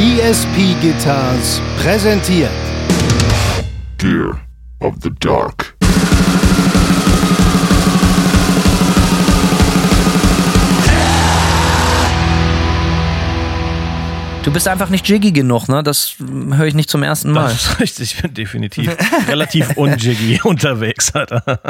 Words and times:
ESP 0.00 0.80
Guitars 0.80 1.60
präsentiert 1.82 2.48
Gear 3.98 4.40
of 4.80 4.94
the 5.02 5.10
Dark. 5.20 5.76
Du 14.42 14.50
bist 14.50 14.66
einfach 14.68 14.88
nicht 14.88 15.06
jiggy 15.06 15.32
genug, 15.32 15.68
ne? 15.68 15.82
Das 15.82 16.14
höre 16.18 16.64
ich 16.64 16.74
nicht 16.74 16.88
zum 16.88 17.02
ersten 17.02 17.32
Mal. 17.32 17.50
Das 17.50 17.66
ist 17.66 17.80
richtig, 17.80 18.14
ich 18.14 18.22
bin 18.22 18.32
definitiv 18.32 18.96
relativ 19.28 19.76
unjiggy 19.76 20.40
unterwegs, 20.44 21.14
Alter. 21.14 21.60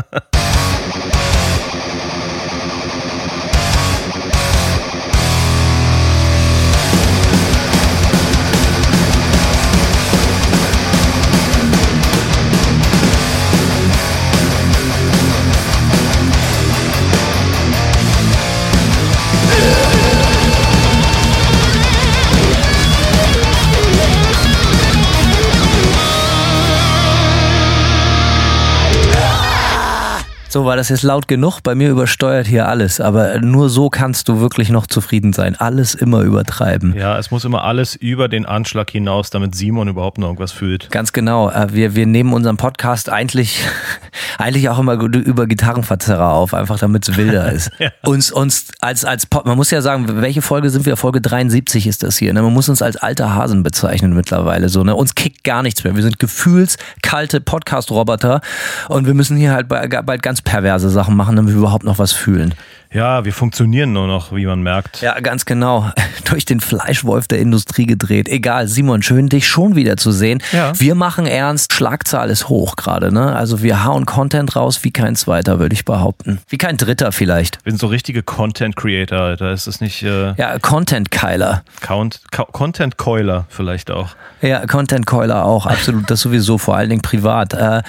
So, 30.53 30.65
war 30.65 30.75
das 30.75 30.89
jetzt 30.89 31.05
laut 31.05 31.29
genug? 31.29 31.61
Bei 31.63 31.77
mir 31.77 31.91
übersteuert 31.91 32.49
hier 32.49 32.67
alles. 32.67 33.01
Aber 33.01 33.39
nur 33.39 33.69
so 33.69 33.89
kannst 33.89 34.29
du 34.29 34.41
wirklich 34.41 34.69
noch 34.71 34.89
zufrieden 34.89 35.33
sein. 35.33 35.55
Alles 35.55 35.95
immer 35.95 36.23
übertreiben. 36.23 36.93
Ja, 36.97 37.17
es 37.21 37.31
muss 37.31 37.45
immer 37.45 37.63
alles 37.63 37.95
über 37.95 38.27
den 38.27 38.47
Anschlag 38.47 38.91
hinaus, 38.91 39.31
damit 39.31 39.55
Simon 39.55 39.87
überhaupt 39.87 40.19
noch 40.19 40.27
irgendwas 40.27 40.51
fühlt. 40.51 40.91
Ganz 40.91 41.13
genau. 41.13 41.51
Äh, 41.51 41.69
Wir, 41.73 41.95
wir 41.95 42.05
nehmen 42.05 42.33
unseren 42.33 42.57
Podcast 42.57 43.11
eigentlich, 43.11 43.65
eigentlich 44.39 44.69
auch 44.71 44.81
immer 44.81 44.95
über 44.95 45.47
Gitarrenverzerrer 45.47 46.33
auf, 46.33 46.53
einfach 46.53 46.81
damit 46.81 47.09
es 47.09 47.17
wilder 47.17 47.53
ist. 47.53 47.71
Ja. 47.81 47.91
Uns, 48.05 48.31
uns 48.31 48.73
als, 48.81 49.07
als 49.07 49.25
Pod, 49.25 49.47
man 49.47 49.57
muss 49.57 49.71
ja 49.71 49.81
sagen, 49.81 50.05
welche 50.21 50.43
Folge 50.43 50.69
sind 50.69 50.85
wir? 50.85 50.99
Folge 50.99 51.23
73 51.23 51.87
ist 51.87 52.03
das 52.03 52.19
hier. 52.19 52.35
Ne? 52.35 52.43
Man 52.43 52.53
muss 52.53 52.69
uns 52.69 52.83
als 52.83 52.97
alter 52.97 53.35
Hasen 53.35 53.63
bezeichnen 53.63 54.13
mittlerweile. 54.15 54.69
So, 54.69 54.85
ne? 54.85 54.95
Uns 54.95 55.15
kickt 55.15 55.45
gar 55.45 55.63
nichts 55.63 55.83
mehr. 55.83 55.97
Wir 55.97 56.03
sind 56.03 56.19
gefühlskalte 56.19 57.41
Podcast-Roboter 57.41 58.43
und 58.89 59.07
wir 59.07 59.15
müssen 59.15 59.39
hier 59.39 59.53
halt 59.53 59.69
bald 59.69 60.23
ganz 60.23 60.40
perverse 60.43 60.91
Sachen 60.91 61.17
machen, 61.17 61.37
damit 61.37 61.53
wir 61.53 61.59
überhaupt 61.59 61.85
noch 61.85 61.99
was 61.99 62.13
fühlen. 62.13 62.55
Ja, 62.93 63.25
wir 63.25 63.33
funktionieren 63.33 63.93
nur 63.93 64.09
noch, 64.09 64.33
wie 64.35 64.47
man 64.47 64.63
merkt. 64.63 65.01
Ja, 65.01 65.21
ganz 65.21 65.45
genau. 65.45 65.93
Durch 66.25 66.45
den 66.45 66.59
Fleischwolf 66.59 67.29
der 67.29 67.39
Industrie 67.39 67.87
gedreht. 67.87 68.29
Egal, 68.29 68.67
Simon, 68.67 69.03
schön 69.03 69.29
dich 69.29 69.47
schon 69.47 69.77
wieder 69.77 69.97
zu 69.97 70.11
sehen. 70.11 70.43
Ja. 70.51 70.73
Wir 70.79 70.97
machen 70.97 71.25
ernst, 71.25 71.73
Schlagzahl 71.73 72.31
ist 72.31 72.49
hoch 72.49 72.75
gerade, 72.75 73.13
ne? 73.13 73.37
Also 73.37 73.63
wir 73.63 73.85
hauen 73.85 74.07
Content 74.07 74.57
raus 74.57 74.83
wie 74.83 74.91
kein 74.91 75.15
zweiter, 75.15 75.61
würde 75.61 75.75
ich 75.75 75.85
behaupten. 75.85 76.41
Wie 76.49 76.59
kein 76.59 76.77
dritter 76.77 77.13
vielleicht. 77.13 77.65
Wir 77.65 77.71
sind 77.71 77.79
so 77.79 77.87
richtige 77.87 78.25
Content 78.25 78.75
Creator, 78.75 79.21
Alter. 79.21 79.53
Ist 79.53 79.69
das 79.69 79.81
nicht 79.81 80.03
äh, 80.03 80.35
Ja, 80.35 80.59
Content-Keiler. 80.59 81.63
Count, 81.81 82.23
Ka 82.33 82.45
Content 82.51 82.97
Coiler 82.97 83.47
vielleicht 83.51 83.93
auch? 83.93 84.17
Ja, 84.43 84.67
Content-Keiler 84.67 85.45
auch, 85.45 85.67
absolut. 85.67 86.11
Das 86.11 86.21
sowieso, 86.21 86.59
vor 86.59 86.77
allen 86.77 86.91
Dingen 86.91 87.03
privat. 87.03 87.55
Äh, 87.55 87.83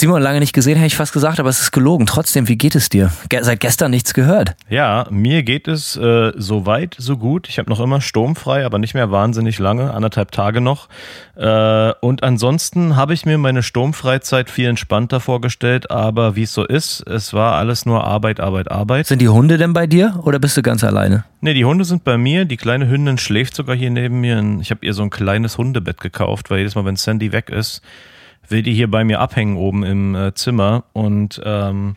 Simon, 0.00 0.22
lange 0.22 0.40
nicht 0.40 0.54
gesehen, 0.54 0.76
hätte 0.76 0.86
ich 0.86 0.96
fast 0.96 1.12
gesagt, 1.12 1.40
aber 1.40 1.50
es 1.50 1.60
ist 1.60 1.72
gelogen. 1.72 2.06
Trotzdem, 2.06 2.48
wie 2.48 2.56
geht 2.56 2.74
es 2.74 2.88
dir? 2.88 3.12
Ge 3.28 3.42
seit 3.42 3.60
gestern 3.60 3.90
nichts 3.90 4.14
gehört. 4.14 4.56
Ja, 4.70 5.06
mir 5.10 5.42
geht 5.42 5.68
es 5.68 5.94
äh, 5.94 6.32
so 6.36 6.64
weit, 6.64 6.96
so 6.96 7.18
gut. 7.18 7.50
Ich 7.50 7.58
habe 7.58 7.68
noch 7.68 7.80
immer 7.80 8.00
sturmfrei, 8.00 8.64
aber 8.64 8.78
nicht 8.78 8.94
mehr 8.94 9.10
wahnsinnig 9.10 9.58
lange, 9.58 9.92
anderthalb 9.92 10.32
Tage 10.32 10.62
noch. 10.62 10.88
Äh, 11.36 11.92
und 12.00 12.22
ansonsten 12.22 12.96
habe 12.96 13.12
ich 13.12 13.26
mir 13.26 13.36
meine 13.36 13.62
Sturmfreizeit 13.62 14.48
viel 14.48 14.68
entspannter 14.68 15.20
vorgestellt, 15.20 15.90
aber 15.90 16.34
wie 16.34 16.44
es 16.44 16.54
so 16.54 16.64
ist, 16.64 17.06
es 17.06 17.34
war 17.34 17.56
alles 17.56 17.84
nur 17.84 18.02
Arbeit, 18.02 18.40
Arbeit, 18.40 18.70
Arbeit. 18.70 19.06
Sind 19.06 19.20
die 19.20 19.28
Hunde 19.28 19.58
denn 19.58 19.74
bei 19.74 19.86
dir 19.86 20.18
oder 20.22 20.38
bist 20.38 20.56
du 20.56 20.62
ganz 20.62 20.82
alleine? 20.82 21.24
Nee, 21.42 21.52
die 21.52 21.66
Hunde 21.66 21.84
sind 21.84 22.04
bei 22.04 22.16
mir. 22.16 22.46
Die 22.46 22.56
kleine 22.56 22.88
Hündin 22.88 23.18
schläft 23.18 23.54
sogar 23.54 23.76
hier 23.76 23.90
neben 23.90 24.22
mir. 24.22 24.42
Ich 24.62 24.70
habe 24.70 24.86
ihr 24.86 24.94
so 24.94 25.02
ein 25.02 25.10
kleines 25.10 25.58
Hundebett 25.58 26.00
gekauft, 26.00 26.48
weil 26.48 26.60
jedes 26.60 26.74
Mal, 26.74 26.86
wenn 26.86 26.96
Sandy 26.96 27.32
weg 27.32 27.50
ist, 27.50 27.82
will 28.50 28.62
die 28.62 28.74
hier 28.74 28.90
bei 28.90 29.04
mir 29.04 29.20
abhängen 29.20 29.56
oben 29.56 29.82
im 29.84 30.14
äh, 30.14 30.34
Zimmer. 30.34 30.84
Und 30.92 31.40
ähm, 31.44 31.96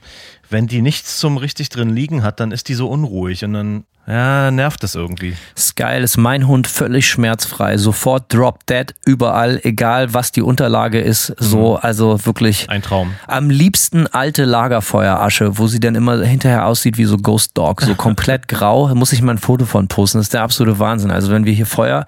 wenn 0.53 0.67
die 0.67 0.81
nichts 0.81 1.19
zum 1.19 1.35
richtig 1.35 1.67
drin 1.67 1.89
liegen 1.89 2.23
hat, 2.23 2.39
dann 2.39 2.53
ist 2.53 2.69
die 2.69 2.75
so 2.75 2.87
unruhig 2.87 3.43
und 3.43 3.53
dann 3.53 3.83
ja, 4.05 4.51
nervt 4.51 4.83
das 4.83 4.95
irgendwie. 4.95 5.33
Ist 5.55 5.77
geil, 5.77 6.03
ist 6.03 6.17
mein 6.17 6.45
Hund 6.45 6.67
völlig 6.67 7.07
schmerzfrei. 7.07 7.77
Sofort 7.77 8.33
drop 8.33 8.65
dead, 8.65 8.93
überall, 9.05 9.61
egal 9.63 10.13
was 10.13 10.33
die 10.33 10.41
Unterlage 10.41 10.99
ist. 10.99 11.33
So, 11.37 11.77
also 11.77 12.25
wirklich. 12.25 12.69
Ein 12.69 12.81
Traum. 12.81 13.13
Am 13.27 13.49
liebsten 13.49 14.07
alte 14.07 14.43
Lagerfeuerasche, 14.43 15.57
wo 15.57 15.67
sie 15.67 15.79
dann 15.79 15.95
immer 15.95 16.21
hinterher 16.21 16.65
aussieht 16.65 16.97
wie 16.97 17.05
so 17.05 17.17
Ghost 17.17 17.57
Dog, 17.57 17.81
so 17.81 17.95
komplett 17.97 18.49
grau. 18.49 18.89
Da 18.89 18.95
muss 18.95 19.13
ich 19.13 19.21
mal 19.21 19.31
ein 19.31 19.37
Foto 19.37 19.65
von 19.65 19.87
posten. 19.87 20.17
Das 20.17 20.25
ist 20.25 20.33
der 20.33 20.41
absolute 20.41 20.79
Wahnsinn. 20.79 21.09
Also 21.09 21.31
wenn 21.31 21.45
wir 21.45 21.53
hier 21.53 21.65
Feuer 21.65 22.05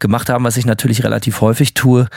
gemacht 0.00 0.30
haben, 0.30 0.44
was 0.44 0.56
ich 0.56 0.66
natürlich 0.66 1.04
relativ 1.04 1.40
häufig 1.40 1.72
tue, 1.72 2.08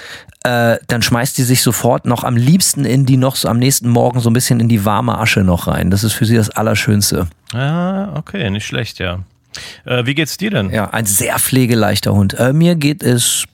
äh, 0.44 0.78
dann 0.88 1.04
schmeißt 1.04 1.38
die 1.38 1.44
sich 1.44 1.62
sofort 1.62 2.08
noch 2.08 2.24
am 2.24 2.36
liebsten 2.36 2.86
in 2.86 3.06
die 3.06 3.18
noch 3.18 3.36
so 3.36 3.48
am 3.48 3.60
nächsten 3.60 3.90
Morgen 3.90 4.20
so 4.20 4.32
ein 4.32 4.34
bisschen 4.34 4.60
in 4.60 4.68
die 4.68 4.84
warme 4.84 5.20
Asche 5.20 5.42
noch 5.44 5.61
rein. 5.68 5.92
Das 5.92 6.04
ist 6.04 6.14
für 6.14 6.26
sie 6.26 6.36
das 6.36 6.50
Allerschönste. 6.50 7.28
Ja, 7.54 8.14
okay, 8.16 8.50
nicht 8.50 8.66
schlecht, 8.66 9.00
ja. 9.00 9.20
Äh, 9.86 10.06
wie 10.06 10.16
geht's 10.16 10.38
dir 10.38 10.52
denn? 10.52 10.70
Ja, 10.70 10.90
ein 10.92 11.06
sehr 11.06 11.38
pflegeleichter 11.40 12.14
Hund. 12.14 12.34
Äh, 12.40 12.54
mir 12.54 12.76
geht 12.76 13.04
es 13.04 13.46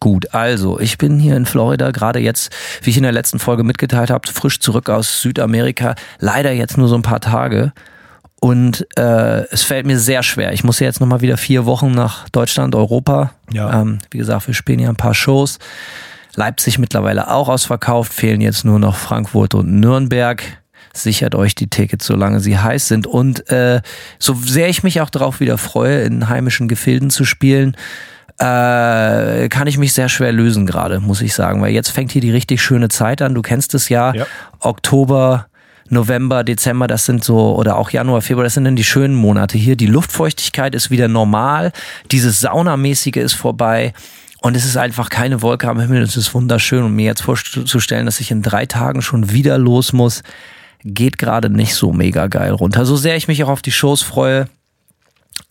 gut. 0.00 0.34
Also, 0.34 0.80
ich 0.80 0.98
bin 0.98 1.18
hier 1.18 1.36
in 1.36 1.46
Florida, 1.46 1.90
gerade 1.90 2.18
jetzt, 2.18 2.52
wie 2.82 2.90
ich 2.90 2.96
in 2.96 3.02
der 3.02 3.12
letzten 3.12 3.38
Folge 3.38 3.64
mitgeteilt 3.64 4.10
habe, 4.10 4.28
frisch 4.28 4.60
zurück 4.60 4.90
aus 4.90 5.20
Südamerika. 5.20 5.94
Leider 6.18 6.52
jetzt 6.52 6.76
nur 6.76 6.88
so 6.88 6.94
ein 6.94 7.02
paar 7.02 7.20
Tage. 7.20 7.72
Und 8.40 8.86
äh, 8.98 9.44
es 9.50 9.62
fällt 9.62 9.86
mir 9.86 9.98
sehr 9.98 10.22
schwer. 10.22 10.52
Ich 10.52 10.64
muss 10.64 10.78
ja 10.78 10.86
jetzt 10.86 11.00
nochmal 11.00 11.22
wieder 11.22 11.38
vier 11.38 11.64
Wochen 11.64 11.92
nach 11.92 12.28
Deutschland, 12.28 12.74
Europa. 12.74 13.32
Ja. 13.50 13.80
Ähm, 13.80 14.00
wie 14.10 14.18
gesagt, 14.18 14.46
wir 14.46 14.54
spielen 14.54 14.80
ja 14.80 14.90
ein 14.90 14.96
paar 14.96 15.14
Shows. 15.14 15.58
Leipzig 16.34 16.78
mittlerweile 16.78 17.30
auch 17.30 17.48
ausverkauft, 17.48 18.12
fehlen 18.12 18.42
jetzt 18.42 18.64
nur 18.64 18.78
noch 18.78 18.96
Frankfurt 18.96 19.54
und 19.54 19.80
Nürnberg. 19.80 20.42
Sichert 20.96 21.34
euch 21.34 21.54
die 21.54 21.68
Tickets, 21.68 22.06
solange 22.06 22.40
sie 22.40 22.58
heiß 22.58 22.88
sind. 22.88 23.06
Und 23.06 23.50
äh, 23.50 23.82
so 24.18 24.34
sehr 24.34 24.68
ich 24.68 24.82
mich 24.82 25.00
auch 25.00 25.10
darauf 25.10 25.40
wieder 25.40 25.58
freue, 25.58 26.02
in 26.02 26.28
heimischen 26.28 26.68
Gefilden 26.68 27.10
zu 27.10 27.24
spielen, 27.24 27.76
äh, 28.38 29.48
kann 29.48 29.66
ich 29.66 29.78
mich 29.78 29.92
sehr 29.92 30.08
schwer 30.08 30.32
lösen 30.32 30.66
gerade, 30.66 31.00
muss 31.00 31.20
ich 31.20 31.34
sagen. 31.34 31.60
Weil 31.62 31.72
jetzt 31.72 31.90
fängt 31.90 32.12
hier 32.12 32.20
die 32.22 32.30
richtig 32.30 32.62
schöne 32.62 32.88
Zeit 32.88 33.22
an. 33.22 33.34
Du 33.34 33.42
kennst 33.42 33.74
es 33.74 33.88
ja. 33.88 34.14
Ja. 34.14 34.26
Oktober, 34.60 35.46
November, 35.88 36.44
Dezember, 36.44 36.86
das 36.86 37.04
sind 37.04 37.22
so, 37.22 37.56
oder 37.56 37.76
auch 37.76 37.90
Januar, 37.90 38.22
Februar, 38.22 38.44
das 38.44 38.54
sind 38.54 38.64
dann 38.64 38.76
die 38.76 38.84
schönen 38.84 39.14
Monate 39.14 39.58
hier. 39.58 39.76
Die 39.76 39.86
Luftfeuchtigkeit 39.86 40.74
ist 40.74 40.90
wieder 40.90 41.08
normal. 41.08 41.72
Dieses 42.10 42.40
Saunamäßige 42.40 43.16
ist 43.16 43.34
vorbei. 43.34 43.92
Und 44.40 44.56
es 44.56 44.64
ist 44.66 44.76
einfach 44.76 45.08
keine 45.08 45.40
Wolke 45.40 45.68
am 45.68 45.80
Himmel. 45.80 46.02
Es 46.02 46.16
ist 46.16 46.34
wunderschön. 46.34 46.82
Und 46.82 46.94
mir 46.94 47.06
jetzt 47.06 47.22
vorzustellen, 47.22 48.04
dass 48.04 48.20
ich 48.20 48.30
in 48.30 48.42
drei 48.42 48.66
Tagen 48.66 49.00
schon 49.00 49.30
wieder 49.30 49.56
los 49.58 49.92
muss, 49.92 50.22
geht 50.84 51.18
gerade 51.18 51.50
nicht 51.50 51.74
so 51.74 51.92
mega 51.92 52.26
geil 52.26 52.52
runter. 52.52 52.84
So 52.84 52.96
sehr 52.96 53.16
ich 53.16 53.28
mich 53.28 53.42
auch 53.42 53.48
auf 53.48 53.62
die 53.62 53.72
Shows 53.72 54.02
freue. 54.02 54.48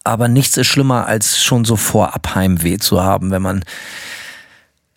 Aber 0.04 0.28
nichts 0.28 0.58
ist 0.58 0.68
schlimmer, 0.68 1.08
als 1.08 1.42
schon 1.42 1.66
so 1.66 1.76
vorab 1.76 2.36
Heimweh 2.36 2.78
zu 2.78 3.02
haben, 3.02 3.32
wenn 3.32 3.42
man 3.42 3.64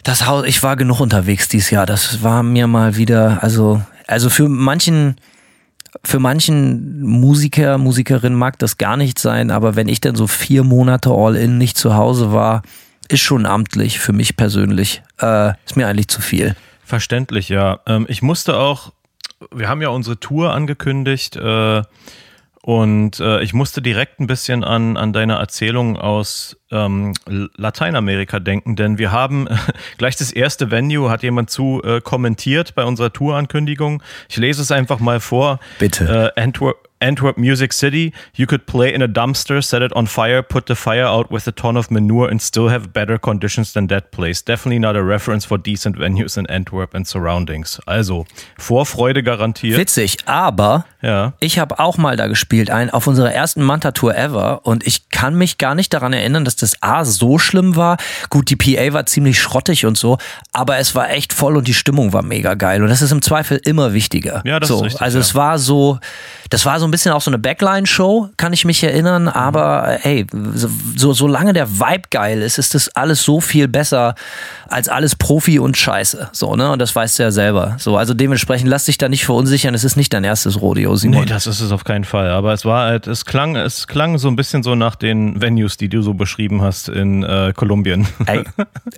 das 0.03 0.27
Haus, 0.27 0.47
ich 0.47 0.63
war 0.63 0.77
genug 0.77 1.01
unterwegs 1.01 1.49
dieses 1.49 1.71
Jahr. 1.71 1.87
Das 1.87 2.23
war 2.23 2.43
mir 2.43 2.67
mal 2.67 2.97
wieder, 2.97 3.43
also, 3.43 3.83
also 4.07 4.31
für 4.31 4.49
manchen, 4.49 5.17
für 6.05 6.19
manchen 6.19 7.03
Musiker, 7.03 7.79
Musikerin 7.79 8.35
mag 8.35 8.59
das 8.59 8.79
gar 8.79 8.97
nicht 8.97 9.19
sein, 9.19 9.51
aber 9.51 9.75
wenn 9.75 9.89
ich 9.89 10.01
dann 10.01 10.15
so 10.15 10.27
vier 10.27 10.63
Monate 10.63 11.11
all 11.11 11.35
in 11.37 11.59
nicht 11.59 11.77
zu 11.77 11.95
Hause 11.95 12.33
war, 12.33 12.63
ist 13.09 13.21
schon 13.21 13.47
amtlich 13.47 13.99
für 13.99 14.13
mich 14.13 14.37
persönlich. 14.37 15.03
Äh, 15.21 15.55
ist 15.65 15.77
mir 15.77 15.87
eigentlich 15.87 16.09
zu 16.09 16.21
viel. 16.21 16.55
Verständlich, 16.85 17.49
ja. 17.49 17.81
Ähm, 17.87 18.07
ich 18.09 18.23
musste 18.23 18.57
auch, 18.57 18.93
wir 19.55 19.69
haben 19.69 19.83
ja 19.83 19.89
unsere 19.89 20.19
Tour 20.19 20.53
angekündigt 20.53 21.37
äh, 21.37 21.83
und 22.63 23.21
äh, 23.21 23.43
ich 23.43 23.55
musste 23.55 23.81
direkt 23.83 24.21
ein 24.21 24.27
bisschen 24.27 24.65
an, 24.65 24.97
an 24.97 25.13
deine 25.13 25.35
Erzählung 25.35 25.97
aus 25.97 26.57
ähm, 26.71 27.13
Lateinamerika 27.57 28.41
denken, 28.41 28.77
denn 28.77 28.99
wir 28.99 29.13
haben 29.13 29.49
gleich 29.99 30.17
das 30.17 30.33
erste 30.33 30.71
Venue, 30.71 31.11
hat 31.11 31.23
jemand 31.23 31.51
zu 31.51 31.83
äh, 31.85 32.01
kommentiert 32.01 32.75
bei 32.75 32.85
unserer 32.85 33.13
Tourankündigung. 33.13 34.03
Ich 34.29 34.37
lese 34.37 34.63
es 34.63 34.71
einfach 34.73 34.99
mal 34.99 35.21
vor. 35.21 35.61
Bitte. 35.79 36.33
Äh, 36.37 36.41
Antwerp, 36.41 36.77
Antwerp 36.99 37.37
Music 37.37 37.75
City, 37.75 38.13
you 38.35 38.47
could 38.47 38.65
play 38.65 38.91
in 38.91 39.03
a 39.03 39.07
dumpster, 39.07 39.61
set 39.61 39.83
it 39.83 39.95
on 39.95 40.07
fire, 40.07 40.43
put 40.43 40.67
the 40.67 40.75
fire 40.75 41.07
out 41.07 41.31
with 41.31 41.47
a 41.47 41.53
ton 41.53 41.77
of 41.77 41.91
manure 41.91 42.31
and 42.31 42.41
still 42.41 42.71
have 42.71 42.89
better 42.95 43.19
conditions 43.19 43.75
than 43.75 43.87
that 43.89 44.11
place. 44.13 44.43
Definitely 44.43 44.79
not 44.79 44.97
a 44.97 45.03
reference 45.07 45.45
for 45.45 45.59
decent 45.59 45.99
venues 45.99 46.39
in 46.39 46.47
Antwerp 46.47 46.95
and 46.95 47.07
surroundings. 47.07 47.81
Also, 47.85 48.25
Vorfreude 48.57 49.23
garantiert. 49.23 49.79
Witzig, 49.79 50.17
aber 50.25 50.87
Ja. 51.03 51.35
ich 51.41 51.59
habe 51.59 51.79
auch 51.79 51.99
mal 51.99 52.17
da 52.17 52.29
gespielt, 52.29 52.71
ein, 52.71 52.89
auf 52.89 53.07
unserer 53.07 53.31
ersten 53.31 53.63
Manta-Tour 53.63 54.17
ever 54.17 54.65
und 54.65 54.87
ich 54.87 55.11
kann 55.11 55.35
mich 55.35 55.59
gar 55.59 55.75
nicht 55.75 55.93
daran 55.93 56.15
erinnern, 56.15 56.47
dass 56.47 56.56
dass 56.57 56.73
das 56.73 56.83
A 56.83 57.05
so 57.05 57.39
schlimm 57.39 57.77
war. 57.77 57.97
Gut, 58.31 58.51
die 58.51 58.57
PA 58.57 58.93
war 58.93 59.07
ziemlich 59.07 59.41
schrottig 59.41 59.87
und 59.87 59.97
so, 59.97 60.19
aber 60.53 60.79
es 60.79 60.95
war 60.95 61.11
echt 61.11 61.33
voll 61.33 61.57
und 61.57 61.69
die 61.69 61.75
Stimmung 61.75 62.13
war 62.13 62.23
mega 62.23 62.55
geil. 62.55 62.83
Und 62.83 62.89
das 62.89 63.03
ist 63.03 63.13
im 63.13 63.23
Zweifel 63.23 63.61
immer 63.65 63.93
wichtiger. 63.93 64.43
Ja, 64.45 64.61
das 64.61 64.69
so, 64.69 64.77
ist 64.79 64.85
richtig, 64.85 65.03
Also 65.03 65.19
ja. 65.19 65.23
es 65.23 65.35
war 65.35 65.59
so, 65.59 65.99
das 66.51 66.65
war 66.65 66.79
so 66.81 66.87
ein 66.87 66.91
bisschen 66.91 67.13
auch 67.13 67.21
so 67.21 67.31
eine 67.31 67.39
Backline-Show, 67.39 68.31
kann 68.37 68.53
ich 68.53 68.65
mich 68.65 68.83
erinnern. 68.83 69.29
Aber 69.29 69.99
hey, 70.01 70.27
so, 70.55 71.13
solange 71.13 71.53
der 71.53 71.79
Vibe 71.79 72.09
geil 72.11 72.43
ist, 72.43 72.59
ist 72.59 72.75
das 72.75 72.89
alles 72.91 73.23
so 73.23 73.41
viel 73.41 73.69
besser 73.69 74.15
als 74.69 74.89
alles 74.89 75.17
Profi 75.17 75.59
und 75.59 75.77
Scheiße. 75.77 76.31
So, 76.33 76.57
ne? 76.57 76.71
Und 76.71 76.81
das 76.81 76.95
weißt 76.95 77.19
du 77.19 77.25
ja 77.25 77.31
selber. 77.31 77.77
So, 77.79 77.97
also 77.97 78.15
dementsprechend 78.15 78.69
lass 78.69 78.85
dich 78.85 78.99
da 78.99 79.09
nicht 79.09 79.25
verunsichern. 79.25 79.75
Es 79.75 79.85
ist 79.85 79.97
nicht 79.97 80.13
dein 80.13 80.25
erstes 80.25 80.61
Rodeo, 80.61 80.97
Simon. 80.97 81.21
Nee, 81.21 81.27
das 81.27 81.47
ist 81.47 81.61
es 81.61 81.73
auf 81.73 81.85
keinen 81.85 82.05
Fall. 82.05 82.31
Aber 82.31 82.53
es 82.53 82.65
war 82.65 82.87
halt, 82.87 83.07
es 83.07 83.25
klang, 83.25 83.57
es 83.57 83.87
klang 83.87 84.19
so 84.19 84.29
ein 84.29 84.37
bisschen 84.37 84.63
so 84.63 84.75
nach 84.75 84.97
den 84.97 85.41
Venues, 85.41 85.77
die 85.77 85.89
du 85.89 86.03
so 86.03 86.15
beschrieben 86.15 86.63
hast 86.63 86.89
in 86.89 87.23
äh, 87.23 87.53
Kolumbien. 87.55 88.07
Ey, 88.27 88.45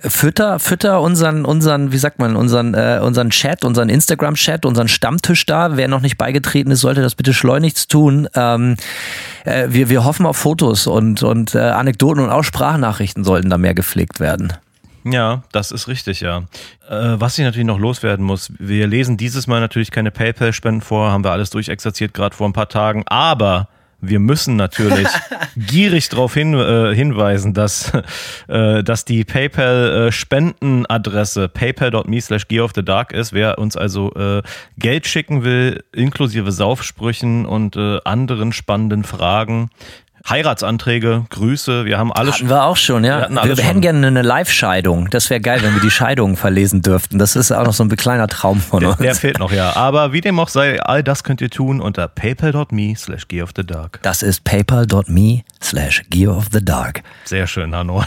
fütter, 0.01 0.59
fütter 0.59 1.01
unseren, 1.01 1.45
unseren, 1.45 1.91
wie 1.91 1.97
sagt 1.97 2.19
man, 2.19 2.35
unseren, 2.35 2.73
äh, 2.73 2.99
unseren 3.01 3.29
Chat, 3.29 3.63
unseren 3.65 3.89
Instagram-Chat, 3.89 4.65
unseren 4.65 4.87
Stammtisch 4.87 5.45
da. 5.45 5.77
Wer 5.77 5.87
noch 5.87 6.01
nicht 6.01 6.17
beigetreten 6.17 6.71
ist, 6.71 6.81
sollte 6.81 7.01
das 7.01 7.15
bitte 7.15 7.33
schleunigst 7.39 7.89
tun. 7.89 8.27
Ähm, 8.35 8.75
äh, 9.45 9.67
wir, 9.69 9.89
wir 9.89 10.03
hoffen 10.03 10.25
auf 10.25 10.37
Fotos 10.37 10.87
und, 10.87 11.23
und 11.23 11.55
äh, 11.55 11.59
Anekdoten 11.59 12.23
und 12.23 12.29
auch 12.29 12.43
Sprachnachrichten 12.43 13.23
sollten 13.23 13.49
da 13.49 13.57
mehr 13.57 13.73
gepflegt 13.73 14.19
werden. 14.19 14.53
Ja, 15.05 15.43
das 15.51 15.71
ist 15.71 15.87
richtig, 15.87 16.21
ja. 16.21 16.43
Äh, 16.89 17.15
was 17.15 17.37
ich 17.37 17.45
natürlich 17.45 17.65
noch 17.65 17.79
loswerden 17.79 18.25
muss, 18.25 18.51
wir 18.59 18.85
lesen 18.85 19.17
dieses 19.17 19.47
Mal 19.47 19.61
natürlich 19.61 19.91
keine 19.91 20.11
PayPal-Spenden 20.11 20.81
vor, 20.81 21.11
haben 21.11 21.23
wir 21.23 21.31
alles 21.31 21.49
durchexerziert 21.49 22.13
gerade 22.13 22.35
vor 22.35 22.47
ein 22.47 22.53
paar 22.53 22.69
Tagen, 22.69 23.03
aber 23.07 23.69
wir 24.01 24.19
müssen 24.19 24.55
natürlich 24.55 25.07
gierig 25.55 26.09
darauf 26.09 26.33
hin, 26.33 26.53
äh, 26.53 26.93
hinweisen, 26.95 27.53
dass, 27.53 27.91
äh, 28.47 28.83
dass 28.83 29.05
die 29.05 29.23
PayPal-Spendenadresse 29.23 31.47
paypal.me 31.49 32.21
slash 32.21 32.47
gear 32.47 32.65
of 32.65 32.71
the 32.75 32.83
dark 32.83 33.13
ist. 33.13 33.33
Wer 33.33 33.57
uns 33.57 33.77
also 33.77 34.13
äh, 34.15 34.41
Geld 34.77 35.07
schicken 35.07 35.43
will, 35.43 35.83
inklusive 35.93 36.51
Saufsprüchen 36.51 37.45
und 37.45 37.75
äh, 37.75 37.99
anderen 38.03 38.53
spannenden 38.53 39.03
Fragen, 39.03 39.69
Heiratsanträge, 40.27 41.25
Grüße, 41.29 41.85
wir 41.85 41.97
haben 41.97 42.11
alles. 42.11 42.35
Hatten 42.35 42.49
wir 42.49 42.63
auch 42.63 42.77
schon, 42.77 43.03
Wir 43.03 43.09
ja. 43.09 43.29
Wir, 43.29 43.41
alles 43.41 43.59
hätten 43.59 43.73
schon. 43.73 43.81
gerne 43.81 44.07
eine 44.07 44.21
Live-Scheidung. 44.21 45.09
Das 45.09 45.29
wäre 45.29 45.41
geil, 45.41 45.59
wenn 45.61 45.73
wir 45.73 45.81
die 45.81 45.91
Scheidungen 45.91 46.35
verlesen 46.35 46.81
dürften. 46.81 47.19
Das 47.19 47.35
ist 47.35 47.51
auch 47.51 47.65
noch 47.65 47.73
so 47.73 47.83
ein 47.83 47.89
kleiner 47.95 48.27
Traum 48.27 48.59
von 48.61 48.85
uns. 48.85 48.97
Der 48.97 49.15
fehlt 49.15 49.39
noch, 49.39 49.51
ja. 49.51 49.75
Aber 49.75 50.13
wie 50.13 50.21
dem 50.21 50.39
auch 50.39 50.49
sei, 50.49 50.81
all 50.81 51.03
das 51.03 51.23
könnt 51.23 51.41
ihr 51.41 51.49
tun 51.49 51.79
unter 51.81 52.07
paypal.me 52.07 52.95
slash 52.95 53.27
gear 53.27 53.43
of 53.43 53.51
the 53.55 53.65
dark. 53.65 53.99
Das 54.01 54.21
ist 54.23 54.43
paypal.me 54.43 55.43
slash 55.61 56.03
gear 56.09 56.35
of 56.35 56.47
the 56.51 56.63
dark. 56.63 57.03
Sehr 57.25 57.47
schön, 57.47 57.75
Hanno. 57.75 58.03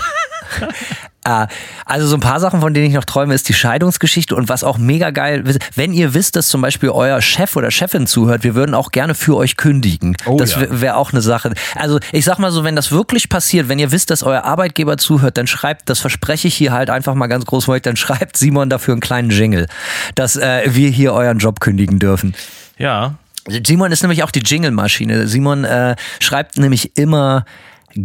Äh, 1.25 1.47
Also 1.85 2.07
so 2.09 2.17
ein 2.17 2.21
paar 2.21 2.41
Sachen, 2.41 2.61
von 2.61 2.75
denen 2.75 2.87
ich 2.87 2.95
noch 2.95 3.05
träume, 3.05 3.35
ist 3.35 3.49
die 3.49 3.55
Scheidungsgeschichte 3.55 4.35
und 4.35 4.49
was 4.49 4.65
auch 4.65 4.79
mega 4.79 5.11
geil 5.11 5.47
ist, 5.47 5.61
wenn 5.77 5.93
ihr 5.93 6.15
wisst, 6.15 6.35
dass 6.35 6.49
zum 6.49 6.63
Beispiel 6.63 6.89
euer 6.89 7.21
Chef 7.21 7.55
oder 7.55 7.71
Chefin 7.71 8.07
zuhört, 8.07 8.43
wir 8.43 8.55
würden 8.55 8.75
auch 8.75 8.91
gerne 8.91 9.15
für 9.15 9.37
euch 9.37 9.57
kündigen. 9.57 10.17
Oh 10.27 10.37
das 10.37 10.57
ja. 10.57 10.81
wäre 10.81 10.97
auch 10.97 11.13
eine 11.13 11.21
Sache. 11.21 11.53
Also 11.77 12.01
ich 12.11 12.25
sag 12.25 12.39
mal 12.39 12.51
so, 12.51 12.65
wenn 12.65 12.75
das 12.75 12.91
wirklich 12.91 13.29
passiert, 13.29 13.69
wenn 13.69 13.79
ihr 13.79 13.93
wisst, 13.93 14.11
dass 14.11 14.23
euer 14.23 14.45
Arbeitgeber 14.45 14.99
zuhört, 14.99 15.39
dann 15.39 15.47
schreibt, 15.47 15.89
das 15.89 16.01
verspreche 16.01 16.49
ich 16.49 16.55
hier 16.57 16.73
halt 16.73 16.91
einfach 16.91 17.15
mal 17.15 17.29
ganz 17.29 17.47
groß 17.47 17.67
dann 17.83 17.97
schreibt 17.97 18.37
Simon 18.37 18.69
dafür 18.69 18.95
einen 18.95 19.01
kleinen 19.01 19.31
Jingle, 19.31 19.69
dass 20.17 20.37
äh, 20.37 20.63
wir 20.67 20.91
hier 20.91 21.13
euren 21.13 21.39
Job 21.39 21.61
kündigen 21.61 22.01
dürfen. 22.01 22.35
Ja, 22.79 23.15
Simon 23.49 23.93
ist 23.93 24.03
nämlich 24.03 24.23
auch 24.23 24.31
die 24.31 24.41
Jingle-Maschine. 24.41 25.27
Simon 25.27 25.65
äh, 25.65 25.97
schreibt 26.21 26.57
nämlich 26.59 26.97
immer 26.97 27.45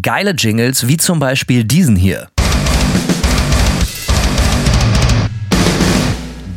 geile 0.01 0.31
Jingles, 0.31 0.87
wie 0.87 0.97
zum 0.97 1.19
Beispiel 1.19 1.63
diesen 1.63 1.95
hier. 1.95 2.27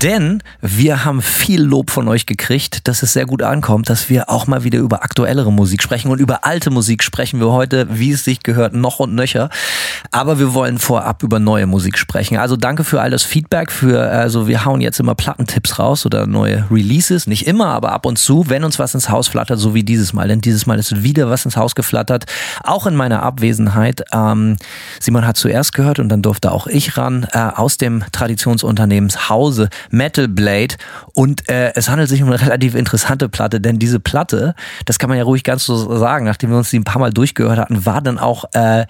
Denn 0.02 0.42
wir 0.62 1.04
haben 1.04 1.20
viel 1.20 1.60
Lob 1.60 1.90
von 1.90 2.08
euch 2.08 2.24
gekriegt, 2.24 2.88
dass 2.88 3.02
es 3.02 3.12
sehr 3.12 3.26
gut 3.26 3.42
ankommt, 3.42 3.90
dass 3.90 4.08
wir 4.08 4.30
auch 4.30 4.46
mal 4.46 4.64
wieder 4.64 4.78
über 4.78 5.02
aktuellere 5.02 5.52
Musik 5.52 5.82
sprechen. 5.82 6.10
Und 6.10 6.20
über 6.20 6.44
alte 6.44 6.70
Musik 6.70 7.02
sprechen 7.02 7.38
wir 7.38 7.52
heute, 7.52 7.86
wie 7.90 8.12
es 8.12 8.24
sich 8.24 8.42
gehört, 8.42 8.72
noch 8.72 8.98
und 8.98 9.14
nöcher. 9.14 9.50
Aber 10.10 10.38
wir 10.38 10.54
wollen 10.54 10.78
vorab 10.78 11.22
über 11.22 11.38
neue 11.38 11.66
Musik 11.66 11.98
sprechen. 11.98 12.38
Also 12.38 12.56
danke 12.56 12.82
für 12.84 13.02
all 13.02 13.10
das 13.10 13.24
Feedback. 13.24 13.70
Für, 13.70 14.10
also 14.10 14.48
wir 14.48 14.64
hauen 14.64 14.80
jetzt 14.80 15.00
immer 15.00 15.14
Plattentipps 15.14 15.78
raus 15.78 16.06
oder 16.06 16.26
neue 16.26 16.64
Releases. 16.70 17.26
Nicht 17.26 17.46
immer, 17.46 17.66
aber 17.66 17.92
ab 17.92 18.06
und 18.06 18.18
zu, 18.18 18.48
wenn 18.48 18.64
uns 18.64 18.78
was 18.78 18.94
ins 18.94 19.10
Haus 19.10 19.28
flattert, 19.28 19.58
so 19.58 19.74
wie 19.74 19.82
dieses 19.82 20.14
Mal. 20.14 20.28
Denn 20.28 20.40
dieses 20.40 20.64
Mal 20.64 20.78
ist 20.78 21.02
wieder 21.02 21.28
was 21.28 21.44
ins 21.44 21.58
Haus 21.58 21.74
geflattert. 21.74 22.24
Auch 22.64 22.86
in 22.86 22.96
meiner 22.96 23.22
Abwesenheit. 23.22 24.02
Ähm, 24.12 24.56
Simon 24.98 25.26
hat 25.26 25.36
zuerst 25.36 25.74
gehört 25.74 25.98
und 25.98 26.08
dann 26.08 26.22
durfte 26.22 26.52
auch 26.52 26.66
ich 26.68 26.96
ran 26.96 27.26
äh, 27.32 27.38
aus 27.38 27.76
dem 27.76 28.02
Traditionsunternehmens 28.12 29.28
Hause 29.28 29.68
Metal 29.90 30.28
Blade. 30.28 30.76
Und 31.12 31.48
äh, 31.48 31.72
es 31.74 31.88
handelt 31.88 32.08
sich 32.08 32.22
um 32.22 32.28
eine 32.28 32.40
relativ 32.40 32.74
interessante 32.74 33.28
Platte, 33.28 33.60
denn 33.60 33.78
diese 33.78 34.00
Platte, 34.00 34.54
das 34.84 34.98
kann 34.98 35.08
man 35.08 35.18
ja 35.18 35.24
ruhig 35.24 35.44
ganz 35.44 35.66
so 35.66 35.96
sagen, 35.98 36.24
nachdem 36.24 36.50
wir 36.50 36.58
uns 36.58 36.70
die 36.70 36.78
ein 36.78 36.84
paar 36.84 37.00
Mal 37.00 37.12
durchgehört 37.12 37.58
hatten, 37.58 37.84
war 37.86 38.00
dann 38.00 38.18
auch 38.18 38.44
äh, 38.52 38.86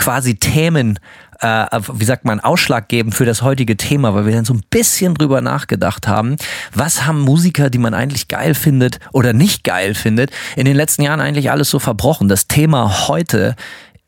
quasi 0.00 0.36
Themen, 0.36 0.98
äh, 1.40 1.66
wie 1.92 2.04
sagt 2.04 2.24
man, 2.24 2.40
ausschlaggebend 2.40 3.14
für 3.14 3.26
das 3.26 3.42
heutige 3.42 3.76
Thema, 3.76 4.14
weil 4.14 4.24
wir 4.24 4.32
dann 4.32 4.46
so 4.46 4.54
ein 4.54 4.62
bisschen 4.70 5.14
drüber 5.14 5.42
nachgedacht 5.42 6.08
haben, 6.08 6.36
was 6.72 7.04
haben 7.04 7.20
Musiker, 7.20 7.68
die 7.68 7.76
man 7.76 7.92
eigentlich 7.92 8.28
geil 8.28 8.54
findet 8.54 8.98
oder 9.12 9.34
nicht 9.34 9.62
geil 9.62 9.94
findet, 9.94 10.30
in 10.56 10.64
den 10.64 10.74
letzten 10.74 11.02
Jahren 11.02 11.20
eigentlich 11.20 11.50
alles 11.50 11.68
so 11.68 11.78
verbrochen. 11.78 12.28
Das 12.28 12.48
Thema 12.48 13.08
heute 13.08 13.56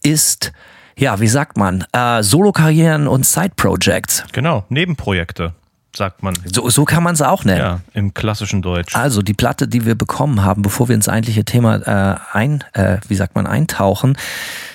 ist, 0.02 0.52
ja, 0.96 1.20
wie 1.20 1.28
sagt 1.28 1.58
man, 1.58 1.84
äh, 1.92 2.22
Solokarrieren 2.22 3.06
und 3.06 3.26
Side-Projects. 3.26 4.24
genau. 4.32 4.64
Nebenprojekte, 4.70 5.52
sagt 5.96 6.22
man. 6.22 6.34
So, 6.52 6.68
so 6.70 6.84
kann 6.84 7.02
man 7.02 7.14
es 7.14 7.22
auch 7.22 7.44
nennen. 7.44 7.58
Ja, 7.60 7.80
im 7.92 8.14
klassischen 8.14 8.62
Deutsch. 8.62 8.96
Also 8.96 9.22
die 9.22 9.34
Platte, 9.34 9.68
die 9.68 9.84
wir 9.84 9.94
bekommen 9.94 10.44
haben, 10.44 10.62
bevor 10.62 10.88
wir 10.88 10.94
ins 10.94 11.08
eigentliche 11.08 11.44
Thema 11.44 11.76
äh, 11.76 12.18
ein, 12.32 12.64
äh, 12.72 12.98
wie 13.08 13.14
sagt 13.14 13.34
man, 13.34 13.46
eintauchen, 13.46 14.16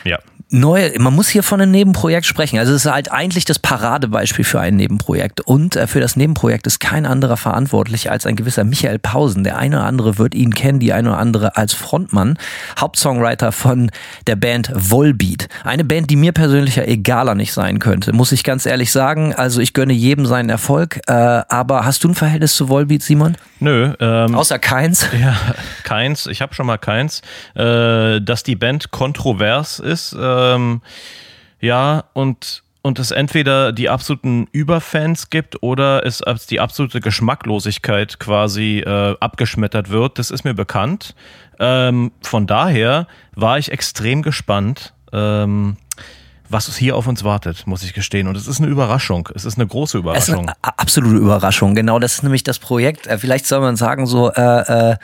Ja. 0.03 0.19
Neue, 0.49 0.97
man 0.99 1.13
muss 1.13 1.27
hier 1.27 1.43
von 1.43 1.59
einem 1.59 1.71
Nebenprojekt 1.71 2.25
sprechen. 2.25 2.57
Also 2.57 2.73
es 2.73 2.85
ist 2.85 2.91
halt 2.91 3.11
eigentlich 3.11 3.45
das 3.45 3.59
Paradebeispiel 3.59 4.45
für 4.45 4.59
ein 4.59 4.75
Nebenprojekt. 4.75 5.41
Und 5.41 5.75
äh, 5.75 5.87
für 5.87 5.99
das 5.99 6.15
Nebenprojekt 6.15 6.67
ist 6.67 6.79
kein 6.79 7.05
anderer 7.05 7.37
verantwortlich 7.37 8.09
als 8.09 8.25
ein 8.25 8.35
gewisser 8.35 8.63
Michael 8.63 8.99
Pausen. 8.99 9.43
Der 9.43 9.57
eine 9.57 9.77
oder 9.77 9.85
andere 9.85 10.17
wird 10.17 10.35
ihn 10.35 10.53
kennen, 10.53 10.79
die 10.79 10.93
eine 10.93 11.09
oder 11.09 11.17
andere 11.17 11.57
als 11.57 11.73
Frontmann, 11.73 12.37
Hauptsongwriter 12.79 13.51
von 13.51 13.91
der 14.25 14.37
Band 14.37 14.71
Volbeat. 14.73 15.49
Eine 15.63 15.83
Band, 15.83 16.09
die 16.09 16.15
mir 16.15 16.31
persönlich 16.31 16.77
ja 16.77 16.83
egaler 16.83 17.35
nicht 17.35 17.53
sein 17.53 17.79
könnte, 17.79 18.13
muss 18.13 18.31
ich 18.31 18.43
ganz 18.43 18.65
ehrlich 18.65 18.91
sagen. 18.91 19.33
Also 19.33 19.59
ich 19.59 19.73
gönne 19.73 19.93
jedem 19.93 20.25
seinen 20.25 20.49
Erfolg. 20.49 21.01
Äh, 21.07 21.11
aber 21.13 21.83
hast 21.83 22.03
du 22.03 22.09
ein 22.09 22.15
Verhältnis 22.15 22.55
zu 22.55 22.69
Volbeat, 22.69 23.01
Simon? 23.01 23.35
Nö, 23.59 23.93
ähm, 23.99 24.35
Außer 24.35 24.59
keins? 24.59 25.07
Ja, 25.17 25.35
keins. 25.83 26.27
Ich 26.27 26.43
habe 26.43 26.53
schon 26.53 26.67
mal 26.67 26.77
keins. 26.77 27.21
Äh, 27.55 28.21
dass 28.21 28.43
die 28.43 28.55
Band 28.55 28.91
kontrovers 28.91 29.79
ist, 29.79 30.13
ähm, 30.37 30.81
ja, 31.59 32.03
und, 32.13 32.63
und 32.81 32.99
es 32.99 33.11
entweder 33.11 33.71
die 33.71 33.89
absoluten 33.89 34.47
Überfans 34.51 35.29
gibt 35.29 35.61
oder 35.63 36.05
es 36.05 36.21
als 36.21 36.45
die 36.45 36.59
absolute 36.59 36.99
Geschmacklosigkeit 36.99 38.19
quasi 38.19 38.79
äh, 38.85 39.15
abgeschmettert 39.19 39.89
wird, 39.89 40.19
das 40.19 40.31
ist 40.31 40.43
mir 40.43 40.53
bekannt. 40.53 41.15
Ähm, 41.59 42.11
von 42.21 42.45
daher 42.47 43.07
war 43.35 43.57
ich 43.57 43.71
extrem 43.71 44.21
gespannt. 44.21 44.93
Ähm, 45.11 45.77
was 46.49 46.77
hier 46.77 46.95
auf 46.95 47.07
uns 47.07 47.23
wartet, 47.23 47.67
muss 47.67 47.83
ich 47.83 47.93
gestehen. 47.93 48.27
Und 48.27 48.37
es 48.37 48.47
ist 48.47 48.61
eine 48.61 48.69
Überraschung. 48.69 49.27
Es 49.35 49.43
ist 49.43 49.57
eine 49.57 49.67
große 49.67 49.97
Es 49.97 49.99
ist 49.99 50.29
Überraschung. 50.29 50.47
eine 50.47 50.77
absolute 50.77 51.15
Überraschung. 51.17 51.75
Genau, 51.75 51.99
das 51.99 52.15
ist 52.15 52.23
nämlich 52.23 52.43
das 52.43 52.59
Projekt. 52.59 53.07
Äh, 53.07 53.17
Vielleicht 53.17 53.45
soll 53.45 53.59
man 53.59 53.75
sagen, 53.75 54.05
so, 54.05 54.31
äh, 54.31 54.91
äh, 54.91 54.95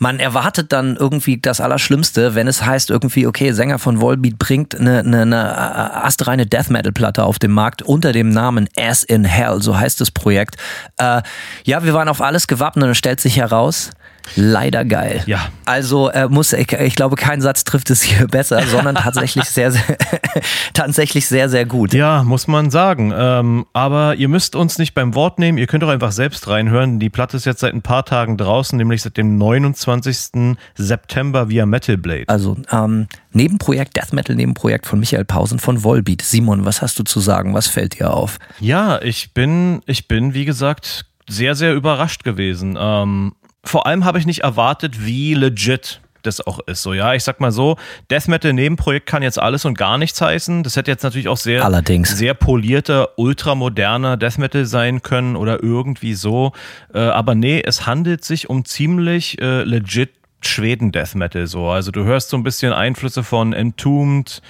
man 0.00 0.18
erwartet 0.18 0.72
dann 0.72 0.96
irgendwie 0.96 1.36
das 1.36 1.60
Allerschlimmste, 1.60 2.34
wenn 2.34 2.48
es 2.48 2.64
heißt 2.64 2.88
irgendwie, 2.88 3.26
okay, 3.26 3.52
Sänger 3.52 3.78
von 3.78 4.00
Volbeat 4.00 4.38
bringt 4.38 4.74
eine, 4.74 5.00
eine, 5.00 5.22
eine 5.22 5.36
äh, 5.36 6.06
astreine 6.06 6.46
Death 6.46 6.70
Metal 6.70 6.90
Platte 6.90 7.22
auf 7.22 7.38
den 7.38 7.50
Markt 7.50 7.82
unter 7.82 8.12
dem 8.12 8.30
Namen 8.30 8.66
As 8.78 9.02
in 9.02 9.26
Hell, 9.26 9.60
so 9.60 9.78
heißt 9.78 10.00
das 10.00 10.10
Projekt. 10.10 10.56
Äh, 10.96 11.20
ja, 11.64 11.84
wir 11.84 11.92
waren 11.92 12.08
auf 12.08 12.22
alles 12.22 12.46
gewappnet 12.46 12.84
und 12.84 12.90
es 12.92 12.98
stellt 12.98 13.20
sich 13.20 13.36
heraus, 13.36 13.90
leider 14.36 14.84
geil. 14.84 15.22
Ja. 15.26 15.48
Also 15.64 16.10
äh, 16.10 16.28
muss 16.28 16.52
ich, 16.52 16.72
ich 16.72 16.94
glaube, 16.94 17.16
kein 17.16 17.40
Satz 17.40 17.64
trifft 17.64 17.90
es 17.90 18.02
hier 18.02 18.26
besser, 18.26 18.62
sondern 18.66 18.94
tatsächlich 18.96 19.44
sehr, 19.44 19.72
sehr, 19.72 19.82
tatsächlich 20.74 21.26
sehr, 21.26 21.48
sehr 21.48 21.64
gut. 21.64 21.92
Ja, 21.92 22.22
muss 22.22 22.46
man 22.46 22.70
sagen. 22.70 23.12
Ähm, 23.14 23.66
aber 23.72 24.16
ihr 24.16 24.28
müsst 24.28 24.56
uns 24.56 24.78
nicht 24.78 24.94
beim 24.94 25.14
Wort 25.14 25.38
nehmen. 25.38 25.58
Ihr 25.58 25.66
könnt 25.66 25.82
doch 25.82 25.88
einfach 25.88 26.12
selbst 26.12 26.48
reinhören. 26.48 26.98
Die 26.98 27.10
Platte 27.10 27.36
ist 27.36 27.46
jetzt 27.46 27.60
seit 27.60 27.74
ein 27.74 27.82
paar 27.82 28.04
Tagen 28.04 28.36
draußen, 28.36 28.76
nämlich 28.76 29.02
seit 29.02 29.16
dem 29.16 29.38
29. 29.38 30.56
September 30.76 31.48
via 31.48 31.66
Metal 31.66 31.96
Blade. 31.96 32.24
Also 32.28 32.56
ähm, 32.70 33.06
Nebenprojekt, 33.32 33.96
Death 33.96 34.12
Metal 34.12 34.34
Nebenprojekt 34.34 34.86
von 34.86 35.00
Michael 35.00 35.24
Pausen 35.24 35.58
von 35.58 35.84
Volbeat. 35.84 36.22
Simon, 36.22 36.64
was 36.64 36.82
hast 36.82 36.98
du 36.98 37.04
zu 37.04 37.20
sagen? 37.20 37.54
Was 37.54 37.68
fällt 37.68 37.98
dir 37.98 38.12
auf? 38.12 38.38
Ja, 38.58 39.00
ich 39.02 39.32
bin, 39.34 39.82
ich 39.86 40.08
bin, 40.08 40.34
wie 40.34 40.44
gesagt, 40.44 41.06
sehr, 41.28 41.54
sehr 41.54 41.74
überrascht 41.74 42.24
gewesen. 42.24 42.76
Ähm, 42.78 43.32
vor 43.64 43.86
allem 43.86 44.04
habe 44.04 44.18
ich 44.18 44.26
nicht 44.26 44.40
erwartet, 44.40 45.04
wie 45.04 45.34
legit 45.34 46.00
das 46.22 46.46
auch 46.46 46.60
ist. 46.66 46.82
So, 46.82 46.92
ja, 46.92 47.14
ich 47.14 47.24
sag 47.24 47.40
mal 47.40 47.50
so, 47.50 47.76
Death 48.10 48.28
Metal 48.28 48.52
Nebenprojekt 48.52 49.06
kann 49.06 49.22
jetzt 49.22 49.38
alles 49.38 49.64
und 49.64 49.76
gar 49.76 49.98
nichts 49.98 50.20
heißen. 50.20 50.62
Das 50.62 50.76
hätte 50.76 50.90
jetzt 50.90 51.02
natürlich 51.02 51.28
auch 51.28 51.36
sehr, 51.36 51.64
Allerdings. 51.64 52.16
sehr 52.16 52.34
polierter, 52.34 53.18
ultramoderner 53.18 54.16
Death 54.16 54.38
Metal 54.38 54.64
sein 54.66 55.02
können 55.02 55.36
oder 55.36 55.62
irgendwie 55.62 56.14
so. 56.14 56.52
Äh, 56.92 56.98
aber 57.00 57.34
nee, 57.34 57.62
es 57.64 57.86
handelt 57.86 58.24
sich 58.24 58.50
um 58.50 58.64
ziemlich 58.64 59.40
äh, 59.40 59.62
legit 59.62 60.10
Schweden 60.42 60.92
Death 60.92 61.14
Metal 61.14 61.46
so. 61.46 61.68
Also 61.68 61.90
du 61.90 62.04
hörst 62.04 62.30
so 62.30 62.36
ein 62.36 62.42
bisschen 62.42 62.72
Einflüsse 62.72 63.22
von 63.22 63.52
Entombed, 63.52 64.40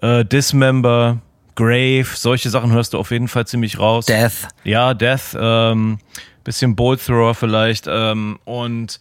äh, 0.00 0.24
Dismember, 0.24 1.18
Grave, 1.56 2.06
solche 2.14 2.50
Sachen 2.50 2.72
hörst 2.72 2.94
du 2.94 2.98
auf 2.98 3.10
jeden 3.10 3.28
Fall 3.28 3.46
ziemlich 3.46 3.78
raus. 3.78 4.06
Death. 4.06 4.48
Ja, 4.64 4.94
Death, 4.94 5.36
ähm, 5.38 5.98
bisschen 6.44 6.76
Bolt 6.76 7.04
Thrower 7.04 7.34
vielleicht. 7.34 7.86
Ähm, 7.88 8.38
und 8.44 9.00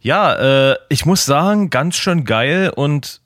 ja, 0.00 0.70
äh, 0.72 0.76
ich 0.88 1.04
muss 1.04 1.24
sagen, 1.24 1.70
ganz 1.70 1.96
schön 1.96 2.24
geil 2.24 2.72
und 2.74 3.20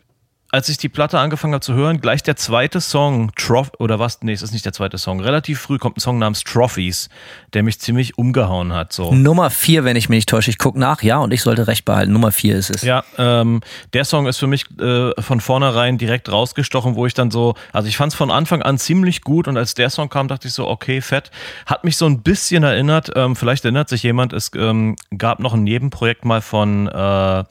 als 0.50 0.70
ich 0.70 0.78
die 0.78 0.88
Platte 0.88 1.18
angefangen 1.18 1.52
habe 1.52 1.60
zu 1.60 1.74
hören, 1.74 2.00
gleich 2.00 2.22
der 2.22 2.36
zweite 2.36 2.80
Song, 2.80 3.32
Troph 3.36 3.70
oder 3.78 3.98
was? 3.98 4.22
Nee, 4.22 4.32
es 4.32 4.40
ist 4.40 4.52
nicht 4.52 4.64
der 4.64 4.72
zweite 4.72 4.96
Song. 4.96 5.20
Relativ 5.20 5.60
früh 5.60 5.76
kommt 5.76 5.98
ein 5.98 6.00
Song 6.00 6.18
namens 6.18 6.42
Trophies, 6.42 7.10
der 7.52 7.62
mich 7.62 7.78
ziemlich 7.80 8.16
umgehauen 8.16 8.72
hat. 8.72 8.92
So. 8.92 9.12
Nummer 9.12 9.50
vier, 9.50 9.84
wenn 9.84 9.96
ich 9.96 10.08
mich 10.08 10.18
nicht 10.18 10.28
täusche. 10.30 10.50
Ich 10.50 10.56
gucke 10.56 10.78
nach, 10.78 11.02
ja, 11.02 11.18
und 11.18 11.34
ich 11.34 11.42
sollte 11.42 11.66
recht 11.66 11.84
behalten. 11.84 12.12
Nummer 12.12 12.32
vier 12.32 12.56
ist 12.56 12.70
es. 12.70 12.80
Ja, 12.80 13.04
ähm, 13.18 13.60
der 13.92 14.06
Song 14.06 14.26
ist 14.26 14.38
für 14.38 14.46
mich 14.46 14.64
äh, 14.80 15.10
von 15.20 15.40
vornherein 15.40 15.98
direkt 15.98 16.32
rausgestochen, 16.32 16.94
wo 16.94 17.04
ich 17.04 17.12
dann 17.12 17.30
so, 17.30 17.54
also 17.72 17.88
ich 17.88 17.98
fand 17.98 18.12
es 18.12 18.16
von 18.16 18.30
Anfang 18.30 18.62
an 18.62 18.78
ziemlich 18.78 19.20
gut 19.20 19.48
und 19.48 19.58
als 19.58 19.74
der 19.74 19.90
Song 19.90 20.08
kam, 20.08 20.28
dachte 20.28 20.48
ich 20.48 20.54
so, 20.54 20.66
okay, 20.66 21.02
fett. 21.02 21.30
Hat 21.66 21.84
mich 21.84 21.98
so 21.98 22.06
ein 22.06 22.22
bisschen 22.22 22.62
erinnert, 22.62 23.10
ähm, 23.16 23.36
vielleicht 23.36 23.66
erinnert 23.66 23.90
sich 23.90 24.02
jemand, 24.02 24.32
es 24.32 24.50
ähm, 24.54 24.96
gab 25.16 25.40
noch 25.40 25.52
ein 25.52 25.64
Nebenprojekt 25.64 26.24
mal 26.24 26.40
von 26.40 26.88
äh, 26.88 27.44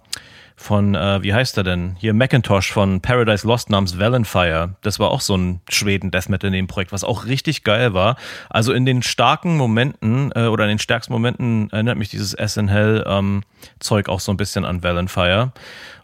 von, 0.58 0.96
äh, 0.96 1.22
wie 1.22 1.34
heißt 1.34 1.56
er 1.58 1.64
denn? 1.64 1.96
Hier 2.00 2.14
Macintosh 2.14 2.72
von 2.72 3.00
Paradise 3.00 3.48
Lost 3.48 3.70
namens 3.70 4.00
Valenfire. 4.00 4.76
Das 4.82 5.00
war 5.00 5.12
auch 5.12 5.22
so 5.22 5.38
ein 5.38 5.62
Schweden-Death 5.70 6.30
Metal-Nebenprojekt, 6.30 6.92
was 6.92 7.04
auch 7.04 7.26
richtig 7.26 7.64
geil 7.64 7.94
war. 7.94 8.18
Also 8.50 8.74
in 8.74 8.86
den 8.86 9.04
starken 9.04 9.56
Momenten 9.56 10.32
äh, 10.36 10.48
oder 10.48 10.64
in 10.66 10.70
den 10.70 10.80
stärksten 10.80 11.14
Momenten 11.14 11.70
erinnert 11.72 11.98
mich 11.98 12.10
dieses 12.10 12.34
SN 12.34 12.68
Hell-Zeug 12.68 14.08
ähm, 14.08 14.14
auch 14.14 14.20
so 14.20 14.34
ein 14.34 14.38
bisschen 14.38 14.66
an 14.66 14.84
Valenfire. 14.84 15.54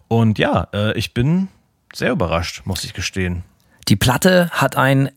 Und 0.07 0.37
ja, 0.37 0.67
äh, 0.71 0.97
ich 0.97 1.15
bin 1.15 1.47
sehr 1.91 2.11
überrascht, 2.11 2.61
muss 2.65 2.83
ich 2.83 2.93
gestehen. 2.93 3.43
Die 3.87 3.95
Platte 3.95 4.49
hat 4.51 4.77
ein 4.77 5.09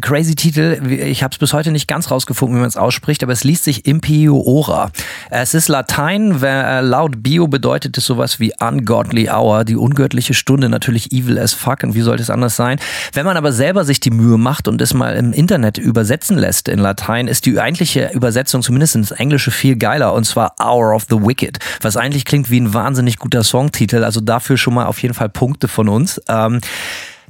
crazy 0.00 0.34
Titel. 0.34 0.80
Ich 0.90 1.22
habe 1.22 1.32
es 1.32 1.38
bis 1.38 1.52
heute 1.52 1.70
nicht 1.70 1.88
ganz 1.88 2.10
rausgefunden, 2.10 2.56
wie 2.56 2.60
man 2.60 2.68
es 2.68 2.76
ausspricht, 2.76 3.22
aber 3.22 3.32
es 3.32 3.44
liest 3.44 3.64
sich 3.64 3.86
Impio 3.86 4.40
Ora. 4.40 4.90
Es 5.30 5.54
ist 5.54 5.68
Latein, 5.68 6.42
äh, 6.42 6.80
laut 6.80 7.22
Bio 7.22 7.48
bedeutet 7.48 7.96
es 7.98 8.04
sowas 8.04 8.40
wie 8.40 8.52
Ungodly 8.60 9.28
Hour, 9.28 9.64
die 9.64 9.76
ungöttliche 9.76 10.34
Stunde, 10.34 10.68
natürlich 10.68 11.12
evil 11.12 11.38
as 11.38 11.54
fuck 11.54 11.82
und 11.82 11.94
wie 11.94 12.00
sollte 12.00 12.22
es 12.22 12.30
anders 12.30 12.56
sein? 12.56 12.78
Wenn 13.12 13.24
man 13.24 13.36
aber 13.36 13.52
selber 13.52 13.84
sich 13.84 14.00
die 14.00 14.10
Mühe 14.10 14.38
macht 14.38 14.68
und 14.68 14.80
es 14.80 14.94
mal 14.94 15.16
im 15.16 15.32
Internet 15.32 15.78
übersetzen 15.78 16.36
lässt 16.36 16.68
in 16.68 16.78
Latein, 16.78 17.28
ist 17.28 17.46
die 17.46 17.58
eigentliche 17.58 18.10
Übersetzung 18.12 18.62
zumindest 18.62 18.96
ins 18.96 19.10
Englische 19.10 19.50
viel 19.50 19.76
geiler 19.76 20.12
und 20.14 20.24
zwar 20.24 20.54
Hour 20.60 20.94
of 20.94 21.06
the 21.08 21.16
Wicked, 21.16 21.58
was 21.80 21.96
eigentlich 21.96 22.24
klingt 22.24 22.50
wie 22.50 22.60
ein 22.60 22.74
wahnsinnig 22.74 23.18
guter 23.18 23.42
Songtitel, 23.42 24.04
also 24.04 24.20
dafür 24.20 24.56
schon 24.56 24.74
mal 24.74 24.86
auf 24.86 25.02
jeden 25.02 25.14
Fall 25.14 25.28
Punkte 25.28 25.68
von 25.68 25.88
uns. 25.88 26.20
Ähm, 26.28 26.60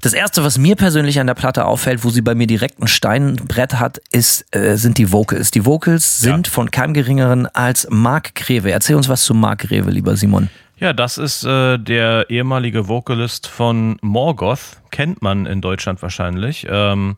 das 0.01 0.13
erste, 0.13 0.45
was 0.45 0.59
mir 0.59 0.77
persönlich 0.77 1.19
an 1.19 1.27
der 1.27 1.35
Platte 1.35 1.65
auffällt, 1.65 2.05
wo 2.05 2.11
sie 2.11 2.23
bei 2.23 2.35
mir 2.35 2.47
direkt 2.47 2.81
ein 2.81 2.89
Steinbrett 2.89 3.75
hat, 3.75 3.99
ist, 4.13 4.45
äh, 4.55 4.77
sind 4.77 4.99
die 4.99 5.13
Vocals. 5.13 5.51
Die 5.51 5.65
Vocals 5.65 6.21
sind 6.21 6.47
ja. 6.47 6.53
von 6.53 6.71
keinem 6.71 6.95
geringeren 6.95 7.47
als 7.47 7.87
Mark 7.91 8.35
Greve. 8.35 8.71
Erzähl 8.71 8.97
uns 8.97 9.09
was 9.09 9.25
zu 9.25 9.35
Mark 9.35 9.61
Greve, 9.61 9.91
lieber 9.91 10.17
Simon. 10.17 10.51
Ja, 10.79 10.93
das 10.93 11.19
ist 11.19 11.45
äh, 11.45 11.77
der 11.79 12.31
ehemalige 12.31 12.87
Vocalist 12.87 13.49
von 13.49 13.97
Morgoth. 14.01 14.81
Kennt 14.91 15.23
man 15.23 15.47
in 15.47 15.61
Deutschland 15.61 16.01
wahrscheinlich. 16.03 16.67
Ähm, 16.71 17.17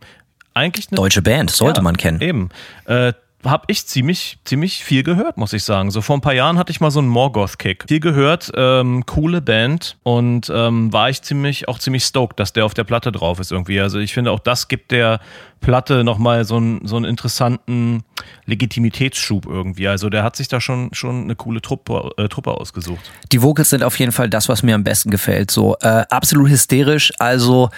eigentlich 0.55 0.89
eine 0.91 0.97
deutsche 0.97 1.21
Band, 1.23 1.51
sollte 1.51 1.81
ja, 1.81 1.83
man 1.83 1.97
kennen. 1.97 2.21
Eben. 2.23 2.49
Äh, 2.87 3.13
habe 3.45 3.65
ich 3.69 3.87
ziemlich, 3.87 4.39
ziemlich 4.45 4.85
viel 4.85 5.03
gehört, 5.03 5.37
muss 5.37 5.53
ich 5.53 5.65
sagen. 5.65 5.91
So 5.91 6.03
vor 6.03 6.17
ein 6.17 6.21
paar 6.21 6.35
Jahren 6.35 6.59
hatte 6.59 6.71
ich 6.71 6.81
mal 6.81 6.91
so 6.91 6.99
einen 6.99 7.09
Morgoth-Kick. 7.09 7.85
Viel 7.89 8.01
gehört, 8.01 8.53
ähm, 8.55 9.07
coole 9.07 9.41
Band 9.41 9.97
und 10.03 10.51
ähm, 10.55 10.93
war 10.93 11.09
ich 11.09 11.23
ziemlich, 11.23 11.69
auch 11.69 11.79
ziemlich 11.79 12.05
stoked, 12.05 12.39
dass 12.39 12.53
der 12.53 12.67
auf 12.67 12.75
der 12.75 12.85
Platte 12.85 13.13
drauf 13.13 13.41
ist 13.41 13.51
irgendwie. 13.51 13.81
Also 13.81 13.99
ich 13.99 14.13
finde 14.13 14.31
auch 14.31 14.41
das 14.41 14.69
gibt 14.69 14.91
der 14.91 15.21
Platte 15.61 16.05
nochmal 16.05 16.45
so 16.45 16.57
einen, 16.57 16.87
so 16.87 16.97
einen 16.97 17.05
interessanten 17.07 18.03
Legitimitätsschub 18.47 19.47
irgendwie. 19.47 19.89
Also 19.89 20.11
der 20.11 20.23
hat 20.23 20.37
sich 20.37 20.49
da 20.49 20.61
schon, 20.61 20.93
schon 20.93 21.25
eine 21.25 21.37
coole 21.37 21.63
Truppe, 21.63 22.11
äh, 22.17 22.29
Truppe 22.29 22.53
ausgesucht. 22.53 23.11
Die 23.33 23.43
Vocals 23.43 23.71
sind 23.71 23.83
auf 23.83 23.99
jeden 23.99 24.13
Fall 24.13 24.29
das, 24.29 24.49
was 24.49 24.63
mir 24.63 24.75
am 24.75 24.85
besten 24.85 25.11
gefällt. 25.11 25.51
So 25.51 25.77
äh, 25.81 26.05
absolut 26.11 26.51
hysterisch, 26.51 27.13
also 27.19 27.71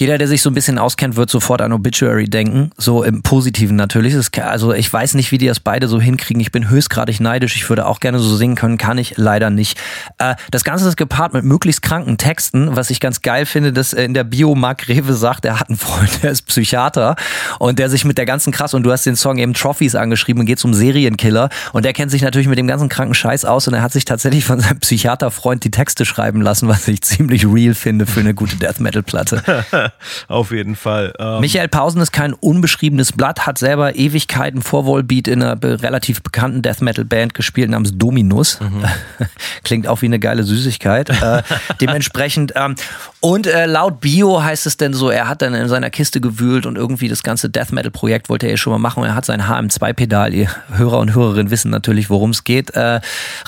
jeder, 0.00 0.16
der 0.16 0.28
sich 0.28 0.40
so 0.40 0.48
ein 0.48 0.54
bisschen 0.54 0.78
auskennt, 0.78 1.16
wird 1.16 1.28
sofort 1.28 1.60
an 1.60 1.74
Obituary 1.74 2.24
denken. 2.24 2.70
So 2.78 3.02
im 3.02 3.22
Positiven 3.22 3.76
natürlich. 3.76 4.16
also 4.42 4.72
ich 4.72 4.90
weiß 4.90 5.12
nicht, 5.12 5.30
wie 5.30 5.36
die 5.36 5.46
das 5.46 5.60
beide 5.60 5.88
so 5.88 6.00
hinkriegen. 6.00 6.40
Ich 6.40 6.50
bin 6.50 6.70
höchstgradig 6.70 7.20
neidisch. 7.20 7.54
Ich 7.56 7.68
würde 7.68 7.84
auch 7.84 8.00
gerne 8.00 8.18
so 8.18 8.34
singen 8.34 8.54
können, 8.54 8.78
kann 8.78 8.96
ich 8.96 9.18
leider 9.18 9.50
nicht. 9.50 9.78
Äh, 10.16 10.36
das 10.50 10.64
Ganze 10.64 10.88
ist 10.88 10.96
gepaart 10.96 11.34
mit 11.34 11.44
möglichst 11.44 11.82
kranken 11.82 12.16
Texten, 12.16 12.76
was 12.76 12.88
ich 12.88 12.98
ganz 12.98 13.20
geil 13.20 13.44
finde, 13.44 13.74
dass 13.74 13.92
in 13.92 14.14
der 14.14 14.24
Bio 14.24 14.54
Mark 14.54 14.88
Rewe 14.88 15.12
sagt, 15.12 15.44
er 15.44 15.60
hat 15.60 15.68
einen 15.68 15.76
Freund, 15.76 16.10
der 16.22 16.30
ist 16.30 16.46
Psychiater 16.46 17.14
und 17.58 17.78
der 17.78 17.90
sich 17.90 18.06
mit 18.06 18.16
der 18.16 18.24
ganzen 18.24 18.54
krass 18.54 18.72
und 18.72 18.84
du 18.84 18.92
hast 18.92 19.04
den 19.04 19.16
Song 19.16 19.36
eben 19.36 19.52
Trophies 19.52 19.96
angeschrieben 19.96 20.40
und 20.40 20.46
geht 20.46 20.58
zum 20.58 20.72
Serienkiller 20.72 21.50
und 21.74 21.84
der 21.84 21.92
kennt 21.92 22.10
sich 22.10 22.22
natürlich 22.22 22.48
mit 22.48 22.58
dem 22.58 22.66
ganzen 22.66 22.88
kranken 22.88 23.12
Scheiß 23.12 23.44
aus 23.44 23.68
und 23.68 23.74
er 23.74 23.82
hat 23.82 23.92
sich 23.92 24.06
tatsächlich 24.06 24.46
von 24.46 24.60
seinem 24.60 24.78
Psychiaterfreund 24.78 25.62
die 25.62 25.70
Texte 25.70 26.06
schreiben 26.06 26.40
lassen, 26.40 26.68
was 26.68 26.88
ich 26.88 27.02
ziemlich 27.02 27.46
real 27.46 27.74
finde 27.74 28.06
für 28.06 28.20
eine 28.20 28.32
gute 28.32 28.56
Death 28.56 28.80
Metal 28.80 29.02
Platte. 29.02 29.42
Auf 30.28 30.52
jeden 30.52 30.76
Fall. 30.76 31.12
Ähm 31.18 31.40
Michael 31.40 31.68
Pausen 31.68 32.00
ist 32.00 32.12
kein 32.12 32.32
unbeschriebenes 32.32 33.12
Blatt, 33.12 33.46
hat 33.46 33.58
selber 33.58 33.96
Ewigkeiten 33.96 34.62
vor 34.62 34.86
Volbeat 34.86 35.28
in 35.28 35.42
einer 35.42 35.60
relativ 35.62 36.22
bekannten 36.22 36.62
Death 36.62 36.80
Metal 36.80 37.04
Band 37.04 37.34
gespielt 37.34 37.70
namens 37.70 37.92
Dominus. 37.96 38.60
Mhm. 38.60 38.84
Klingt 39.64 39.86
auch 39.86 40.02
wie 40.02 40.06
eine 40.06 40.18
geile 40.18 40.42
Süßigkeit. 40.42 41.10
äh, 41.10 41.42
dementsprechend. 41.80 42.52
Ähm, 42.56 42.74
und 43.20 43.46
äh, 43.46 43.66
laut 43.66 44.00
Bio 44.00 44.42
heißt 44.42 44.66
es 44.66 44.76
denn 44.76 44.94
so, 44.94 45.10
er 45.10 45.28
hat 45.28 45.42
dann 45.42 45.54
in 45.54 45.68
seiner 45.68 45.90
Kiste 45.90 46.20
gewühlt 46.20 46.66
und 46.66 46.76
irgendwie 46.76 47.08
das 47.08 47.22
ganze 47.22 47.50
Death 47.50 47.72
Metal 47.72 47.90
Projekt 47.90 48.28
wollte 48.28 48.46
er 48.46 48.52
ja 48.52 48.56
schon 48.56 48.72
mal 48.72 48.78
machen. 48.78 49.02
Und 49.02 49.08
er 49.08 49.14
hat 49.14 49.24
sein 49.24 49.42
HM2-Pedal, 49.42 50.34
ihr 50.34 50.48
Hörer 50.72 50.98
und 50.98 51.14
Hörerinnen 51.14 51.50
wissen 51.50 51.70
natürlich, 51.70 52.10
worum 52.10 52.30
es 52.30 52.44
geht, 52.44 52.70
äh, 52.70 53.00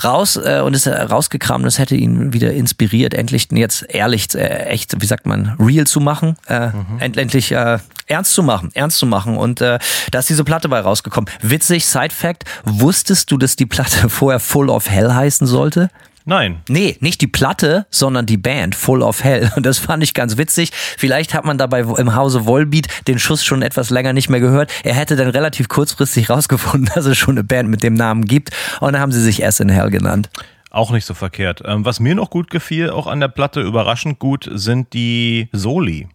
raus 0.03 0.37
äh, 0.37 0.61
und 0.61 0.75
ist 0.75 0.87
rausgekramt. 0.87 1.65
Das 1.65 1.79
hätte 1.79 1.95
ihn 1.95 2.33
wieder 2.33 2.53
inspiriert, 2.53 3.13
endlich 3.13 3.47
jetzt 3.51 3.85
ehrlich, 3.89 4.33
äh, 4.35 4.65
echt, 4.65 5.01
wie 5.01 5.05
sagt 5.05 5.25
man, 5.25 5.55
real 5.59 5.85
zu 5.85 5.99
machen 5.99 6.22
äh, 6.47 6.67
mhm. 6.67 6.99
endlich 6.99 7.51
äh, 7.51 7.79
ernst 8.07 8.33
zu 8.33 8.43
machen, 8.43 8.69
ernst 8.73 8.97
zu 8.97 9.05
machen. 9.05 9.37
Und 9.37 9.61
äh, 9.61 9.79
da 10.11 10.19
ist 10.19 10.29
diese 10.29 10.43
Platte 10.43 10.69
bei 10.69 10.79
rausgekommen. 10.79 11.29
Witzig, 11.41 11.85
Side 11.85 12.13
Fact, 12.13 12.45
wusstest 12.63 13.31
du, 13.31 13.37
dass 13.37 13.55
die 13.55 13.65
Platte 13.65 14.09
vorher 14.09 14.39
Full 14.39 14.69
of 14.69 14.89
Hell 14.89 15.13
heißen 15.13 15.47
sollte? 15.47 15.89
Nein. 16.25 16.61
Nee, 16.69 16.95
nicht 17.01 17.19
die 17.19 17.27
Platte, 17.27 17.85
sondern 17.89 18.25
die 18.25 18.37
Band 18.37 18.75
Full 18.75 19.01
of 19.01 19.23
Hell. 19.23 19.51
Und 19.57 19.65
das 19.65 19.77
fand 19.77 20.03
ich 20.03 20.13
ganz 20.13 20.37
witzig. 20.37 20.71
Vielleicht 20.73 21.33
hat 21.33 21.43
man 21.43 21.57
dabei 21.57 21.81
im 21.81 22.15
Hause 22.15 22.45
Volbeat 22.45 22.87
den 23.07 23.19
Schuss 23.19 23.43
schon 23.43 23.61
etwas 23.61 23.89
länger 23.89 24.13
nicht 24.13 24.29
mehr 24.29 24.39
gehört. 24.39 24.71
Er 24.83 24.93
hätte 24.93 25.17
dann 25.17 25.29
relativ 25.29 25.67
kurzfristig 25.67 26.29
rausgefunden, 26.29 26.89
dass 26.95 27.05
es 27.05 27.17
schon 27.17 27.33
eine 27.33 27.43
Band 27.43 27.69
mit 27.69 27.83
dem 27.83 27.93
Namen 27.93 28.25
gibt. 28.25 28.51
Und 28.79 28.93
dann 28.93 29.01
haben 29.01 29.11
sie 29.11 29.21
sich 29.21 29.43
S 29.43 29.59
in 29.59 29.69
Hell 29.69 29.89
genannt. 29.89 30.29
Auch 30.69 30.91
nicht 30.91 31.05
so 31.05 31.13
verkehrt. 31.13 31.61
Ähm, 31.65 31.85
was 31.85 31.99
mir 31.99 32.15
noch 32.15 32.29
gut 32.29 32.49
gefiel, 32.49 32.89
auch 32.89 33.05
an 33.05 33.19
der 33.19 33.27
Platte, 33.27 33.61
überraschend 33.61 34.17
gut, 34.17 34.49
sind 34.51 34.93
die 34.93 35.49
Soli. 35.51 36.07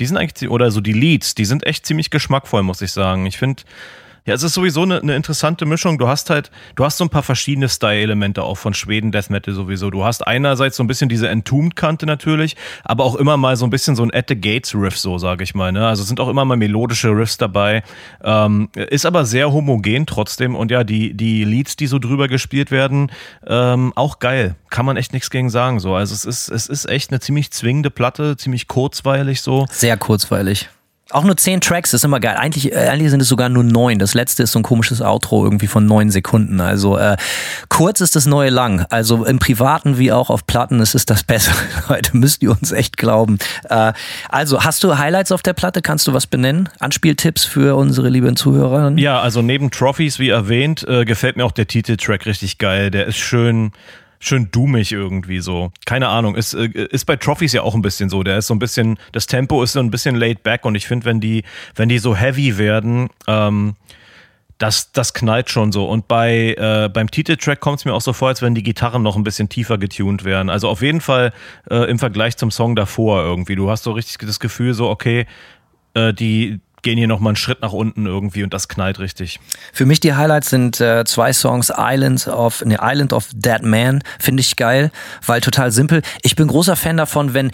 Die 0.00 0.06
sind 0.06 0.16
eigentlich, 0.16 0.50
oder 0.50 0.70
so 0.70 0.80
die 0.80 0.92
Leads, 0.92 1.34
die 1.34 1.44
sind 1.44 1.66
echt 1.66 1.86
ziemlich 1.86 2.10
geschmackvoll, 2.10 2.62
muss 2.62 2.80
ich 2.80 2.90
sagen. 2.90 3.26
Ich 3.26 3.38
finde, 3.38 3.62
ja, 4.26 4.34
es 4.34 4.42
ist 4.42 4.54
sowieso 4.54 4.82
eine, 4.82 5.00
eine, 5.00 5.16
interessante 5.16 5.66
Mischung. 5.66 5.98
Du 5.98 6.08
hast 6.08 6.30
halt, 6.30 6.50
du 6.74 6.84
hast 6.84 6.98
so 6.98 7.04
ein 7.04 7.08
paar 7.08 7.22
verschiedene 7.22 7.68
Style-Elemente 7.68 8.42
auch 8.42 8.56
von 8.56 8.74
Schweden 8.74 9.12
Death 9.12 9.30
Metal 9.30 9.54
sowieso. 9.54 9.90
Du 9.90 10.04
hast 10.04 10.26
einerseits 10.26 10.76
so 10.76 10.84
ein 10.84 10.86
bisschen 10.86 11.08
diese 11.08 11.28
Entombed-Kante 11.28 12.06
natürlich, 12.06 12.56
aber 12.84 13.04
auch 13.04 13.14
immer 13.14 13.36
mal 13.36 13.56
so 13.56 13.66
ein 13.66 13.70
bisschen 13.70 13.96
so 13.96 14.02
ein 14.02 14.12
At 14.12 14.26
the 14.28 14.40
Gates-Riff, 14.40 14.98
so 14.98 15.18
sage 15.18 15.44
ich 15.44 15.54
mal. 15.54 15.72
Ne? 15.72 15.86
Also 15.86 16.02
sind 16.02 16.20
auch 16.20 16.28
immer 16.28 16.44
mal 16.44 16.56
melodische 16.56 17.10
Riffs 17.10 17.38
dabei. 17.38 17.82
Ähm, 18.22 18.68
ist 18.74 19.06
aber 19.06 19.24
sehr 19.24 19.52
homogen 19.52 20.06
trotzdem. 20.06 20.54
Und 20.54 20.70
ja, 20.70 20.84
die, 20.84 21.14
die 21.14 21.44
Leads, 21.44 21.76
die 21.76 21.86
so 21.86 21.98
drüber 21.98 22.28
gespielt 22.28 22.70
werden, 22.70 23.10
ähm, 23.46 23.92
auch 23.96 24.18
geil. 24.18 24.56
Kann 24.68 24.86
man 24.86 24.96
echt 24.96 25.12
nichts 25.12 25.30
gegen 25.30 25.50
sagen. 25.50 25.80
So. 25.80 25.94
Also 25.94 26.14
es 26.14 26.24
ist, 26.24 26.48
es 26.48 26.66
ist 26.66 26.88
echt 26.88 27.10
eine 27.10 27.20
ziemlich 27.20 27.50
zwingende 27.50 27.90
Platte, 27.90 28.36
ziemlich 28.36 28.68
kurzweilig 28.68 29.40
so. 29.42 29.66
Sehr 29.70 29.96
kurzweilig. 29.96 30.68
Auch 31.10 31.24
nur 31.24 31.36
zehn 31.36 31.60
Tracks, 31.60 31.92
ist 31.92 32.04
immer 32.04 32.20
geil. 32.20 32.36
Eigentlich, 32.36 32.72
äh, 32.72 32.88
eigentlich 32.88 33.10
sind 33.10 33.20
es 33.20 33.28
sogar 33.28 33.48
nur 33.48 33.64
neun. 33.64 33.98
Das 33.98 34.14
letzte 34.14 34.42
ist 34.42 34.52
so 34.52 34.60
ein 34.60 34.62
komisches 34.62 35.02
Outro 35.02 35.44
irgendwie 35.44 35.66
von 35.66 35.86
neun 35.86 36.10
Sekunden. 36.10 36.60
Also 36.60 36.96
äh, 36.96 37.16
kurz 37.68 38.00
ist 38.00 38.16
das 38.16 38.26
neue 38.26 38.50
lang. 38.50 38.86
Also 38.90 39.24
im 39.24 39.38
Privaten 39.38 39.98
wie 39.98 40.12
auch 40.12 40.30
auf 40.30 40.46
Platten 40.46 40.80
ist 40.80 40.94
es 40.94 41.06
das 41.06 41.22
Bessere. 41.22 41.56
Leute, 41.88 42.16
müsst 42.16 42.42
ihr 42.42 42.50
uns 42.50 42.72
echt 42.72 42.96
glauben. 42.96 43.38
Äh, 43.68 43.92
also, 44.28 44.62
hast 44.62 44.84
du 44.84 44.98
Highlights 44.98 45.32
auf 45.32 45.42
der 45.42 45.52
Platte? 45.52 45.82
Kannst 45.82 46.06
du 46.06 46.12
was 46.12 46.26
benennen? 46.26 46.68
Anspieltipps 46.78 47.44
für 47.44 47.76
unsere 47.76 48.08
lieben 48.08 48.36
Zuhörer? 48.36 48.92
Ja, 48.96 49.20
also 49.20 49.42
neben 49.42 49.70
Trophies, 49.70 50.18
wie 50.18 50.28
erwähnt, 50.28 50.86
äh, 50.88 51.04
gefällt 51.04 51.36
mir 51.36 51.44
auch 51.44 51.52
der 51.52 51.66
Titeltrack 51.66 52.26
richtig 52.26 52.58
geil. 52.58 52.90
Der 52.90 53.06
ist 53.06 53.18
schön 53.18 53.72
schön 54.20 54.50
doomig 54.52 54.92
irgendwie 54.92 55.40
so. 55.40 55.72
Keine 55.86 56.08
Ahnung. 56.08 56.36
Ist, 56.36 56.54
äh, 56.54 56.66
ist 56.66 57.06
bei 57.06 57.16
Trophies 57.16 57.52
ja 57.52 57.62
auch 57.62 57.74
ein 57.74 57.82
bisschen 57.82 58.08
so. 58.10 58.22
Der 58.22 58.38
ist 58.38 58.46
so 58.46 58.54
ein 58.54 58.58
bisschen, 58.58 58.98
das 59.12 59.26
Tempo 59.26 59.62
ist 59.62 59.72
so 59.72 59.80
ein 59.80 59.90
bisschen 59.90 60.14
laid 60.14 60.42
back 60.42 60.64
und 60.64 60.74
ich 60.74 60.86
finde, 60.86 61.06
wenn 61.06 61.20
die, 61.20 61.42
wenn 61.74 61.88
die 61.88 61.98
so 61.98 62.14
heavy 62.14 62.58
werden, 62.58 63.08
ähm, 63.26 63.74
das, 64.58 64.92
das 64.92 65.14
knallt 65.14 65.48
schon 65.48 65.72
so. 65.72 65.86
Und 65.86 66.06
bei, 66.06 66.54
äh, 66.54 66.90
beim 66.92 67.10
Titeltrack 67.10 67.60
kommt 67.60 67.78
es 67.78 67.86
mir 67.86 67.94
auch 67.94 68.02
so 68.02 68.12
vor, 68.12 68.28
als 68.28 68.42
wenn 68.42 68.54
die 68.54 68.62
Gitarren 68.62 69.02
noch 69.02 69.16
ein 69.16 69.24
bisschen 69.24 69.48
tiefer 69.48 69.78
getuned 69.78 70.24
wären. 70.24 70.50
Also 70.50 70.68
auf 70.68 70.82
jeden 70.82 71.00
Fall 71.00 71.32
äh, 71.70 71.90
im 71.90 71.98
Vergleich 71.98 72.36
zum 72.36 72.50
Song 72.50 72.76
davor 72.76 73.22
irgendwie. 73.22 73.56
Du 73.56 73.70
hast 73.70 73.84
so 73.84 73.92
richtig 73.92 74.18
das 74.18 74.38
Gefühl, 74.38 74.74
so, 74.74 74.90
okay, 74.90 75.26
äh, 75.94 76.12
die, 76.12 76.60
gehen 76.82 76.98
hier 76.98 77.06
nochmal 77.06 77.30
einen 77.30 77.36
Schritt 77.36 77.60
nach 77.62 77.72
unten 77.72 78.06
irgendwie 78.06 78.44
und 78.44 78.52
das 78.54 78.68
knallt 78.68 78.98
richtig. 78.98 79.40
Für 79.72 79.86
mich 79.86 80.00
die 80.00 80.14
Highlights 80.14 80.50
sind 80.50 80.80
äh, 80.80 81.04
zwei 81.04 81.32
Songs, 81.32 81.72
Island 81.76 82.26
of, 82.28 82.64
ne, 82.64 82.78
Island 82.80 83.12
of 83.12 83.28
Dead 83.34 83.62
Man, 83.62 84.02
finde 84.18 84.40
ich 84.40 84.56
geil, 84.56 84.90
weil 85.24 85.40
total 85.40 85.70
simpel. 85.70 86.02
Ich 86.22 86.36
bin 86.36 86.48
großer 86.48 86.76
Fan 86.76 86.96
davon, 86.96 87.34
wenn 87.34 87.50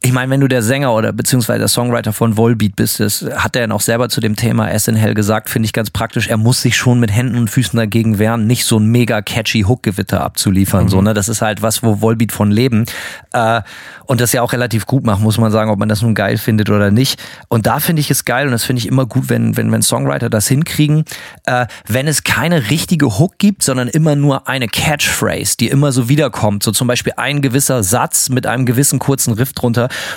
ich 0.00 0.12
meine, 0.12 0.30
wenn 0.30 0.40
du 0.40 0.48
der 0.48 0.62
Sänger 0.62 0.92
oder 0.94 1.12
beziehungsweise 1.12 1.60
der 1.60 1.68
Songwriter 1.68 2.12
von 2.12 2.36
Volbeat 2.36 2.76
bist, 2.76 3.00
das 3.00 3.24
hat 3.36 3.56
er 3.56 3.66
noch 3.66 3.80
selber 3.80 4.08
zu 4.08 4.20
dem 4.20 4.36
Thema 4.36 4.76
SNL 4.78 5.14
gesagt, 5.14 5.50
finde 5.50 5.66
ich 5.66 5.72
ganz 5.72 5.90
praktisch. 5.90 6.28
Er 6.28 6.36
muss 6.36 6.62
sich 6.62 6.76
schon 6.76 7.00
mit 7.00 7.12
Händen 7.12 7.36
und 7.36 7.50
Füßen 7.50 7.76
dagegen 7.76 8.18
wehren, 8.18 8.46
nicht 8.46 8.64
so 8.64 8.78
ein 8.78 8.86
mega 8.86 9.22
catchy 9.22 9.62
Hook-Gewitter 9.62 10.20
abzuliefern. 10.22 10.84
Mhm. 10.84 10.88
So, 10.88 11.02
ne? 11.02 11.14
Das 11.14 11.28
ist 11.28 11.42
halt 11.42 11.62
was, 11.62 11.82
wo 11.82 12.00
Volbeat 12.00 12.32
von 12.32 12.50
leben. 12.50 12.84
Äh, 13.32 13.62
und 14.06 14.20
das 14.20 14.32
ja 14.32 14.42
auch 14.42 14.52
relativ 14.52 14.86
gut 14.86 15.04
macht, 15.04 15.20
muss 15.20 15.36
man 15.36 15.52
sagen, 15.52 15.70
ob 15.70 15.78
man 15.78 15.88
das 15.88 16.00
nun 16.00 16.14
geil 16.14 16.38
findet 16.38 16.70
oder 16.70 16.90
nicht. 16.90 17.22
Und 17.48 17.66
da 17.66 17.78
finde 17.78 18.00
ich 18.00 18.10
es 18.10 18.24
geil 18.24 18.46
und 18.46 18.52
das 18.52 18.64
finde 18.64 18.80
ich 18.80 18.88
immer 18.88 19.04
gut, 19.04 19.28
wenn, 19.28 19.56
wenn, 19.56 19.70
wenn 19.70 19.82
Songwriter 19.82 20.30
das 20.30 20.48
hinkriegen, 20.48 21.04
äh, 21.44 21.66
wenn 21.86 22.08
es 22.08 22.24
keine 22.24 22.70
richtige 22.70 23.18
Hook 23.18 23.38
gibt, 23.38 23.62
sondern 23.62 23.88
immer 23.88 24.16
nur 24.16 24.48
eine 24.48 24.66
Catchphrase, 24.66 25.56
die 25.58 25.68
immer 25.68 25.92
so 25.92 26.08
wiederkommt. 26.08 26.62
So 26.62 26.72
zum 26.72 26.88
Beispiel 26.88 27.12
ein 27.16 27.42
gewisser 27.42 27.82
Satz 27.82 28.30
mit 28.30 28.46
einem 28.46 28.64
gewissen 28.64 28.98
kurzen 28.98 29.34
Riff 29.34 29.52
drunter. 29.52 29.67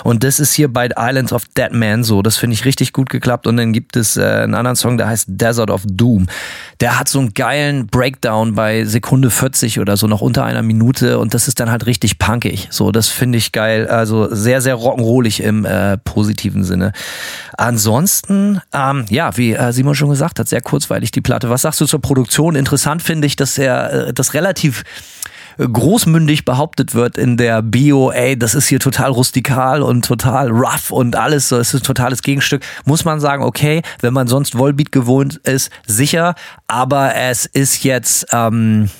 Und 0.04 0.24
das 0.24 0.40
ist 0.40 0.52
hier 0.52 0.72
bei 0.72 0.88
Islands 0.96 1.32
of 1.32 1.44
Dead 1.56 1.72
Man 1.72 2.04
so. 2.04 2.22
Das 2.22 2.36
finde 2.36 2.54
ich 2.54 2.64
richtig 2.64 2.92
gut 2.92 3.10
geklappt. 3.10 3.46
Und 3.46 3.56
dann 3.56 3.72
gibt 3.72 3.96
es 3.96 4.16
äh, 4.16 4.22
einen 4.22 4.54
anderen 4.54 4.76
Song, 4.76 4.96
der 4.96 5.08
heißt 5.08 5.26
Desert 5.28 5.70
of 5.70 5.82
Doom. 5.84 6.26
Der 6.80 6.98
hat 6.98 7.08
so 7.08 7.18
einen 7.18 7.34
geilen 7.34 7.86
Breakdown 7.86 8.54
bei 8.54 8.84
Sekunde 8.84 9.30
40 9.30 9.80
oder 9.80 9.96
so, 9.96 10.06
noch 10.06 10.20
unter 10.20 10.44
einer 10.44 10.62
Minute. 10.62 11.18
Und 11.18 11.34
das 11.34 11.48
ist 11.48 11.60
dann 11.60 11.70
halt 11.70 11.86
richtig 11.86 12.18
punkig. 12.18 12.68
So, 12.70 12.92
das 12.92 13.08
finde 13.08 13.38
ich 13.38 13.52
geil. 13.52 13.86
Also 13.88 14.34
sehr, 14.34 14.60
sehr 14.60 14.76
rock'n'rollig 14.76 15.42
im 15.42 15.64
äh, 15.64 15.98
positiven 15.98 16.64
Sinne. 16.64 16.92
Ansonsten, 17.56 18.60
ähm, 18.72 19.04
ja, 19.08 19.36
wie 19.36 19.52
äh, 19.52 19.72
Simon 19.72 19.94
schon 19.94 20.10
gesagt 20.10 20.38
hat, 20.38 20.48
sehr 20.48 20.60
kurzweilig 20.60 21.10
die 21.10 21.20
Platte. 21.20 21.50
Was 21.50 21.62
sagst 21.62 21.80
du 21.80 21.86
zur 21.86 22.00
Produktion? 22.00 22.54
Interessant 22.54 23.02
finde 23.02 23.26
ich, 23.26 23.36
dass 23.36 23.58
er 23.58 24.08
äh, 24.08 24.12
das 24.12 24.34
relativ 24.34 24.84
großmündig 25.58 26.44
behauptet 26.44 26.94
wird 26.94 27.18
in 27.18 27.36
der 27.36 27.62
Bio, 27.62 28.10
ey, 28.10 28.38
das 28.38 28.54
ist 28.54 28.68
hier 28.68 28.80
total 28.80 29.10
rustikal 29.10 29.82
und 29.82 30.04
total 30.04 30.50
rough 30.50 30.90
und 30.90 31.16
alles, 31.16 31.48
so, 31.48 31.58
es 31.58 31.74
ist 31.74 31.82
ein 31.82 31.86
totales 31.86 32.22
Gegenstück, 32.22 32.62
muss 32.84 33.04
man 33.04 33.20
sagen, 33.20 33.42
okay, 33.42 33.82
wenn 34.00 34.14
man 34.14 34.28
sonst 34.28 34.56
Volbeat 34.56 34.92
gewohnt 34.92 35.36
ist, 35.44 35.70
sicher, 35.86 36.34
aber 36.66 37.14
es 37.14 37.46
ist 37.46 37.84
jetzt, 37.84 38.26
ähm, 38.32 38.90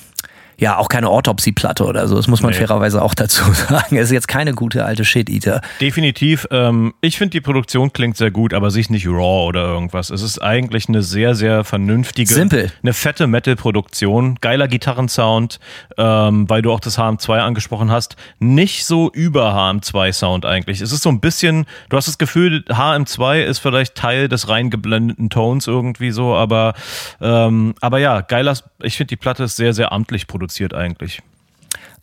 ja 0.57 0.77
auch 0.77 0.89
keine 0.89 1.09
Autopsieplatte 1.09 1.85
oder 1.85 2.07
so. 2.07 2.15
Das 2.15 2.27
muss 2.27 2.41
man 2.41 2.51
nee. 2.51 2.57
fairerweise 2.57 3.01
auch 3.01 3.13
dazu 3.13 3.43
sagen. 3.69 3.97
Es 3.97 4.05
ist 4.05 4.11
jetzt 4.11 4.27
keine 4.27 4.53
gute 4.53 4.85
alte 4.85 5.05
Shit-Eater. 5.05 5.61
Definitiv. 5.81 6.47
Ähm, 6.51 6.93
ich 7.01 7.17
finde, 7.17 7.31
die 7.31 7.41
Produktion 7.41 7.91
klingt 7.93 8.17
sehr 8.17 8.31
gut, 8.31 8.53
aber 8.53 8.71
sie 8.71 8.81
ist 8.81 8.89
nicht 8.89 9.07
raw 9.07 9.47
oder 9.47 9.65
irgendwas. 9.65 10.09
Es 10.09 10.21
ist 10.21 10.41
eigentlich 10.41 10.87
eine 10.87 11.01
sehr, 11.01 11.35
sehr 11.35 11.63
vernünftige, 11.63 12.33
Simpel. 12.33 12.71
eine 12.81 12.93
fette 12.93 13.27
Metal-Produktion. 13.27 14.37
Geiler 14.41 14.67
Gitarrensound, 14.67 15.59
ähm, 15.97 16.49
weil 16.49 16.61
du 16.61 16.71
auch 16.71 16.79
das 16.79 16.97
HM2 16.97 17.39
angesprochen 17.39 17.91
hast. 17.91 18.15
Nicht 18.39 18.85
so 18.85 19.11
über 19.11 19.53
HM2-Sound 19.53 20.45
eigentlich. 20.45 20.81
Es 20.81 20.91
ist 20.91 21.03
so 21.03 21.09
ein 21.09 21.19
bisschen, 21.19 21.65
du 21.89 21.97
hast 21.97 22.07
das 22.07 22.17
Gefühl, 22.17 22.63
HM2 22.69 23.43
ist 23.43 23.59
vielleicht 23.59 23.95
Teil 23.95 24.29
des 24.29 24.49
reingeblendeten 24.49 25.29
Tones 25.29 25.67
irgendwie 25.67 26.11
so, 26.11 26.35
aber, 26.35 26.73
ähm, 27.21 27.73
aber 27.81 27.99
ja, 27.99 28.21
geiler, 28.21 28.57
ich 28.81 28.97
finde 28.97 29.09
die 29.09 29.15
Platte 29.15 29.43
ist 29.43 29.55
sehr, 29.55 29.73
sehr 29.73 29.91
amtlich 29.91 30.27
produziert 30.27 30.42
produziert 30.43 30.73
eigentlich. 30.73 31.21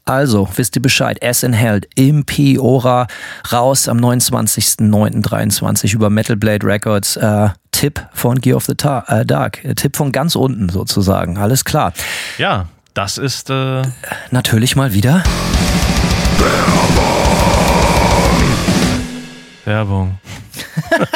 Also, 0.07 0.49
wisst 0.57 0.75
ihr 0.75 0.81
Bescheid, 0.81 1.21
Essen 1.21 1.53
hält 1.53 1.87
im 1.95 2.25
Piora 2.25 3.07
raus 3.53 3.87
am 3.87 3.99
29.09.23 3.99 5.93
über 5.95 6.09
Metal 6.09 6.37
Blade 6.37 6.67
Records. 6.67 7.17
Äh, 7.17 7.51
Tipp 7.71 8.03
von 8.15 8.41
Gear 8.41 8.57
of 8.57 8.65
the 8.65 8.75
Tar 8.75 9.05
äh, 9.11 9.27
Dark. 9.27 9.63
Äh, 9.63 9.75
Tipp 9.75 9.95
von 9.95 10.11
ganz 10.11 10.37
unten 10.37 10.71
sozusagen. 10.71 11.37
Alles 11.37 11.67
klar. 11.67 11.93
Ja, 12.39 12.67
das 12.95 13.19
ist 13.19 13.51
äh 13.51 13.83
natürlich 14.31 14.75
mal 14.75 14.95
wieder 14.95 15.23
Werbung. 16.39 16.99
Werbung. 19.67 20.19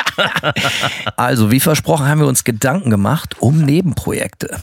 also, 1.16 1.50
wie 1.50 1.60
versprochen, 1.60 2.06
haben 2.06 2.20
wir 2.20 2.28
uns 2.28 2.44
Gedanken 2.44 2.90
gemacht 2.90 3.36
um 3.40 3.62
Nebenprojekte. 3.62 4.58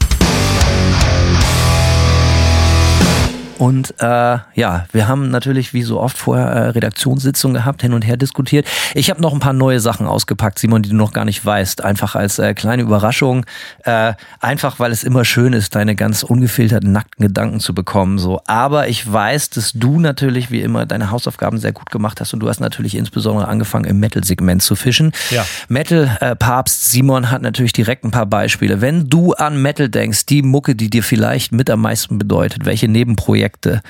Und 3.62 3.94
äh, 4.00 4.38
ja, 4.54 4.86
wir 4.90 5.06
haben 5.06 5.30
natürlich 5.30 5.72
wie 5.72 5.84
so 5.84 6.00
oft 6.00 6.18
vorher 6.18 6.48
äh, 6.48 6.68
Redaktionssitzungen 6.70 7.54
gehabt, 7.54 7.82
hin 7.82 7.92
und 7.92 8.04
her 8.04 8.16
diskutiert. 8.16 8.66
Ich 8.92 9.08
habe 9.08 9.22
noch 9.22 9.32
ein 9.32 9.38
paar 9.38 9.52
neue 9.52 9.78
Sachen 9.78 10.08
ausgepackt, 10.08 10.58
Simon, 10.58 10.82
die 10.82 10.88
du 10.88 10.96
noch 10.96 11.12
gar 11.12 11.24
nicht 11.24 11.46
weißt. 11.46 11.84
Einfach 11.84 12.16
als 12.16 12.40
äh, 12.40 12.54
kleine 12.54 12.82
Überraschung. 12.82 13.46
Äh, 13.84 14.14
einfach, 14.40 14.80
weil 14.80 14.90
es 14.90 15.04
immer 15.04 15.24
schön 15.24 15.52
ist, 15.52 15.76
deine 15.76 15.94
ganz 15.94 16.24
ungefilterten, 16.24 16.90
nackten 16.90 17.24
Gedanken 17.24 17.60
zu 17.60 17.72
bekommen. 17.72 18.18
So. 18.18 18.40
Aber 18.48 18.88
ich 18.88 19.12
weiß, 19.12 19.50
dass 19.50 19.74
du 19.74 20.00
natürlich 20.00 20.50
wie 20.50 20.62
immer 20.62 20.84
deine 20.84 21.12
Hausaufgaben 21.12 21.58
sehr 21.58 21.72
gut 21.72 21.92
gemacht 21.92 22.20
hast 22.20 22.34
und 22.34 22.40
du 22.40 22.48
hast 22.48 22.58
natürlich 22.58 22.96
insbesondere 22.96 23.46
angefangen, 23.46 23.84
im 23.84 24.00
Metal-Segment 24.00 24.60
zu 24.60 24.74
fischen. 24.74 25.12
Ja. 25.30 25.46
Metal-Papst 25.68 26.90
Simon 26.90 27.30
hat 27.30 27.42
natürlich 27.42 27.72
direkt 27.72 28.02
ein 28.02 28.10
paar 28.10 28.26
Beispiele. 28.26 28.80
Wenn 28.80 29.08
du 29.08 29.34
an 29.34 29.62
Metal 29.62 29.88
denkst, 29.88 30.26
die 30.26 30.42
Mucke, 30.42 30.74
die 30.74 30.90
dir 30.90 31.04
vielleicht 31.04 31.52
mit 31.52 31.70
am 31.70 31.82
meisten 31.82 32.18
bedeutet, 32.18 32.64
welche 32.64 32.88
Nebenprojekte 32.88 33.51
Projekte. 33.52 33.82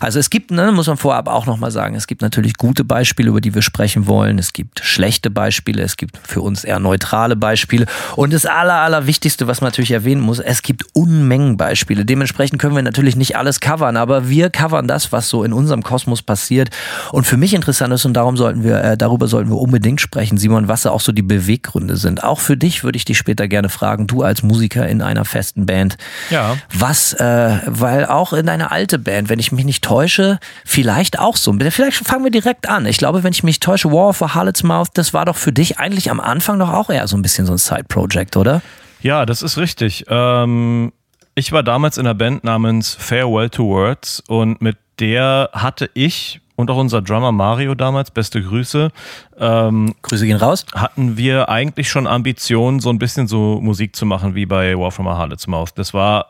Also 0.00 0.18
es 0.18 0.30
gibt, 0.30 0.50
ne, 0.50 0.72
muss 0.72 0.88
man 0.88 0.96
vorab 0.96 1.28
auch 1.28 1.46
nochmal 1.46 1.70
sagen, 1.70 1.94
es 1.94 2.08
gibt 2.08 2.22
natürlich 2.22 2.54
gute 2.54 2.82
Beispiele, 2.82 3.28
über 3.28 3.40
die 3.40 3.54
wir 3.54 3.62
sprechen 3.62 4.08
wollen. 4.08 4.38
Es 4.38 4.52
gibt 4.52 4.80
schlechte 4.82 5.30
Beispiele, 5.30 5.82
es 5.82 5.96
gibt 5.96 6.18
für 6.26 6.40
uns 6.40 6.64
eher 6.64 6.80
neutrale 6.80 7.36
Beispiele. 7.36 7.86
Und 8.16 8.32
das 8.32 8.44
Aller, 8.44 8.80
Allerwichtigste, 8.80 9.46
was 9.46 9.60
man 9.60 9.68
natürlich 9.68 9.92
erwähnen 9.92 10.20
muss, 10.20 10.40
es 10.40 10.62
gibt 10.62 10.86
Unmengen 10.92 11.56
Beispiele. 11.56 12.04
Dementsprechend 12.04 12.60
können 12.60 12.74
wir 12.74 12.82
natürlich 12.82 13.14
nicht 13.14 13.36
alles 13.36 13.60
covern, 13.60 13.96
aber 13.96 14.28
wir 14.28 14.50
covern 14.50 14.88
das, 14.88 15.12
was 15.12 15.28
so 15.28 15.44
in 15.44 15.52
unserem 15.52 15.84
Kosmos 15.84 16.22
passiert. 16.22 16.70
Und 17.12 17.24
für 17.24 17.36
mich 17.36 17.54
interessant 17.54 17.94
ist, 17.94 18.04
und 18.04 18.14
darum 18.14 18.36
sollten 18.36 18.64
wir, 18.64 18.82
äh, 18.82 18.96
darüber 18.96 19.28
sollten 19.28 19.50
wir 19.50 19.58
unbedingt 19.58 20.00
sprechen, 20.00 20.36
Simon, 20.36 20.66
was 20.66 20.84
auch 20.84 21.00
so 21.00 21.12
die 21.12 21.22
Beweggründe 21.22 21.96
sind. 21.96 22.24
Auch 22.24 22.40
für 22.40 22.56
dich 22.56 22.82
würde 22.82 22.96
ich 22.96 23.04
dich 23.04 23.18
später 23.18 23.46
gerne 23.46 23.68
fragen, 23.68 24.08
du 24.08 24.22
als 24.22 24.42
Musiker 24.42 24.88
in 24.88 25.00
einer 25.00 25.24
festen 25.24 25.64
Band. 25.66 25.96
Ja. 26.30 26.56
Was, 26.72 27.12
äh, 27.12 27.58
weil 27.66 28.06
auch 28.06 28.32
in 28.32 28.46
deine 28.46 28.72
alte 28.72 28.98
Band, 29.02 29.28
wenn 29.28 29.38
ich 29.38 29.52
mich 29.52 29.64
nicht 29.64 29.84
täusche, 29.84 30.38
vielleicht 30.64 31.18
auch 31.18 31.36
so. 31.36 31.52
Vielleicht 31.70 31.98
fangen 31.98 32.24
wir 32.24 32.30
direkt 32.30 32.68
an. 32.68 32.86
Ich 32.86 32.98
glaube, 32.98 33.22
wenn 33.22 33.32
ich 33.32 33.42
mich 33.42 33.60
täusche, 33.60 33.90
War 33.90 34.08
of 34.08 34.22
a 34.22 34.34
Harlot's 34.34 34.62
Mouth, 34.62 34.88
das 34.94 35.12
war 35.12 35.24
doch 35.24 35.36
für 35.36 35.52
dich 35.52 35.78
eigentlich 35.78 36.10
am 36.10 36.20
Anfang 36.20 36.58
doch 36.58 36.72
auch 36.72 36.90
eher 36.90 37.06
so 37.08 37.16
ein 37.16 37.22
bisschen 37.22 37.46
so 37.46 37.52
ein 37.52 37.58
Side-Project, 37.58 38.36
oder? 38.36 38.62
Ja, 39.02 39.26
das 39.26 39.42
ist 39.42 39.58
richtig. 39.58 40.06
Ähm, 40.08 40.92
ich 41.34 41.52
war 41.52 41.62
damals 41.62 41.98
in 41.98 42.06
einer 42.06 42.14
Band 42.14 42.44
namens 42.44 42.94
Farewell 42.94 43.50
to 43.50 43.64
Words 43.64 44.22
und 44.28 44.60
mit 44.62 44.76
der 44.98 45.50
hatte 45.52 45.90
ich 45.94 46.40
und 46.56 46.70
auch 46.70 46.76
unser 46.76 47.02
Drummer 47.02 47.32
Mario 47.32 47.74
damals, 47.74 48.10
beste 48.10 48.42
Grüße. 48.42 48.90
Ähm, 49.38 49.94
Grüße 50.02 50.26
gehen 50.26 50.36
raus. 50.36 50.66
Hatten 50.74 51.16
wir 51.16 51.48
eigentlich 51.48 51.88
schon 51.88 52.06
Ambitionen, 52.06 52.80
so 52.80 52.90
ein 52.90 52.98
bisschen 52.98 53.26
so 53.26 53.60
Musik 53.60 53.96
zu 53.96 54.06
machen 54.06 54.34
wie 54.34 54.46
bei 54.46 54.78
War 54.78 54.90
from 54.90 55.08
a 55.08 55.16
Harlot's 55.16 55.46
Mouth. 55.46 55.70
Das 55.74 55.94
war 55.94 56.26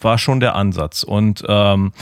war 0.00 0.18
schon 0.18 0.40
der 0.40 0.54
Ansatz. 0.54 1.02
Und 1.02 1.44
ähm, 1.48 1.92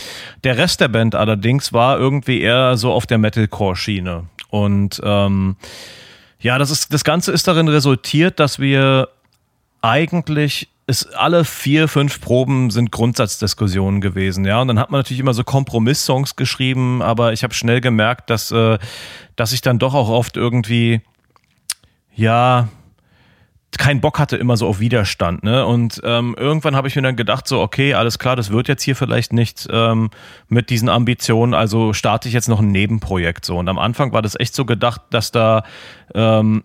der 0.44 0.58
Rest 0.58 0.80
der 0.80 0.88
Band 0.88 1.14
allerdings 1.14 1.72
war 1.72 1.98
irgendwie 1.98 2.40
eher 2.40 2.76
so 2.76 2.92
auf 2.92 3.06
der 3.06 3.18
Metalcore-Schiene. 3.18 4.24
Und 4.50 5.00
ähm, 5.04 5.56
ja, 6.40 6.58
das 6.58 6.70
ist, 6.70 6.92
das 6.92 7.04
Ganze 7.04 7.32
ist 7.32 7.46
darin 7.46 7.68
resultiert, 7.68 8.40
dass 8.40 8.58
wir 8.58 9.08
eigentlich 9.82 10.68
es 10.86 11.06
alle 11.14 11.44
vier, 11.44 11.86
fünf 11.86 12.20
Proben 12.20 12.70
sind 12.70 12.90
Grundsatzdiskussionen 12.90 14.00
gewesen, 14.00 14.44
ja. 14.44 14.60
Und 14.60 14.68
dann 14.68 14.78
hat 14.80 14.90
man 14.90 14.98
natürlich 14.98 15.20
immer 15.20 15.34
so 15.34 15.44
Kompromisssongs 15.44 16.34
geschrieben, 16.34 17.00
aber 17.00 17.32
ich 17.32 17.44
habe 17.44 17.54
schnell 17.54 17.80
gemerkt, 17.80 18.28
dass, 18.28 18.50
äh, 18.50 18.76
dass 19.36 19.52
ich 19.52 19.60
dann 19.60 19.78
doch 19.78 19.94
auch 19.94 20.08
oft 20.08 20.36
irgendwie, 20.36 21.00
ja, 22.16 22.68
keinen 23.78 24.00
Bock 24.00 24.18
hatte 24.18 24.36
immer 24.36 24.56
so 24.56 24.66
auf 24.66 24.80
Widerstand. 24.80 25.42
Ne? 25.44 25.64
Und 25.64 26.00
ähm, 26.04 26.34
irgendwann 26.38 26.76
habe 26.76 26.88
ich 26.88 26.96
mir 26.96 27.02
dann 27.02 27.16
gedacht, 27.16 27.46
so, 27.46 27.60
okay, 27.60 27.94
alles 27.94 28.18
klar, 28.18 28.36
das 28.36 28.50
wird 28.50 28.68
jetzt 28.68 28.82
hier 28.82 28.96
vielleicht 28.96 29.32
nicht 29.32 29.68
ähm, 29.70 30.10
mit 30.48 30.70
diesen 30.70 30.88
Ambitionen, 30.88 31.54
also 31.54 31.92
starte 31.92 32.28
ich 32.28 32.34
jetzt 32.34 32.48
noch 32.48 32.60
ein 32.60 32.72
Nebenprojekt 32.72 33.44
so. 33.44 33.58
Und 33.58 33.68
am 33.68 33.78
Anfang 33.78 34.12
war 34.12 34.22
das 34.22 34.38
echt 34.38 34.54
so 34.54 34.64
gedacht, 34.64 35.02
dass 35.10 35.30
da 35.30 35.62
ähm, 36.14 36.64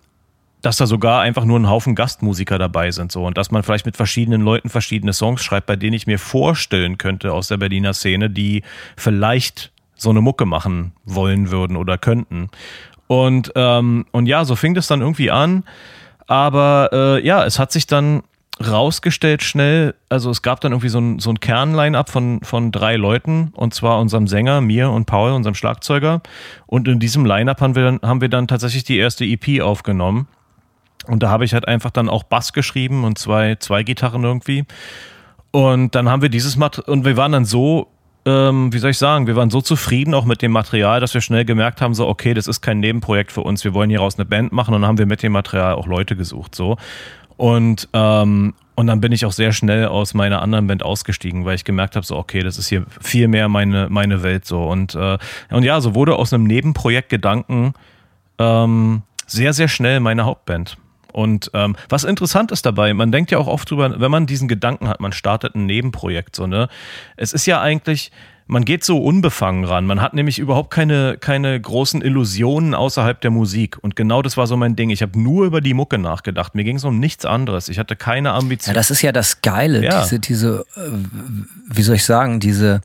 dass 0.66 0.78
da 0.78 0.88
sogar 0.88 1.22
einfach 1.22 1.46
nur 1.46 1.60
ein 1.60 1.70
Haufen 1.70 1.94
Gastmusiker 1.94 2.58
dabei 2.58 2.90
sind 2.90 3.12
so 3.12 3.24
und 3.24 3.38
dass 3.38 3.52
man 3.52 3.62
vielleicht 3.62 3.86
mit 3.86 3.96
verschiedenen 3.96 4.42
Leuten 4.42 4.70
verschiedene 4.70 5.14
Songs 5.14 5.44
schreibt, 5.44 5.68
bei 5.68 5.76
denen 5.76 5.94
ich 5.94 6.08
mir 6.08 6.18
vorstellen 6.18 6.98
könnte 6.98 7.34
aus 7.34 7.50
der 7.50 7.58
Berliner 7.58 7.94
Szene, 7.94 8.32
die 8.32 8.64
vielleicht 8.98 9.72
so 9.96 10.10
eine 10.10 10.22
Mucke 10.22 10.46
machen 10.46 10.94
wollen 11.06 11.52
würden 11.52 11.78
oder 11.78 12.00
könnten. 12.00 12.50
Und, 13.06 13.52
ähm, 13.56 14.06
und 14.12 14.26
ja, 14.26 14.44
so 14.44 14.56
fing 14.56 14.74
das 14.74 14.88
dann 14.88 15.02
irgendwie 15.02 15.30
an. 15.30 15.64
Aber 16.28 16.90
äh, 16.92 17.26
ja, 17.26 17.46
es 17.46 17.60
hat 17.60 17.72
sich 17.72 17.88
dann 17.88 18.24
rausgestellt 18.66 19.44
schnell, 19.44 19.96
also 20.08 20.30
es 20.30 20.42
gab 20.42 20.62
dann 20.62 20.72
irgendwie 20.72 20.90
so 20.90 21.00
ein, 21.00 21.20
so 21.20 21.30
ein 21.30 21.40
Kernline-up 21.40 22.10
von, 22.10 22.40
von 22.42 22.72
drei 22.72 22.96
Leuten, 22.96 23.52
und 23.56 23.74
zwar 23.74 24.00
unserem 24.00 24.28
Sänger, 24.28 24.62
mir 24.62 24.90
und 24.92 25.06
Paul, 25.06 25.32
unserem 25.32 25.56
Schlagzeuger. 25.56 26.22
Und 26.66 26.88
in 26.88 27.00
diesem 27.00 27.26
Line-up 27.26 27.60
haben 27.60 27.76
wir, 27.76 27.84
dann, 27.84 28.00
haben 28.02 28.22
wir 28.22 28.30
dann 28.30 28.48
tatsächlich 28.48 28.86
die 28.86 28.98
erste 28.98 29.26
EP 29.26 29.62
aufgenommen. 29.62 30.28
Und 31.08 31.22
da 31.22 31.30
habe 31.30 31.46
ich 31.46 31.54
halt 31.54 31.68
einfach 31.68 31.92
dann 31.92 32.10
auch 32.10 32.24
Bass 32.24 32.54
geschrieben 32.54 33.04
und 33.04 33.18
zwei, 33.20 33.56
zwei 33.56 33.84
Gitarren 33.84 34.24
irgendwie. 34.24 34.64
Und 35.52 35.96
dann 35.96 36.10
haben 36.10 36.22
wir 36.22 36.30
dieses 36.30 36.56
Material, 36.56 36.92
und 36.92 37.06
wir 37.06 37.18
waren 37.18 37.34
dann 37.34 37.46
so, 37.46 37.92
ähm, 38.26 38.74
wie 38.74 38.80
soll 38.80 38.92
ich 38.92 38.98
sagen, 38.98 39.28
wir 39.28 39.36
waren 39.36 39.50
so 39.50 39.62
zufrieden 39.62 40.14
auch 40.14 40.26
mit 40.26 40.42
dem 40.42 40.52
Material, 40.52 41.00
dass 41.00 41.14
wir 41.14 41.22
schnell 41.22 41.46
gemerkt 41.46 41.82
haben, 41.82 41.94
so, 41.94 42.08
okay, 42.08 42.34
das 42.34 42.48
ist 42.48 42.62
kein 42.62 42.80
Nebenprojekt 42.80 43.32
für 43.32 43.42
uns, 43.42 43.64
wir 43.64 43.74
wollen 43.74 43.90
hieraus 43.90 44.18
eine 44.18 44.26
Band 44.26 44.52
machen 44.52 44.74
und 44.74 44.82
dann 44.82 44.88
haben 44.88 44.98
wir 44.98 45.06
mit 45.06 45.22
dem 45.22 45.32
Material 45.32 45.76
auch 45.76 45.88
Leute 45.88 46.16
gesucht, 46.16 46.56
so. 46.56 46.78
Und, 47.38 47.90
ähm, 47.94 48.54
und 48.76 48.88
dann 48.88 49.02
bin 49.02 49.12
ich 49.12 49.26
auch 49.26 49.32
sehr 49.32 49.52
schnell 49.52 49.86
aus 49.88 50.14
meiner 50.14 50.42
anderen 50.42 50.68
Band 50.68 50.84
ausgestiegen, 50.84 51.46
weil 51.46 51.56
ich 51.56 51.64
gemerkt 51.64 51.96
habe, 51.96 52.06
so, 52.06 52.18
okay, 52.18 52.42
das 52.42 52.58
ist 52.58 52.68
hier 52.68 52.86
viel 53.02 53.28
mehr 53.28 53.48
meine, 53.48 53.88
meine 53.90 54.24
Welt 54.24 54.46
so. 54.46 54.64
Und, 54.64 54.96
äh, 54.96 55.18
und 55.52 55.64
ja, 55.64 55.80
so 55.80 55.96
wurde 55.96 56.16
aus 56.16 56.34
einem 56.34 56.46
Nebenprojekt 56.46 57.10
Gedanken 57.10 57.74
ähm, 58.40 59.04
sehr, 59.28 59.54
sehr 59.54 59.68
schnell 59.68 60.00
meine 60.00 60.26
Hauptband. 60.26 60.78
Und 61.16 61.50
ähm, 61.54 61.78
was 61.88 62.04
interessant 62.04 62.52
ist 62.52 62.66
dabei, 62.66 62.94
man 62.94 63.10
denkt 63.10 63.32
ja 63.32 63.38
auch 63.38 63.48
oft 63.48 63.72
drüber, 63.72 64.02
wenn 64.02 64.12
man 64.12 64.26
diesen 64.26 64.50
Gedanken 64.50 64.90
hat, 64.90 65.00
man 65.00 65.14
startet 65.14 65.56
ein 65.56 65.66
Nebenprojekt, 65.66 66.36
so, 66.36 66.46
ne? 66.46 66.68
Es 67.16 67.32
ist 67.32 67.46
ja 67.46 67.62
eigentlich, 67.62 68.12
man 68.48 68.66
geht 68.66 68.84
so 68.84 68.98
unbefangen 68.98 69.64
ran. 69.64 69.86
Man 69.86 70.02
hat 70.02 70.14
nämlich 70.14 70.40
überhaupt 70.40 70.72
keine, 70.72 71.18
keine 71.18 71.58
großen 71.58 72.02
Illusionen 72.02 72.76
außerhalb 72.76 73.22
der 73.22 73.32
Musik. 73.32 73.78
Und 73.82 73.96
genau 73.96 74.22
das 74.22 74.36
war 74.36 74.46
so 74.46 74.58
mein 74.58 74.76
Ding. 74.76 74.90
Ich 74.90 75.02
habe 75.02 75.18
nur 75.18 75.46
über 75.46 75.62
die 75.62 75.74
Mucke 75.74 75.98
nachgedacht. 75.98 76.54
Mir 76.54 76.66
ging 76.66 76.76
es 76.76 76.84
um 76.84 77.00
nichts 77.00 77.24
anderes. 77.24 77.70
Ich 77.70 77.80
hatte 77.80 77.96
keine 77.96 78.34
Ambition. 78.34 78.74
Ja, 78.76 78.78
das 78.78 78.92
ist 78.92 79.02
ja 79.02 79.14
das 79.14 79.42
Geile, 79.42 79.84
Ja. 79.86 80.02
diese, 80.02 80.20
diese, 80.20 80.66
äh, 80.76 80.82
wie 81.74 81.82
soll 81.82 81.96
ich 81.96 82.04
sagen, 82.04 82.42
diese, 82.42 82.82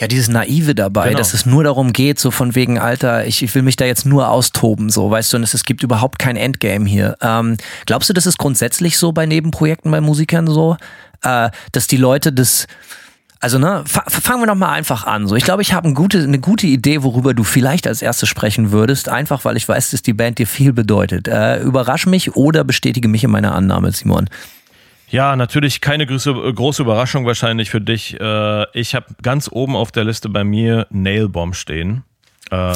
ja, 0.00 0.08
dieses 0.08 0.28
Naive 0.28 0.74
dabei, 0.74 1.08
Genau. 1.08 1.18
dass 1.18 1.34
es 1.34 1.44
nur 1.44 1.62
darum 1.62 1.92
geht, 1.92 2.18
so 2.18 2.30
von 2.30 2.54
wegen, 2.54 2.78
Alter, 2.78 3.26
ich, 3.26 3.42
ich 3.42 3.54
will 3.54 3.62
mich 3.62 3.76
da 3.76 3.84
jetzt 3.84 4.06
nur 4.06 4.28
austoben, 4.30 4.88
so, 4.88 5.10
weißt 5.10 5.32
du, 5.32 5.36
und 5.36 5.42
es, 5.42 5.52
es 5.52 5.64
gibt 5.64 5.82
überhaupt 5.82 6.18
kein 6.18 6.36
Endgame 6.36 6.88
hier. 6.88 7.16
Ähm, 7.20 7.58
glaubst 7.84 8.08
du, 8.08 8.14
das 8.14 8.24
ist 8.26 8.38
grundsätzlich 8.38 8.96
so 8.96 9.12
bei 9.12 9.26
Nebenprojekten 9.26 9.90
bei 9.90 10.00
Musikern 10.00 10.46
so, 10.46 10.78
äh, 11.22 11.50
dass 11.72 11.86
die 11.86 11.98
Leute 11.98 12.32
das, 12.32 12.66
also 13.40 13.58
ne, 13.58 13.82
fa 13.86 14.04
fangen 14.08 14.40
wir 14.40 14.46
noch 14.46 14.54
mal 14.54 14.72
einfach 14.72 15.04
an. 15.06 15.26
So, 15.26 15.36
ich 15.36 15.44
glaube, 15.44 15.60
ich 15.60 15.74
habe 15.74 15.84
eine 15.84 15.94
gute, 15.94 16.18
eine 16.22 16.38
gute 16.38 16.66
Idee, 16.66 17.02
worüber 17.02 17.34
du 17.34 17.44
vielleicht 17.44 17.86
als 17.86 18.00
erstes 18.00 18.28
sprechen 18.30 18.72
würdest, 18.72 19.10
einfach 19.10 19.44
weil 19.44 19.58
ich 19.58 19.68
weiß, 19.68 19.90
dass 19.90 20.00
die 20.00 20.14
Band 20.14 20.38
dir 20.38 20.46
viel 20.46 20.72
bedeutet. 20.72 21.28
Äh, 21.28 21.60
überrasch 21.60 22.06
mich 22.06 22.36
oder 22.36 22.64
bestätige 22.64 23.06
mich 23.08 23.22
in 23.24 23.30
meiner 23.30 23.54
Annahme, 23.54 23.92
Simon. 23.92 24.30
Ja, 25.10 25.34
natürlich 25.34 25.80
keine 25.80 26.06
große, 26.06 26.32
große 26.32 26.82
Überraschung 26.82 27.26
wahrscheinlich 27.26 27.68
für 27.70 27.80
dich. 27.80 28.18
Äh, 28.20 28.78
ich 28.78 28.94
habe 28.94 29.06
ganz 29.22 29.48
oben 29.50 29.74
auf 29.74 29.90
der 29.90 30.04
Liste 30.04 30.28
bei 30.28 30.44
mir 30.44 30.86
Nailbomb 30.90 31.56
stehen. 31.56 32.04
Ähm, 32.50 32.74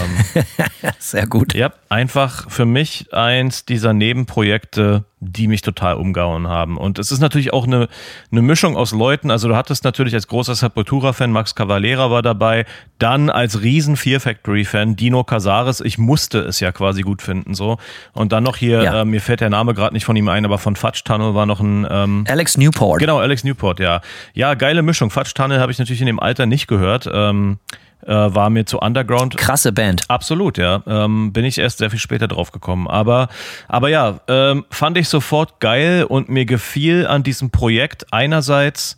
Sehr 0.98 1.26
gut. 1.26 1.54
ja, 1.54 1.72
einfach 1.88 2.50
für 2.50 2.64
mich 2.66 3.12
eins 3.12 3.64
dieser 3.64 3.92
Nebenprojekte, 3.92 5.04
die 5.20 5.48
mich 5.48 5.62
total 5.62 5.94
umgehauen 5.96 6.48
haben. 6.48 6.76
Und 6.76 6.98
es 6.98 7.10
ist 7.10 7.20
natürlich 7.20 7.52
auch 7.52 7.66
eine, 7.66 7.88
eine 8.30 8.42
Mischung 8.42 8.76
aus 8.76 8.92
Leuten. 8.92 9.30
Also 9.30 9.48
du 9.48 9.56
hattest 9.56 9.82
natürlich 9.84 10.14
als 10.14 10.28
großer 10.28 10.54
Sepultura-Fan 10.54 11.32
Max 11.32 11.54
Cavalera 11.54 12.10
war 12.10 12.22
dabei, 12.22 12.66
dann 12.98 13.30
als 13.30 13.62
riesen 13.62 13.96
Fear 13.96 14.20
Factory-Fan 14.20 14.96
Dino 14.96 15.24
Casares. 15.24 15.80
Ich 15.80 15.96
musste 15.98 16.40
es 16.40 16.60
ja 16.60 16.72
quasi 16.72 17.02
gut 17.02 17.22
finden 17.22 17.54
so. 17.54 17.78
Und 18.12 18.32
dann 18.32 18.44
noch 18.44 18.56
hier, 18.56 18.82
Ja. 18.82 19.00
äh, 19.00 19.04
mir 19.04 19.20
fällt 19.20 19.40
der 19.40 19.50
Name 19.50 19.72
gerade 19.74 19.94
nicht 19.94 20.04
von 20.04 20.14
ihm 20.16 20.28
ein, 20.28 20.44
aber 20.44 20.58
von 20.58 20.76
Fudge 20.76 21.00
Tunnel 21.04 21.34
war 21.34 21.46
noch 21.46 21.60
ein 21.60 21.86
ähm, 21.90 22.24
Alex 22.28 22.56
Newport. 22.58 23.00
Genau, 23.00 23.18
Alex 23.18 23.44
Newport, 23.44 23.80
ja. 23.80 24.02
Ja, 24.34 24.54
geile 24.54 24.82
Mischung. 24.82 25.10
Fudge 25.10 25.32
Tunnel 25.34 25.58
habe 25.60 25.72
ich 25.72 25.78
natürlich 25.78 26.00
in 26.02 26.06
dem 26.06 26.20
Alter 26.20 26.46
nicht 26.46 26.66
gehört. 26.66 27.08
Ähm, 27.12 27.58
äh, 28.06 28.12
war 28.12 28.50
mir 28.50 28.64
zu 28.64 28.78
Underground. 28.78 29.36
Krasse 29.36 29.72
Band. 29.72 30.02
Absolut, 30.08 30.58
ja. 30.58 30.82
Ähm, 30.86 31.32
bin 31.32 31.44
ich 31.44 31.58
erst 31.58 31.78
sehr 31.78 31.90
viel 31.90 31.98
später 31.98 32.28
drauf 32.28 32.52
gekommen. 32.52 32.86
Aber, 32.86 33.28
aber 33.68 33.88
ja, 33.88 34.20
ähm, 34.28 34.64
fand 34.70 34.98
ich 34.98 35.08
sofort 35.08 35.60
geil 35.60 36.04
und 36.04 36.28
mir 36.28 36.44
gefiel 36.44 37.06
an 37.06 37.22
diesem 37.22 37.50
Projekt 37.50 38.12
einerseits, 38.12 38.96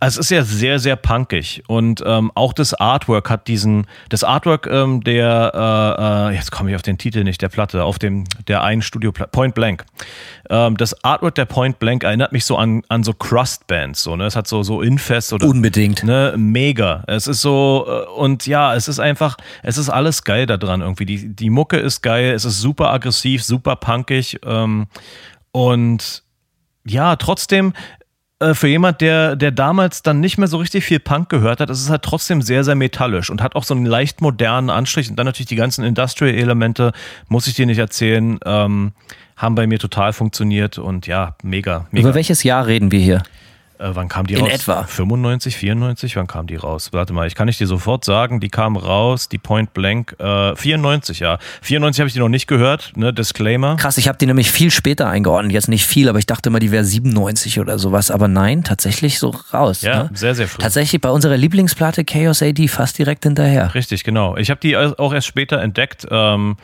also 0.00 0.20
es 0.20 0.26
ist 0.26 0.30
ja 0.30 0.42
sehr, 0.42 0.78
sehr 0.78 0.96
punkig 0.96 1.62
und 1.68 2.02
ähm, 2.06 2.32
auch 2.34 2.54
das 2.54 2.72
Artwork 2.72 3.28
hat 3.28 3.48
diesen, 3.48 3.86
das 4.08 4.24
Artwork 4.24 4.66
ähm, 4.66 5.04
der, 5.04 5.52
äh, 5.54 6.32
äh, 6.32 6.36
jetzt 6.36 6.50
komme 6.50 6.70
ich 6.70 6.76
auf 6.76 6.82
den 6.82 6.96
Titel 6.96 7.22
nicht, 7.22 7.42
der 7.42 7.50
Platte, 7.50 7.84
auf 7.84 7.98
dem, 7.98 8.24
der 8.48 8.62
einen 8.62 8.80
Studio, 8.80 9.12
Point 9.12 9.54
Blank. 9.54 9.84
Ähm, 10.48 10.78
das 10.78 11.04
Artwork 11.04 11.34
der 11.34 11.44
Point 11.44 11.78
Blank 11.78 12.02
erinnert 12.02 12.32
mich 12.32 12.46
so 12.46 12.56
an, 12.56 12.82
an 12.88 13.04
so 13.04 13.12
Crust-Bands, 13.12 14.02
so, 14.02 14.16
ne? 14.16 14.24
Es 14.24 14.36
hat 14.36 14.46
so, 14.46 14.62
so 14.62 14.80
Infest 14.80 15.34
oder 15.34 15.46
Unbedingt. 15.46 16.02
Ne, 16.02 16.34
mega. 16.36 17.04
Es 17.06 17.26
ist 17.26 17.42
so, 17.42 17.86
äh, 17.86 18.08
und 18.18 18.46
ja, 18.46 18.74
es 18.74 18.88
ist 18.88 19.00
einfach, 19.00 19.36
es 19.62 19.76
ist 19.76 19.90
alles 19.90 20.24
geil 20.24 20.46
da 20.46 20.56
dran 20.56 20.80
irgendwie. 20.80 21.04
Die, 21.04 21.28
die 21.28 21.50
Mucke 21.50 21.76
ist 21.76 22.00
geil, 22.00 22.32
es 22.32 22.46
ist 22.46 22.58
super 22.60 22.90
aggressiv, 22.90 23.44
super 23.44 23.76
punkig. 23.76 24.38
Ähm, 24.46 24.86
und 25.52 26.22
ja, 26.86 27.16
trotzdem, 27.16 27.74
für 28.54 28.68
jemand, 28.68 29.00
der, 29.02 29.36
der 29.36 29.50
damals 29.50 30.02
dann 30.02 30.20
nicht 30.20 30.38
mehr 30.38 30.48
so 30.48 30.56
richtig 30.56 30.84
viel 30.84 30.98
Punk 30.98 31.28
gehört 31.28 31.60
hat, 31.60 31.68
ist 31.68 31.82
es 31.82 31.90
halt 31.90 32.02
trotzdem 32.02 32.40
sehr, 32.40 32.64
sehr 32.64 32.74
metallisch 32.74 33.28
und 33.30 33.42
hat 33.42 33.54
auch 33.54 33.64
so 33.64 33.74
einen 33.74 33.84
leicht 33.84 34.22
modernen 34.22 34.70
Anstrich 34.70 35.10
und 35.10 35.16
dann 35.16 35.26
natürlich 35.26 35.48
die 35.48 35.56
ganzen 35.56 35.84
Industrial-Elemente, 35.84 36.92
muss 37.28 37.46
ich 37.46 37.54
dir 37.54 37.66
nicht 37.66 37.78
erzählen, 37.78 38.38
ähm, 38.46 38.92
haben 39.36 39.54
bei 39.54 39.66
mir 39.66 39.78
total 39.78 40.12
funktioniert 40.12 40.78
und 40.78 41.06
ja, 41.06 41.34
mega, 41.42 41.86
mega. 41.90 42.08
Über 42.08 42.14
welches 42.14 42.42
Jahr 42.42 42.66
reden 42.66 42.90
wir 42.90 43.00
hier? 43.00 43.22
Äh, 43.80 43.94
wann 43.94 44.08
kam 44.08 44.26
die 44.26 44.34
In 44.34 44.40
raus? 44.40 44.50
etwa. 44.52 44.84
95, 44.84 45.56
94? 45.56 46.16
Wann 46.16 46.26
kam 46.26 46.46
die 46.46 46.56
raus? 46.56 46.90
Warte 46.92 47.12
mal, 47.14 47.26
ich 47.26 47.34
kann 47.34 47.46
nicht 47.46 47.58
dir 47.60 47.66
sofort 47.66 48.04
sagen, 48.04 48.38
die 48.38 48.50
kam 48.50 48.76
raus, 48.76 49.28
die 49.28 49.38
Point 49.38 49.72
Blank, 49.72 50.16
äh, 50.18 50.54
94, 50.54 51.20
ja. 51.20 51.38
94 51.62 52.00
habe 52.00 52.08
ich 52.08 52.12
die 52.12 52.18
noch 52.18 52.28
nicht 52.28 52.46
gehört, 52.46 52.92
ne, 52.96 53.14
Disclaimer. 53.14 53.76
Krass, 53.76 53.96
ich 53.96 54.06
habe 54.06 54.18
die 54.18 54.26
nämlich 54.26 54.50
viel 54.50 54.70
später 54.70 55.08
eingeordnet. 55.08 55.52
Jetzt 55.52 55.68
nicht 55.68 55.86
viel, 55.86 56.08
aber 56.10 56.18
ich 56.18 56.26
dachte 56.26 56.50
immer, 56.50 56.58
die 56.58 56.70
wäre 56.70 56.84
97 56.84 57.58
oder 57.58 57.78
sowas. 57.78 58.10
Aber 58.10 58.28
nein, 58.28 58.64
tatsächlich 58.64 59.18
so 59.18 59.34
raus. 59.54 59.80
Ja, 59.80 60.04
ne? 60.04 60.10
sehr, 60.12 60.34
sehr 60.34 60.46
früh. 60.46 60.60
Tatsächlich 60.60 61.00
bei 61.00 61.10
unserer 61.10 61.38
Lieblingsplatte 61.38 62.04
Chaos 62.04 62.42
AD 62.42 62.68
fast 62.68 62.98
direkt 62.98 63.24
hinterher. 63.24 63.74
Richtig, 63.74 64.04
genau. 64.04 64.36
Ich 64.36 64.50
habe 64.50 64.60
die 64.60 64.76
auch 64.76 65.12
erst 65.14 65.26
später 65.26 65.60
entdeckt, 65.60 66.06
ähm, 66.10 66.56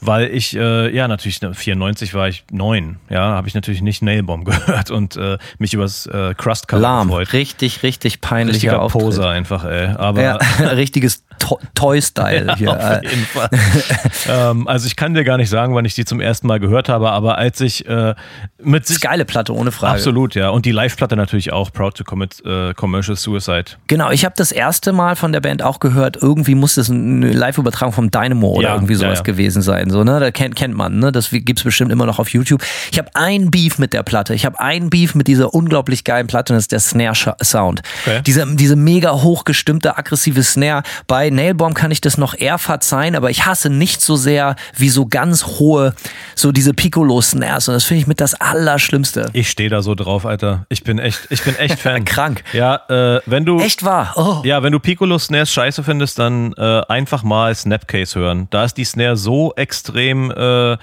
weil 0.00 0.26
ich, 0.28 0.56
äh, 0.56 0.94
ja, 0.94 1.08
natürlich, 1.08 1.40
ne, 1.42 1.54
94 1.54 2.14
war 2.14 2.28
ich 2.28 2.44
neun, 2.50 2.96
ja, 3.10 3.20
habe 3.20 3.48
ich 3.48 3.54
natürlich 3.54 3.82
nicht 3.82 4.02
Nailbomb 4.02 4.44
gehört 4.46 4.90
und 4.90 5.16
äh, 5.16 5.38
mich 5.58 5.74
übers 5.74 6.06
äh, 6.06 6.34
Crust-Cover 6.34 6.80
Lahm. 6.80 7.08
gefreut. 7.08 7.32
Richtig, 7.32 7.82
richtig 7.82 8.20
peinlicher 8.20 8.54
Richtiger 8.54 8.82
Auftritt. 8.82 9.02
Poser 9.02 9.28
einfach, 9.28 9.64
ey. 9.64 9.88
Aber 9.88 10.22
Ja, 10.22 10.34
richtiges 10.60 11.24
To- 11.38 11.58
Toy-Style 11.74 12.54
hier. 12.56 12.70
Auf 12.72 13.02
jeden 13.02 13.24
Fall. 13.26 13.50
ähm, 14.28 14.68
also 14.68 14.86
ich 14.86 14.96
kann 14.96 15.14
dir 15.14 15.24
gar 15.24 15.36
nicht 15.36 15.50
sagen, 15.50 15.74
wann 15.74 15.84
ich 15.84 15.94
die 15.94 16.04
zum 16.04 16.20
ersten 16.20 16.46
Mal 16.46 16.60
gehört 16.60 16.88
habe, 16.88 17.10
aber 17.10 17.38
als 17.38 17.60
ich 17.60 17.86
äh, 17.88 18.14
mit 18.62 18.82
Das 18.84 18.90
ist 18.90 18.96
sich 18.96 19.00
geile 19.02 19.24
Platte, 19.24 19.54
ohne 19.54 19.72
Frage. 19.72 19.94
absolut 19.94 20.34
ja 20.34 20.50
und 20.50 20.66
die 20.66 20.72
Live-Platte 20.72 21.16
natürlich 21.16 21.52
auch 21.52 21.72
Proud 21.72 21.96
to 21.96 22.04
Commit 22.04 22.42
äh, 22.44 22.74
Commercial 22.74 23.16
Suicide. 23.16 23.64
Genau, 23.86 24.10
ich 24.10 24.24
habe 24.24 24.34
das 24.36 24.52
erste 24.52 24.92
Mal 24.92 25.16
von 25.16 25.32
der 25.32 25.40
Band 25.40 25.62
auch 25.62 25.80
gehört, 25.80 26.16
irgendwie 26.20 26.54
muss 26.54 26.74
das 26.74 26.90
eine 26.90 27.32
Live-Übertragung 27.32 27.92
vom 27.92 28.10
Dynamo 28.10 28.48
oder 28.52 28.68
Ja, 28.68 28.74
irgendwie 28.74 28.94
ja, 28.94 28.98
sowas 29.00 29.18
ja. 29.18 29.22
gewesen 29.24 29.62
sein. 29.62 29.90
So, 29.90 30.04
ne? 30.04 30.20
Da 30.20 30.30
kennt, 30.30 30.56
kennt 30.56 30.74
man, 30.74 30.98
ne? 30.98 31.12
Das 31.12 31.30
gibt's 31.30 31.62
bestimmt 31.62 31.92
immer 31.92 32.06
noch 32.06 32.18
auf 32.18 32.30
YouTube. 32.30 32.62
Ich 32.92 32.98
habe 32.98 33.08
ein 33.14 33.50
Beef 33.50 33.78
mit 33.78 33.92
der 33.92 34.02
Platte. 34.02 34.34
Ich 34.34 34.44
habe 34.44 34.58
ein 34.60 34.90
Beef 34.90 35.14
mit 35.14 35.26
dieser 35.28 35.54
unglaublich 35.54 36.04
geilen 36.04 36.26
Platte 36.26 36.52
und 36.52 36.56
das 36.56 36.64
ist 36.64 36.72
der 36.72 36.80
Snare-Sound. 36.80 37.82
Okay. 38.06 38.20
Diese, 38.26 38.46
diese 38.56 38.76
mega 38.76 39.12
hochgestimmte, 39.12 39.96
aggressive 39.96 40.42
Snare. 40.42 40.82
Bei 41.06 41.27
Nailbomb 41.30 41.74
kann 41.74 41.90
ich 41.90 42.00
das 42.00 42.18
noch 42.18 42.34
eher 42.36 42.58
verzeihen, 42.58 43.16
aber 43.16 43.30
ich 43.30 43.46
hasse 43.46 43.70
nicht 43.70 44.00
so 44.00 44.16
sehr 44.16 44.56
wie 44.76 44.88
so 44.88 45.06
ganz 45.06 45.44
hohe, 45.44 45.94
so 46.34 46.52
diese 46.52 46.74
Piccolo-Snares 46.74 47.68
und 47.68 47.74
das 47.74 47.84
finde 47.84 48.00
ich 48.02 48.06
mit 48.06 48.20
das 48.20 48.34
Allerschlimmste. 48.34 49.30
Ich 49.32 49.50
stehe 49.50 49.70
da 49.70 49.82
so 49.82 49.94
drauf, 49.94 50.26
Alter. 50.26 50.66
Ich 50.68 50.84
bin 50.84 50.98
echt, 50.98 51.26
ich 51.30 51.42
bin 51.42 51.56
echt 51.56 51.78
Fan. 51.78 52.04
Krank. 52.04 52.42
Ja, 52.52 52.82
äh, 52.88 53.20
wenn 53.26 53.44
du 53.44 53.60
Echt 53.60 53.84
wahr? 53.84 54.12
Oh. 54.16 54.42
Ja, 54.44 54.62
wenn 54.62 54.72
du 54.72 54.80
Piccolo 54.80 55.18
Snares 55.18 55.52
scheiße 55.52 55.82
findest, 55.82 56.18
dann 56.18 56.52
äh, 56.54 56.82
einfach 56.88 57.22
mal 57.22 57.54
Snapcase 57.54 58.18
hören. 58.18 58.48
Da 58.50 58.64
ist 58.64 58.76
die 58.76 58.84
Snare 58.84 59.16
so 59.16 59.52
extrem 59.56 60.30
äh, 60.30 60.76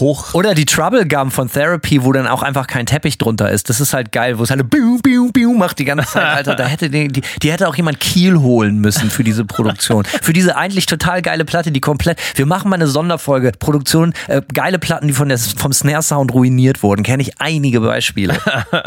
hoch. 0.00 0.34
Oder 0.34 0.54
die 0.54 0.64
Trouble 0.64 1.06
Gum 1.06 1.30
von 1.30 1.50
Therapy, 1.50 2.04
wo 2.04 2.12
dann 2.12 2.26
auch 2.26 2.42
einfach 2.42 2.66
kein 2.66 2.86
Teppich 2.86 3.18
drunter 3.18 3.50
ist. 3.50 3.68
Das 3.68 3.80
ist 3.80 3.92
halt 3.92 4.12
geil, 4.12 4.38
wo 4.38 4.42
es 4.42 4.50
halt 4.50 4.68
biu, 4.70 4.98
biu, 5.02 5.30
biu 5.32 5.52
macht 5.54 5.78
die 5.78 5.84
ganze 5.84 6.06
Zeit, 6.06 6.24
Alter. 6.24 6.54
Da 6.54 6.66
hätte 6.66 6.90
die, 6.90 7.08
die, 7.08 7.22
die 7.42 7.52
hätte 7.52 7.68
auch 7.68 7.76
jemand 7.76 8.00
Kiel 8.00 8.36
holen 8.38 8.78
müssen 8.78 9.10
für 9.10 9.24
diese 9.24 9.44
Produktion. 9.44 10.04
für 10.04 10.32
diese 10.32 10.56
eigentlich 10.56 10.86
total 10.86 11.22
geile 11.22 11.44
Platte, 11.44 11.72
die 11.72 11.80
komplett. 11.80 12.18
Wir 12.34 12.46
machen 12.46 12.68
mal 12.70 12.76
eine 12.76 12.86
Sonderfolge. 12.86 13.52
Produktion, 13.58 14.12
äh, 14.28 14.42
geile 14.52 14.78
Platten, 14.78 15.08
die 15.08 15.14
von 15.14 15.28
der, 15.28 15.38
vom 15.38 15.72
Snare 15.72 16.02
Sound 16.02 16.32
ruiniert 16.32 16.82
wurden. 16.82 17.02
Kenne 17.02 17.22
ich 17.22 17.40
einige 17.40 17.80
Beispiele. 17.80 18.36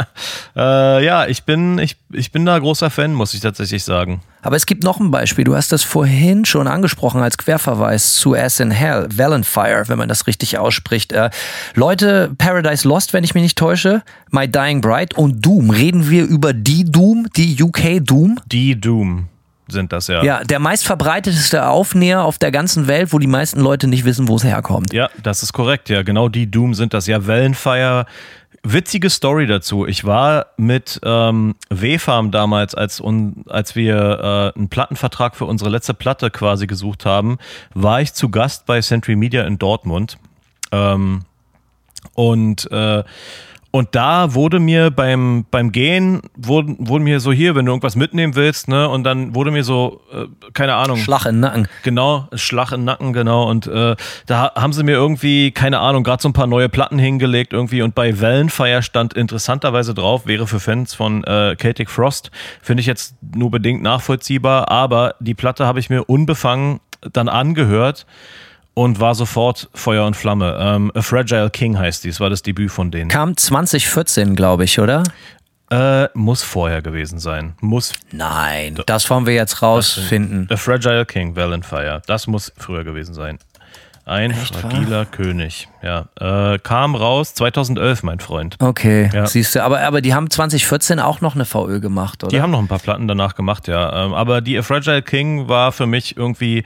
äh, 0.56 1.06
ja, 1.06 1.28
ich 1.28 1.44
bin, 1.44 1.80
ich, 1.80 1.98
ich 2.12 2.32
bin 2.32 2.46
da 2.46 2.58
großer 2.58 2.90
Fan, 2.90 3.14
muss 3.14 3.34
ich 3.34 3.42
tatsächlich 3.42 3.84
sagen. 3.84 4.22
Aber 4.42 4.56
es 4.56 4.66
gibt 4.66 4.84
noch 4.84 5.00
ein 5.00 5.12
Beispiel. 5.12 5.44
Du 5.44 5.56
hast 5.56 5.72
das 5.72 5.84
vorhin 5.84 6.46
schon 6.46 6.68
angesprochen 6.68 7.22
als 7.22 7.38
Querverweis 7.38 8.16
zu 8.16 8.36
Ass 8.36 8.60
in 8.60 8.72
Hell, 8.72 9.08
Valenfire, 9.14 9.84
wenn 9.88 9.98
man 9.98 10.08
das 10.08 10.28
richtig 10.28 10.58
ausspricht. 10.58 10.99
Äh, 11.08 11.30
Leute, 11.76 12.32
Paradise 12.38 12.88
Lost, 12.88 13.14
wenn 13.14 13.24
ich 13.24 13.34
mich 13.34 13.44
nicht 13.44 13.58
täusche, 13.58 14.04
My 14.32 14.48
Dying 14.48 14.82
Bride 14.82 15.16
und 15.16 15.46
Doom. 15.46 15.70
Reden 15.70 16.10
wir 16.10 16.26
über 16.26 16.54
die 16.54 16.86
Doom, 16.86 17.28
die 17.36 17.62
UK 17.62 18.06
Doom? 18.06 18.40
Die 18.48 18.80
Doom 18.80 19.28
sind 19.72 19.94
das 19.94 20.08
ja. 20.08 20.24
Ja, 20.24 20.44
der 20.44 20.60
meistverbreitetste 20.60 21.68
Aufnäher 21.68 22.24
auf 22.24 22.38
der 22.38 22.52
ganzen 22.52 22.88
Welt, 22.88 23.14
wo 23.14 23.20
die 23.20 23.28
meisten 23.28 23.60
Leute 23.60 23.88
nicht 23.88 24.06
wissen, 24.06 24.28
wo 24.28 24.36
es 24.36 24.44
herkommt. 24.44 24.94
Ja, 24.94 25.10
das 25.22 25.44
ist 25.44 25.54
korrekt. 25.54 25.90
Ja, 25.90 26.04
genau 26.04 26.30
die 26.30 26.50
Doom 26.50 26.74
sind 26.74 26.94
das. 26.94 27.08
Ja, 27.08 27.28
Wellenfire. 27.28 28.06
Witzige 28.64 29.10
Story 29.10 29.48
dazu. 29.48 29.88
Ich 29.88 30.04
war 30.04 30.48
mit 30.58 31.00
ähm, 31.04 31.56
W-Farm 31.70 32.32
damals, 32.32 32.76
als, 32.76 33.00
un, 33.00 33.46
als 33.48 33.76
wir 33.76 34.54
äh, 34.54 34.60
einen 34.60 34.68
Plattenvertrag 34.68 35.38
für 35.38 35.46
unsere 35.46 35.70
letzte 35.70 35.94
Platte 35.94 36.30
quasi 36.30 36.68
gesucht 36.68 37.06
haben, 37.06 37.38
war 37.74 38.02
ich 38.02 38.14
zu 38.14 38.30
Gast 38.30 38.66
bei 38.66 38.82
Century 38.82 39.16
Media 39.16 39.44
in 39.44 39.60
Dortmund. 39.60 40.18
Ähm, 40.72 41.22
und 42.14 42.72
äh, 42.72 43.04
und 43.72 43.90
da 43.94 44.34
wurde 44.34 44.60
mir 44.60 44.90
beim, 44.90 45.46
beim 45.52 45.72
Gehen, 45.72 46.22
wurde, 46.36 46.76
wurde 46.80 47.04
mir 47.04 47.20
so 47.20 47.32
hier, 47.32 47.54
wenn 47.54 47.68
du 47.68 47.72
irgendwas 47.72 47.96
mitnehmen 47.96 48.36
willst, 48.36 48.68
ne, 48.68 48.90
und 48.90 49.04
dann 49.04 49.36
wurde 49.36 49.52
mir 49.52 49.64
so, 49.64 50.02
äh, 50.12 50.26
keine 50.54 50.74
Ahnung. 50.74 50.98
Schlag 50.98 51.28
in 51.28 51.36
den 51.36 51.42
Nacken. 51.42 51.68
Genau, 51.84 52.28
Schlag 52.34 52.72
im 52.72 52.84
Nacken, 52.84 53.14
genau. 53.14 53.48
Und 53.48 53.68
äh, 53.68 53.96
da 54.26 54.54
haben 54.56 54.74
sie 54.74 54.84
mir 54.84 54.94
irgendwie, 54.94 55.52
keine 55.52 55.80
Ahnung, 55.80 56.04
gerade 56.04 56.22
so 56.22 56.30
ein 56.30 56.34
paar 56.34 56.48
neue 56.48 56.68
Platten 56.68 56.98
hingelegt 56.98 57.54
irgendwie. 57.54 57.84
Und 57.84 57.94
bei 57.94 58.20
Wellenfire 58.20 58.82
stand 58.82 59.14
interessanterweise 59.14 59.94
drauf, 59.94 60.26
wäre 60.26 60.48
für 60.48 60.60
Fans 60.60 60.96
von 60.96 61.24
äh, 61.26 61.56
Celtic 61.56 61.92
Frost, 61.92 62.32
finde 62.64 62.82
ich 62.82 62.88
jetzt 62.88 63.16
nur 63.36 63.52
bedingt 63.52 63.84
nachvollziehbar, 63.84 64.72
aber 64.72 65.14
die 65.20 65.36
Platte 65.36 65.68
habe 65.68 65.80
ich 65.80 65.92
mir 65.92 66.06
unbefangen 66.06 66.80
dann 67.14 67.30
angehört 67.30 68.08
und 68.80 69.02
war 69.02 69.14
sofort 69.14 69.70
Feuer 69.74 70.06
und 70.06 70.16
Flamme. 70.16 70.58
Ähm, 70.58 70.90
A 70.96 71.02
Fragile 71.02 71.50
King 71.50 71.78
heißt 71.78 72.06
dies, 72.06 72.22
war 72.22 72.30
das 72.30 72.44
Debüt 72.44 72.72
von 72.72 72.92
denen. 72.92 73.10
Kam 73.10 73.36
2014, 73.36 74.38
glaube 74.38 74.64
ich, 74.64 74.80
oder? 74.80 75.04
Äh, 75.70 76.08
muss 76.14 76.44
vorher 76.44 76.82
gewesen 76.82 77.20
sein. 77.20 77.56
Muss. 77.60 77.92
Nein, 78.14 78.80
das 78.86 79.10
wollen 79.10 79.26
wir 79.26 79.34
jetzt 79.34 79.62
rausfinden. 79.62 80.48
A 80.50 80.56
Fragile 80.56 81.06
King, 81.06 81.36
Valenfire. 81.36 82.02
Das 82.08 82.26
muss 82.26 82.54
früher 82.58 82.86
gewesen 82.86 83.14
sein. 83.14 83.38
Ein 84.10 84.32
Echt, 84.32 84.56
fragiler 84.56 84.90
wahr? 84.90 85.06
König. 85.06 85.68
Ja, 85.84 86.08
äh, 86.20 86.58
kam 86.58 86.96
raus 86.96 87.36
2011, 87.36 88.02
mein 88.02 88.20
Freund. 88.20 88.56
Okay, 88.60 89.08
ja. 89.14 89.28
siehst 89.28 89.54
du. 89.56 89.64
Aber, 89.64 89.82
aber 89.82 90.02
die 90.02 90.16
haben 90.16 90.30
2014 90.30 91.00
auch 91.00 91.22
noch 91.22 91.36
eine 91.36 91.46
VÖ 91.46 91.80
gemacht, 91.80 92.24
oder? 92.24 92.32
Die 92.32 92.42
haben 92.42 92.50
noch 92.50 92.60
ein 92.60 92.68
paar 92.68 92.80
Platten 92.80 93.08
danach 93.08 93.36
gemacht, 93.36 93.68
ja. 93.68 94.06
Ähm, 94.06 94.14
aber 94.16 94.42
die 94.42 94.58
A 94.58 94.64
Fragile 94.64 95.04
King 95.04 95.48
war 95.48 95.72
für 95.72 95.86
mich 95.86 96.18
irgendwie, 96.18 96.64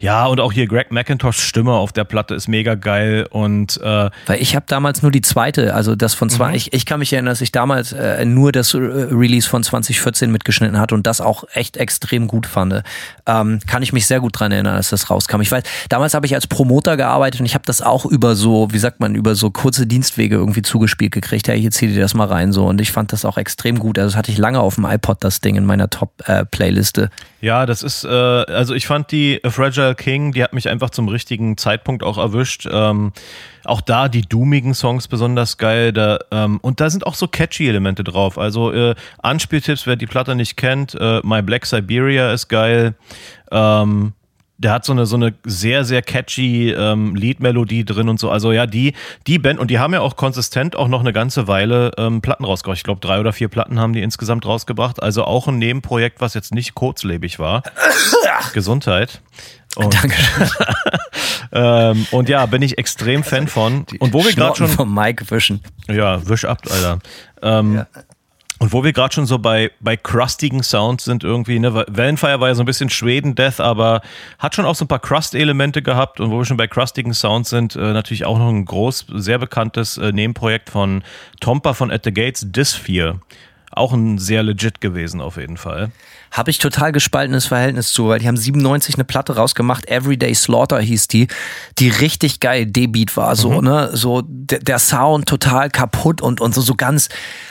ja, 0.00 0.24
und 0.24 0.40
auch 0.40 0.52
hier 0.52 0.66
Greg 0.66 0.90
McIntosh 0.90 1.38
Stimme 1.38 1.72
auf 1.72 1.92
der 1.92 2.04
Platte 2.04 2.34
ist 2.34 2.48
mega 2.48 2.74
geil 2.76 3.26
und 3.30 3.78
äh, 3.82 4.10
Weil 4.24 4.40
ich 4.40 4.56
habe 4.56 4.64
damals 4.66 5.02
nur 5.02 5.12
die 5.12 5.22
zweite, 5.22 5.74
also 5.74 5.96
das 5.96 6.14
von 6.14 6.30
zwei, 6.30 6.48
mhm. 6.48 6.54
ich, 6.54 6.72
ich 6.72 6.86
kann 6.86 6.98
mich 6.98 7.12
erinnern, 7.12 7.32
dass 7.32 7.42
ich 7.42 7.52
damals 7.52 7.92
äh, 7.92 8.24
nur 8.24 8.52
das 8.52 8.74
Release 8.74 9.48
von 9.48 9.62
2014 9.62 10.32
mitgeschnitten 10.32 10.78
hatte 10.78 10.94
und 10.94 11.06
das 11.06 11.20
auch 11.20 11.44
echt 11.52 11.76
extrem 11.76 12.26
gut 12.26 12.46
fand. 12.46 12.82
Ähm, 13.26 13.60
kann 13.66 13.82
ich 13.82 13.92
mich 13.92 14.06
sehr 14.06 14.20
gut 14.20 14.40
dran 14.40 14.50
erinnern, 14.50 14.76
dass 14.76 14.88
das 14.88 15.10
rauskam. 15.10 15.42
Ich 15.42 15.52
weiß, 15.52 15.62
damals 15.90 16.14
habe 16.14 16.24
ich 16.24 16.34
als 16.34 16.46
Promoter 16.46 16.85
Promoter 16.86 16.96
gearbeitet 16.96 17.40
und 17.40 17.46
ich 17.46 17.54
habe 17.54 17.64
das 17.66 17.82
auch 17.82 18.06
über 18.06 18.36
so, 18.36 18.68
wie 18.70 18.78
sagt 18.78 19.00
man, 19.00 19.16
über 19.16 19.34
so 19.34 19.50
kurze 19.50 19.86
Dienstwege 19.86 20.36
irgendwie 20.36 20.62
zugespielt 20.62 21.12
gekriegt. 21.12 21.48
Ja, 21.48 21.54
hier 21.54 21.72
zieh 21.72 21.88
dir 21.88 22.00
das 22.00 22.14
mal 22.14 22.28
rein 22.28 22.52
so. 22.52 22.64
Und 22.66 22.80
ich 22.80 22.92
fand 22.92 23.12
das 23.12 23.24
auch 23.24 23.36
extrem 23.38 23.78
gut. 23.78 23.98
Also 23.98 24.10
das 24.10 24.16
hatte 24.16 24.30
ich 24.30 24.38
lange 24.38 24.60
auf 24.60 24.76
dem 24.76 24.84
iPod, 24.84 25.18
das 25.20 25.40
Ding 25.40 25.56
in 25.56 25.66
meiner 25.66 25.90
Top-Playliste. 25.90 27.10
Ja, 27.40 27.66
das 27.66 27.82
ist, 27.82 28.04
äh, 28.04 28.08
also 28.08 28.74
ich 28.74 28.86
fand 28.86 29.10
die 29.10 29.40
Fragile 29.44 29.96
King, 29.96 30.32
die 30.32 30.44
hat 30.44 30.52
mich 30.52 30.68
einfach 30.68 30.90
zum 30.90 31.08
richtigen 31.08 31.56
Zeitpunkt 31.56 32.04
auch 32.04 32.18
erwischt. 32.18 32.68
Ähm, 32.70 33.12
auch 33.64 33.80
da 33.80 34.08
die 34.08 34.22
doomigen 34.22 34.74
Songs 34.74 35.08
besonders 35.08 35.58
geil. 35.58 35.92
Da, 35.92 36.18
ähm, 36.30 36.58
und 36.62 36.80
da 36.80 36.88
sind 36.88 37.04
auch 37.04 37.14
so 37.14 37.26
catchy 37.26 37.68
Elemente 37.68 38.04
drauf. 38.04 38.38
Also 38.38 38.72
äh, 38.72 38.94
Anspieltipps, 39.18 39.86
wer 39.86 39.96
die 39.96 40.06
Platte 40.06 40.36
nicht 40.36 40.56
kennt, 40.56 40.94
äh, 40.94 41.20
My 41.24 41.42
Black 41.42 41.66
Siberia 41.66 42.32
ist 42.32 42.48
geil. 42.48 42.94
Ähm, 43.50 44.12
der 44.58 44.72
hat 44.72 44.84
so 44.84 44.92
eine 44.92 45.06
so 45.06 45.16
eine 45.16 45.34
sehr 45.44 45.84
sehr 45.84 46.02
catchy 46.02 46.70
ähm, 46.70 47.14
Liedmelodie 47.14 47.84
drin 47.84 48.08
und 48.08 48.18
so. 48.18 48.30
Also 48.30 48.52
ja, 48.52 48.66
die 48.66 48.94
die 49.26 49.38
Band 49.38 49.60
und 49.60 49.70
die 49.70 49.78
haben 49.78 49.92
ja 49.92 50.00
auch 50.00 50.16
konsistent 50.16 50.76
auch 50.76 50.88
noch 50.88 51.00
eine 51.00 51.12
ganze 51.12 51.46
Weile 51.46 51.92
ähm, 51.98 52.22
Platten 52.22 52.44
rausgebracht. 52.44 52.78
Ich 52.78 52.84
glaube 52.84 53.00
drei 53.00 53.20
oder 53.20 53.32
vier 53.32 53.48
Platten 53.48 53.78
haben 53.78 53.92
die 53.92 54.02
insgesamt 54.02 54.46
rausgebracht. 54.46 55.02
Also 55.02 55.24
auch 55.24 55.48
ein 55.48 55.58
Nebenprojekt, 55.58 56.20
was 56.20 56.34
jetzt 56.34 56.54
nicht 56.54 56.74
kurzlebig 56.74 57.38
war. 57.38 57.62
Gesundheit. 58.54 59.20
Und, 59.76 59.92
Dankeschön. 59.92 60.48
ähm, 61.52 62.06
und 62.10 62.30
ja, 62.30 62.46
bin 62.46 62.62
ich 62.62 62.78
extrem 62.78 63.22
Fan 63.22 63.46
von. 63.46 63.84
Und 63.98 64.14
wo 64.14 64.24
wir 64.24 64.32
gerade 64.32 64.56
schon 64.56 64.68
vom 64.68 64.94
Mike 64.94 65.30
wischen. 65.30 65.60
Ja, 65.86 66.26
wisch 66.26 66.46
ab, 66.46 66.62
Alter. 66.70 66.98
Ähm, 67.42 67.74
ja. 67.74 67.86
Und 68.58 68.72
wo 68.72 68.82
wir 68.82 68.94
gerade 68.94 69.14
schon 69.14 69.26
so 69.26 69.38
bei, 69.38 69.70
bei 69.80 69.98
crustigen 69.98 70.62
Sounds 70.62 71.04
sind 71.04 71.24
irgendwie, 71.24 71.58
ne, 71.58 71.84
Wellenfire 71.88 72.40
war 72.40 72.48
ja 72.48 72.54
so 72.54 72.62
ein 72.62 72.66
bisschen 72.66 72.88
Schweden-Death, 72.88 73.60
aber 73.60 74.00
hat 74.38 74.54
schon 74.54 74.64
auch 74.64 74.74
so 74.74 74.86
ein 74.86 74.88
paar 74.88 74.98
Crust-Elemente 74.98 75.82
gehabt 75.82 76.20
und 76.20 76.30
wo 76.30 76.38
wir 76.38 76.44
schon 76.46 76.56
bei 76.56 76.66
crustigen 76.66 77.12
Sounds 77.12 77.50
sind, 77.50 77.76
äh, 77.76 77.92
natürlich 77.92 78.24
auch 78.24 78.38
noch 78.38 78.48
ein 78.48 78.64
groß, 78.64 79.06
sehr 79.14 79.38
bekanntes 79.38 79.98
äh, 79.98 80.10
Nebenprojekt 80.10 80.70
von 80.70 81.02
Tompa 81.40 81.74
von 81.74 81.90
At 81.90 82.04
the 82.04 82.12
Gates, 82.12 82.46
Dysphere. 82.50 83.20
Auch 83.72 83.92
ein 83.92 84.16
sehr 84.16 84.42
legit 84.42 84.80
gewesen 84.80 85.20
auf 85.20 85.36
jeden 85.36 85.58
Fall. 85.58 85.90
Habe 86.30 86.50
ich 86.50 86.56
total 86.56 86.92
gespaltenes 86.92 87.44
Verhältnis 87.44 87.92
zu, 87.92 88.08
weil 88.08 88.20
die 88.20 88.26
haben 88.26 88.36
97 88.36 88.94
eine 88.94 89.04
Platte 89.04 89.36
rausgemacht, 89.36 89.86
Everyday 89.90 90.34
Slaughter 90.34 90.80
hieß 90.80 91.08
die, 91.08 91.28
die 91.78 91.90
richtig 91.90 92.40
geil 92.40 92.64
D-Beat 92.64 93.18
war, 93.18 93.36
so, 93.36 93.50
mhm. 93.50 93.64
ne, 93.64 93.90
so 93.92 94.22
der, 94.46 94.78
Sound 94.78 95.26
total 95.28 95.70
kaputt 95.70 96.20
und, 96.20 96.40
und 96.40 96.54
so, 96.54 96.60
so 96.60 96.74
ganz, 96.74 97.08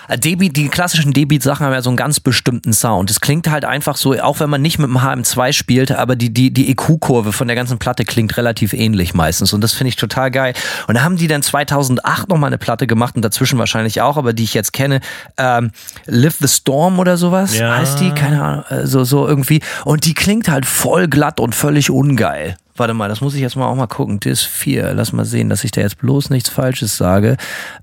äh, 0.08 0.18
D-Beat, 0.18 0.56
die 0.56 0.70
klassischen 0.70 1.14
D-Beat-Sachen 1.14 1.66
haben 1.66 1.74
ja 1.74 1.82
so 1.82 1.90
einen 1.90 1.98
ganz 1.98 2.20
bestimmten 2.20 2.74
Sound. 2.74 3.10
Es 3.10 3.22
klingt 3.22 3.50
halt 3.50 3.66
einfach 3.66 3.98
so, 3.98 4.14
auch 4.14 4.40
wenn 4.40 4.50
man 4.50 4.62
nicht 4.62 4.80
mit 4.80 4.90
dem 4.90 4.98
HM2 4.98 5.54
spielt, 5.54 5.92
aber 5.92 6.16
die, 6.16 6.34
die, 6.34 6.52
die 6.52 6.70
EQ-Kurve 6.72 7.34
von 7.34 7.48
der 7.48 7.56
ganzen 7.56 7.78
Platte 7.78 8.06
klingt 8.06 8.38
relativ 8.38 8.74
ähnlich 8.74 9.14
meistens 9.14 9.54
und 9.54 9.62
das 9.62 9.74
finde 9.74 9.90
ich 9.90 9.96
total 9.96 10.32
geil. 10.32 10.54
Und 10.88 10.96
da 10.96 11.04
haben 11.04 11.18
die 11.18 11.28
dann 11.28 11.42
2008 11.42 12.30
nochmal 12.30 12.50
eine 12.50 12.58
Platte 12.58 12.88
gemacht 12.88 13.16
und 13.16 13.24
dazwischen 13.24 13.60
wahrscheinlich 13.60 14.02
auch, 14.02 14.18
aber 14.18 14.34
die 14.34 14.44
ich 14.44 14.54
jetzt 14.54 14.74
kenne, 14.74 15.02
ähm, 15.38 15.72
Live 16.06 16.38
the 16.40 16.48
Storm 16.48 17.00
oder 17.00 17.18
sowas 17.18 17.58
ja. 17.58 17.78
heißt 17.78 18.00
die, 18.00 18.12
keine 18.12 18.42
Ahnung, 18.42 18.64
äh, 18.70 18.86
so, 18.86 19.04
so 19.04 19.28
irgendwie. 19.28 19.62
Und 19.84 20.06
die 20.06 20.14
klingt 20.14 20.50
halt 20.50 20.66
voll 20.66 21.08
glatt 21.08 21.40
und 21.40 21.56
völlig 21.56 21.90
ungeil. 21.90 22.58
Warte 22.78 22.94
mal, 22.94 23.08
das 23.08 23.22
muss 23.22 23.34
ich 23.36 23.42
jetzt 23.42 23.56
mal 23.56 23.68
auch 23.68 23.76
mal 23.76 23.88
gucken. 23.88 24.20
Dis 24.20 24.42
4, 24.44 24.94
lass 24.94 25.14
mal 25.14 25.24
sehen, 25.24 25.48
dass 25.50 25.64
ich 25.64 25.72
da 25.72 25.82
jetzt 25.82 25.98
bloß 26.00 26.30
nichts 26.30 26.50
Falsches 26.50 26.98
sage. 26.98 27.38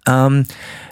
Ähm, 0.07 0.45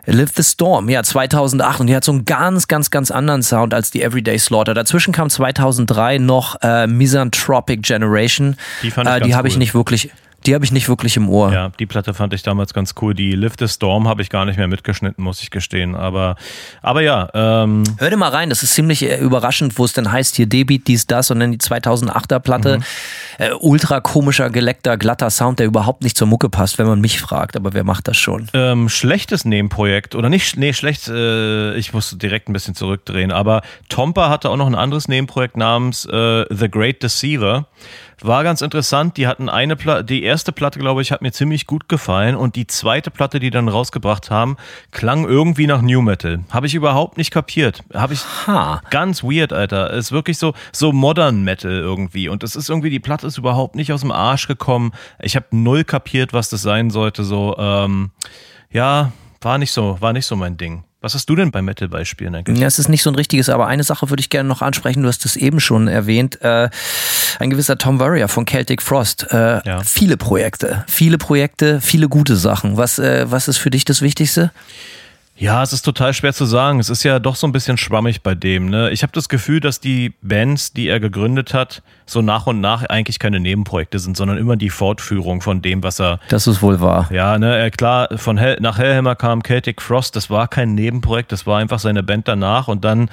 Live 0.07 0.31
the 0.35 0.43
Storm, 0.43 0.89
ja, 0.89 1.03
2008 1.03 1.81
und 1.81 1.87
die 1.87 1.95
hat 1.95 2.05
so 2.05 2.13
einen 2.13 2.25
ganz, 2.25 2.67
ganz, 2.67 2.91
ganz 2.91 3.11
anderen 3.11 3.43
Sound 3.43 3.75
als 3.75 3.91
die 3.91 4.03
Everyday 4.03 4.39
Slaughter. 4.39 4.73
Dazwischen 4.73 5.13
kam 5.13 5.29
2003 5.29 6.17
noch 6.19 6.57
äh, 6.63 6.87
Misanthropic 6.87 7.83
Generation. 7.83 8.57
Die, 8.83 8.89
äh, 8.89 9.21
die 9.21 9.35
habe 9.35 9.47
cool. 9.47 9.53
ich 9.53 9.59
nicht 9.59 9.75
wirklich 9.75 10.11
die 10.51 10.55
habe 10.57 10.65
ich 10.65 10.73
nicht 10.73 10.89
wirklich 10.89 11.17
im 11.17 11.29
Ohr. 11.29 11.53
Ja, 11.53 11.71
die 11.79 11.87
Platte 11.87 12.13
fand 12.13 12.35
ich 12.35 12.43
damals 12.43 12.75
ganz 12.75 12.97
cool. 13.01 13.15
Die 13.15 13.37
Lift 13.37 13.61
the 13.61 13.69
Storm 13.69 14.09
habe 14.09 14.21
ich 14.21 14.31
gar 14.31 14.45
nicht 14.45 14.57
mehr 14.57 14.67
mitgeschnitten, 14.67 15.23
muss 15.23 15.41
ich 15.43 15.53
gestehen. 15.53 15.95
Aber, 15.95 16.35
aber 16.83 17.03
ja. 17.03 17.29
Ähm 17.35 17.85
Hör 17.99 18.11
dir 18.11 18.17
mal 18.17 18.31
rein, 18.31 18.51
das 18.51 18.65
ist 18.65 18.75
ziemlich 18.75 19.05
äh, 19.05 19.19
überraschend, 19.19 19.79
wo 19.79 19.85
es 19.85 19.93
denn 19.93 20.11
heißt, 20.11 20.35
hier 20.35 20.47
Debit, 20.47 20.89
dies, 20.89 21.07
das 21.07 21.31
und 21.31 21.39
dann 21.39 21.53
die 21.53 21.59
2008er 21.59 22.41
Platte. 22.41 22.79
Mhm. 22.79 22.85
Äh, 23.39 23.51
ultra 23.61 24.01
komischer, 24.01 24.51
geleckter, 24.51 24.97
glatter 24.97 25.31
Sound, 25.31 25.61
der 25.61 25.67
überhaupt 25.67 26.03
nicht 26.03 26.17
zur 26.17 26.27
Mucke 26.27 26.49
passt, 26.49 26.79
wenn 26.79 26.89
man 26.89 27.01
mich 27.01 27.21
fragt. 27.21 27.55
Aber 27.55 27.73
wer 27.73 27.85
macht 27.85 28.09
das 28.09 28.17
schon? 28.17 28.49
Ähm, 28.53 28.89
schlechtes 28.89 29.45
Nebenprojekt 29.45 30.17
oder 30.17 30.29
nicht, 30.29 30.57
nee, 30.57 30.73
schlecht, 30.73 31.07
äh, 31.07 31.77
ich 31.77 31.93
muss 31.93 32.19
direkt 32.19 32.49
ein 32.49 32.53
bisschen 32.53 32.75
zurückdrehen. 32.75 33.31
Aber 33.31 33.63
Tompa 33.89 34.29
hatte 34.31 34.51
auch 34.51 34.57
noch 34.57 34.67
ein 34.67 34.75
anderes 34.75 35.07
Nebenprojekt 35.07 35.57
namens 35.57 36.07
äh, 36.07 36.45
The 36.51 36.69
Great 36.69 37.05
Deceiver 37.05 37.67
war 38.23 38.45
ganz 38.45 38.61
interessant. 38.61 39.17
Die 39.17 39.27
hatten 39.27 39.49
eine 39.49 39.77
Platte, 39.77 40.05
die 40.05 40.23
erste 40.23 40.53
Platte, 40.53 40.79
glaube 40.79 41.03
ich, 41.03 41.13
hat 41.13 41.23
mir 41.23 41.33
ziemlich 41.33 41.67
gut 41.67 41.89
gefallen 41.89 42.37
und 42.37 42.57
die 42.57 42.67
zweite 42.67 43.11
Platte, 43.11 43.41
die 43.41 43.51
dann 43.51 43.69
rausgebracht 43.69 44.31
haben, 44.31 44.57
klang 44.91 45.25
irgendwie 45.27 45.67
nach 45.67 45.83
New 45.83 46.03
Metal. 46.03 46.41
Habe 46.51 46.67
ich 46.67 46.75
überhaupt 46.75 47.17
nicht 47.17 47.31
kapiert. 47.31 47.83
Habe 47.95 48.15
ich 48.15 48.21
Ha. 48.47 48.83
ganz 48.91 49.23
weird, 49.23 49.53
Alter. 49.53 49.91
Ist 49.91 50.13
wirklich 50.13 50.39
so 50.39 50.55
so 50.73 50.93
modern 50.93 51.43
Metal 51.43 51.73
irgendwie 51.73 52.29
und 52.29 52.43
es 52.43 52.57
ist 52.57 52.69
irgendwie 52.69 52.91
die 52.91 53.01
Platte 53.01 53.27
ist 53.27 53.39
überhaupt 53.39 53.75
nicht 53.75 53.93
aus 53.93 54.01
dem 54.01 54.13
Arsch 54.13 54.47
gekommen. 54.49 54.93
Ich 55.21 55.37
habe 55.37 55.47
null 55.51 55.85
kapiert, 55.85 56.33
was 56.33 56.51
das 56.51 56.63
sein 56.63 56.91
sollte. 56.91 57.25
So 57.25 57.57
ähm, 57.59 58.11
ja, 58.71 59.13
war 59.41 59.59
nicht 59.59 59.73
so, 59.73 59.97
war 60.01 60.13
nicht 60.13 60.27
so 60.27 60.37
mein 60.37 60.57
Ding. 60.57 60.85
Was 61.03 61.15
hast 61.15 61.31
du 61.31 61.35
denn 61.37 61.51
bei 61.51 61.63
Metal-Beispielen 61.63 62.35
eigentlich? 62.35 62.59
Ja, 62.59 62.67
es 62.67 62.79
ist 62.79 62.89
nicht 62.89 63.03
so 63.03 63.11
ein 63.11 63.15
richtiges, 63.17 63.49
aber 63.49 63.67
eine 63.67 63.85
Sache 63.85 64.11
würde 64.11 64.21
ich 64.21 64.29
gerne 64.29 64.49
noch 64.49 64.61
ansprechen. 64.61 65.03
Du 65.03 65.09
hast 65.09 65.25
es 65.25 65.35
eben 65.37 65.59
schon 65.59 65.89
erwähnt. 65.89 66.43
Äh, 66.43 66.69
ein 67.39 67.49
gewisser 67.51 67.79
Tom 67.79 67.99
Warrior 67.99 68.29
von 68.29 68.47
Celtic 68.47 68.83
Frost. 68.83 69.27
Äh, 69.31 69.61
Ja. 69.67 69.83
Viele 69.83 70.17
Projekte, 70.19 70.85
viele 70.89 71.17
Projekte, 71.17 71.81
viele 71.81 72.09
gute 72.09 72.37
Sachen. 72.37 72.77
Was, 72.77 72.99
äh, 72.99 73.31
was 73.31 73.49
ist 73.49 73.57
für 73.59 73.71
dich 73.71 73.85
das 73.87 74.03
Wichtigste? 74.03 74.53
Ja, 75.41 75.63
es 75.63 75.73
ist 75.73 75.87
total 75.87 76.13
schwer 76.13 76.35
zu 76.35 76.45
sagen. 76.45 76.81
Es 76.81 76.91
ist 76.91 77.03
ja 77.03 77.19
doch 77.19 77.35
so 77.35 77.47
ein 77.47 77.53
bisschen 77.53 77.79
schwammig 77.79 78.21
bei 78.23 78.35
dem. 78.35 78.69
Ne? 78.69 78.91
Ich 78.91 79.03
habe 79.03 79.13
das 79.15 79.31
Gefühl, 79.31 79.61
dass 79.61 79.81
die 79.81 80.13
Bands, 80.21 80.75
die 80.75 80.87
er 80.87 81.01
gegründet 81.01 81.55
hat, 81.55 81.83
so 82.05 82.21
nach 82.21 82.47
und 82.47 82.61
nach 82.61 82.85
eigentlich 82.85 83.19
keine 83.19 83.41
Nebenprojekte 83.41 83.99
sind, 84.01 84.19
sondern 84.19 84.37
immer 84.37 84.57
die 84.57 84.69
Fortführung 84.69 85.41
von 85.41 85.63
dem, 85.63 85.83
was 85.83 85.99
er. 85.99 86.21
Das 86.29 86.47
ist 86.47 86.61
wohl 86.61 86.83
wahr. 86.83 87.09
Ja, 87.11 87.39
ne, 87.39 87.59
äh, 87.59 87.71
klar, 87.71 88.09
von 88.19 88.37
Hell, 88.37 88.59
nach 88.61 88.77
Hellhammer 88.77 89.15
kam 89.15 89.43
Celtic 89.43 89.81
Frost, 89.81 90.15
das 90.15 90.29
war 90.29 90.47
kein 90.47 90.75
Nebenprojekt, 90.75 91.33
das 91.33 91.47
war 91.47 91.59
einfach 91.59 91.79
seine 91.79 92.03
Band 92.03 92.29
danach 92.29 92.69
und 92.69 92.85
dann 92.85 93.09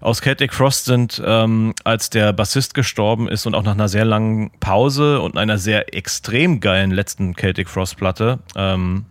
aus 0.00 0.20
Celtic 0.20 0.54
Frost 0.54 0.84
sind, 0.84 1.20
ähm, 1.26 1.74
als 1.82 2.08
der 2.08 2.32
Bassist 2.32 2.74
gestorben 2.74 3.26
ist 3.26 3.46
und 3.46 3.56
auch 3.56 3.64
nach 3.64 3.74
einer 3.74 3.88
sehr 3.88 4.04
langen 4.04 4.52
Pause 4.60 5.20
und 5.20 5.36
einer 5.36 5.58
sehr 5.58 5.92
extrem 5.92 6.60
geilen 6.60 6.92
letzten 6.92 7.34
Celtic 7.34 7.68
Frost 7.68 7.96
Platte, 7.96 8.38
ähm, 8.54 9.06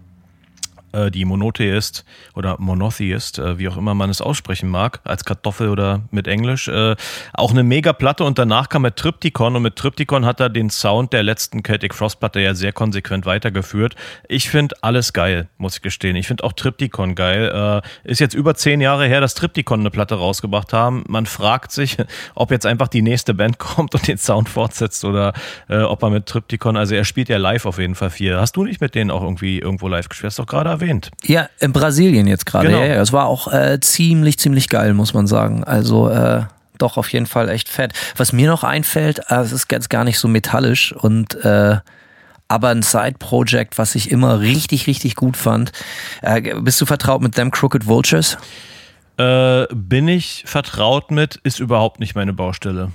äh, 0.94 1.12
die 1.12 1.26
Monotheist 1.26 2.06
oder 2.36 2.58
Monotheist, 2.60 3.40
äh, 3.40 3.58
wie 3.58 3.68
auch 3.68 3.78
immer 3.78 3.96
man 3.96 4.10
es 4.10 4.22
aussprechen 4.22 4.70
mag, 4.70 5.00
als 5.04 5.26
Kartoffel 5.26 5.70
oder 5.70 6.02
mit 6.12 6.28
Englisch, 6.28 6.68
äh, 6.68 6.96
auch 7.34 7.52
eine 7.52 7.64
mega 7.64 7.94
Platte 7.94 8.24
und 8.24 8.38
danach 8.38 8.70
kam 8.70 8.86
er 8.86 8.94
Triptychon 8.94 9.56
und 9.56 9.64
mit 9.64 9.76
Triptychon 9.76 10.26
hat 10.26 10.40
er 10.40 10.50
den 10.50 10.70
Sound 10.70 11.12
der 11.12 11.24
letzten 11.24 11.64
Celtic 11.64 11.96
Frost 11.96 12.20
Platte 12.20 12.40
ja 12.40 12.54
sehr 12.54 12.74
konsequent 12.74 13.26
weitergeführt. 13.26 13.96
Ich 14.28 14.50
finde 14.50 14.76
alles 14.82 15.14
geil, 15.14 15.48
muss 15.58 15.78
ich 15.78 15.82
gestehen. 15.82 16.16
Ich 16.16 16.28
finde 16.28 16.44
auch 16.44 16.54
Triptychon 16.54 17.16
geil. 17.16 17.82
Ist 18.04 18.20
jetzt 18.20 18.34
über 18.34 18.56
zehn 18.56 18.82
Jahre 18.82 19.08
her, 19.08 19.22
dass 19.22 19.34
Triptychon 19.34 19.80
eine 19.80 19.90
Platte 19.90 20.16
rausgebracht 20.16 20.74
haben. 20.74 21.04
Man 21.08 21.26
fragt 21.26 21.72
sich, 21.72 21.98
ob 22.36 22.52
jetzt 22.52 22.66
einfach 22.66 22.88
die 22.88 23.02
nächste 23.02 23.34
Band 23.34 23.58
kommt 23.58 23.96
und 23.96 24.08
den 24.08 24.18
Sound 24.18 24.50
fortsetzt 24.50 25.04
oder 25.06 25.34
ob 25.68 26.04
er 26.04 26.10
mit 26.10 26.26
Triptychon, 26.28 26.78
also 26.78 26.96
er 26.96 27.06
spielt 27.06 27.30
ja 27.30 27.38
live 27.38 27.66
auf 27.66 27.80
jeden 27.80 27.96
Fall 27.96 28.10
viel. 28.10 28.38
Hast 28.38 28.56
du 28.56 28.64
nicht 28.64 28.82
mit 28.82 28.96
denen 28.96 29.12
auch 29.12 29.24
irgendwie 29.24 29.60
irgendwo 29.60 29.88
live 29.88 30.10
gespielt? 30.10 30.32
Hast 30.32 30.40
doch 30.40 30.46
gerade 30.46 30.70
erwähnt. 30.70 30.83
Ja, 31.24 31.50
in 31.60 31.74
Brasilien 31.74 32.28
jetzt 32.28 32.46
gerade. 32.46 32.68
Genau. 32.68 32.80
Ja, 32.80 32.86
ja, 32.86 33.02
es 33.02 33.14
war 33.14 33.26
auch 33.26 33.52
äh, 33.52 33.80
ziemlich, 33.80 34.38
ziemlich 34.40 34.70
geil, 34.70 34.94
muss 34.94 35.14
man 35.14 35.28
sagen. 35.28 35.64
Also 35.64 36.10
äh, 36.10 36.44
doch 36.78 36.98
auf 36.98 37.12
jeden 37.12 37.26
Fall 37.26 37.50
echt 37.50 37.70
fett. 37.70 37.94
Was 38.18 38.34
mir 38.34 38.48
noch 38.48 38.64
einfällt, 38.64 39.20
äh, 39.30 39.36
es 39.36 39.52
ist 39.52 39.72
jetzt 39.72 39.90
gar 39.90 40.04
nicht 40.04 40.20
so 40.20 40.28
metallisch 40.28 40.94
und 40.94 41.36
äh, 41.44 41.78
aber 42.48 42.70
ein 42.70 42.84
Side-Project, 42.84 43.78
was 43.78 43.96
ich 43.96 44.12
immer 44.12 44.40
richtig, 44.42 44.86
richtig 44.86 45.16
gut 45.16 45.38
fand. 45.38 45.72
Äh, 46.22 46.54
bist 46.60 46.80
du 46.82 46.86
vertraut 46.86 47.22
mit 47.22 47.36
Them 47.36 47.52
Crooked 47.52 47.88
Vultures? 47.88 48.38
Äh, 49.18 49.66
bin 49.74 50.08
ich 50.08 50.44
vertraut 50.46 51.10
mit, 51.10 51.40
ist 51.44 51.60
überhaupt 51.60 52.00
nicht 52.00 52.16
meine 52.16 52.34
Baustelle. 52.34 52.92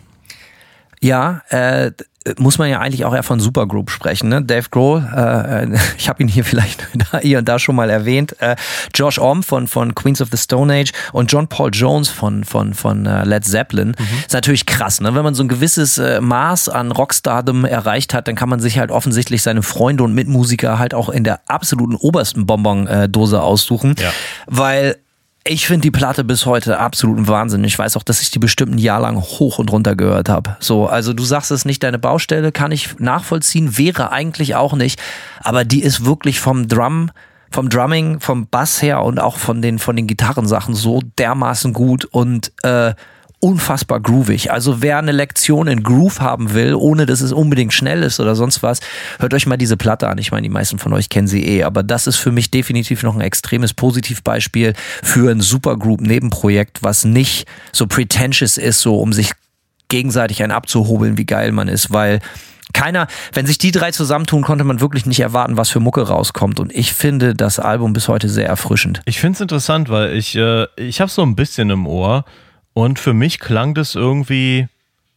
Ja, 1.01 1.43
äh, 1.51 1.93
muss 2.39 2.59
man 2.59 2.69
ja 2.69 2.81
eigentlich 2.81 3.05
auch 3.05 3.15
eher 3.15 3.23
von 3.23 3.41
Supergroup 3.41 3.91
sprechen. 3.91 4.29
Ne? 4.29 4.43
Dave 4.43 4.69
Grohl, 4.71 5.09
äh, 5.15 5.65
äh, 5.65 5.79
ich 5.99 6.09
habe 6.09 6.23
ihn 6.23 6.29
hier 6.29 6.45
vielleicht 6.45 6.87
da, 7.13 7.19
hier 7.19 7.39
und 7.39 7.49
da 7.49 7.59
schon 7.59 7.77
mal 7.77 7.91
erwähnt. 7.91 8.37
Äh, 8.41 8.57
Josh 8.95 9.19
Om 9.19 9.43
von, 9.43 9.69
von 9.69 9.95
Queens 9.95 10.21
of 10.21 10.29
the 10.31 10.37
Stone 10.37 10.73
Age 10.73 10.93
und 11.13 11.33
John 11.33 11.49
Paul 11.49 11.71
Jones 11.73 12.09
von, 12.09 12.45
von, 12.45 12.75
von 12.75 13.07
äh, 13.07 13.25
Led 13.25 13.45
Zeppelin. 13.45 13.95
Ist 14.27 14.33
natürlich 14.33 14.67
krass, 14.67 15.01
ne? 15.01 15.15
wenn 15.15 15.25
man 15.25 15.35
so 15.35 15.43
ein 15.43 15.49
gewisses 15.49 15.99
äh, 15.99 16.21
Maß 16.21 16.69
an 16.69 16.93
Rockstardom 16.93 17.65
erreicht 17.65 18.15
hat, 18.15 18.29
dann 18.29 18.35
kann 18.35 18.49
man 18.49 18.61
sich 18.61 18.79
halt 18.79 18.91
offensichtlich 18.91 19.43
seine 19.43 19.63
Freunde 19.63 20.05
und 20.05 20.15
Mitmusiker 20.15 20.79
halt 20.79 20.95
auch 20.95 21.09
in 21.09 21.25
der 21.25 21.41
absoluten 21.47 21.95
obersten 21.95 22.47
Bonbon-Dose 22.47 23.41
aussuchen. 23.41 23.95
Ja. 23.99 24.11
Weil 24.47 24.97
ich 25.49 25.67
finde 25.67 25.83
die 25.83 25.91
Platte 25.91 26.25
bis 26.25 26.47
heute 26.47 26.79
absoluten 26.79 27.27
Wahnsinn. 27.27 27.65
Ich 27.65 27.79
weiß 27.79 27.97
auch, 27.97 28.03
dass 28.03 28.21
ich 28.21 28.31
die 28.31 28.39
bestimmt 28.39 28.75
ein 28.75 28.79
Jahr 28.79 29.01
lang 29.01 29.17
hoch 29.17 29.59
und 29.59 29.73
runter 29.73 29.97
gehört 29.97 30.29
habe. 30.29 30.57
So, 30.61 30.87
also 30.87 31.15
du 31.15 31.25
sagst 31.25 31.51
es 31.51 31.65
nicht 31.65 31.83
deine 31.83 31.99
Baustelle, 31.99 32.53
kann 32.53 32.71
ich 32.71 32.99
nachvollziehen, 32.99 33.79
wäre 33.79 34.13
eigentlich 34.13 34.57
auch 34.57 34.75
nicht, 34.75 35.01
aber 35.41 35.65
die 35.65 35.83
ist 35.83 36.05
wirklich 36.05 36.41
vom 36.41 36.69
Drum 36.69 37.11
vom 37.51 37.71
Drumming, 37.71 38.21
vom 38.21 38.47
Bass 38.47 38.83
her 38.83 39.03
und 39.03 39.19
auch 39.19 39.39
von 39.39 39.63
den 39.63 39.79
von 39.79 39.97
den 39.97 40.07
Gitarrensachen 40.07 40.75
so 40.75 41.01
dermaßen 41.19 41.73
gut 41.73 42.05
und 42.05 42.53
äh, 42.63 42.93
unfassbar 43.41 44.01
groovig. 44.01 44.51
Also 44.51 44.83
wer 44.83 44.99
eine 44.99 45.13
Lektion 45.13 45.69
in 45.69 45.83
Groove 45.83 46.21
haben 46.21 46.55
will, 46.55 46.75
ohne 46.75 47.07
dass 47.07 47.21
es 47.21 47.33
unbedingt 47.33 47.73
schnell 47.73 48.03
ist 48.03 48.19
oder 48.19 48.35
sonst 48.35 48.63
was, 48.63 48.81
hört 49.21 49.33
euch 49.33 49.47
mal 49.47 49.57
diese 49.57 49.77
Platte 49.77 50.09
an. 50.09 50.19
Ich 50.19 50.33
meine, 50.33 50.43
die 50.43 50.53
meisten 50.53 50.79
von 50.79 50.93
euch 50.93 51.09
kennen 51.09 51.29
sie 51.29 51.45
eh, 51.45 51.63
aber 51.63 51.83
das 51.83 52.07
ist 52.07 52.17
für 52.17 52.33
mich 52.33 52.51
definitiv 52.51 53.03
noch 53.03 53.15
ein 53.15 53.21
extremes 53.21 53.75
Positivbeispiel 53.75 54.75
für 55.03 55.31
ein 55.31 55.41
Supergroup-Nebenprojekt, 55.41 56.83
was 56.83 57.05
nicht 57.05 57.47
so 57.73 57.87
pretentious 57.87 58.57
ist, 58.57 58.81
so 58.81 58.99
um 58.99 59.13
sich 59.13 59.31
gegenseitig 59.89 60.43
einen 60.43 60.53
abzuhobeln, 60.53 61.17
wie 61.17 61.25
geil 61.25 61.53
man 61.53 61.69
ist, 61.69 61.93
weil 61.93 62.21
keiner, 62.73 63.07
wenn 63.33 63.47
sich 63.47 63.57
die 63.57 63.71
drei 63.71 63.93
zusammentun, 63.93 64.43
konnte 64.43 64.65
man 64.65 64.81
wirklich 64.81 65.07
nicht 65.07 65.21
erwarten, 65.21 65.57
was 65.57 65.71
für 65.71 65.81
Mucke 65.81 66.03
rauskommt. 66.03 66.61
Und 66.61 66.75
ich 66.75 66.93
finde 66.93 67.35
das 67.35 67.59
Album 67.59 67.95
bis 67.95 68.09
heute 68.09 68.29
sehr 68.29 68.47
erfrischend. 68.47 69.01
Ich 69.07 69.21
finde 69.21 69.37
es 69.37 69.41
interessant, 69.41 69.89
weil 69.89 70.15
ich, 70.15 70.37
äh, 70.37 70.67
ich 70.77 71.01
habe 71.01 71.11
so 71.11 71.23
ein 71.23 71.35
bisschen 71.35 71.71
im 71.71 71.87
Ohr 71.87 72.25
und 72.79 73.01
für 73.01 73.13
mich 73.13 73.41
klang 73.41 73.75
das 73.75 73.97
irgendwie 73.97 74.69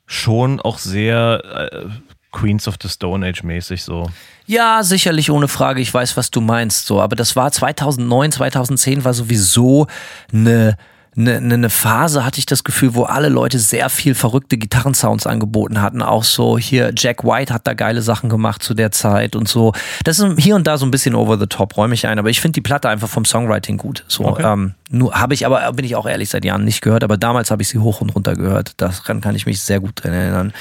schon 0.08 0.60
auch 0.60 0.80
sehr 0.80 1.70
äh, 1.72 1.90
Queens 2.32 2.68
of 2.68 2.78
the 2.82 2.90
Stone 2.90 3.24
Age 3.24 3.44
mäßig 3.44 3.84
so. 3.84 4.10
Ja, 4.48 4.82
sicherlich 4.82 5.30
ohne 5.30 5.48
Frage. 5.48 5.80
Ich 5.80 5.94
weiß, 5.94 6.18
was 6.18 6.32
du 6.32 6.42
meinst, 6.42 6.88
so. 6.88 7.00
Aber 7.00 7.16
das 7.16 7.36
war 7.36 7.52
2009, 7.52 8.32
2010 8.32 9.04
war 9.06 9.14
sowieso 9.14 9.86
eine 10.34 10.76
eine, 11.18 11.36
eine 11.36 11.70
Phase, 11.70 12.24
hatte 12.24 12.40
ich 12.40 12.46
das 12.46 12.64
Gefühl, 12.64 12.96
wo 12.96 13.04
alle 13.04 13.28
Leute 13.28 13.60
sehr 13.60 13.90
viel 13.90 14.16
verrückte 14.16 14.58
Gitarrensounds 14.58 15.28
angeboten 15.28 15.82
hatten. 15.82 16.02
Auch 16.02 16.24
so 16.24 16.58
hier 16.58 16.94
Jack 16.96 17.26
White 17.26 17.54
hat 17.54 17.68
da 17.68 17.74
geile 17.74 18.02
Sachen 18.02 18.30
gemacht 18.30 18.64
zu 18.64 18.74
der 18.74 18.92
Zeit 18.92 19.36
und 19.36 19.48
so. 19.50 19.74
Das 20.06 20.20
ist 20.20 20.40
hier 20.40 20.56
und 20.56 20.68
da 20.68 20.78
so 20.78 20.86
ein 20.86 20.92
bisschen 20.92 21.14
over 21.14 21.38
the 21.38 21.48
top, 21.48 21.76
räume 21.76 21.94
ich 21.94 22.08
ein. 22.08 22.18
Aber 22.18 22.30
ich 22.30 22.40
finde 22.40 22.54
die 22.54 22.62
Platte 22.62 22.88
einfach 22.88 23.10
vom 23.10 23.26
Songwriting 23.26 23.78
gut. 23.78 24.06
So, 24.08 24.26
Okay. 24.26 24.44
ähm, 24.54 24.74
nur 24.90 25.14
habe 25.20 25.34
ich 25.34 25.46
aber, 25.46 25.72
bin 25.74 25.86
ich 25.86 25.96
auch 25.98 26.06
ehrlich, 26.06 26.30
seit 26.30 26.46
Jahren 26.46 26.64
nicht 26.64 26.82
gehört. 26.82 27.04
Aber 27.04 27.18
damals 27.18 27.52
habe 27.52 27.62
ich 27.62 27.68
sie 27.68 27.80
hoch 27.80 28.00
und 28.00 28.12
runter 28.16 28.36
gehört. 28.36 28.74
Daran 28.78 29.20
kann 29.20 29.36
ich 29.36 29.46
mich 29.46 29.60
sehr 29.60 29.82
gut 29.82 30.04
dran 30.04 30.14
erinnern. 30.14 30.54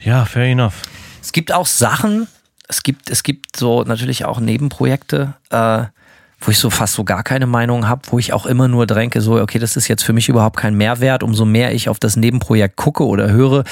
Ja, 0.00 0.24
fair 0.24 0.44
enough. 0.44 0.74
Es 1.20 1.32
gibt 1.32 1.52
auch 1.52 1.66
Sachen, 1.66 2.26
es 2.68 2.82
gibt, 2.82 3.10
es 3.10 3.22
gibt 3.22 3.56
so 3.56 3.82
natürlich 3.82 4.24
auch 4.24 4.40
Nebenprojekte, 4.40 5.34
äh, 5.50 5.84
wo 6.44 6.50
ich 6.50 6.58
so 6.58 6.70
fast 6.70 6.94
so 6.94 7.04
gar 7.04 7.22
keine 7.22 7.46
Meinung 7.46 7.88
habe, 7.88 8.02
wo 8.10 8.18
ich 8.18 8.32
auch 8.32 8.44
immer 8.44 8.68
nur 8.68 8.86
denke, 8.86 9.20
so, 9.20 9.40
okay, 9.40 9.58
das 9.58 9.76
ist 9.76 9.88
jetzt 9.88 10.02
für 10.02 10.12
mich 10.12 10.28
überhaupt 10.28 10.58
kein 10.58 10.74
Mehrwert. 10.74 11.22
Umso 11.22 11.44
mehr 11.44 11.74
ich 11.74 11.88
auf 11.88 11.98
das 11.98 12.16
Nebenprojekt 12.16 12.76
gucke 12.76 13.06
oder 13.06 13.30
höre, 13.30 13.64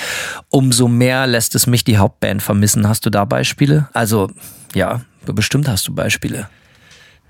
umso 0.49 0.89
mehr 0.89 1.27
lässt 1.27 1.55
es 1.55 1.67
mich 1.67 1.85
die 1.85 1.99
Hauptband 1.99 2.43
vermissen. 2.43 2.89
Hast 2.89 3.05
du 3.05 3.11
da 3.11 3.25
Beispiele? 3.25 3.89
Also, 3.93 4.31
ja, 4.75 5.03
bestimmt 5.27 5.69
hast 5.69 5.87
du 5.87 5.95
Beispiele. 5.95 6.49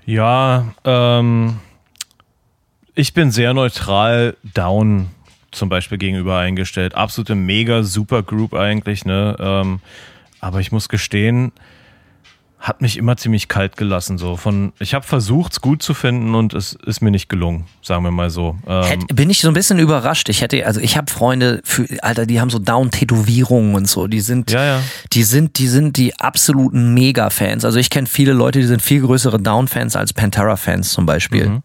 Ja, 0.05 0.73
ähm, 0.85 1.59
ich 2.95 3.13
bin 3.13 3.31
sehr 3.31 3.53
neutral 3.53 4.37
down 4.53 5.07
zum 5.51 5.69
Beispiel 5.69 5.97
gegenüber 5.97 6.37
eingestellt. 6.37 6.95
Absolute 6.95 7.35
mega 7.35 7.83
super 7.83 8.23
Group 8.23 8.53
eigentlich, 8.53 9.05
ne? 9.05 9.35
Ähm, 9.39 9.79
aber 10.39 10.59
ich 10.59 10.71
muss 10.71 10.89
gestehen, 10.89 11.53
hat 12.63 12.81
mich 12.81 12.95
immer 12.95 13.17
ziemlich 13.17 13.49
kalt 13.49 13.75
gelassen. 13.75 14.17
So 14.17 14.37
von, 14.37 14.71
ich 14.79 14.93
habe 14.93 15.05
versucht, 15.05 15.51
es 15.51 15.59
gut 15.59 15.83
zu 15.83 15.93
finden 15.93 16.33
und 16.33 16.53
es 16.53 16.77
ist 16.85 17.01
mir 17.01 17.11
nicht 17.11 17.27
gelungen, 17.27 17.65
sagen 17.81 18.05
wir 18.05 18.11
mal 18.11 18.29
so. 18.29 18.55
Ähm, 18.65 18.83
Hätt, 18.83 19.07
bin 19.13 19.29
ich 19.29 19.41
so 19.41 19.49
ein 19.49 19.53
bisschen 19.53 19.79
überrascht. 19.79 20.29
Ich 20.29 20.39
hätte, 20.41 20.65
also 20.65 20.79
ich 20.79 20.95
habe 20.95 21.11
Freunde, 21.11 21.59
für, 21.65 21.85
Alter, 22.01 22.25
die 22.25 22.39
haben 22.39 22.49
so 22.49 22.59
Down-Tätowierungen 22.59 23.75
und 23.75 23.89
so. 23.89 24.07
Die 24.07 24.21
sind, 24.21 24.49
Ja, 24.49 24.63
ja. 24.63 24.79
die 25.11 25.23
sind, 25.23 25.57
die 25.59 25.67
sind 25.67 25.97
die 25.97 26.17
absoluten 26.17 26.93
Mega-Fans. 26.93 27.65
Also 27.65 27.79
ich 27.79 27.89
kenne 27.89 28.07
viele 28.07 28.31
Leute, 28.31 28.59
die 28.59 28.65
sind 28.65 28.81
viel 28.81 29.01
größere 29.01 29.41
Down-Fans 29.41 29.97
als 29.97 30.13
Pantera-Fans 30.13 30.89
zum 30.93 31.05
Beispiel. 31.05 31.61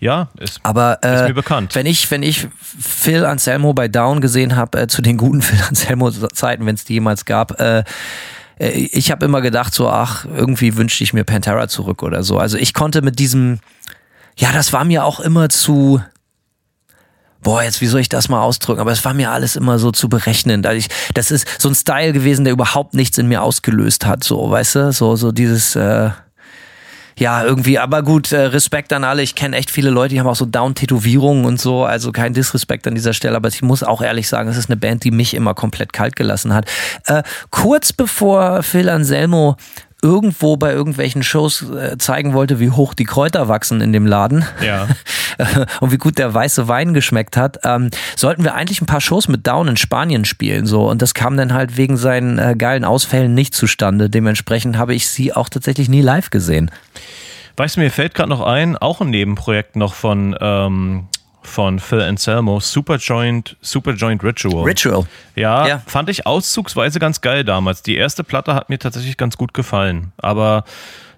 ja, 0.00 0.28
ist, 0.38 0.60
Aber 0.64 0.98
äh, 1.02 1.14
Ist 1.14 1.28
mir 1.28 1.34
bekannt. 1.34 1.74
wenn 1.74 1.86
ich, 1.86 2.10
wenn 2.10 2.22
ich 2.22 2.46
Phil 2.78 3.24
Anselmo 3.24 3.72
bei 3.72 3.88
Down 3.88 4.20
gesehen 4.20 4.54
habe, 4.54 4.82
äh, 4.82 4.86
zu 4.86 5.00
den 5.00 5.16
guten 5.16 5.40
Phil 5.42 5.62
Anselmo-Zeiten, 5.66 6.66
wenn 6.66 6.74
es 6.74 6.84
die 6.84 6.92
jemals 6.92 7.24
gab, 7.24 7.58
äh, 7.58 7.78
äh, 7.78 7.84
ich 8.70 9.10
habe 9.10 9.24
immer 9.24 9.40
gedacht, 9.40 9.74
so, 9.74 9.88
ach, 9.88 10.24
irgendwie 10.24 10.76
wünschte 10.76 11.04
ich 11.04 11.12
mir 11.12 11.24
Pantera 11.24 11.68
zurück 11.68 12.02
oder 12.02 12.22
so. 12.22 12.38
Also 12.38 12.56
ich 12.56 12.74
konnte 12.74 13.02
mit 13.02 13.18
diesem, 13.18 13.58
ja, 14.36 14.52
das 14.52 14.72
war 14.72 14.84
mir 14.84 15.04
auch 15.04 15.20
immer 15.20 15.48
zu 15.48 16.00
boah, 17.42 17.62
jetzt 17.62 17.80
wie 17.80 17.86
soll 17.86 18.00
ich 18.00 18.08
das 18.08 18.28
mal 18.28 18.40
ausdrücken? 18.40 18.80
Aber 18.80 18.92
es 18.92 19.04
war 19.04 19.14
mir 19.14 19.30
alles 19.30 19.56
immer 19.56 19.78
so 19.78 19.90
zu 19.90 20.08
berechnen. 20.08 20.64
Also 20.64 20.78
ich, 20.78 20.88
das 21.14 21.30
ist 21.30 21.46
so 21.60 21.68
ein 21.68 21.74
Style 21.74 22.12
gewesen, 22.12 22.44
der 22.44 22.52
überhaupt 22.52 22.94
nichts 22.94 23.18
in 23.18 23.28
mir 23.28 23.42
ausgelöst 23.42 24.06
hat, 24.06 24.24
so, 24.24 24.50
weißt 24.50 24.76
du? 24.76 24.92
So, 24.92 25.16
so 25.16 25.32
dieses, 25.32 25.76
äh, 25.76 26.10
ja, 27.18 27.44
irgendwie, 27.44 27.78
aber 27.78 28.02
gut, 28.02 28.32
äh, 28.32 28.40
Respekt 28.40 28.92
an 28.92 29.04
alle. 29.04 29.22
Ich 29.22 29.34
kenne 29.34 29.56
echt 29.56 29.70
viele 29.70 29.90
Leute, 29.90 30.14
die 30.14 30.20
haben 30.20 30.26
auch 30.26 30.36
so 30.36 30.46
Down-Tätowierungen 30.46 31.44
und 31.44 31.60
so, 31.60 31.84
also 31.84 32.12
kein 32.12 32.32
Disrespekt 32.32 32.86
an 32.86 32.94
dieser 32.94 33.12
Stelle, 33.12 33.36
aber 33.36 33.48
ich 33.48 33.62
muss 33.62 33.82
auch 33.82 34.02
ehrlich 34.02 34.28
sagen, 34.28 34.48
es 34.48 34.56
ist 34.56 34.70
eine 34.70 34.76
Band, 34.76 35.04
die 35.04 35.10
mich 35.10 35.34
immer 35.34 35.54
komplett 35.54 35.92
kalt 35.92 36.16
gelassen 36.16 36.54
hat. 36.54 36.68
Äh, 37.06 37.22
kurz 37.50 37.92
bevor 37.92 38.62
Phil 38.62 38.88
Anselmo 38.88 39.56
irgendwo 40.02 40.56
bei 40.56 40.72
irgendwelchen 40.72 41.22
Shows 41.22 41.62
äh, 41.70 41.96
zeigen 41.96 42.32
wollte, 42.34 42.58
wie 42.58 42.70
hoch 42.70 42.92
die 42.92 43.04
Kräuter 43.04 43.48
wachsen 43.48 43.80
in 43.80 43.92
dem 43.92 44.04
Laden 44.04 44.44
Ja. 44.60 44.88
und 45.80 45.92
wie 45.92 45.98
gut 45.98 46.18
der 46.18 46.32
weiße 46.32 46.68
Wein 46.68 46.94
geschmeckt 46.94 47.36
hat, 47.36 47.58
ähm, 47.64 47.90
sollten 48.16 48.44
wir 48.44 48.54
eigentlich 48.54 48.80
ein 48.80 48.86
paar 48.86 49.00
Shows 49.00 49.28
mit 49.28 49.46
Down 49.46 49.68
in 49.68 49.76
Spanien 49.76 50.24
spielen. 50.24 50.66
So 50.66 50.88
und 50.88 51.02
das 51.02 51.14
kam 51.14 51.36
dann 51.36 51.52
halt 51.52 51.76
wegen 51.76 51.96
seinen 51.96 52.38
äh, 52.38 52.54
geilen 52.56 52.84
Ausfällen 52.84 53.34
nicht 53.34 53.54
zustande. 53.54 54.10
Dementsprechend 54.10 54.76
habe 54.78 54.94
ich 54.94 55.08
sie 55.08 55.32
auch 55.34 55.48
tatsächlich 55.48 55.88
nie 55.88 56.02
live 56.02 56.30
gesehen. 56.30 56.70
Weißt 57.56 57.76
du, 57.76 57.80
mir 57.80 57.90
fällt 57.90 58.14
gerade 58.14 58.30
noch 58.30 58.40
ein, 58.40 58.76
auch 58.78 59.00
ein 59.00 59.10
Nebenprojekt 59.10 59.76
noch 59.76 59.92
von, 59.94 60.34
ähm, 60.40 61.08
von 61.42 61.80
Phil 61.80 62.00
Anselmo, 62.00 62.60
Superjoint, 62.60 63.56
Superjoint 63.60 64.22
Ritual. 64.24 64.64
Ritual. 64.64 65.04
Ja, 65.34 65.66
Ja. 65.66 65.82
fand 65.86 66.08
ich 66.08 66.24
auszugsweise 66.26 66.98
ganz 66.98 67.20
geil 67.20 67.44
damals. 67.44 67.82
Die 67.82 67.96
erste 67.96 68.24
Platte 68.24 68.54
hat 68.54 68.70
mir 68.70 68.78
tatsächlich 68.78 69.16
ganz 69.16 69.36
gut 69.36 69.52
gefallen, 69.52 70.12
aber 70.18 70.64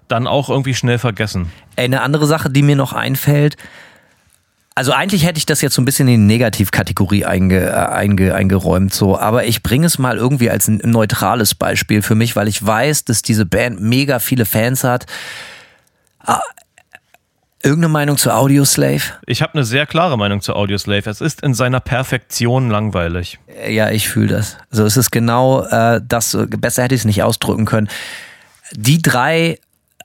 dann 0.07 0.27
auch 0.27 0.49
irgendwie 0.49 0.73
schnell 0.73 0.97
vergessen. 0.97 1.51
Ey, 1.77 1.85
eine 1.85 2.01
andere 2.01 2.25
Sache, 2.25 2.49
die 2.49 2.61
mir 2.63 2.75
noch 2.75 2.93
einfällt. 2.93 3.55
Also 4.77 4.91
eigentlich 4.91 5.25
hätte 5.25 5.37
ich 5.37 5.45
das 5.45 5.61
jetzt 5.61 5.73
so 5.73 5.81
ein 5.81 5.85
bisschen 5.85 6.09
in 6.09 6.19
die 6.19 6.33
Negativkategorie 6.35 7.23
einge, 7.23 7.65
äh, 7.65 7.71
einge, 7.71 8.35
eingeräumt, 8.35 8.93
so, 8.93 9.17
aber 9.17 9.45
ich 9.45 9.63
bringe 9.63 9.87
es 9.87 9.97
mal 9.97 10.17
irgendwie 10.17 10.49
als 10.49 10.67
ein 10.67 10.81
neutrales 10.83 11.55
Beispiel 11.55 12.01
für 12.01 12.15
mich, 12.15 12.35
weil 12.35 12.49
ich 12.49 12.65
weiß, 12.65 13.05
dass 13.05 13.21
diese 13.21 13.45
Band 13.45 13.79
mega 13.79 14.19
viele 14.19 14.45
Fans 14.45 14.83
hat. 14.83 15.05
Ah, 16.19 16.41
Irgendeine 17.65 17.93
Meinung 17.93 18.17
zu 18.17 18.31
Audioslave? 18.31 19.01
Ich 19.25 19.41
habe 19.41 19.55
eine 19.55 19.63
sehr 19.63 19.87
klare 19.87 20.19
Meinung 20.19 20.39
zu 20.39 20.53
Audioslave. 20.53 21.09
Es 21.09 21.19
ist 21.19 21.41
in 21.41 21.55
seiner 21.55 21.79
Perfektion 21.79 22.69
langweilig. 22.69 23.39
Ja, 23.67 23.89
ich 23.89 24.07
fühle 24.07 24.27
das. 24.27 24.57
Also 24.69 24.85
es 24.85 24.97
ist 24.97 25.09
genau 25.09 25.63
äh, 25.63 25.99
das, 26.07 26.35
äh, 26.35 26.45
besser 26.45 26.83
hätte 26.83 26.93
ich 26.93 27.01
es 27.01 27.05
nicht 27.05 27.23
ausdrücken 27.23 27.65
können. 27.65 27.89
Die 28.73 29.01
drei, 29.01 29.57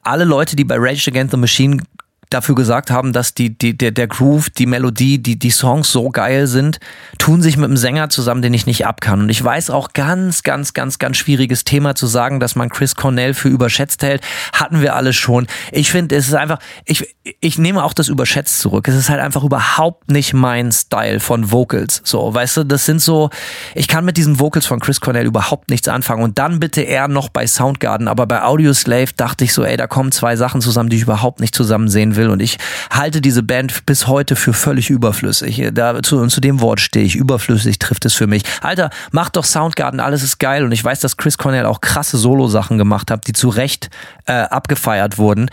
alle 0.03 0.25
Leute, 0.25 0.57
die 0.57 0.65
bei 0.65 0.77
Rage 0.79 1.11
Against 1.11 1.33
the 1.33 1.37
Machine 1.37 1.83
dafür 2.31 2.55
gesagt 2.55 2.91
haben, 2.91 3.13
dass 3.13 3.35
die, 3.35 3.57
die, 3.57 3.77
der, 3.77 3.91
der 3.91 4.07
Groove, 4.07 4.51
die 4.51 4.67
Melodie, 4.67 5.19
die, 5.19 5.39
die 5.39 5.51
Songs 5.51 5.91
so 5.91 6.11
geil 6.11 6.47
sind, 6.47 6.79
tun 7.19 7.43
sich 7.43 7.57
mit 7.57 7.67
einem 7.67 7.77
Sänger 7.77 8.09
zusammen, 8.09 8.41
den 8.41 8.55
ich 8.55 8.67
nicht 8.67 8.87
ab 8.87 9.01
kann. 9.01 9.21
Und 9.21 9.29
ich 9.29 9.43
weiß 9.43 9.71
auch 9.71 9.93
ganz, 9.93 10.45
ganz, 10.45 10.73
ganz, 10.73 10.99
ganz 10.99 11.17
schwieriges 11.17 11.65
Thema 11.65 11.95
zu 11.97 12.07
sagen, 12.07 12.39
dass 12.39 12.55
man 12.55 12.71
Chris 12.71 12.95
Cornell 12.95 13.35
für 13.35 13.49
überschätzt 13.49 14.03
hält. 14.03 14.23
Hatten 14.53 14.81
wir 14.81 14.95
alle 14.95 15.13
schon. 15.13 15.49
Ich 15.73 15.91
finde, 15.91 16.15
es 16.15 16.29
ist 16.29 16.35
einfach, 16.35 16.61
ich, 16.85 17.17
ich 17.41 17.59
nehme 17.59 17.83
auch 17.83 17.93
das 17.93 18.09
überschätzt 18.09 18.61
zurück. 18.61 18.87
Es 18.87 18.95
ist 18.95 19.11
halt 19.11 19.21
einfach 19.21 19.43
überhaupt 19.43 20.11
nicht 20.11 20.33
mein 20.33 20.71
Style 20.71 21.19
von 21.19 21.51
Vocals. 21.51 22.01
So, 22.05 22.33
weißt 22.33 22.59
du, 22.59 22.65
das 22.65 22.87
sind 22.87 23.03
so, 23.03 23.31
ich 23.75 23.89
kann 23.89 24.05
mit 24.05 24.17
diesen 24.17 24.39
Vocals 24.39 24.67
von 24.67 24.79
Chris 24.79 25.01
Cornell 25.01 25.27
überhaupt 25.27 25.69
nichts 25.69 25.89
anfangen. 25.89 26.23
Und 26.23 26.39
dann 26.39 26.61
bitte 26.61 26.83
er 26.83 27.09
noch 27.09 27.29
bei 27.29 27.47
Soundgarden. 27.47 28.07
Aber 28.07 28.27
bei 28.27 28.43
Audioslave 28.43 29.13
dachte 29.17 29.45
ich 29.45 29.53
so, 29.53 29.65
ey, 29.65 29.77
da 29.77 29.89
kommen 29.89 30.13
zwei 30.13 30.37
Sachen 30.37 30.61
zusammen, 30.61 30.91
die 30.91 30.97
ich 30.97 31.03
überhaupt 31.03 31.41
nicht 31.41 31.57
zusammen 31.57 31.89
sehen 31.89 32.15
will. 32.15 32.20
Und 32.29 32.43
ich 32.43 32.59
halte 32.91 33.21
diese 33.21 33.43
Band 33.43 33.87
bis 33.87 34.07
heute 34.07 34.37
für 34.37 34.53
völlig 34.53 34.91
überflüssig. 34.91 35.71
Da, 35.73 36.03
zu, 36.03 36.19
und 36.19 36.31
zu 36.31 36.41
dem 36.41 36.61
Wort 36.61 36.81
stehe 36.81 37.07
ich. 37.07 37.17
Überflüssig 37.17 37.79
trifft 37.79 38.05
es 38.05 38.15
für 38.15 38.27
mich. 38.27 38.43
Alter, 38.61 38.91
mach 39.13 39.31
doch 39.31 39.45
Soundgarden, 39.45 40.01
alles 40.01 40.23
ist 40.23 40.39
geil. 40.39 40.65
Und 40.65 40.73
ich 40.73 40.85
weiß, 40.85 41.01
dass 41.01 41.17
Chris 41.17 41.39
Cornell 41.39 41.67
auch 41.67 41.81
krasse 41.81 42.19
Solo-Sachen 42.19 42.77
gemacht 42.77 43.11
hat, 43.11 43.27
die 43.27 43.33
zu 43.33 43.49
Recht 43.49 43.91
äh, 44.27 44.33
abgefeiert 44.33 45.17
wurden. 45.17 45.51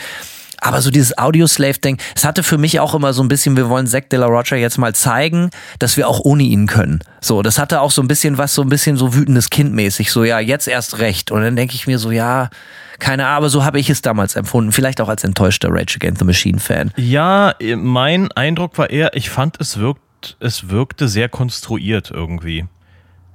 Aber 0.61 0.81
so 0.81 0.89
dieses 0.89 1.17
Audioslave-Ding, 1.17 1.97
es 2.15 2.25
hatte 2.25 2.43
für 2.43 2.57
mich 2.57 2.79
auch 2.79 2.95
immer 2.95 3.13
so 3.13 3.21
ein 3.21 3.27
bisschen, 3.27 3.55
wir 3.55 3.69
wollen 3.69 3.87
Zack 3.87 4.09
de 4.09 4.19
la 4.19 4.25
Rocha 4.25 4.55
jetzt 4.55 4.77
mal 4.77 4.93
zeigen, 4.95 5.49
dass 5.79 5.97
wir 5.97 6.07
auch 6.07 6.19
ohne 6.23 6.43
ihn 6.43 6.67
können. 6.67 6.99
So, 7.21 7.41
das 7.41 7.59
hatte 7.59 7.81
auch 7.81 7.91
so 7.91 8.01
ein 8.01 8.07
bisschen 8.07 8.37
was, 8.37 8.53
so 8.53 8.61
ein 8.61 8.69
bisschen 8.69 8.97
so 8.97 9.13
wütendes 9.13 9.49
Kind 9.49 9.73
mäßig. 9.73 10.11
So, 10.11 10.23
ja, 10.23 10.39
jetzt 10.39 10.67
erst 10.67 10.99
recht. 10.99 11.31
Und 11.31 11.41
dann 11.41 11.55
denke 11.55 11.75
ich 11.75 11.87
mir 11.87 11.99
so, 11.99 12.11
ja, 12.11 12.49
keine 12.99 13.25
Ahnung, 13.25 13.37
aber 13.37 13.49
so 13.49 13.63
habe 13.63 13.79
ich 13.79 13.89
es 13.89 14.01
damals 14.01 14.35
empfunden. 14.35 14.71
Vielleicht 14.71 15.01
auch 15.01 15.09
als 15.09 15.23
enttäuschter 15.23 15.69
Rage 15.71 15.97
Against 15.97 16.19
the 16.19 16.25
Machine 16.25 16.59
Fan. 16.59 16.91
Ja, 16.97 17.53
mein 17.75 18.31
Eindruck 18.31 18.77
war 18.77 18.89
eher, 18.89 19.15
ich 19.15 19.29
fand, 19.29 19.59
es 19.61 19.77
wirkt, 19.77 20.37
es 20.39 20.69
wirkte 20.69 21.07
sehr 21.07 21.29
konstruiert 21.29 22.11
irgendwie. 22.11 22.65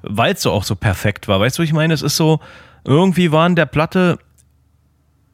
Weil 0.02 0.34
es 0.34 0.42
so 0.42 0.50
auch 0.50 0.64
so 0.64 0.74
perfekt 0.74 1.28
war. 1.28 1.38
Weißt 1.38 1.58
du, 1.58 1.62
ich 1.62 1.72
meine? 1.72 1.94
Es 1.94 2.02
ist 2.02 2.16
so, 2.16 2.40
irgendwie 2.84 3.30
war 3.30 3.46
an 3.46 3.54
der 3.54 3.66
Platte, 3.66 4.18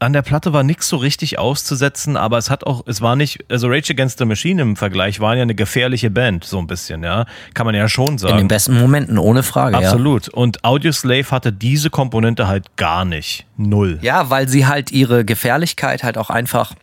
an 0.01 0.13
der 0.13 0.23
Platte 0.23 0.53
war 0.53 0.63
nichts 0.63 0.89
so 0.89 0.97
richtig 0.97 1.39
auszusetzen, 1.39 2.17
aber 2.17 2.39
es 2.39 2.51
hat 2.51 2.65
auch, 2.65 2.85
es 2.87 3.01
war 3.01 3.17
nicht, 3.17 3.45
also 3.51 3.69
Rage 3.69 3.93
Against 3.93 4.19
the 4.19 4.25
Machine 4.25 4.63
im 4.63 4.77
Vergleich 4.77 5.21
waren 5.21 5.37
ja 5.37 5.43
eine 5.43 5.55
gefährliche 5.55 6.11
Band, 6.11 6.45
so 6.45 6.59
ein 6.59 6.67
bisschen, 6.67 7.03
ja. 7.03 7.27
Kann 7.55 7.67
man 7.67 7.75
ja 7.75 7.89
schon 7.89 8.09
In 8.09 8.19
sagen. 8.19 8.39
den 8.39 8.49
besten 8.49 8.79
Momenten, 8.79 9.19
ohne 9.19 9.43
Frage. 9.43 9.77
Absolut. 9.77 10.29
Und 10.29 10.65
Audioslave 10.65 11.31
hatte 11.31 11.53
diese 11.53 11.91
Komponente 11.91 12.47
halt 12.47 12.77
gar 12.77 13.05
nicht. 13.05 13.47
Null. 13.57 13.99
Ja. 14.03 14.23
ja, 14.23 14.31
weil 14.31 14.49
sie 14.49 14.67
halt 14.67 14.93
ihre 14.93 15.25
Gefährlichkeit 15.25 16.05
halt 16.05 16.17
auch 16.17 16.31
einfach 16.31 16.75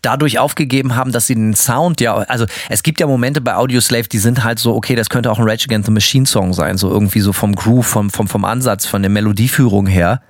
dadurch 0.00 0.38
aufgegeben 0.38 0.96
haben, 0.96 1.12
dass 1.12 1.28
sie 1.28 1.34
den 1.34 1.54
Sound 1.54 2.00
ja, 2.00 2.14
also 2.14 2.46
es 2.68 2.82
gibt 2.82 2.98
ja 2.98 3.06
Momente 3.06 3.40
bei 3.40 3.54
Audioslave, 3.54 4.08
die 4.08 4.18
sind 4.18 4.42
halt 4.42 4.58
so, 4.58 4.74
okay, 4.74 4.96
das 4.96 5.08
könnte 5.08 5.30
auch 5.30 5.38
ein 5.38 5.48
Rage 5.48 5.66
Against 5.66 5.86
the 5.86 5.92
Machine 5.92 6.26
Song 6.26 6.52
sein, 6.52 6.76
so 6.76 6.90
irgendwie 6.90 7.20
so 7.20 7.32
vom 7.32 7.54
Groove, 7.54 7.86
vom, 7.86 8.10
vom, 8.10 8.26
vom 8.26 8.44
Ansatz, 8.44 8.86
von 8.86 9.02
der 9.02 9.10
Melodieführung 9.10 9.86
her. 9.86 10.20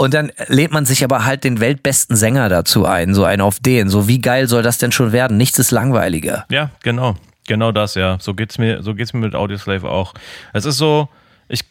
Und 0.00 0.14
dann 0.14 0.32
lädt 0.46 0.72
man 0.72 0.86
sich 0.86 1.04
aber 1.04 1.26
halt 1.26 1.44
den 1.44 1.60
weltbesten 1.60 2.16
Sänger 2.16 2.48
dazu 2.48 2.86
ein, 2.86 3.12
so 3.12 3.24
einen 3.24 3.42
auf 3.42 3.58
den. 3.60 3.90
So 3.90 4.08
wie 4.08 4.18
geil 4.18 4.48
soll 4.48 4.62
das 4.62 4.78
denn 4.78 4.92
schon 4.92 5.12
werden? 5.12 5.36
Nichts 5.36 5.58
ist 5.58 5.72
langweiliger. 5.72 6.46
Ja, 6.48 6.70
genau. 6.82 7.16
Genau 7.46 7.70
das, 7.70 7.96
ja. 7.96 8.16
So 8.18 8.32
geht's 8.32 8.56
mir, 8.56 8.82
so 8.82 8.94
geht's 8.94 9.12
mir 9.12 9.20
mit 9.20 9.34
Audioslave 9.34 9.90
auch. 9.90 10.14
Es 10.54 10.64
ist 10.64 10.78
so, 10.78 11.10
ich 11.50 11.66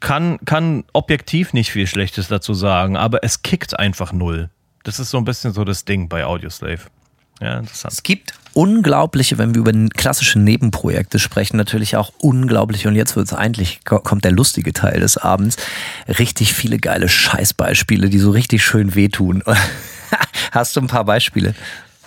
kann, 0.00 0.38
kann 0.44 0.84
objektiv 0.92 1.54
nicht 1.54 1.72
viel 1.72 1.86
Schlechtes 1.86 2.28
dazu 2.28 2.52
sagen, 2.52 2.98
aber 2.98 3.24
es 3.24 3.40
kickt 3.40 3.78
einfach 3.78 4.12
null. 4.12 4.50
Das 4.84 4.98
ist 4.98 5.08
so 5.08 5.16
ein 5.16 5.24
bisschen 5.24 5.54
so 5.54 5.64
das 5.64 5.86
Ding 5.86 6.10
bei 6.10 6.26
Audioslave. 6.26 6.82
Ja, 7.40 7.56
interessant. 7.56 7.94
Es 7.94 8.02
gibt 8.02 8.34
unglaubliche, 8.54 9.38
wenn 9.38 9.54
wir 9.54 9.60
über 9.60 9.72
klassische 9.90 10.38
Nebenprojekte 10.38 11.18
sprechen, 11.18 11.56
natürlich 11.56 11.96
auch 11.96 12.12
unglaubliche, 12.18 12.88
und 12.88 12.96
jetzt 12.96 13.16
wird 13.16 13.26
es 13.26 13.32
eigentlich, 13.32 13.80
kommt 13.84 14.24
der 14.24 14.32
lustige 14.32 14.72
Teil 14.72 15.00
des 15.00 15.16
Abends, 15.16 15.56
richtig 16.18 16.52
viele 16.52 16.78
geile 16.78 17.08
Scheißbeispiele, 17.08 18.08
die 18.08 18.18
so 18.18 18.30
richtig 18.30 18.64
schön 18.64 18.94
wehtun. 18.94 19.42
Hast 20.52 20.76
du 20.76 20.80
ein 20.80 20.86
paar 20.86 21.04
Beispiele? 21.04 21.54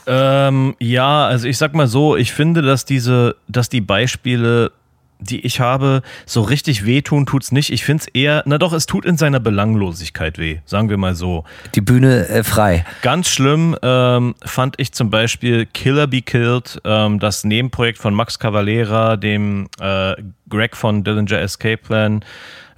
Ähm, 0.08 0.76
ja, 0.80 1.26
also 1.26 1.48
ich 1.48 1.58
sag 1.58 1.74
mal 1.74 1.88
so, 1.88 2.16
ich 2.16 2.32
finde, 2.32 2.62
dass 2.62 2.86
diese, 2.86 3.36
dass 3.48 3.70
die 3.70 3.82
Beispiele, 3.82 4.72
die 5.20 5.46
ich 5.46 5.60
habe, 5.60 6.02
so 6.26 6.42
richtig 6.42 6.86
wehtun 6.86 7.26
tut's 7.26 7.52
nicht. 7.52 7.72
Ich 7.72 7.86
finde 7.86 8.02
es 8.02 8.08
eher, 8.08 8.44
na 8.46 8.58
doch, 8.58 8.74
es 8.74 8.86
tut 8.86 9.06
in 9.06 9.18
seiner 9.18 9.40
Belanglosigkeit 9.40 10.38
weh, 10.38 10.60
sagen 10.66 10.90
wir 10.90 10.98
mal 10.98 11.16
so. 11.16 11.44
Die 11.74 11.82
Bühne 11.82 12.28
äh, 12.28 12.44
frei. 12.44 12.86
Ganz 13.02 13.30
schlimm 13.30 13.76
ähm, 13.82 14.36
fand 14.44 14.76
ich 14.78 14.92
zum 14.92 15.10
Beispiel 15.10 15.66
Killer 15.66 16.08
Be 16.08 16.22
Killed, 16.22 16.82
ähm, 16.84 17.20
das 17.20 17.44
Nebenprojekt 17.44 17.98
von 17.98 18.14
Max 18.14 18.40
Cavalera, 18.40 19.16
dem 19.18 19.68
äh, 19.80 20.16
Greg 20.50 20.76
von 20.76 21.04
Dillinger 21.04 21.40
Escape 21.40 21.78
Plan, 21.78 22.24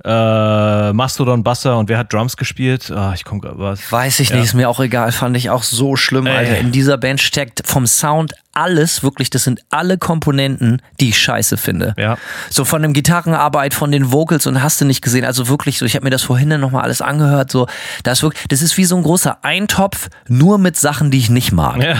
äh, 0.04 0.94
Mastodon 0.94 1.44
Basser 1.44 1.78
und 1.78 1.90
wer 1.90 1.98
hat 1.98 2.14
Drums 2.14 2.38
gespielt? 2.38 2.92
Ah, 2.92 3.14
ich 3.16 3.24
komme 3.26 3.42
was. 3.56 3.92
Weiß 3.92 4.20
ich 4.20 4.32
nicht, 4.32 4.44
ist 4.44 4.54
mir 4.54 4.70
auch 4.70 4.80
egal, 4.80 5.12
fand 5.12 5.36
ich 5.36 5.50
auch 5.50 5.64
so 5.64 5.96
schlimm, 5.96 6.28
Alter. 6.28 6.54
Ey. 6.54 6.60
In 6.60 6.72
dieser 6.72 6.98
Band 6.98 7.22
steckt 7.22 7.64
vom 7.66 7.88
Sound 7.88 8.34
alles, 8.54 9.04
wirklich, 9.04 9.30
das 9.30 9.44
sind 9.44 9.62
alle 9.70 9.98
Komponenten, 9.98 10.82
die 11.00 11.10
ich 11.10 11.20
scheiße 11.20 11.58
finde. 11.58 11.94
Ja. 11.98 12.18
So 12.50 12.66
von 12.66 12.82
dem 12.82 12.94
Gitarrenarbeit, 12.94 13.74
von 13.74 13.92
den 13.92 14.12
Vocals 14.12 14.48
und 14.48 14.64
hast 14.64 14.82
du 14.82 14.86
nicht 14.86 15.04
gesehen, 15.04 15.26
also 15.26 15.48
wirklich 15.48 15.78
so, 15.78 15.86
ich 15.86 15.96
habe 15.96 16.06
mir 16.06 16.10
das 16.10 16.24
vorhin 16.24 16.50
dann 16.50 16.62
nochmal 16.62 16.84
alles 16.84 17.02
angehört, 17.02 17.52
so, 17.52 17.68
das 18.04 18.24
wirklich, 18.24 18.48
das 18.48 18.62
ist 18.62 18.78
wie 18.78 18.86
so 18.86 18.96
ein 18.96 19.04
großer 19.04 19.44
Eintopf, 19.44 20.10
nur 20.28 20.58
mit 20.58 20.76
Sachen, 20.76 21.12
die 21.12 21.20
ich 21.20 21.30
nicht 21.30 21.52
mag. 21.52 21.78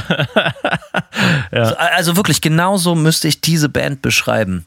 So, 1.52 1.76
Also 1.76 2.16
wirklich, 2.16 2.42
genauso 2.42 2.96
müsste 2.96 3.28
ich 3.28 3.42
diese 3.42 3.70
Band 3.70 4.02
beschreiben. 4.02 4.66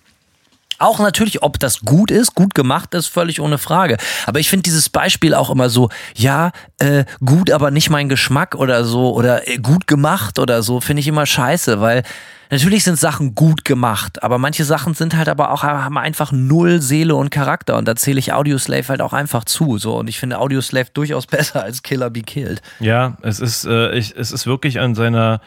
Auch 0.80 0.98
natürlich, 0.98 1.42
ob 1.42 1.60
das 1.60 1.80
gut 1.80 2.10
ist, 2.10 2.34
gut 2.34 2.54
gemacht 2.54 2.94
ist, 2.94 3.06
völlig 3.06 3.40
ohne 3.40 3.58
Frage. 3.58 3.98
Aber 4.24 4.40
ich 4.40 4.48
finde 4.48 4.62
dieses 4.62 4.88
Beispiel 4.88 5.34
auch 5.34 5.50
immer 5.50 5.68
so, 5.68 5.90
ja, 6.14 6.52
äh, 6.78 7.04
gut, 7.22 7.50
aber 7.50 7.70
nicht 7.70 7.90
mein 7.90 8.08
Geschmack 8.08 8.54
oder 8.54 8.84
so, 8.84 9.14
oder 9.14 9.46
äh, 9.46 9.58
gut 9.58 9.86
gemacht 9.86 10.38
oder 10.38 10.62
so, 10.62 10.80
finde 10.80 11.00
ich 11.00 11.06
immer 11.06 11.26
scheiße, 11.26 11.82
weil 11.82 12.02
natürlich 12.50 12.82
sind 12.82 12.98
Sachen 12.98 13.34
gut 13.34 13.66
gemacht, 13.66 14.22
aber 14.22 14.38
manche 14.38 14.64
Sachen 14.64 14.94
sind 14.94 15.14
halt 15.14 15.28
aber 15.28 15.50
auch, 15.50 15.64
haben 15.64 15.98
einfach 15.98 16.32
null 16.32 16.80
Seele 16.80 17.14
und 17.14 17.28
Charakter 17.30 17.76
und 17.76 17.86
da 17.86 17.94
zähle 17.94 18.18
ich 18.18 18.32
Audioslave 18.32 18.88
halt 18.88 19.02
auch 19.02 19.12
einfach 19.12 19.44
zu, 19.44 19.76
so. 19.76 19.98
Und 19.98 20.08
ich 20.08 20.18
finde 20.18 20.38
Audioslave 20.38 20.88
durchaus 20.94 21.26
besser 21.26 21.62
als 21.62 21.82
Killer 21.82 22.08
Be 22.08 22.22
Killed. 22.22 22.62
Ja, 22.80 23.18
es 23.20 23.40
ist, 23.40 23.66
äh, 23.66 23.94
ich, 23.94 24.16
es 24.16 24.32
ist 24.32 24.46
wirklich 24.46 24.80
an 24.80 24.94
seiner, 24.94 25.42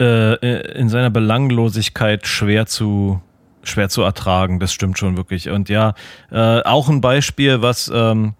äh, 0.00 0.78
in 0.78 0.88
seiner 0.88 1.10
Belanglosigkeit 1.10 2.26
schwer 2.26 2.64
zu 2.64 3.20
schwer 3.68 3.88
zu 3.88 4.02
ertragen. 4.02 4.60
Das 4.60 4.72
stimmt 4.72 4.98
schon 4.98 5.16
wirklich. 5.16 5.48
Und 5.48 5.68
ja, 5.68 5.94
äh, 6.30 6.62
auch 6.62 6.88
ein 6.88 7.00
Beispiel, 7.00 7.62
was 7.62 7.90
ähm, 7.92 8.34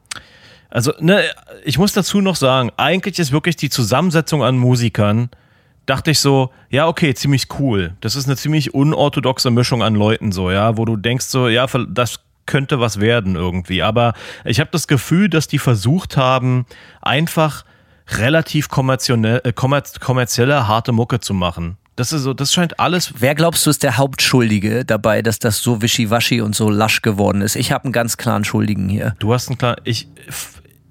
also 0.70 0.93
ne, 0.99 1.22
ich 1.64 1.79
muss 1.79 1.93
dazu 1.93 2.20
noch 2.20 2.37
sagen, 2.37 2.70
eigentlich 2.77 3.18
ist 3.18 3.33
wirklich 3.33 3.57
die 3.57 3.70
Zusammensetzung 3.70 4.43
an 4.43 4.59
Musikern 4.59 5.31
dachte 5.87 6.11
ich 6.11 6.18
so, 6.18 6.51
ja, 6.68 6.89
okay, 6.89 7.14
ziemlich 7.14 7.47
cool. 7.59 7.95
Das 8.01 8.16
ist 8.16 8.27
eine 8.27 8.37
ziemlich 8.37 8.74
unorthodoxe 8.74 9.51
Mischung 9.51 9.83
an 9.83 9.95
Leuten 9.95 10.33
so, 10.33 10.51
ja, 10.51 10.77
wo 10.77 10.85
du 10.85 10.97
denkst 10.97 11.27
so, 11.27 11.49
ja, 11.49 11.66
das 11.89 12.20
könnte 12.45 12.81
was 12.81 13.01
werden 13.01 13.37
irgendwie. 13.37 13.83
Aber 13.83 14.12
ich 14.45 14.61
habe 14.61 14.70
das 14.72 14.89
Gefühl, 14.89 15.29
dass 15.29 15.49
die 15.49 15.59
versucht 15.59 16.16
haben, 16.16 16.66
einfach 17.03 17.64
relativ 18.09 18.68
kommerzielle, 18.68 19.45
äh, 19.45 19.53
kommerzielle 19.53 20.68
harte 20.68 20.93
Mucke 20.93 21.20
zu 21.20 21.35
machen. 21.35 21.77
Das 21.97 22.12
ist 22.12 22.22
so, 22.22 22.34
das 22.34 22.53
scheint 22.53 22.78
alles. 22.78 23.14
Wer 23.18 23.34
glaubst 23.34 23.64
du 23.64 23.70
ist 23.70 23.82
der 23.82 23.97
Hauptschuldige 23.97 24.84
dabei, 24.84 25.22
dass 25.22 25.38
das 25.38 25.62
so 25.62 25.80
wischiwaschi 25.80 26.42
und 26.42 26.55
so 26.55 26.68
lasch 26.68 27.01
geworden 27.01 27.40
ist? 27.40 27.57
Ich 27.57 27.72
habe 27.72 27.84
einen 27.84 27.92
ganz 27.92 28.18
klaren 28.18 28.44
Schuldigen 28.44 28.88
hier. 28.90 29.16
Du 29.18 29.32
hast 29.32 29.49
einen 29.49 29.57
klaren. 29.57 29.80
Ich, 29.84 30.07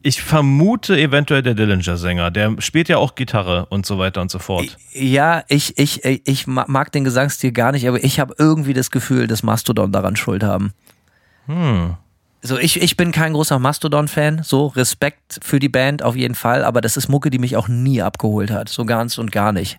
ich 0.02 0.24
vermute 0.24 0.98
eventuell 0.98 1.44
der 1.44 1.54
Dillinger-Sänger. 1.54 2.32
Der 2.32 2.56
spielt 2.58 2.90
ja 2.90 2.98
auch 2.98 3.14
Gitarre 3.14 3.68
und 3.68 3.86
so 3.86 4.00
weiter 4.00 4.20
und 4.20 4.32
so 4.32 4.40
fort. 4.40 4.78
Ja, 4.94 5.44
ich, 5.48 5.78
ich, 5.78 6.04
ich 6.04 6.48
mag 6.48 6.92
den 6.92 7.04
Gesangsstil 7.04 7.52
gar 7.52 7.72
nicht, 7.72 7.88
aber 7.88 8.04
ich 8.04 8.20
habe 8.20 8.34
irgendwie 8.40 8.74
das 8.74 8.90
Gefühl, 8.90 9.28
dass 9.28 9.44
Mastodon 9.44 9.92
daran 9.92 10.16
Schuld 10.16 10.42
haben. 10.42 10.74
Hm. 11.46 11.98
So, 12.42 12.58
ich, 12.58 12.82
ich 12.82 12.98
bin 12.98 13.12
kein 13.12 13.34
großer 13.34 13.58
Mastodon-Fan, 13.58 14.42
so 14.44 14.68
Respekt 14.68 15.40
für 15.42 15.60
die 15.60 15.70
Band 15.70 16.04
auf 16.04 16.16
jeden 16.16 16.36
Fall, 16.36 16.64
aber 16.64 16.82
das 16.82 16.98
ist 16.98 17.10
Mucke, 17.10 17.32
die 17.32 17.40
mich 17.40 17.58
auch 17.58 17.68
nie 17.68 18.04
abgeholt 18.04 18.52
hat, 18.52 18.70
so 18.70 18.86
ganz 18.86 19.18
und 19.18 19.32
gar 19.32 19.52
nicht. 19.52 19.78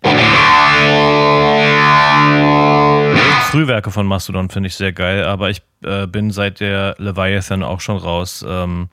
Frühwerke 3.57 3.91
von 3.91 4.05
Mastodon 4.05 4.49
finde 4.49 4.67
ich 4.67 4.75
sehr 4.75 4.91
geil, 4.91 5.23
aber 5.23 5.49
ich 5.49 5.61
äh, 5.83 6.05
bin 6.05 6.31
seit 6.31 6.59
der 6.59 6.95
Leviathan 6.99 7.63
auch 7.63 7.79
schon 7.79 7.97
raus. 7.97 8.45
Ähm, 8.47 8.89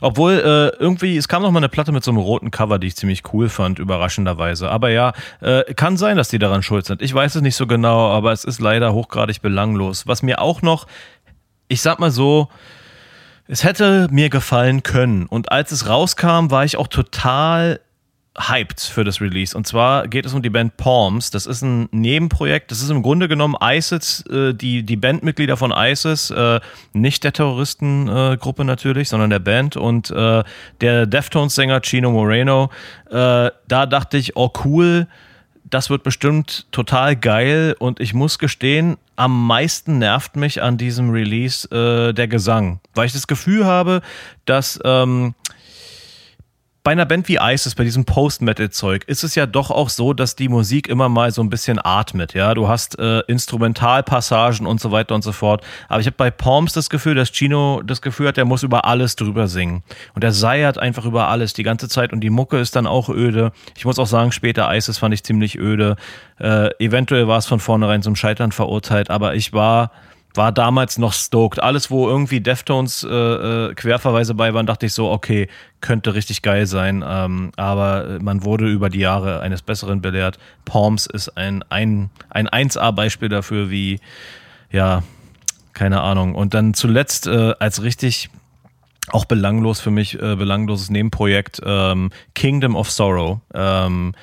obwohl 0.00 0.32
äh, 0.34 0.76
irgendwie, 0.78 1.16
es 1.16 1.28
kam 1.28 1.42
noch 1.42 1.50
mal 1.50 1.60
eine 1.60 1.68
Platte 1.68 1.92
mit 1.92 2.04
so 2.04 2.10
einem 2.10 2.18
roten 2.18 2.50
Cover, 2.50 2.78
die 2.78 2.88
ich 2.88 2.96
ziemlich 2.96 3.22
cool 3.32 3.48
fand, 3.48 3.78
überraschenderweise. 3.78 4.70
Aber 4.70 4.90
ja, 4.90 5.12
äh, 5.40 5.72
kann 5.74 5.96
sein, 5.96 6.16
dass 6.16 6.28
die 6.28 6.38
daran 6.38 6.62
schuld 6.62 6.84
sind. 6.84 7.02
Ich 7.02 7.14
weiß 7.14 7.36
es 7.36 7.42
nicht 7.42 7.56
so 7.56 7.66
genau, 7.66 8.10
aber 8.10 8.32
es 8.32 8.44
ist 8.44 8.60
leider 8.60 8.92
hochgradig 8.92 9.40
belanglos. 9.40 10.06
Was 10.06 10.22
mir 10.22 10.40
auch 10.40 10.60
noch, 10.60 10.86
ich 11.68 11.80
sag 11.80 11.98
mal 12.00 12.10
so, 12.10 12.48
es 13.46 13.64
hätte 13.64 14.08
mir 14.10 14.28
gefallen 14.28 14.82
können. 14.82 15.26
Und 15.26 15.52
als 15.52 15.72
es 15.72 15.88
rauskam, 15.88 16.50
war 16.50 16.64
ich 16.64 16.76
auch 16.76 16.88
total 16.88 17.80
hyped 18.36 18.80
für 18.80 19.04
das 19.04 19.20
Release. 19.20 19.56
Und 19.56 19.66
zwar 19.66 20.08
geht 20.08 20.26
es 20.26 20.34
um 20.34 20.42
die 20.42 20.50
Band 20.50 20.76
Palms. 20.76 21.30
Das 21.30 21.46
ist 21.46 21.62
ein 21.62 21.88
Nebenprojekt. 21.92 22.70
Das 22.70 22.82
ist 22.82 22.90
im 22.90 23.02
Grunde 23.02 23.28
genommen 23.28 23.54
ISIS, 23.62 24.24
äh, 24.26 24.54
die, 24.54 24.82
die 24.82 24.96
Bandmitglieder 24.96 25.56
von 25.56 25.72
ISIS, 25.76 26.30
äh, 26.30 26.60
nicht 26.92 27.22
der 27.24 27.32
Terroristengruppe 27.32 28.62
äh, 28.62 28.66
natürlich, 28.66 29.08
sondern 29.08 29.30
der 29.30 29.38
Band. 29.38 29.76
Und 29.76 30.10
äh, 30.10 30.42
der 30.80 31.06
Deftones-Sänger 31.06 31.80
Chino 31.82 32.10
Moreno. 32.10 32.70
Äh, 33.10 33.50
da 33.68 33.86
dachte 33.86 34.16
ich, 34.16 34.36
oh 34.36 34.50
cool, 34.64 35.06
das 35.64 35.90
wird 35.90 36.02
bestimmt 36.02 36.66
total 36.72 37.16
geil. 37.16 37.76
Und 37.78 38.00
ich 38.00 38.14
muss 38.14 38.38
gestehen, 38.38 38.96
am 39.16 39.46
meisten 39.46 39.98
nervt 39.98 40.36
mich 40.36 40.62
an 40.62 40.76
diesem 40.76 41.10
Release 41.10 41.68
äh, 41.70 42.12
der 42.12 42.28
Gesang, 42.28 42.80
weil 42.94 43.06
ich 43.06 43.12
das 43.12 43.26
Gefühl 43.26 43.64
habe, 43.64 44.02
dass 44.44 44.80
ähm, 44.84 45.34
bei 46.84 46.92
einer 46.92 47.06
Band 47.06 47.28
wie 47.28 47.38
ISIS, 47.40 47.74
bei 47.74 47.82
diesem 47.82 48.04
Post-Metal-Zeug, 48.04 49.04
ist 49.06 49.24
es 49.24 49.34
ja 49.34 49.46
doch 49.46 49.70
auch 49.70 49.88
so, 49.88 50.12
dass 50.12 50.36
die 50.36 50.50
Musik 50.50 50.86
immer 50.86 51.08
mal 51.08 51.30
so 51.30 51.42
ein 51.42 51.48
bisschen 51.48 51.80
atmet. 51.82 52.34
Ja, 52.34 52.52
du 52.52 52.68
hast 52.68 52.98
äh, 52.98 53.20
Instrumentalpassagen 53.20 54.66
und 54.66 54.82
so 54.82 54.92
weiter 54.92 55.14
und 55.14 55.24
so 55.24 55.32
fort. 55.32 55.64
Aber 55.88 56.00
ich 56.00 56.06
habe 56.06 56.16
bei 56.18 56.30
Palms 56.30 56.74
das 56.74 56.90
Gefühl, 56.90 57.14
dass 57.14 57.32
Chino 57.32 57.80
das 57.82 58.02
Gefühl 58.02 58.28
hat, 58.28 58.36
er 58.36 58.44
muss 58.44 58.62
über 58.62 58.84
alles 58.84 59.16
drüber 59.16 59.48
singen. 59.48 59.82
Und 60.14 60.24
er 60.24 60.32
seiert 60.32 60.76
einfach 60.76 61.06
über 61.06 61.28
alles 61.28 61.54
die 61.54 61.62
ganze 61.62 61.88
Zeit 61.88 62.12
und 62.12 62.20
die 62.20 62.28
Mucke 62.28 62.58
ist 62.58 62.76
dann 62.76 62.86
auch 62.86 63.08
öde. 63.08 63.52
Ich 63.78 63.86
muss 63.86 63.98
auch 63.98 64.06
sagen, 64.06 64.30
später 64.30 64.70
ISIS 64.70 64.98
fand 64.98 65.14
ich 65.14 65.24
ziemlich 65.24 65.58
öde. 65.58 65.96
Äh, 66.38 66.68
eventuell 66.84 67.26
war 67.26 67.38
es 67.38 67.46
von 67.46 67.60
vornherein 67.60 68.02
zum 68.02 68.14
Scheitern 68.14 68.52
verurteilt, 68.52 69.08
aber 69.08 69.34
ich 69.34 69.54
war 69.54 69.90
war 70.34 70.50
damals 70.52 70.98
noch 70.98 71.12
stoked. 71.12 71.62
Alles, 71.62 71.90
wo 71.90 72.08
irgendwie 72.08 72.40
Deftones 72.40 73.04
äh, 73.04 73.08
äh, 73.08 73.74
Querverweise 73.74 74.34
bei 74.34 74.52
waren, 74.52 74.66
dachte 74.66 74.86
ich 74.86 74.92
so, 74.92 75.10
okay, 75.10 75.48
könnte 75.80 76.14
richtig 76.14 76.42
geil 76.42 76.66
sein. 76.66 77.04
Ähm, 77.06 77.52
aber 77.56 78.18
man 78.20 78.44
wurde 78.44 78.68
über 78.68 78.90
die 78.90 78.98
Jahre 78.98 79.40
eines 79.40 79.62
Besseren 79.62 80.02
belehrt. 80.02 80.38
Palms 80.64 81.06
ist 81.06 81.36
ein, 81.36 81.62
ein, 81.70 82.10
ein 82.30 82.48
1A-Beispiel 82.48 83.28
dafür, 83.28 83.70
wie, 83.70 84.00
ja, 84.70 85.04
keine 85.72 86.00
Ahnung. 86.00 86.34
Und 86.34 86.54
dann 86.54 86.74
zuletzt 86.74 87.26
äh, 87.26 87.54
als 87.58 87.82
richtig 87.82 88.30
auch 89.10 89.26
belanglos 89.26 89.80
für 89.80 89.90
mich, 89.90 90.20
äh, 90.20 90.34
belangloses 90.34 90.90
Nebenprojekt, 90.90 91.60
ähm, 91.64 92.10
Kingdom 92.34 92.74
of 92.74 92.90
Sorrow. 92.90 93.40
Ähm, 93.52 94.14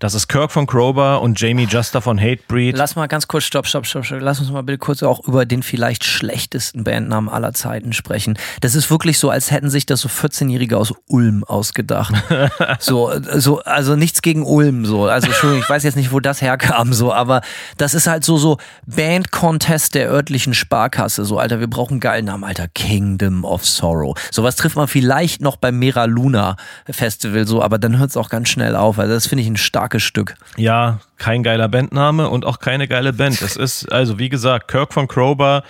das 0.00 0.14
ist 0.14 0.28
Kirk 0.28 0.50
von 0.50 0.66
Krober 0.66 1.20
und 1.20 1.38
Jamie 1.38 1.66
Juster 1.66 2.00
von 2.00 2.18
Hatebreed. 2.18 2.74
Lass 2.74 2.96
mal 2.96 3.06
ganz 3.06 3.28
kurz, 3.28 3.44
stopp, 3.44 3.66
stopp, 3.66 3.84
stopp, 3.84 4.06
stopp. 4.06 4.20
Lass 4.22 4.40
uns 4.40 4.50
mal 4.50 4.62
bitte 4.62 4.78
kurz 4.78 5.02
auch 5.02 5.28
über 5.28 5.44
den 5.44 5.62
vielleicht 5.62 6.04
schlechtesten 6.04 6.84
Bandnamen 6.84 7.28
aller 7.28 7.52
Zeiten 7.52 7.92
sprechen. 7.92 8.38
Das 8.62 8.74
ist 8.74 8.90
wirklich 8.90 9.18
so, 9.18 9.28
als 9.28 9.50
hätten 9.50 9.68
sich 9.68 9.84
das 9.84 10.00
so 10.00 10.08
14-Jährige 10.08 10.78
aus 10.78 10.94
Ulm 11.06 11.44
ausgedacht. 11.44 12.14
so, 12.78 13.12
so, 13.34 13.60
also 13.60 13.94
nichts 13.94 14.22
gegen 14.22 14.42
Ulm, 14.42 14.86
so. 14.86 15.04
Also, 15.04 15.26
Entschuldigung, 15.26 15.62
ich 15.62 15.68
weiß 15.68 15.82
jetzt 15.82 15.96
nicht, 15.96 16.12
wo 16.12 16.20
das 16.20 16.40
herkam, 16.40 16.94
so, 16.94 17.12
aber 17.12 17.42
das 17.76 17.92
ist 17.92 18.06
halt 18.06 18.24
so, 18.24 18.38
so 18.38 18.56
Band-Contest 18.86 19.94
der 19.94 20.08
örtlichen 20.10 20.54
Sparkasse. 20.54 21.26
So, 21.26 21.38
Alter, 21.38 21.60
wir 21.60 21.68
brauchen 21.68 21.94
einen 21.94 22.00
geilen 22.00 22.24
Namen, 22.24 22.44
Alter. 22.44 22.68
Kingdom 22.68 23.44
of 23.44 23.66
Sorrow. 23.66 24.16
Sowas 24.30 24.56
trifft 24.56 24.76
man 24.76 24.88
vielleicht 24.88 25.42
noch 25.42 25.56
beim 25.56 25.78
Mera 25.78 26.06
Luna 26.06 26.56
Festival, 26.88 27.46
so, 27.46 27.62
aber 27.62 27.78
dann 27.78 27.98
hört 27.98 28.08
es 28.08 28.16
auch 28.16 28.30
ganz 28.30 28.48
schnell 28.48 28.76
auf. 28.76 28.98
Also, 28.98 29.12
das 29.12 29.26
finde 29.26 29.42
ich 29.42 29.48
ein 29.48 29.58
stark 29.58 29.89
starkes 29.90 30.02
Stück. 30.02 30.36
Ja, 30.56 31.00
kein 31.18 31.42
geiler 31.42 31.68
Bandname 31.68 32.28
und 32.28 32.44
auch 32.44 32.60
keine 32.60 32.86
geile 32.86 33.12
Band. 33.12 33.42
Es 33.42 33.56
ist, 33.56 33.90
also 33.90 34.18
wie 34.18 34.28
gesagt, 34.28 34.68
Kirk 34.68 34.92
von 34.92 35.08
Crowbar, 35.08 35.64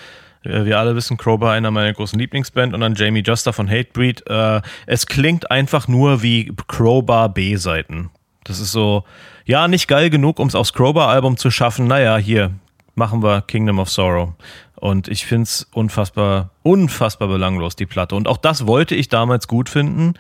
äh, 0.45 0.64
wir 0.64 0.79
alle 0.79 0.95
wissen, 0.95 1.16
Crowbar 1.16 1.53
einer 1.53 1.71
meiner 1.71 1.93
großen 1.93 2.18
Lieblingsband 2.18 2.75
und 2.75 2.81
dann 2.81 2.95
Jamie 2.95 3.23
Juster 3.23 3.53
von 3.53 3.68
Hatebreed. 3.68 4.29
Äh, 4.29 4.61
es 4.87 5.07
klingt 5.07 5.51
einfach 5.51 5.89
nur 5.89 6.23
wie 6.23 6.53
Crowbar 6.68 7.31
B-Seiten. 7.31 8.11
Das 8.45 8.61
ist 8.61 8.73
so, 8.73 9.05
ja, 9.45 9.68
nicht 9.68 9.89
geil 9.89 10.11
genug, 10.11 10.39
um 10.39 10.49
es 10.49 10.55
aufs 10.55 10.73
Crowbar-Album 10.73 11.37
zu 11.37 11.51
schaffen. 11.51 11.87
Naja, 11.87 12.16
hier 12.18 12.53
machen 12.95 13.23
wir 13.23 13.43
Kingdom 13.43 13.79
of 13.79 13.89
Sorrow. 13.89 14.35
Und 14.81 15.09
ich 15.09 15.26
finde 15.26 15.43
es 15.43 15.66
unfassbar, 15.74 16.51
unfassbar 16.62 17.28
belanglos, 17.28 17.76
die 17.76 17.85
Platte. 17.85 18.16
Und 18.16 18.26
auch 18.26 18.39
das 18.39 18.66
wollte 18.66 18.95
ich 18.95 19.11
damals 19.11 19.47
gut 19.47 19.68
finden, 19.68 20.14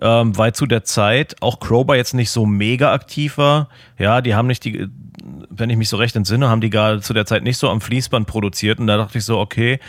ähm, 0.00 0.38
weil 0.38 0.54
zu 0.54 0.66
der 0.66 0.84
Zeit 0.84 1.34
auch 1.40 1.58
Crowbar 1.58 1.96
jetzt 1.96 2.14
nicht 2.14 2.30
so 2.30 2.46
mega 2.46 2.92
aktiv 2.92 3.38
war. 3.38 3.68
Ja, 3.98 4.20
die 4.20 4.36
haben 4.36 4.46
nicht 4.46 4.64
die, 4.64 4.86
wenn 5.50 5.68
ich 5.68 5.76
mich 5.76 5.88
so 5.88 5.96
recht 5.96 6.14
entsinne, 6.14 6.48
haben 6.48 6.60
die 6.60 6.70
gerade 6.70 7.00
zu 7.00 7.12
der 7.12 7.26
Zeit 7.26 7.42
nicht 7.42 7.58
so 7.58 7.68
am 7.68 7.80
Fließband 7.80 8.28
produziert. 8.28 8.78
Und 8.78 8.86
da 8.86 8.96
dachte 8.96 9.18
ich 9.18 9.24
so, 9.24 9.40
okay, 9.40 9.80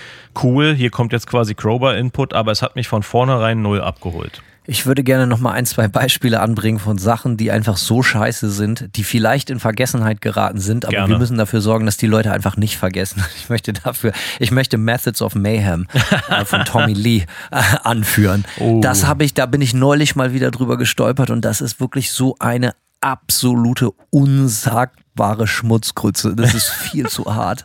cool, 0.41 0.73
hier 0.73 0.89
kommt 0.89 1.13
jetzt 1.13 1.28
quasi 1.28 1.53
Crowbar-Input, 1.53 2.34
aber 2.34 2.51
es 2.51 2.63
hat 2.63 2.76
mich 2.76 2.88
von 2.88 3.03
vornherein 3.03 3.61
null 3.61 3.80
abgeholt. 3.80 4.41
Ich 4.68 4.86
würde 4.86 5.03
gerne 5.03 5.28
noch 5.28 5.39
mal 5.39 5.51
ein, 5.51 5.66
zwei 5.66 5.88
Beispiele 5.88 6.39
anbringen 6.39 6.80
von 6.80 6.97
Sachen, 6.97 7.38
die 7.38 7.51
einfach 7.51 7.78
so 7.78 8.01
scheiße 8.01 8.49
sind, 8.49 8.95
die 8.95 9.03
vielleicht 9.03 9.49
in 9.49 9.59
Vergessenheit 9.59 10.22
geraten 10.22 10.59
sind, 10.59 10.86
aber 10.86 10.93
gerne. 10.93 11.09
wir 11.09 11.18
müssen 11.18 11.38
dafür 11.38 11.61
sorgen, 11.61 11.86
dass 11.86 11.97
die 11.97 12.07
Leute 12.07 12.32
einfach 12.32 12.57
nicht 12.57 12.78
vergessen. 12.78 13.24
Ich 13.45 13.49
möchte 13.49 13.74
dafür, 13.74 14.11
ich 14.39 14.49
möchte 14.49 14.78
Methods 14.78 15.22
of 15.22 15.36
Mayhem 15.36 15.88
äh, 16.30 16.45
von 16.45 16.66
Tommy 16.66 16.93
Lee 16.93 17.26
äh, 17.51 17.61
anführen. 17.84 18.43
Oh. 18.59 18.80
Das 18.82 19.05
habe 19.05 19.24
ich, 19.24 19.36
da 19.36 19.45
bin 19.45 19.61
ich 19.61 19.74
neulich 19.74 20.16
mal 20.16 20.34
wieder 20.34 20.49
drüber 20.49 20.78
gestolpert 20.78 21.30
und 21.30 21.45
das 21.45 21.61
ist 21.61 21.80
wirklich 21.80 22.11
so 22.11 22.36
eine 22.39 22.74
absolute 23.01 23.91
unsag 24.09 24.93
wahre 25.16 25.47
Schmutzgrütze. 25.47 26.36
Das 26.36 26.53
ist 26.53 26.70
viel 26.70 27.07
zu 27.07 27.34
hart. 27.34 27.63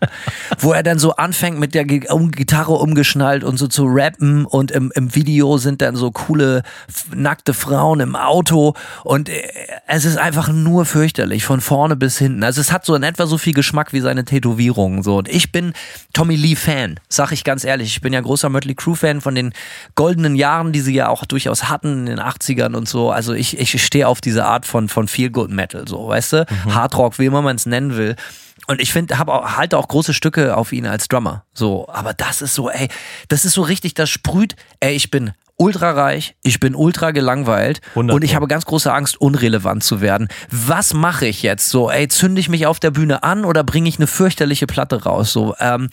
Wo 0.59 0.73
er 0.73 0.83
dann 0.83 0.99
so 0.99 1.17
anfängt 1.17 1.59
mit 1.59 1.75
der 1.75 1.85
Gitarre 1.85 2.73
umgeschnallt 2.73 3.45
und 3.45 3.57
so 3.57 3.67
zu 3.67 3.85
rappen 3.87 4.45
und 4.45 4.71
im, 4.71 4.93
im 4.95 5.15
Video 5.15 5.59
sind 5.59 5.83
dann 5.83 5.97
so 5.97 6.11
coole 6.11 6.63
nackte 7.15 7.55
Frauen 7.55 8.01
im 8.01 8.17
Auto 8.17 8.75
und 9.05 9.29
äh, 9.29 9.43
es 9.87 10.05
ist 10.05 10.19
einfach 10.19 10.49
nur 10.49 10.85
fürchterlich 10.85 11.45
von 11.45 11.61
vorne 11.61 11.97
bis 11.97 12.19
hinten. 12.19 12.45
Also 12.45 12.61
es 12.61 12.73
hat 12.73 12.85
so 12.85 12.95
in 12.95 13.03
etwa 13.03 13.27
so 13.27 13.39
viel 13.39 13.55
Geschmack 13.55 13.93
wie 13.93 14.01
seine 14.01 14.25
Tätowierungen 14.25 15.03
so 15.03 15.19
und 15.19 15.29
ich 15.29 15.53
bin 15.53 15.73
Tommy 16.13 16.37
Lee 16.37 16.57
Fan, 16.57 17.01
sag 17.09 17.33
ich 17.33 17.45
ganz 17.45 17.65
ehrlich. 17.65 17.89
Ich 17.89 18.01
bin 18.01 18.13
ja 18.13 18.21
großer 18.21 18.49
Mötley 18.49 18.75
Crew 18.75 18.95
Fan 18.95 19.21
von 19.21 19.35
den 19.35 19.53
goldenen 19.97 20.37
Jahren, 20.37 20.73
die 20.73 20.81
sie 20.81 20.95
ja 20.95 21.09
auch 21.09 21.25
durchaus 21.25 21.69
hatten 21.69 21.99
in 21.99 22.07
den 22.07 22.21
80ern 22.21 22.77
und 22.77 22.89
so. 22.89 23.11
Also 23.11 23.33
ich 23.33 23.59
ich 23.59 23.85
stehe 23.85 24.07
auf 24.07 24.21
diese 24.21 24.45
Art 24.45 24.67
von 24.67 24.89
von 24.89 25.09
Feel 25.09 25.31
Good 25.31 25.51
Metal 25.51 25.87
so, 25.87 26.09
weißt 26.09 26.33
du? 26.33 26.47
Mhm. 26.65 26.75
Hardrock, 26.75 27.19
wie 27.19 27.27
immer 27.27 27.40
immer 27.41 27.51
man 27.51 27.57
es 27.57 27.67
nennen 27.67 27.97
will. 27.97 28.17
Und 28.67 28.81
ich 28.81 28.93
finde, 28.93 29.19
habe 29.19 29.33
auch, 29.33 29.57
halte 29.57 29.79
auch 29.79 29.89
große 29.89 30.15
Stücke 30.15 30.57
auf 30.57 30.73
ihn 30.73 30.87
als 30.87 31.09
Drummer. 31.09 31.45
So, 31.53 31.89
aber 31.89 32.15
das 32.15 32.43
ist 32.43 32.55
so, 32.55 32.71
ey, 32.71 32.89
das 33.29 33.45
ist 33.45 33.55
so 33.55 33.63
richtig, 33.63 33.95
das 33.95 34.11
sprüht, 34.11 34.55
ey, 34.81 34.95
ich 34.95 35.11
bin 35.11 35.33
ultra 35.57 35.91
reich, 35.91 36.37
ich 36.43 36.61
bin 36.61 36.75
ultra 36.75 37.11
gelangweilt 37.11 37.81
100 37.91 38.15
und 38.15 38.23
ich 38.23 38.35
habe 38.35 38.47
ganz 38.47 38.65
große 38.65 38.93
Angst, 38.93 39.21
unrelevant 39.21 39.83
zu 39.83 40.01
werden. 40.01 40.29
Was 40.51 40.95
mache 40.95 41.27
ich 41.27 41.43
jetzt? 41.43 41.69
So, 41.69 41.91
ey, 41.91 42.09
zünde 42.09 42.41
ich 42.41 42.49
mich 42.49 42.67
auf 42.67 42.81
der 42.81 42.91
Bühne 42.91 43.23
an 43.23 43.45
oder 43.45 43.65
bringe 43.65 43.89
ich 43.89 43.99
eine 43.99 44.07
fürchterliche 44.07 44.67
Platte 44.67 45.03
raus? 45.03 45.33
So, 45.33 45.55
ähm, 45.59 45.91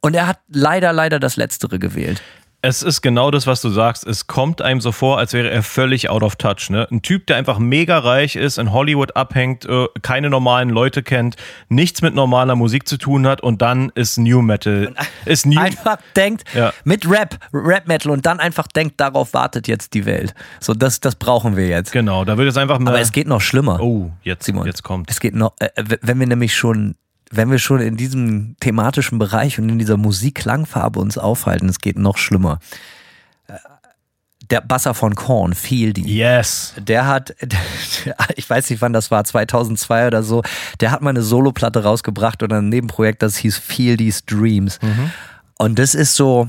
und 0.00 0.14
er 0.14 0.26
hat 0.26 0.38
leider, 0.48 0.92
leider 0.92 1.18
das 1.18 1.36
Letztere 1.36 1.78
gewählt. 1.78 2.22
Es 2.62 2.82
ist 2.82 3.00
genau 3.00 3.30
das, 3.30 3.46
was 3.46 3.62
du 3.62 3.70
sagst. 3.70 4.06
Es 4.06 4.26
kommt 4.26 4.60
einem 4.60 4.82
so 4.82 4.92
vor, 4.92 5.16
als 5.18 5.32
wäre 5.32 5.48
er 5.48 5.62
völlig 5.62 6.10
out 6.10 6.22
of 6.22 6.36
touch. 6.36 6.68
Ne? 6.68 6.86
Ein 6.90 7.00
Typ, 7.00 7.26
der 7.26 7.36
einfach 7.36 7.58
mega 7.58 7.98
reich 7.98 8.36
ist, 8.36 8.58
in 8.58 8.70
Hollywood 8.72 9.16
abhängt, 9.16 9.64
äh, 9.64 9.86
keine 10.02 10.28
normalen 10.28 10.68
Leute 10.68 11.02
kennt, 11.02 11.36
nichts 11.70 12.02
mit 12.02 12.14
normaler 12.14 12.56
Musik 12.56 12.86
zu 12.86 12.98
tun 12.98 13.26
hat 13.26 13.40
und 13.40 13.62
dann 13.62 13.90
ist 13.94 14.18
New 14.18 14.42
Metal. 14.42 14.94
Ist 15.24 15.46
New 15.46 15.58
Einfach 15.58 15.96
denkt, 16.14 16.44
Ja. 16.54 16.74
mit 16.84 17.08
Rap, 17.10 17.38
Rap-Metal 17.54 18.12
und 18.12 18.26
dann 18.26 18.40
einfach 18.40 18.66
denkt, 18.66 19.00
darauf 19.00 19.32
wartet 19.32 19.66
jetzt 19.66 19.94
die 19.94 20.04
Welt. 20.04 20.34
So, 20.60 20.74
das, 20.74 21.00
das 21.00 21.14
brauchen 21.14 21.56
wir 21.56 21.66
jetzt. 21.66 21.92
Genau, 21.92 22.26
da 22.26 22.36
wird 22.36 22.48
es 22.48 22.58
einfach 22.58 22.78
mal. 22.78 22.90
Aber 22.90 23.00
es 23.00 23.12
geht 23.12 23.26
noch 23.26 23.40
schlimmer. 23.40 23.80
oh, 23.80 24.10
jetzt, 24.22 24.44
Simon. 24.44 24.66
jetzt 24.66 24.82
kommt. 24.82 25.10
Es 25.10 25.20
geht 25.20 25.34
noch, 25.34 25.54
äh, 25.60 25.68
wenn 26.02 26.20
wir 26.20 26.26
nämlich 26.26 26.54
schon, 26.54 26.94
wenn 27.30 27.50
wir 27.50 27.58
schon 27.58 27.80
in 27.80 27.96
diesem 27.96 28.56
thematischen 28.60 29.18
Bereich 29.18 29.58
und 29.58 29.68
in 29.68 29.78
dieser 29.78 29.96
Musikklangfarbe 29.96 30.98
uns 30.98 31.16
aufhalten, 31.16 31.68
es 31.68 31.78
geht 31.78 31.98
noch 31.98 32.18
schlimmer. 32.18 32.58
Äh, 33.46 33.54
Der 34.50 34.60
Basser 34.60 34.94
von 34.94 35.14
Korn, 35.14 35.54
Feel 35.54 35.92
die. 35.92 36.02
Yes. 36.18 36.74
Der 36.76 37.06
hat, 37.06 37.34
ich 38.36 38.50
weiß 38.50 38.68
nicht 38.70 38.82
wann 38.82 38.92
das 38.92 39.10
war, 39.12 39.22
2002 39.24 40.08
oder 40.08 40.22
so, 40.24 40.42
der 40.80 40.90
hat 40.90 41.02
mal 41.02 41.10
eine 41.10 41.22
Soloplatte 41.22 41.84
rausgebracht 41.84 42.42
oder 42.42 42.58
ein 42.58 42.68
Nebenprojekt, 42.68 43.22
das 43.22 43.36
hieß 43.36 43.58
Feel 43.58 43.96
These 43.96 44.22
Dreams. 44.26 44.80
Und 45.56 45.78
das 45.78 45.94
ist 45.94 46.16
so, 46.16 46.48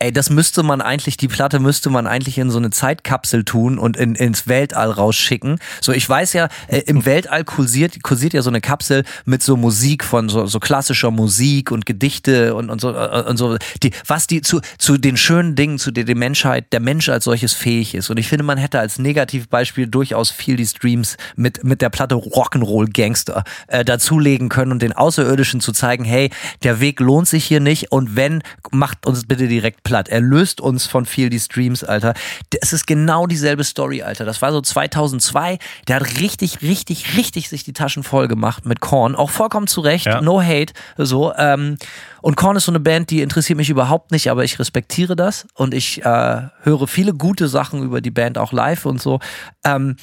ey, 0.00 0.12
das 0.12 0.30
müsste 0.30 0.62
man 0.62 0.80
eigentlich, 0.80 1.16
die 1.16 1.28
Platte 1.28 1.58
müsste 1.58 1.90
man 1.90 2.06
eigentlich 2.06 2.38
in 2.38 2.50
so 2.50 2.58
eine 2.58 2.70
Zeitkapsel 2.70 3.44
tun 3.44 3.78
und 3.78 3.96
in, 3.96 4.14
ins 4.14 4.46
Weltall 4.46 4.90
rausschicken. 4.90 5.58
So, 5.80 5.92
ich 5.92 6.08
weiß 6.08 6.32
ja, 6.34 6.48
äh, 6.68 6.80
im 6.86 7.04
Weltall 7.04 7.44
kursiert, 7.44 8.02
kursiert 8.02 8.32
ja 8.32 8.42
so 8.42 8.50
eine 8.50 8.60
Kapsel 8.60 9.04
mit 9.24 9.42
so 9.42 9.56
Musik 9.56 10.04
von 10.04 10.28
so, 10.28 10.46
so 10.46 10.60
klassischer 10.60 11.10
Musik 11.10 11.70
und 11.70 11.86
Gedichte 11.86 12.54
und, 12.54 12.70
und 12.70 12.80
so, 12.80 12.94
äh, 12.94 13.24
und 13.28 13.36
so, 13.36 13.56
die, 13.82 13.90
was 14.06 14.26
die 14.26 14.42
zu, 14.42 14.60
zu 14.78 14.98
den 14.98 15.16
schönen 15.16 15.56
Dingen, 15.56 15.78
zu 15.78 15.90
der 15.90 16.04
die 16.04 16.14
Menschheit, 16.14 16.72
der 16.72 16.80
Mensch 16.80 17.08
als 17.08 17.24
solches 17.24 17.54
fähig 17.54 17.94
ist. 17.94 18.10
Und 18.10 18.18
ich 18.18 18.28
finde, 18.28 18.44
man 18.44 18.58
hätte 18.58 18.78
als 18.78 18.98
Negativbeispiel 18.98 19.86
durchaus 19.86 20.30
Feel 20.30 20.56
These 20.56 20.74
Dreams 20.80 21.16
mit, 21.36 21.64
mit 21.64 21.82
der 21.82 21.90
Platte 21.90 22.14
Rock'n'Roll 22.14 22.92
Gangster 22.92 23.44
äh, 23.66 23.84
dazulegen 23.84 24.48
können 24.48 24.72
und 24.72 24.82
den 24.82 24.92
Außerirdischen 24.92 25.60
zu 25.60 25.72
zeigen, 25.72 26.04
hey, 26.04 26.30
der 26.62 26.80
Weg 26.80 27.00
lohnt 27.00 27.28
sich 27.28 27.44
hier 27.44 27.60
nicht 27.60 27.90
und 27.90 28.16
wenn, 28.16 28.42
macht 28.70 29.06
uns 29.06 29.26
bitte 29.26 29.48
direkt 29.48 29.82
platt. 29.88 30.10
Er 30.10 30.20
löst 30.20 30.60
uns 30.60 30.86
von 30.86 31.06
Feel 31.06 31.30
These 31.30 31.48
Dreams, 31.48 31.82
Alter. 31.82 32.12
Es 32.60 32.74
ist 32.74 32.86
genau 32.86 33.26
dieselbe 33.26 33.64
Story, 33.64 34.02
Alter. 34.02 34.26
Das 34.26 34.42
war 34.42 34.52
so 34.52 34.60
2002. 34.60 35.58
Der 35.88 35.96
hat 35.96 36.20
richtig, 36.20 36.60
richtig, 36.60 37.16
richtig 37.16 37.48
sich 37.48 37.64
die 37.64 37.72
Taschen 37.72 38.02
voll 38.02 38.28
gemacht 38.28 38.66
mit 38.66 38.80
Korn. 38.80 39.14
Auch 39.14 39.30
vollkommen 39.30 39.66
zu 39.66 39.80
Recht. 39.80 40.04
Ja. 40.04 40.20
No 40.20 40.42
hate. 40.42 40.74
So, 40.98 41.32
ähm, 41.36 41.78
und 42.20 42.36
Korn 42.36 42.56
ist 42.56 42.66
so 42.66 42.72
eine 42.72 42.80
Band, 42.80 43.08
die 43.08 43.22
interessiert 43.22 43.56
mich 43.56 43.70
überhaupt 43.70 44.10
nicht, 44.10 44.30
aber 44.30 44.44
ich 44.44 44.58
respektiere 44.58 45.16
das 45.16 45.46
und 45.54 45.72
ich 45.72 46.04
äh, 46.04 46.42
höre 46.60 46.86
viele 46.86 47.14
gute 47.14 47.48
Sachen 47.48 47.82
über 47.82 48.02
die 48.02 48.10
Band 48.10 48.36
auch 48.36 48.52
live 48.52 48.84
und 48.84 49.00
so. 49.00 49.20
Ähm, 49.64 49.96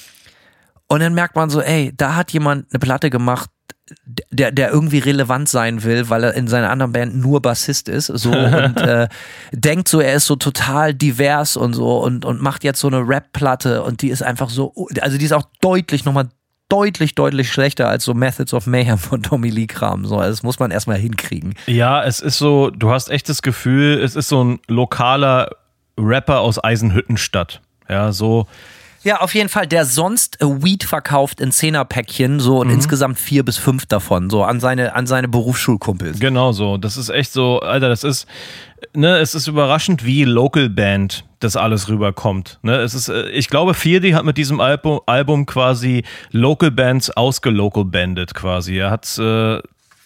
und 0.88 1.00
dann 1.00 1.14
merkt 1.14 1.36
man 1.36 1.48
so, 1.48 1.60
ey, 1.60 1.92
da 1.96 2.16
hat 2.16 2.32
jemand 2.32 2.66
eine 2.72 2.80
Platte 2.80 3.08
gemacht, 3.10 3.50
der, 4.30 4.50
der 4.50 4.70
irgendwie 4.70 4.98
relevant 4.98 5.48
sein 5.48 5.84
will, 5.84 6.08
weil 6.10 6.24
er 6.24 6.34
in 6.34 6.48
seiner 6.48 6.70
anderen 6.70 6.92
Band 6.92 7.16
nur 7.16 7.40
Bassist 7.40 7.88
ist, 7.88 8.06
so 8.06 8.30
und 8.32 8.80
äh, 8.80 9.08
denkt 9.52 9.88
so, 9.88 10.00
er 10.00 10.14
ist 10.14 10.26
so 10.26 10.36
total 10.36 10.94
divers 10.94 11.56
und 11.56 11.74
so 11.74 11.98
und, 11.98 12.24
und 12.24 12.42
macht 12.42 12.64
jetzt 12.64 12.80
so 12.80 12.88
eine 12.88 13.06
Rap-Platte 13.06 13.82
und 13.82 14.02
die 14.02 14.08
ist 14.08 14.22
einfach 14.22 14.50
so, 14.50 14.88
also 15.00 15.18
die 15.18 15.24
ist 15.24 15.32
auch 15.32 15.46
deutlich 15.60 16.04
nochmal 16.04 16.28
deutlich, 16.68 17.14
deutlich 17.14 17.52
schlechter 17.52 17.88
als 17.88 18.04
so 18.04 18.14
Methods 18.14 18.52
of 18.52 18.66
Mayhem 18.66 18.98
von 18.98 19.22
Tommy 19.22 19.50
Lee 19.50 19.68
Kram. 19.68 20.04
So, 20.04 20.18
also 20.18 20.30
das 20.30 20.42
muss 20.42 20.58
man 20.58 20.72
erstmal 20.72 20.98
hinkriegen. 20.98 21.54
Ja, 21.66 22.02
es 22.02 22.20
ist 22.20 22.38
so, 22.38 22.70
du 22.70 22.90
hast 22.90 23.08
echt 23.08 23.28
das 23.28 23.42
Gefühl, 23.42 24.00
es 24.02 24.16
ist 24.16 24.28
so 24.28 24.42
ein 24.42 24.58
lokaler 24.66 25.50
Rapper 25.96 26.40
aus 26.40 26.62
Eisenhüttenstadt. 26.62 27.60
Ja, 27.88 28.12
so. 28.12 28.46
Ja, 29.06 29.20
auf 29.20 29.36
jeden 29.36 29.48
Fall, 29.48 29.68
der 29.68 29.84
sonst 29.84 30.42
äh, 30.42 30.46
Weed 30.46 30.82
verkauft 30.82 31.40
in 31.40 31.52
Zehnerpäckchen, 31.52 32.40
so 32.40 32.58
und 32.58 32.70
insgesamt 32.70 33.20
vier 33.20 33.44
bis 33.44 33.56
fünf 33.56 33.86
davon, 33.86 34.30
so 34.30 34.42
an 34.42 34.58
seine, 34.58 34.96
an 34.96 35.06
seine 35.06 35.28
Berufsschulkumpels. 35.28 36.18
Genau 36.18 36.50
so. 36.50 36.76
Das 36.76 36.96
ist 36.96 37.10
echt 37.10 37.32
so, 37.32 37.60
Alter, 37.60 37.88
das 37.88 38.02
ist, 38.02 38.26
ne, 38.94 39.18
es 39.18 39.36
ist 39.36 39.46
überraschend, 39.46 40.04
wie 40.04 40.24
Local 40.24 40.68
Band 40.68 41.24
das 41.38 41.54
alles 41.54 41.88
rüberkommt. 41.88 42.58
Ne, 42.62 42.78
es 42.78 42.94
ist, 42.94 43.08
äh, 43.08 43.28
ich 43.28 43.48
glaube, 43.48 43.74
Fierdi 43.74 44.10
hat 44.10 44.24
mit 44.24 44.38
diesem 44.38 44.60
Album, 44.60 44.98
Album 45.06 45.46
quasi 45.46 46.02
Local 46.32 46.72
Bands 46.72 47.08
ausgelocal 47.10 47.84
bandet 47.84 48.34
quasi. 48.34 48.76
Er 48.78 48.90
hat's, 48.90 49.18
äh, 49.18 49.60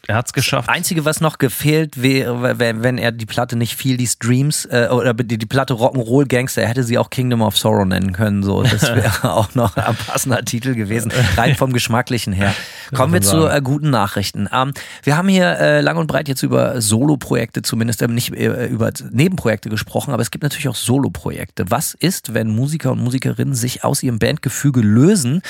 er 0.07 0.16
hat's 0.16 0.32
geschafft. 0.32 0.68
Einzige, 0.68 1.05
was 1.05 1.20
noch 1.20 1.38
gefehlt 1.38 2.03
wäre, 2.03 2.59
wenn, 2.59 2.82
wenn 2.82 2.98
er 2.98 3.12
die 3.12 3.26
Platte 3.26 3.57
nicht 3.57 3.76
Feel 3.76 3.96
These 3.96 4.16
Dreams 4.18 4.64
äh, 4.64 4.88
oder 4.90 5.14
die, 5.14 5.38
die 5.38 5.46
Platte 5.46 5.74
Rock'n'Roll 5.74 6.26
Gangster, 6.26 6.62
er 6.62 6.68
hätte 6.68 6.84
sie 6.84 6.98
auch 6.98 7.11
Kingdom 7.11 7.42
of 7.42 7.57
Sorrow 7.57 7.84
nennen 7.84 8.12
können. 8.12 8.42
So, 8.42 8.62
das 8.62 8.82
wäre 8.94 9.32
auch 9.32 9.55
noch 9.55 9.76
ein 9.76 9.94
passender 9.94 10.44
Titel 10.44 10.74
gewesen, 10.74 11.12
rein 11.36 11.55
vom 11.55 11.72
Geschmacklichen 11.72 12.32
her. 12.32 12.55
Kommen 12.94 13.12
wir 13.12 13.20
zu 13.20 13.46
äh, 13.46 13.61
guten 13.62 13.90
Nachrichten. 13.90 14.48
Ähm, 14.53 14.72
wir 15.03 15.16
haben 15.16 15.28
hier 15.28 15.59
äh, 15.59 15.80
lang 15.80 15.96
und 15.96 16.07
breit 16.07 16.28
jetzt 16.28 16.42
über 16.42 16.80
Solo-Projekte, 16.80 17.62
zumindest 17.62 18.03
ähm, 18.03 18.14
nicht 18.14 18.34
äh, 18.34 18.66
über 18.66 18.90
Nebenprojekte 19.11 19.68
gesprochen, 19.68 20.12
aber 20.12 20.22
es 20.22 20.30
gibt 20.30 20.42
natürlich 20.42 20.68
auch 20.68 20.74
Solo-Projekte. 20.74 21.66
Was 21.68 21.94
ist, 21.94 22.34
wenn 22.34 22.48
Musiker 22.48 22.92
und 22.92 23.01
Musikerinnen 23.01 23.55
sich 23.55 23.84
aus 23.84 24.03
ihrem 24.03 24.18
Bandgefüge 24.18 24.80
lösen 24.80 25.42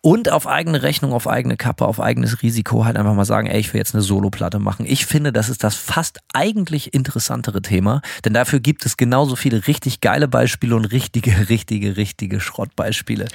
und 0.00 0.32
auf 0.32 0.46
eigene 0.46 0.82
Rechnung, 0.82 1.12
auf 1.12 1.28
eigene 1.28 1.56
Kappe, 1.56 1.86
auf 1.86 2.00
eigenes 2.00 2.42
Risiko 2.42 2.84
halt 2.84 2.96
einfach 2.96 3.14
mal 3.14 3.24
sagen, 3.24 3.46
ey, 3.46 3.60
ich 3.60 3.72
will 3.72 3.78
jetzt 3.78 3.89
eine 3.94 4.02
Solo-Platte 4.02 4.58
machen. 4.58 4.86
Ich 4.86 5.06
finde, 5.06 5.32
das 5.32 5.48
ist 5.48 5.64
das 5.64 5.74
fast 5.74 6.20
eigentlich 6.32 6.94
interessantere 6.94 7.62
Thema, 7.62 8.02
denn 8.24 8.34
dafür 8.34 8.60
gibt 8.60 8.86
es 8.86 8.96
genauso 8.96 9.36
viele 9.36 9.66
richtig 9.66 10.00
geile 10.00 10.28
Beispiele 10.28 10.74
und 10.76 10.86
richtige, 10.86 11.30
richtige, 11.48 11.96
richtige 11.96 12.40
Schrottbeispiele. 12.40 13.26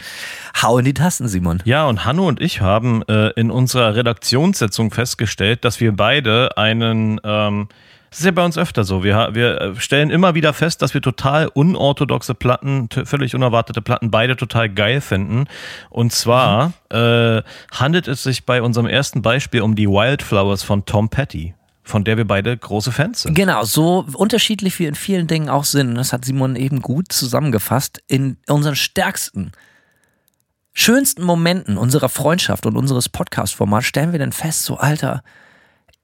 Hau 0.62 0.78
in 0.78 0.86
die 0.86 0.94
Tasten, 0.94 1.28
Simon. 1.28 1.62
Ja, 1.66 1.86
und 1.86 2.06
Hanno 2.06 2.28
und 2.28 2.42
ich 2.42 2.62
haben 2.62 3.04
äh, 3.04 3.30
in 3.32 3.52
unserer 3.52 3.96
Redaktionssitzung 3.96 4.92
festgestellt, 4.92 5.66
dass 5.66 5.80
wir 5.80 5.96
beide 5.96 6.58
einen, 6.58 7.20
ähm, 7.24 7.68
das 8.16 8.22
ist 8.22 8.28
ja 8.28 8.32
bei 8.32 8.46
uns 8.46 8.58
öfter 8.58 8.86
so, 8.86 9.04
wir, 9.04 9.32
wir 9.34 9.60
äh, 9.60 9.76
stellen 9.76 10.10
immer 10.10 10.36
wieder 10.36 10.54
fest, 10.54 10.82
dass 10.82 10.94
wir 10.94 11.02
total 11.02 11.50
unorthodoxe 11.50 12.34
Platten, 12.34 12.88
völlig 13.04 13.36
unerwartete 13.36 13.82
Platten, 13.82 14.10
beide 14.10 14.38
total 14.38 14.70
geil 14.70 15.02
finden. 15.02 15.48
Und 15.90 16.14
zwar 16.14 16.72
äh, 16.92 17.42
handelt 17.74 18.08
es 18.08 18.24
sich 18.24 18.46
bei 18.46 18.62
unserem 18.62 18.88
ersten 18.88 19.22
Beispiel 19.22 19.60
um 19.60 19.76
die 19.76 19.90
Wildflowers 19.90 20.64
von 20.64 20.86
Tom 20.86 21.10
Petty, 21.10 21.56
von 21.84 22.06
der 22.06 22.16
wir 22.16 22.26
beide 22.26 22.56
große 22.56 22.94
Fans 22.94 23.24
sind. 23.24 23.34
Genau, 23.34 23.66
so 23.66 24.06
unterschiedlich 24.14 24.80
wir 24.80 24.88
in 24.88 24.96
vielen 24.96 25.28
Dingen 25.28 25.50
auch 25.50 25.66
sind, 25.66 25.96
das 25.96 26.14
hat 26.14 26.24
Simon 26.24 26.56
eben 26.56 26.82
gut 26.82 27.12
zusammengefasst, 27.12 28.02
in 28.08 28.38
unseren 28.48 28.78
stärksten, 28.78 29.52
schönsten 30.72 31.24
Momenten 31.24 31.78
unserer 31.78 32.08
Freundschaft 32.08 32.66
und 32.66 32.78
unseres 32.78 33.10
Podcast-Formats 33.10 33.88
stellen 33.88 34.14
wir 34.14 34.20
dann 34.20 34.32
fest, 34.32 34.64
so 34.64 34.78
Alter, 34.78 35.22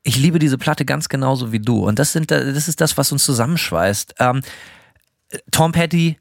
ich 0.03 0.17
liebe 0.17 0.39
diese 0.39 0.57
Platte 0.57 0.85
ganz 0.85 1.09
genauso 1.09 1.51
wie 1.51 1.59
du. 1.59 1.85
Und 1.85 1.99
das, 1.99 2.13
sind, 2.13 2.31
das 2.31 2.67
ist 2.67 2.81
das, 2.81 2.97
was 2.97 3.11
uns 3.11 3.23
zusammenschweißt. 3.25 4.15
Ähm, 4.19 4.41
Tom 5.51 5.71
Petty, 5.71 6.17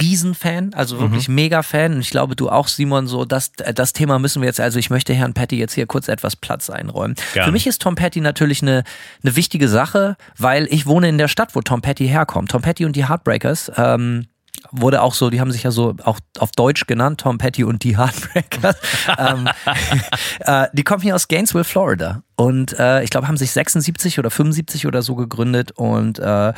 Riesenfan, 0.00 0.72
also 0.74 1.00
wirklich 1.00 1.28
mega 1.28 1.62
Fan. 1.62 1.94
Und 1.94 2.00
ich 2.00 2.10
glaube, 2.10 2.36
du 2.36 2.48
auch, 2.48 2.68
Simon, 2.68 3.06
so, 3.06 3.24
das, 3.24 3.52
das 3.52 3.92
Thema 3.92 4.18
müssen 4.18 4.40
wir 4.40 4.46
jetzt, 4.46 4.60
also 4.60 4.78
ich 4.78 4.88
möchte 4.88 5.12
Herrn 5.14 5.34
Petty 5.34 5.56
jetzt 5.56 5.74
hier 5.74 5.86
kurz 5.86 6.08
etwas 6.08 6.36
Platz 6.36 6.70
einräumen. 6.70 7.16
Gerne. 7.32 7.46
Für 7.46 7.52
mich 7.52 7.66
ist 7.66 7.82
Tom 7.82 7.94
Petty 7.94 8.20
natürlich 8.20 8.62
eine, 8.62 8.84
eine 9.22 9.36
wichtige 9.36 9.68
Sache, 9.68 10.16
weil 10.38 10.66
ich 10.70 10.86
wohne 10.86 11.08
in 11.08 11.18
der 11.18 11.28
Stadt, 11.28 11.54
wo 11.54 11.60
Tom 11.60 11.82
Petty 11.82 12.06
herkommt. 12.08 12.50
Tom 12.50 12.62
Petty 12.62 12.84
und 12.84 12.96
die 12.96 13.08
Heartbreakers, 13.08 13.72
ähm, 13.76 14.26
wurde 14.72 15.02
auch 15.02 15.14
so, 15.14 15.30
die 15.30 15.40
haben 15.40 15.52
sich 15.52 15.62
ja 15.62 15.70
so 15.70 15.94
auch 16.04 16.18
auf 16.38 16.50
Deutsch 16.52 16.86
genannt, 16.86 17.20
Tom 17.20 17.38
Petty 17.38 17.64
und 17.64 17.82
die 17.84 17.96
Heartbreakers. 17.96 18.76
ähm, 19.18 19.48
äh, 20.40 20.68
die 20.72 20.84
kommen 20.84 21.02
hier 21.02 21.14
aus 21.14 21.28
Gainesville, 21.28 21.64
Florida. 21.64 22.22
Und 22.36 22.78
äh, 22.78 23.02
ich 23.02 23.10
glaube, 23.10 23.28
haben 23.28 23.36
sich 23.36 23.52
76 23.52 24.18
oder 24.18 24.30
75 24.30 24.86
oder 24.86 25.02
so 25.02 25.14
gegründet 25.14 25.72
und 25.72 26.18
äh, 26.18 26.52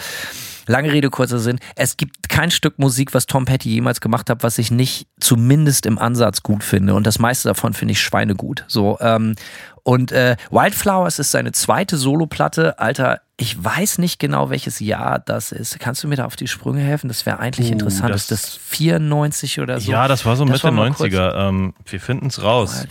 Lange 0.66 0.92
Rede, 0.92 1.11
kurzer 1.11 1.38
Sinn. 1.38 1.61
Es 1.76 1.96
gibt 1.96 2.28
kein 2.28 2.50
Stück 2.50 2.78
Musik, 2.78 3.14
was 3.14 3.26
Tom 3.26 3.44
Petty 3.44 3.70
jemals 3.70 4.00
gemacht 4.00 4.28
hat, 4.28 4.42
was 4.42 4.59
ich 4.59 4.70
nicht 4.70 5.07
zumindest 5.20 5.86
im 5.86 5.98
Ansatz 5.98 6.42
gut 6.42 6.64
finde. 6.64 6.94
Und 6.94 7.07
das 7.07 7.18
meiste 7.20 7.48
davon 7.48 7.72
finde 7.72 7.92
ich 7.92 8.00
schweinegut. 8.00 8.64
So, 8.66 8.98
ähm, 9.00 9.36
und 9.84 10.11
äh, 10.11 10.36
Wildflowers 10.50 11.20
ist 11.20 11.30
seine 11.30 11.52
zweite 11.52 11.96
Soloplatte. 11.96 12.80
Alter, 12.80 13.20
Ich 13.39 13.62
weiß 13.62 13.99
nicht 13.99 14.18
genau, 14.18 14.49
welches 14.49 14.80
Jahr 14.80 15.18
das 15.18 15.53
ist. 15.53 15.78
Kannst 15.78 16.03
du 16.03 16.09
mir 16.09 16.16
da 16.16 16.24
auf 16.24 16.37
die 16.37 16.49
Sprünge 16.49 16.80
helfen? 16.80 17.09
Das 17.09 17.26
wäre 17.26 17.39
eigentlich 17.39 17.68
Uh, 17.68 17.72
interessant. 17.72 18.14
das- 18.14 18.22
ist 18.22 18.30
das 18.30 18.57
94 18.57 19.61
oder 19.61 19.78
so? 19.78 19.93
Ja, 19.93 20.09
das 20.09 20.24
war 20.24 20.37
so 20.37 20.45
Das 20.47 20.53
Mitte 20.55 20.64
war 20.64 20.70
mal 20.70 20.89
kurz- 20.93 21.01
90er. 21.12 21.34
Ähm, 21.49 21.74
wir 21.84 22.01
finden 22.01 22.28
es 22.28 22.43
raus. 22.43 22.87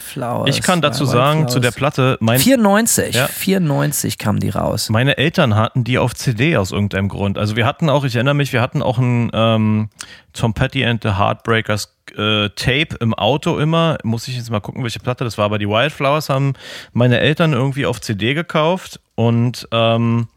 Ich 0.45 0.61
kann 0.61 0.81
dazu 0.81 1.05
sagen, 1.05 1.47
zu 1.47 1.59
der. 1.59 1.71
Platte, 1.71 2.17
mein, 2.21 2.39
94, 2.39 3.15
Ja. 3.15 3.25
94 3.27 4.19
kam 4.19 4.39
die 4.39 4.49
raus. 4.49 4.89
meine 4.91 5.17
Eltern 5.17 5.55
hatten 5.55 5.83
die 5.83 5.97
auf 5.97 6.13
CD 6.13 6.57
aus 6.57 6.71
irgendeinem 6.71 7.09
Grund. 7.09 7.39
Also 7.39 7.55
wir 7.55 7.65
hatten 7.65 7.89
auch, 7.89 8.03
ich 8.03 8.13
erinnere 8.15 8.35
mich, 8.35 8.53
wir 8.53 8.61
hatten 8.61 8.83
auch 8.83 8.99
ein 8.99 9.31
ähm, 9.33 9.89
Tom 10.33 10.53
Petty 10.53 10.85
and 10.85 11.01
the 11.01 11.09
Heartbreakers 11.17 11.91
äh, 12.17 12.49
Tape 12.49 12.95
im 12.99 13.15
Auto 13.15 13.57
immer. 13.57 13.97
Muss 14.03 14.27
ich 14.27 14.37
jetzt 14.37 14.51
mal 14.51 14.59
gucken, 14.61 14.83
welche 14.83 14.99
Platte 14.99 15.23
das 15.23 15.39
war. 15.39 15.45
Aber 15.45 15.57
die 15.57 15.67
Wildflowers 15.67 16.29
haben 16.29 16.53
meine 16.93 17.19
Eltern 17.19 17.53
irgendwie 17.53 17.87
auf 17.87 17.99
CD 17.99 18.35
gekauft 18.35 18.99
und 19.15 19.67
ähm, 19.71 20.27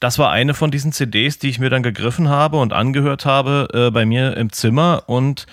das 0.00 0.18
war 0.18 0.30
eine 0.30 0.54
von 0.54 0.70
diesen 0.70 0.92
CDs, 0.92 1.38
die 1.38 1.48
ich 1.48 1.58
mir 1.58 1.70
dann 1.70 1.82
gegriffen 1.82 2.28
habe 2.28 2.58
und 2.58 2.72
angehört 2.72 3.24
habe 3.24 3.68
äh, 3.72 3.90
bei 3.90 4.04
mir 4.06 4.36
im 4.36 4.52
Zimmer 4.52 5.04
und 5.06 5.46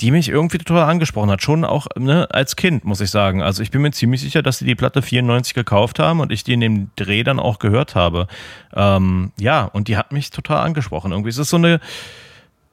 die 0.00 0.10
mich 0.12 0.28
irgendwie 0.28 0.58
total 0.58 0.88
angesprochen 0.88 1.30
hat. 1.30 1.42
Schon 1.42 1.64
auch 1.64 1.88
ne, 1.96 2.28
als 2.30 2.54
Kind, 2.54 2.84
muss 2.84 3.00
ich 3.00 3.10
sagen. 3.10 3.42
Also 3.42 3.62
ich 3.62 3.70
bin 3.70 3.82
mir 3.82 3.90
ziemlich 3.90 4.20
sicher, 4.20 4.42
dass 4.42 4.58
sie 4.58 4.64
die 4.64 4.76
Platte 4.76 5.02
94 5.02 5.54
gekauft 5.54 5.98
haben 5.98 6.20
und 6.20 6.30
ich 6.30 6.44
die 6.44 6.52
in 6.52 6.60
dem 6.60 6.90
Dreh 6.94 7.24
dann 7.24 7.40
auch 7.40 7.58
gehört 7.58 7.96
habe. 7.96 8.28
Ähm, 8.74 9.32
ja, 9.38 9.64
und 9.64 9.88
die 9.88 9.96
hat 9.96 10.12
mich 10.12 10.30
total 10.30 10.64
angesprochen. 10.64 11.10
Irgendwie 11.10 11.30
ist 11.30 11.38
es 11.38 11.50
so 11.50 11.56
eine, 11.56 11.80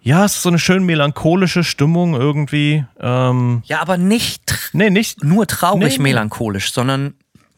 ja, 0.01 0.23
es 0.23 0.35
ist 0.35 0.43
so 0.43 0.49
eine 0.49 0.59
schön 0.59 0.83
melancholische 0.83 1.63
Stimmung 1.63 2.13
irgendwie. 2.13 2.85
Ähm, 2.99 3.63
Ja, 3.65 3.81
aber 3.81 3.97
nicht 3.97 4.69
nee, 4.73 4.91
nicht. 4.91 5.23
nur 5.23 5.47
traurig 5.47 5.97
nee. 5.97 6.03
melancholisch, 6.03 6.71
sondern 6.71 7.15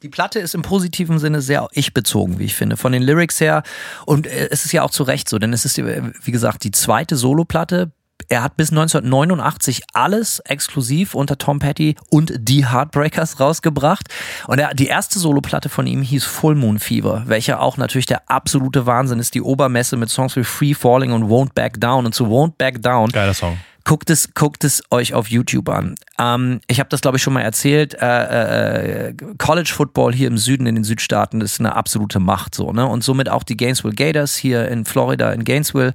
die 0.08 0.12
Platte 0.12 0.40
ist 0.40 0.56
im 0.56 0.62
positiven 0.62 1.20
Sinne 1.20 1.42
sehr 1.42 1.68
ich-bezogen, 1.74 2.40
wie 2.40 2.46
ich 2.46 2.56
finde, 2.56 2.78
von 2.78 2.94
den 2.94 3.04
Lyrics 3.04 3.42
her. 3.42 3.62
Und 4.06 4.26
äh, 4.26 4.48
es 4.52 4.64
ist 4.64 4.72
ja 4.72 4.84
auch 4.84 4.90
zu 4.90 5.04
Recht 5.04 5.28
so, 5.28 5.38
denn 5.38 5.52
es 5.52 5.66
ist, 5.66 5.78
äh, 5.78 6.02
wie 6.24 6.32
gesagt, 6.32 6.64
die 6.64 6.72
zweite 6.72 7.18
Soloplatte. 7.18 7.92
Er 8.30 8.42
hat 8.42 8.56
bis 8.56 8.72
1989 8.72 9.84
alles 9.94 10.40
exklusiv 10.40 11.14
unter 11.14 11.38
Tom 11.38 11.60
Petty 11.60 11.96
und 12.10 12.34
die 12.40 12.68
Heartbreakers 12.68 13.42
rausgebracht. 13.42 14.08
Und 14.48 14.60
er, 14.60 14.74
die 14.74 14.88
erste 14.88 15.20
Soloplatte 15.20 15.68
von 15.68 15.86
ihm 15.86 16.02
hieß 16.02 16.24
Full 16.24 16.56
Moon 16.56 16.80
Fever, 16.80 17.24
welcher 17.28 17.62
auch 17.62 17.76
natürlich 17.76 18.06
der 18.06 18.30
absolute 18.30 18.86
Wahnsinn 18.86 19.20
ist. 19.20 19.36
Die 19.36 19.42
Obermesse 19.42 19.98
mit 19.98 20.10
Songs 20.10 20.38
wie 20.38 20.46
Free 20.46 20.74
Falling 20.74 21.12
und 21.12 21.26
Won't 21.26 21.54
Back 21.54 21.82
Down. 21.82 22.06
Und 22.06 22.16
zu 22.16 22.28
Won't 22.28 22.54
Back 22.58 22.82
Down 22.82 23.10
Geiler 23.10 23.34
Song. 23.34 23.58
Guckt 23.88 24.10
es, 24.10 24.34
guckt 24.34 24.66
es 24.66 24.84
euch 24.92 25.14
auf 25.14 25.30
YouTube 25.30 25.70
an. 25.70 25.96
Ähm, 26.20 26.60
ich 26.68 26.82
habe 26.82 26.90
das, 26.90 27.00
glaube 27.00 27.16
ich, 27.16 27.24
schon 27.24 27.32
mal 27.32 27.40
erzählt. 27.40 27.94
Äh, 27.94 29.12
äh, 29.12 29.14
College 29.38 29.72
Football 29.74 30.14
hier 30.14 30.28
im 30.28 30.38
Süden, 30.38 30.68
in 30.68 30.76
den 30.76 30.84
Südstaaten, 30.84 31.40
ist 31.40 31.62
eine 31.62 31.74
absolute 31.74 32.20
Macht 32.20 32.54
so, 32.54 32.74
ne? 32.74 32.86
Und 32.86 33.06
somit 33.06 33.30
auch 33.30 33.44
die 33.44 33.56
Gainesville 33.56 33.96
Gators 33.96 34.36
hier 34.36 34.68
in 34.68 34.84
Florida, 34.84 35.32
in 35.32 35.46
Gainesville. 35.46 35.94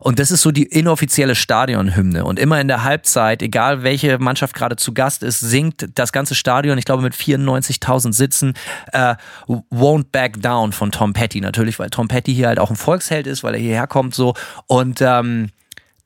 Und 0.00 0.18
das 0.18 0.30
ist 0.30 0.42
so 0.42 0.50
die 0.50 0.64
inoffizielle 0.64 1.34
Stadionhymne. 1.34 2.26
Und 2.26 2.38
immer 2.38 2.60
in 2.60 2.68
der 2.68 2.84
Halbzeit, 2.84 3.40
egal 3.40 3.84
welche 3.84 4.18
Mannschaft 4.18 4.54
gerade 4.54 4.76
zu 4.76 4.92
Gast 4.92 5.22
ist, 5.22 5.40
singt 5.40 5.88
das 5.94 6.12
ganze 6.12 6.34
Stadion, 6.34 6.76
ich 6.76 6.84
glaube 6.84 7.02
mit 7.02 7.14
94.000 7.14 8.12
Sitzen, 8.12 8.52
äh, 8.92 9.14
Won't 9.46 10.08
Back 10.12 10.42
Down 10.42 10.72
von 10.72 10.92
Tom 10.92 11.14
Petty 11.14 11.40
natürlich, 11.40 11.78
weil 11.78 11.88
Tom 11.88 12.06
Petty 12.06 12.34
hier 12.34 12.48
halt 12.48 12.58
auch 12.58 12.68
ein 12.68 12.76
Volksheld 12.76 13.26
ist, 13.26 13.42
weil 13.42 13.54
er 13.54 13.60
hierher 13.60 13.86
kommt 13.86 14.14
so. 14.14 14.34
Und 14.66 15.00
ähm, 15.00 15.48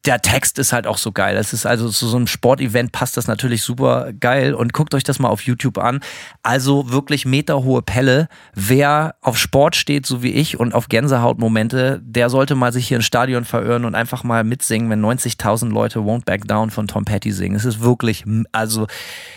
der 0.05 0.21
Text 0.21 0.59
ist 0.59 0.73
halt 0.73 0.87
auch 0.87 0.99
so 0.99 1.13
geil. 1.13 1.37
Es 1.37 1.53
ist 1.53 1.65
also 1.65 1.89
zu 1.89 2.07
so 2.07 2.17
einem 2.17 2.27
Sportevent 2.27 2.93
passt 2.93 3.17
das 3.17 3.27
natürlich 3.27 3.63
super 3.63 4.13
geil 4.13 4.53
und 4.53 4.75
guckt 4.75 4.95
euch 4.95 5.05
das 5.05 5.19
mal 5.19 5.29
auf 5.29 5.43
YouTube 5.43 5.79
an. 5.79 6.01
Also 6.43 6.91
wirklich 6.91 7.25
meterhohe 7.25 7.81
Pelle. 7.81 8.29
Wer 8.55 9.15
auf 9.23 9.39
Sport 9.39 9.77
steht, 9.77 10.05
so 10.05 10.23
wie 10.23 10.33
ich, 10.33 10.61
und 10.61 10.75
auf 10.75 10.89
Gänsehautmomente, 10.89 12.03
der 12.05 12.29
sollte 12.29 12.55
mal 12.55 12.73
sich 12.73 12.89
hier 12.89 12.99
ins 12.99 13.07
Stadion 13.07 13.45
verirren 13.45 13.87
und 13.87 13.95
einfach 13.95 14.25
mal 14.25 14.45
mitsingen, 14.45 14.91
wenn 14.91 15.03
90.000 15.03 15.71
Leute 15.71 16.01
Won't 16.01 16.27
Back 16.27 16.47
Down 16.47 16.71
von 16.71 16.87
Tom 16.87 17.07
Petty 17.07 17.33
singen. 17.33 17.57
Es 17.57 17.65
ist 17.65 17.81
wirklich, 17.81 18.25
also 18.53 18.87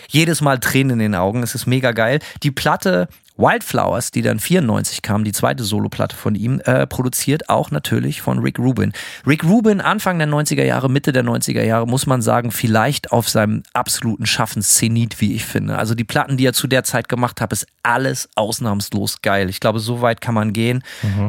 jedes 0.10 0.42
Mal 0.42 0.60
Tränen 0.60 0.92
in 0.92 1.00
den 1.00 1.16
Augen. 1.16 1.44
Es 1.44 1.56
ist 1.56 1.66
mega 1.66 1.94
geil. 1.94 2.20
Die 2.44 2.52
Platte 2.52 3.08
Wildflowers, 3.38 4.12
die 4.12 4.22
dann 4.22 4.40
94 4.40 5.02
kam, 5.02 5.24
die 5.24 5.32
zweite 5.32 5.64
Soloplatte 5.64 6.16
von 6.16 6.36
ihm, 6.36 6.60
äh, 6.66 6.88
produziert 6.88 7.50
auch 7.50 7.72
natürlich 7.72 8.22
von 8.22 8.40
Rick 8.40 8.60
Rubin. 8.60 8.94
Rick 9.26 9.44
Rubin, 9.44 9.82
Anfang 9.82 10.18
der 10.18 10.28
90er 10.28 10.64
Jahre, 10.64 10.90
Mitte 10.90 11.12
der 11.12 11.24
90er 11.24 11.64
Jahre, 11.64 11.88
muss 11.88 12.06
man 12.06 12.22
sagen, 12.22 12.52
vielleicht 12.52 13.12
auf 13.12 13.30
seinem 13.30 13.64
absoluten 13.74 14.26
Schaffenszenit, 14.26 15.22
wie 15.22 15.34
ich 15.34 15.46
finde. 15.46 15.78
Also 15.78 15.96
die 15.96 16.04
Platten, 16.04 16.38
die 16.38 16.46
er 16.46 16.54
zu 16.54 16.68
der 16.68 16.84
Zeit 16.84 17.10
gemacht 17.10 17.42
hat, 17.42 17.54
ist 17.54 17.68
alles 17.84 18.30
ausnahmslos 18.36 19.22
geil. 19.22 19.50
Ich 19.50 19.60
glaube, 19.60 19.80
so 19.80 20.02
weit 20.02 20.22
kann 20.22 20.34
man 20.34 20.54
gehen. 20.54 20.84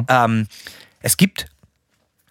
Ähm, 0.07 0.47
es 1.01 1.17
gibt 1.17 1.47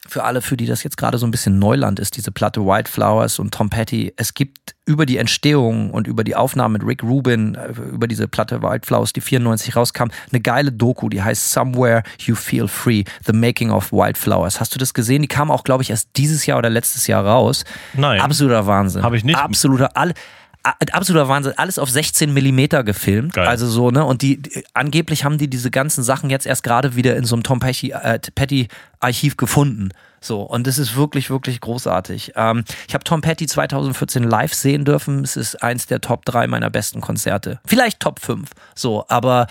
für 0.08 0.24
alle, 0.24 0.40
für 0.42 0.56
die 0.56 0.66
das 0.66 0.82
jetzt 0.82 0.96
gerade 0.96 1.18
so 1.18 1.26
ein 1.26 1.30
bisschen 1.30 1.58
Neuland 1.58 2.00
ist, 2.00 2.16
diese 2.16 2.32
Platte 2.32 2.62
Wildflowers 2.64 3.38
und 3.38 3.52
Tom 3.54 3.68
Petty. 3.70 4.12
Es 4.16 4.34
gibt 4.34 4.74
über 4.86 5.04
die 5.04 5.18
Entstehung 5.18 5.90
und 5.90 6.06
über 6.06 6.24
die 6.24 6.34
Aufnahme 6.34 6.78
mit 6.78 6.86
Rick 6.86 7.02
Rubin, 7.02 7.54
äh, 7.56 7.68
über 7.92 8.08
diese 8.08 8.26
Platte 8.26 8.62
Wildflowers, 8.62 9.12
die 9.12 9.20
94 9.20 9.76
rauskam, 9.76 10.08
eine 10.32 10.40
geile 10.40 10.72
Doku, 10.72 11.08
die 11.10 11.22
heißt 11.22 11.50
Somewhere 11.52 12.02
You 12.20 12.34
Feel 12.34 12.68
Free, 12.68 13.04
The 13.26 13.32
Making 13.34 13.70
of 13.70 13.92
Wildflowers. 13.92 14.60
Hast 14.60 14.74
du 14.74 14.78
das 14.78 14.94
gesehen? 14.94 15.20
Die 15.22 15.28
kam 15.28 15.50
auch, 15.50 15.62
glaube 15.64 15.82
ich, 15.82 15.90
erst 15.90 16.08
dieses 16.16 16.46
Jahr 16.46 16.58
oder 16.58 16.70
letztes 16.70 17.06
Jahr 17.06 17.24
raus. 17.26 17.64
Nein. 17.94 18.20
Absoluter 18.20 18.66
Wahnsinn. 18.66 19.02
Hab 19.02 19.12
ich 19.12 19.24
nicht. 19.24 19.38
Absoluter, 19.38 19.94
all, 19.96 20.10
a- 20.10 20.14
absoluter 20.62 21.28
Wahnsinn. 21.28 21.54
Alles 21.56 21.78
auf 21.78 21.90
16 21.90 22.32
Millimeter 22.32 22.84
gefilmt. 22.84 23.34
Geil. 23.34 23.46
Also 23.46 23.66
so, 23.66 23.90
ne? 23.90 24.04
Und 24.04 24.22
die, 24.22 24.36
die, 24.36 24.64
angeblich 24.74 25.24
haben 25.24 25.38
die 25.38 25.48
diese 25.48 25.70
ganzen 25.70 26.02
Sachen 26.02 26.30
jetzt 26.30 26.46
erst 26.46 26.62
gerade 26.62 26.96
wieder 26.96 27.16
in 27.16 27.24
so 27.24 27.36
einem 27.36 27.42
Tom 27.42 27.60
Petty, 27.60 27.90
äh, 27.90 28.18
Petty 28.34 28.68
Archiv 29.00 29.36
gefunden. 29.36 29.90
So, 30.20 30.42
und 30.42 30.66
das 30.66 30.78
ist 30.78 30.96
wirklich, 30.96 31.30
wirklich 31.30 31.60
großartig. 31.60 32.32
Ähm, 32.34 32.64
ich 32.88 32.94
habe 32.94 33.04
Tom 33.04 33.20
Petty 33.20 33.46
2014 33.46 34.24
live 34.24 34.52
sehen 34.52 34.84
dürfen. 34.84 35.22
Es 35.22 35.36
ist 35.36 35.62
eins 35.62 35.86
der 35.86 36.00
Top 36.00 36.24
3 36.24 36.48
meiner 36.48 36.70
besten 36.70 37.00
Konzerte. 37.00 37.60
Vielleicht 37.64 38.00
Top 38.00 38.20
5. 38.20 38.50
So, 38.74 39.04
aber 39.08 39.46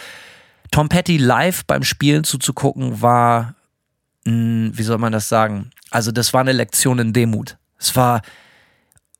Tom 0.71 0.89
Petty 0.89 1.17
live 1.17 1.63
beim 1.65 1.83
Spielen 1.83 2.23
zuzugucken 2.23 3.01
war, 3.01 3.55
mh, 4.25 4.71
wie 4.73 4.83
soll 4.83 4.97
man 4.97 5.13
das 5.13 5.29
sagen? 5.29 5.71
Also, 5.89 6.11
das 6.11 6.33
war 6.33 6.41
eine 6.41 6.51
Lektion 6.51 6.99
in 6.99 7.13
Demut. 7.13 7.57
Es 7.79 7.95
war, 7.95 8.21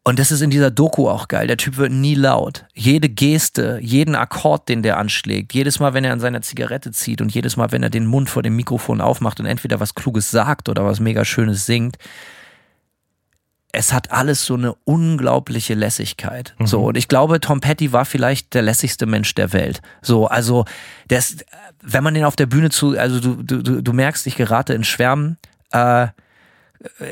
und 0.08 0.20
das 0.20 0.32
ist 0.32 0.40
in 0.40 0.50
dieser 0.50 0.72
Doku 0.72 1.10
auch 1.10 1.28
geil. 1.28 1.48
Der 1.48 1.58
Typ 1.58 1.76
wird 1.76 1.92
nie 1.92 2.16
laut. 2.16 2.64
Jede 2.74 3.10
Geste, 3.10 3.78
jeden 3.82 4.16
Akkord, 4.16 4.70
den 4.70 4.82
der 4.82 4.96
anschlägt, 4.96 5.54
jedes 5.54 5.82
Mal, 5.82 5.94
wenn 5.94 6.06
er 6.06 6.14
an 6.14 6.22
seiner 6.22 6.42
Zigarette 6.42 6.92
zieht 6.92 7.20
und 7.20 7.36
jedes 7.36 7.58
Mal, 7.58 7.74
wenn 7.74 7.84
er 7.84 7.90
den 7.90 8.06
Mund 8.06 8.30
vor 8.30 8.42
dem 8.42 8.56
Mikrofon 8.56 9.02
aufmacht 9.02 9.42
und 9.42 9.48
entweder 9.48 9.82
was 9.82 9.96
Kluges 9.96 10.32
sagt 10.32 10.70
oder 10.70 10.86
was 10.86 11.02
mega 11.02 11.26
Schönes 11.26 11.66
singt, 11.66 11.98
es 13.74 13.92
hat 13.92 14.10
alles 14.14 14.46
so 14.46 14.54
eine 14.54 14.76
unglaubliche 14.86 15.74
Lässigkeit. 15.74 16.56
So, 16.64 16.86
und 16.86 16.96
ich 16.96 17.10
glaube, 17.10 17.42
Tom 17.42 17.60
Petty 17.60 17.92
war 17.92 18.06
vielleicht 18.06 18.54
der 18.54 18.62
lässigste 18.62 19.08
Mensch 19.08 19.36
der 19.36 19.52
Welt. 19.52 19.82
So, 20.02 20.28
also, 20.28 20.64
das, 21.10 21.36
wenn 21.82 22.06
man 22.06 22.14
den 22.14 22.24
auf 22.24 22.38
der 22.38 22.46
Bühne 22.46 22.70
zu, 22.70 22.98
also 22.98 23.20
du, 23.20 23.44
du, 23.44 23.62
du 23.62 23.82
du 23.82 23.92
merkst, 23.92 24.26
ich 24.26 24.38
gerate 24.38 24.74
in 24.74 24.86
Schwärmen. 24.86 25.36
Äh, 25.74 26.08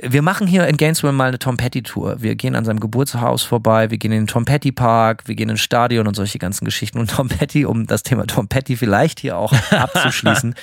wir 0.02 0.22
machen 0.22 0.48
hier 0.48 0.68
in 0.68 0.78
Gainesville 0.78 1.14
mal 1.14 1.28
eine 1.28 1.40
Tom 1.40 1.58
Petty 1.58 1.82
Tour. 1.82 2.22
Wir 2.22 2.36
gehen 2.36 2.56
an 2.56 2.66
seinem 2.66 2.80
Geburtshaus 2.80 3.44
vorbei, 3.44 3.90
wir 3.90 3.98
gehen 3.98 4.12
in 4.12 4.22
den 4.22 4.28
Tom 4.28 4.46
Petty 4.46 4.72
Park, 4.72 5.24
wir 5.28 5.36
gehen 5.36 5.50
ins 5.50 5.62
Stadion 5.62 6.08
und 6.08 6.16
solche 6.16 6.38
ganzen 6.38 6.66
Geschichten. 6.66 7.00
Und 7.00 7.10
Tom 7.10 7.30
Petty, 7.30 7.66
um 7.66 7.88
das 7.88 8.04
Thema 8.04 8.28
Tom 8.28 8.48
Petty 8.48 8.78
vielleicht 8.78 9.20
hier 9.20 9.38
auch 9.38 9.54
abzuschließen, 9.72 10.54
äh, 10.54 10.56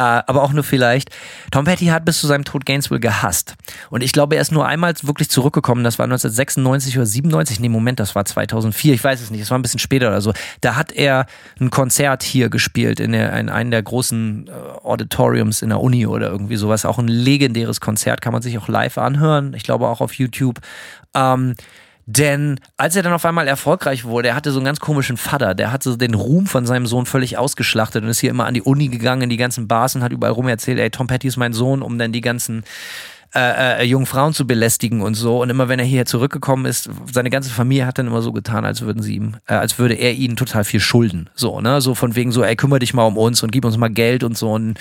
aber 0.00 0.42
auch 0.42 0.52
nur 0.52 0.64
vielleicht. 0.64 1.10
Tom 1.50 1.64
Petty 1.64 1.86
hat 1.86 2.04
bis 2.04 2.20
zu 2.20 2.26
seinem 2.26 2.44
Tod 2.44 2.66
Gainesville 2.66 3.00
gehasst. 3.00 3.54
Und 3.90 4.02
ich 4.02 4.12
glaube, 4.12 4.36
er 4.36 4.42
ist 4.42 4.52
nur 4.52 4.66
einmal 4.66 4.94
wirklich 5.02 5.30
zurückgekommen. 5.30 5.84
Das 5.84 5.98
war 5.98 6.04
1996 6.04 6.96
oder 6.96 7.06
97. 7.06 7.60
Nee, 7.60 7.68
Moment, 7.68 8.00
das 8.00 8.14
war 8.14 8.24
2004. 8.24 8.94
Ich 8.94 9.02
weiß 9.02 9.20
es 9.20 9.30
nicht. 9.30 9.40
Es 9.40 9.50
war 9.50 9.58
ein 9.58 9.62
bisschen 9.62 9.80
später 9.80 10.08
oder 10.08 10.20
so. 10.20 10.32
Da 10.60 10.76
hat 10.76 10.92
er 10.92 11.26
ein 11.60 11.70
Konzert 11.70 12.22
hier 12.22 12.50
gespielt 12.50 13.00
in, 13.00 13.12
der, 13.12 13.32
in 13.38 13.48
einem 13.48 13.70
der 13.70 13.82
großen 13.82 14.48
äh, 14.48 14.50
Auditoriums 14.86 15.62
in 15.62 15.70
der 15.70 15.80
Uni 15.80 16.06
oder 16.06 16.28
irgendwie 16.30 16.56
sowas. 16.56 16.84
Auch 16.84 16.98
ein 16.98 17.08
legendäres 17.08 17.80
Konzert. 17.80 18.20
Kann 18.20 18.32
man 18.32 18.42
sich 18.42 18.58
auch 18.58 18.68
live 18.68 18.98
anhören. 18.98 19.54
Ich 19.54 19.62
glaube 19.62 19.88
auch 19.88 20.00
auf 20.00 20.14
YouTube. 20.14 20.60
Ähm, 21.14 21.54
denn 22.06 22.60
als 22.76 22.94
er 22.94 23.02
dann 23.02 23.12
auf 23.12 23.24
einmal 23.24 23.48
erfolgreich 23.48 24.04
wurde, 24.04 24.28
er 24.28 24.36
hatte 24.36 24.52
so 24.52 24.58
einen 24.58 24.66
ganz 24.66 24.78
komischen 24.78 25.16
Vater, 25.16 25.54
der 25.54 25.72
hatte 25.72 25.90
so 25.90 25.96
den 25.96 26.14
Ruhm 26.14 26.46
von 26.46 26.64
seinem 26.64 26.86
Sohn 26.86 27.04
völlig 27.04 27.36
ausgeschlachtet 27.36 28.04
und 28.04 28.08
ist 28.08 28.20
hier 28.20 28.30
immer 28.30 28.46
an 28.46 28.54
die 28.54 28.62
Uni 28.62 28.88
gegangen, 28.88 29.22
in 29.22 29.30
die 29.30 29.36
ganzen 29.36 29.66
Bars 29.66 29.96
und 29.96 30.04
hat 30.04 30.12
überall 30.12 30.32
rum 30.32 30.46
erzählt, 30.46 30.78
ey, 30.78 30.88
Tom 30.90 31.08
Petty 31.08 31.26
ist 31.26 31.36
mein 31.36 31.52
Sohn, 31.52 31.82
um 31.82 31.98
dann 31.98 32.12
die 32.12 32.20
ganzen 32.20 32.62
äh, 33.34 33.82
äh, 33.82 33.84
jungen 33.84 34.06
Frauen 34.06 34.34
zu 34.34 34.46
belästigen 34.46 35.02
und 35.02 35.14
so. 35.14 35.42
Und 35.42 35.50
immer 35.50 35.68
wenn 35.68 35.80
er 35.80 35.84
hierher 35.84 36.06
zurückgekommen 36.06 36.64
ist, 36.64 36.88
seine 37.12 37.28
ganze 37.28 37.50
Familie 37.50 37.86
hat 37.86 37.98
dann 37.98 38.06
immer 38.06 38.22
so 38.22 38.32
getan, 38.32 38.64
als 38.64 38.82
würden 38.82 39.02
sie 39.02 39.16
ihm, 39.16 39.36
äh, 39.46 39.54
als 39.54 39.78
würde 39.78 39.94
er 39.94 40.12
ihnen 40.14 40.36
total 40.36 40.64
viel 40.64 40.80
schulden. 40.80 41.28
So, 41.34 41.60
ne? 41.60 41.80
So 41.80 41.96
von 41.96 42.14
wegen 42.14 42.30
so, 42.30 42.44
ey, 42.44 42.54
kümmere 42.54 42.78
dich 42.78 42.94
mal 42.94 43.04
um 43.04 43.18
uns 43.18 43.42
und 43.42 43.50
gib 43.50 43.64
uns 43.64 43.76
mal 43.76 43.90
Geld 43.90 44.22
und 44.22 44.38
so. 44.38 44.52
Und 44.52 44.78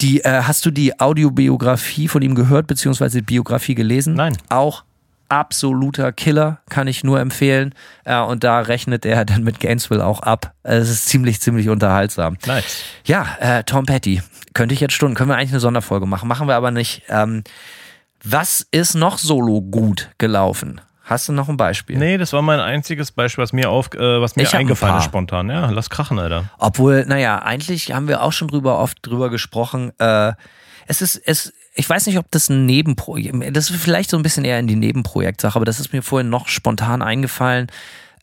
die, 0.00 0.20
äh, 0.20 0.42
hast 0.44 0.64
du 0.64 0.70
die 0.70 1.00
Audiobiografie 1.00 2.06
von 2.06 2.22
ihm 2.22 2.36
gehört, 2.36 2.68
beziehungsweise 2.68 3.18
die 3.18 3.24
Biografie 3.24 3.74
gelesen? 3.74 4.14
Nein. 4.14 4.36
Auch 4.48 4.84
absoluter 5.28 6.12
Killer, 6.12 6.58
kann 6.68 6.86
ich 6.86 7.04
nur 7.04 7.20
empfehlen. 7.20 7.74
Äh, 8.04 8.18
und 8.20 8.44
da 8.44 8.60
rechnet 8.60 9.04
er 9.06 9.24
dann 9.24 9.44
mit 9.44 9.60
Gainesville 9.60 10.04
auch 10.04 10.20
ab. 10.20 10.52
Es 10.62 10.88
ist 10.90 11.08
ziemlich, 11.08 11.40
ziemlich 11.40 11.68
unterhaltsam. 11.68 12.36
Nice. 12.46 12.82
Ja, 13.04 13.26
äh, 13.40 13.64
Tom 13.64 13.86
Petty. 13.86 14.22
Könnte 14.54 14.74
ich 14.74 14.80
jetzt 14.80 14.94
Stunden, 14.94 15.14
können 15.14 15.30
wir 15.30 15.36
eigentlich 15.36 15.50
eine 15.52 15.60
Sonderfolge 15.60 16.06
machen, 16.06 16.28
machen 16.28 16.48
wir 16.48 16.56
aber 16.56 16.70
nicht. 16.70 17.02
Ähm, 17.08 17.44
was 18.24 18.66
ist 18.72 18.94
noch 18.94 19.18
solo 19.18 19.60
gut 19.62 20.10
gelaufen? 20.18 20.80
Hast 21.04 21.28
du 21.28 21.32
noch 21.32 21.48
ein 21.48 21.56
Beispiel? 21.56 21.96
Nee, 21.96 22.18
das 22.18 22.32
war 22.34 22.42
mein 22.42 22.60
einziges 22.60 23.12
Beispiel, 23.12 23.42
was 23.42 23.52
mir, 23.54 23.70
auf, 23.70 23.94
äh, 23.94 24.20
was 24.20 24.36
mir 24.36 24.42
Ich 24.42 24.52
ein 24.52 24.60
eingefallen 24.60 24.92
paar. 24.92 24.98
ist 25.00 25.06
spontan. 25.06 25.48
Ja, 25.48 25.70
lass 25.70 25.88
krachen, 25.88 26.18
Alter. 26.18 26.44
Obwohl, 26.58 27.06
naja, 27.06 27.38
eigentlich 27.38 27.92
haben 27.94 28.08
wir 28.08 28.22
auch 28.22 28.32
schon 28.32 28.48
drüber 28.48 28.78
oft 28.78 28.98
drüber 29.02 29.30
gesprochen. 29.30 29.92
Äh, 29.98 30.32
es 30.88 31.02
ist, 31.02 31.16
es, 31.24 31.52
ich 31.74 31.88
weiß 31.88 32.06
nicht, 32.06 32.18
ob 32.18 32.30
das 32.30 32.48
ein 32.48 32.66
Nebenprojekt, 32.66 33.56
das 33.56 33.70
ist 33.70 33.80
vielleicht 33.80 34.10
so 34.10 34.16
ein 34.16 34.22
bisschen 34.22 34.44
eher 34.44 34.58
in 34.58 34.66
die 34.66 34.76
Nebenprojektsache, 34.76 35.56
aber 35.56 35.64
das 35.64 35.78
ist 35.78 35.92
mir 35.92 36.02
vorhin 36.02 36.30
noch 36.30 36.48
spontan 36.48 37.02
eingefallen. 37.02 37.68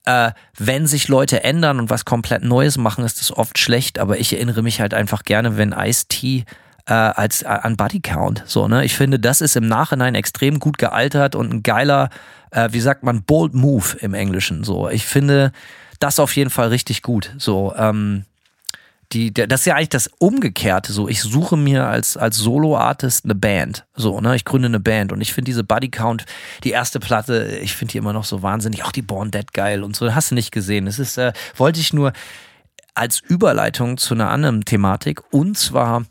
Äh, 0.06 0.32
wenn 0.58 0.86
sich 0.86 1.08
Leute 1.08 1.44
ändern 1.44 1.80
und 1.80 1.90
was 1.90 2.06
komplett 2.06 2.44
Neues 2.44 2.78
machen, 2.78 3.06
ist 3.06 3.20
das 3.20 3.32
oft 3.32 3.58
schlecht, 3.58 3.98
aber 3.98 4.20
ich 4.20 4.34
erinnere 4.34 4.62
mich 4.62 4.82
halt 4.82 4.94
einfach 4.94 5.24
gerne, 5.24 5.58
wenn 5.58 5.72
Ice-T 5.72 6.46
äh, 6.88 6.94
als 6.94 7.44
äh, 7.44 7.48
an 7.48 7.78
Body 7.78 8.02
Count. 8.02 8.44
So, 8.46 8.68
ne? 8.68 8.86
Ich 8.86 8.96
finde, 8.96 9.20
das 9.20 9.42
ist 9.42 9.56
im 9.56 9.68
Nachhinein 9.68 10.16
extrem 10.16 10.60
gut 10.60 10.78
gealtert 10.78 11.36
und 11.36 11.52
ein 11.52 11.64
geiler, 11.64 12.10
äh, 12.52 12.70
wie 12.72 12.82
sagt 12.82 13.04
man, 13.04 13.24
bold 13.24 13.54
Move 13.54 13.98
im 14.02 14.14
Englischen. 14.14 14.64
So, 14.64 14.90
ich 14.90 15.06
finde 15.06 15.52
das 16.00 16.20
auf 16.20 16.36
jeden 16.36 16.50
Fall 16.50 16.68
richtig 16.70 17.02
gut. 17.02 17.34
So, 17.38 17.74
ähm, 17.76 18.26
die, 19.12 19.34
das 19.34 19.62
ist 19.62 19.66
ja 19.66 19.76
eigentlich 19.76 19.90
das 19.90 20.10
Umgekehrte. 20.20 20.92
So, 20.92 21.08
ich 21.08 21.22
suche 21.22 21.58
mir 21.58 21.88
als, 21.88 22.18
als 22.18 22.38
Solo-Artist 22.38 23.26
eine 23.26 23.36
Band. 23.36 23.86
So, 23.96 24.20
ne, 24.22 24.36
ich 24.36 24.46
gründe 24.46 24.68
eine 24.68 24.80
Band 24.80 25.12
und 25.12 25.22
ich 25.22 25.34
finde 25.34 25.50
diese 25.50 25.64
Body 25.64 25.90
Count, 25.90 26.26
die 26.64 26.72
erste 26.72 27.00
Platte, 27.00 27.60
ich 27.62 27.76
finde 27.76 27.94
die 27.94 27.98
immer 27.98 28.14
noch 28.14 28.26
so 28.26 28.42
wahnsinnig. 28.42 28.84
Auch 28.84 28.92
die 28.92 29.02
Born 29.02 29.32
Dead 29.32 29.54
geil 29.54 29.84
und 29.84 29.96
so. 29.96 30.14
Hast 30.14 30.32
du 30.32 30.36
nicht 30.36 30.52
gesehen. 30.52 30.88
Es 30.88 31.00
ist, 31.00 31.18
äh, 31.18 31.34
wollte 31.56 31.80
ich 31.80 31.94
nur 31.94 32.14
als 32.94 33.20
Überleitung 33.20 33.98
zu 33.98 34.14
einer 34.14 34.30
anderen 34.30 34.64
Thematik 34.64 35.22
und 35.32 35.58
zwar 35.58 36.06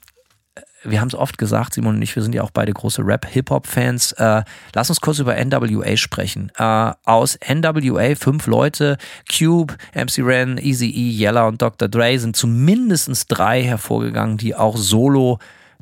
wir 0.85 1.01
haben 1.01 1.09
es 1.09 1.15
oft 1.15 1.39
gesagt, 1.39 1.75
Simon 1.75 1.97
und 1.97 2.03
ich, 2.03 2.15
wir 2.15 2.23
sind 2.23 2.35
ja 2.35 2.43
auch 2.43 2.51
beide 2.51 2.73
große 2.73 3.03
Rap-Hip-Hop-Fans. 3.05 4.13
Äh, 4.13 4.43
lass 4.75 4.91
uns 4.91 5.01
kurz 5.01 5.19
über 5.19 5.35
NWA 5.37 5.97
sprechen. 5.97 6.51
Äh, 6.57 6.93
aus 7.05 7.39
NWA 7.47 8.15
fünf 8.15 8.47
Leute, 8.47 8.99
Cube, 9.31 9.75
MC 9.95 10.19
Ren, 10.19 10.59
Eazy-E, 10.59 11.11
Yella 11.11 11.47
und 11.47 11.63
Dr. 11.63 11.89
Dre 11.89 12.19
sind 12.19 12.37
zumindest 12.37 13.27
drei 13.29 13.63
hervorgegangen, 13.63 14.37
die 14.37 14.55
auch 14.55 14.77
solo 14.77 15.39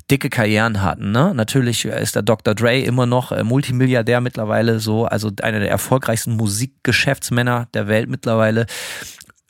dicke 0.09 0.29
Karrieren 0.29 0.81
hatten. 0.81 1.11
Ne? 1.11 1.33
Natürlich 1.33 1.85
ist 1.85 2.15
der 2.15 2.21
Dr. 2.21 2.55
Dre 2.55 2.79
immer 2.79 3.05
noch 3.05 3.31
äh, 3.31 3.43
Multimilliardär 3.43 4.21
mittlerweile 4.21 4.79
so, 4.79 5.05
also 5.05 5.31
einer 5.41 5.59
der 5.59 5.69
erfolgreichsten 5.69 6.35
Musikgeschäftsmänner 6.35 7.67
der 7.73 7.87
Welt 7.87 8.09
mittlerweile. 8.09 8.65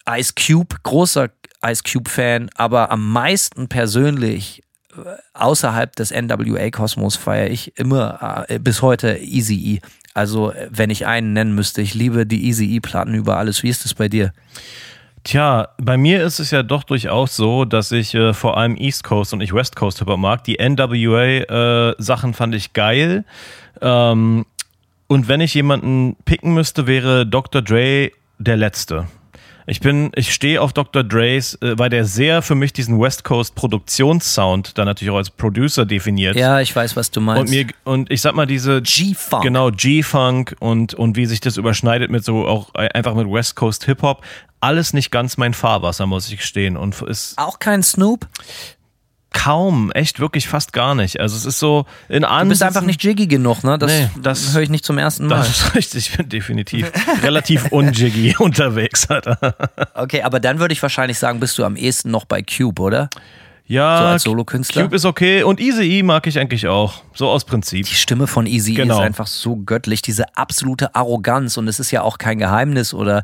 Ice 0.10 0.34
Cube, 0.36 0.76
großer 0.84 1.30
Ice 1.66 1.84
Cube-Fan, 1.84 2.50
aber 2.56 2.92
am 2.92 3.10
meisten 3.12 3.68
persönlich 3.70 4.62
außerhalb 5.34 5.96
des 5.96 6.12
NWA-Kosmos 6.12 7.16
feiere 7.16 7.50
ich 7.50 7.78
immer 7.78 8.46
äh, 8.48 8.60
bis 8.60 8.82
heute 8.82 9.18
Easy 9.18 9.76
E. 9.76 9.80
Also, 10.14 10.52
äh, 10.52 10.70
wenn 10.72 10.90
ich 10.90 11.06
einen 11.06 11.34
nennen 11.34 11.56
müsste, 11.56 11.82
ich 11.82 11.94
liebe 11.94 12.26
die 12.26 12.46
Easy 12.46 12.76
E-Platten 12.76 13.14
über 13.14 13.38
alles. 13.38 13.64
Wie 13.64 13.70
ist 13.70 13.86
es 13.86 13.94
bei 13.94 14.08
dir? 14.08 14.34
Tja, 15.24 15.70
bei 15.78 15.98
mir 15.98 16.22
ist 16.24 16.40
es 16.40 16.52
ja 16.52 16.64
doch 16.64 16.84
durchaus 16.84 17.36
so, 17.36 17.64
dass 17.64 17.92
ich 17.92 18.14
äh, 18.14 18.34
vor 18.34 18.58
allem 18.58 18.76
East 18.76 19.06
Coast 19.06 19.32
und 19.32 19.40
nicht 19.40 19.54
West 19.54 19.76
Coast 19.76 20.00
Hip-Hop 20.00 20.20
mag. 20.20 20.44
Die 20.44 20.58
NWA-Sachen 20.58 22.34
fand 22.34 22.56
ich 22.56 22.74
geil. 22.74 23.24
Ähm, 23.82 24.46
und 25.08 25.28
wenn 25.28 25.42
ich 25.42 25.54
jemanden 25.54 26.18
picken 26.26 26.54
müsste, 26.54 26.88
wäre 26.88 27.26
Dr. 27.26 27.62
Dre 27.62 28.12
der 28.38 28.58
Letzte. 28.58 29.08
Ich 29.66 29.80
bin, 29.80 30.12
ich 30.16 30.34
stehe 30.34 30.62
auf 30.62 30.74
Dr. 30.74 31.04
Dre's, 31.04 31.56
äh, 31.62 31.78
weil 31.78 31.90
der 31.90 32.06
sehr 32.06 32.42
für 32.42 32.56
mich 32.56 32.74
diesen 32.74 33.00
West 33.00 33.24
Coast 33.24 33.56
Produktionssound 33.56 34.78
dann 34.78 34.86
natürlich 34.86 35.12
auch 35.12 35.18
als 35.18 35.30
Producer 35.30 35.86
definiert. 35.86 36.36
Ja, 36.36 36.60
ich 36.60 36.76
weiß, 36.76 36.96
was 36.96 37.12
du 37.12 37.20
Und 37.20 37.26
meinst. 37.28 37.54
mir, 37.54 37.68
und 37.84 38.12
ich 38.12 38.22
sag 38.22 38.36
mal, 38.36 38.46
diese 38.46 38.82
G-Funk. 38.82 39.44
Genau, 39.44 39.72
G-Funk 39.72 40.56
und, 40.60 40.94
und 40.94 41.16
wie 41.16 41.26
sich 41.26 41.40
das 41.40 41.58
überschneidet 41.58 42.12
mit 42.12 42.24
so 42.24 42.48
auch 42.48 42.74
einfach 42.74 43.16
mit 43.16 43.30
West 43.30 43.56
Coast 43.56 43.86
Hip-Hop. 43.86 44.24
Alles 44.60 44.94
nicht 44.94 45.12
ganz 45.12 45.38
mein 45.38 45.54
Fahrwasser, 45.54 46.06
muss 46.06 46.30
ich 46.30 46.38
gestehen. 46.38 46.78
Und 46.78 47.02
ist 47.02 47.38
Auch 47.38 47.60
kein 47.60 47.84
Snoop? 47.84 48.28
Kaum, 49.34 49.92
echt 49.92 50.20
wirklich 50.20 50.48
fast 50.48 50.72
gar 50.74 50.96
nicht. 50.96 51.20
Also 51.20 51.36
es 51.36 51.46
ist 51.46 51.60
so 51.60 51.86
in 52.08 52.22
Du 52.22 52.30
Ansätzen. 52.30 52.50
bist 52.50 52.64
einfach 52.64 52.82
nicht 52.84 53.04
jiggy 53.04 53.28
genug, 53.28 53.64
ne? 53.64 53.78
Das, 53.78 53.92
Nee, 53.92 54.10
das- 54.22 54.54
höre 54.54 54.62
ich 54.62 54.70
nicht 54.70 54.86
zum 54.86 54.98
ersten 54.98 55.28
Mal. 55.28 55.38
Das 55.38 55.50
ist 55.50 55.76
richtig, 55.76 56.10
ich 56.10 56.18
bin 56.18 56.30
definitiv 56.30 56.92
relativ 57.22 57.72
unjiggy 57.72 58.36
unterwegs, 58.40 59.10
Alter. 59.10 59.56
Okay, 59.96 60.22
aber 60.24 60.40
dann 60.40 60.60
würde 60.60 60.74
ich 60.74 60.82
wahrscheinlich 60.82 61.20
sagen, 61.20 61.40
bist 61.40 61.58
du 61.58 61.66
am 61.66 61.76
ehesten 61.76 62.12
noch 62.12 62.26
bei 62.26 62.42
Cube, 62.42 62.82
oder? 62.82 63.10
Ja, 63.66 63.98
So 64.00 64.04
als 64.06 64.24
Solokünstler? 64.24 64.84
Cube 64.84 64.96
ist 64.98 65.06
okay 65.06 65.42
und 65.44 65.62
Easy 65.62 65.84
E 65.84 66.04
mag 66.04 66.28
ich 66.28 66.38
eigentlich 66.38 66.68
auch. 66.68 67.02
So 67.14 67.30
aus 67.30 67.46
Prinzip. 67.46 67.86
Die 67.88 67.96
Stimme 67.96 68.28
von 68.28 68.46
Easy 68.46 68.74
Genau. 68.74 68.96
ist 69.00 69.06
einfach 69.06 69.28
so 69.28 69.56
göttlich, 69.56 70.02
diese 70.02 70.36
absolute 70.36 70.96
Arroganz 70.96 71.56
und 71.58 71.70
es 71.70 71.80
ist 71.80 71.90
ja 71.92 72.02
auch 72.02 72.18
kein 72.18 72.40
Geheimnis 72.40 72.94
oder 72.94 73.24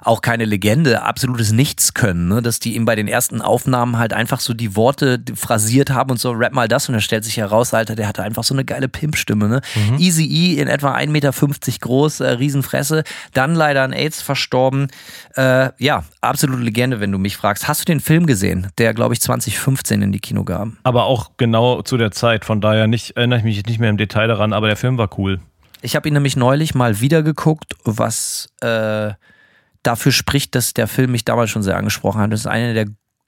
auch 0.00 0.20
keine 0.22 0.44
Legende, 0.44 1.02
absolutes 1.02 1.50
Nichtskönnen, 1.52 2.28
ne? 2.28 2.42
dass 2.42 2.60
die 2.60 2.76
ihm 2.76 2.84
bei 2.84 2.94
den 2.94 3.08
ersten 3.08 3.42
Aufnahmen 3.42 3.98
halt 3.98 4.12
einfach 4.12 4.38
so 4.40 4.54
die 4.54 4.76
Worte 4.76 5.20
phrasiert 5.34 5.90
haben 5.90 6.12
und 6.12 6.20
so 6.20 6.30
rap 6.30 6.52
mal 6.52 6.68
das 6.68 6.88
und 6.88 6.92
dann 6.92 7.02
stellt 7.02 7.24
sich 7.24 7.36
heraus, 7.38 7.74
Alter, 7.74 7.96
der 7.96 8.06
hatte 8.06 8.22
einfach 8.22 8.44
so 8.44 8.54
eine 8.54 8.64
geile 8.64 8.88
Pimpstimme. 8.88 9.48
Ne? 9.48 9.60
Mhm. 9.74 9.98
Easy 9.98 10.24
E 10.24 10.60
in 10.60 10.68
etwa 10.68 10.94
1,50 10.94 11.08
Meter 11.08 11.32
groß, 11.80 12.20
äh, 12.20 12.28
Riesenfresse, 12.30 13.02
dann 13.32 13.54
leider 13.56 13.82
an 13.82 13.92
AIDS 13.92 14.22
verstorben. 14.22 14.88
Äh, 15.34 15.70
ja, 15.78 16.04
absolute 16.22 16.62
Legende, 16.62 17.00
wenn 17.00 17.12
du 17.12 17.18
mich 17.18 17.36
fragst. 17.36 17.68
Hast 17.68 17.82
du 17.82 17.84
den 17.84 18.00
Film 18.00 18.26
gesehen, 18.26 18.68
der 18.78 18.94
glaube 18.94 19.14
ich 19.14 19.20
2015 19.20 20.02
in 20.02 20.12
die 20.12 20.20
Kino 20.20 20.44
gab? 20.44 20.68
Aber 20.84 21.04
auch 21.04 21.32
genau 21.36 21.82
zu 21.82 21.96
der 21.96 22.10
Zeit. 22.10 22.44
Von 22.44 22.60
daher 22.60 22.86
nicht, 22.86 23.16
erinnere 23.16 23.40
ich 23.40 23.44
mich 23.44 23.66
nicht 23.66 23.78
mehr 23.78 23.90
im 23.90 23.96
Detail 23.96 24.28
daran, 24.28 24.52
aber 24.52 24.68
der 24.68 24.76
Film 24.76 24.98
war 24.98 25.10
cool. 25.18 25.40
Ich 25.82 25.96
habe 25.96 26.08
ihn 26.08 26.14
nämlich 26.14 26.36
neulich 26.36 26.74
mal 26.74 27.00
wieder 27.00 27.22
geguckt, 27.22 27.74
was 27.84 28.48
äh, 28.60 29.12
dafür 29.82 30.12
spricht, 30.12 30.54
dass 30.54 30.74
der 30.74 30.86
Film 30.86 31.10
mich 31.10 31.24
damals 31.24 31.50
schon 31.50 31.64
sehr 31.64 31.76
angesprochen 31.76 32.20
hat. 32.20 32.32
Das 32.32 32.40
ist 32.40 32.46
eine 32.46 32.72
der, 32.72 32.86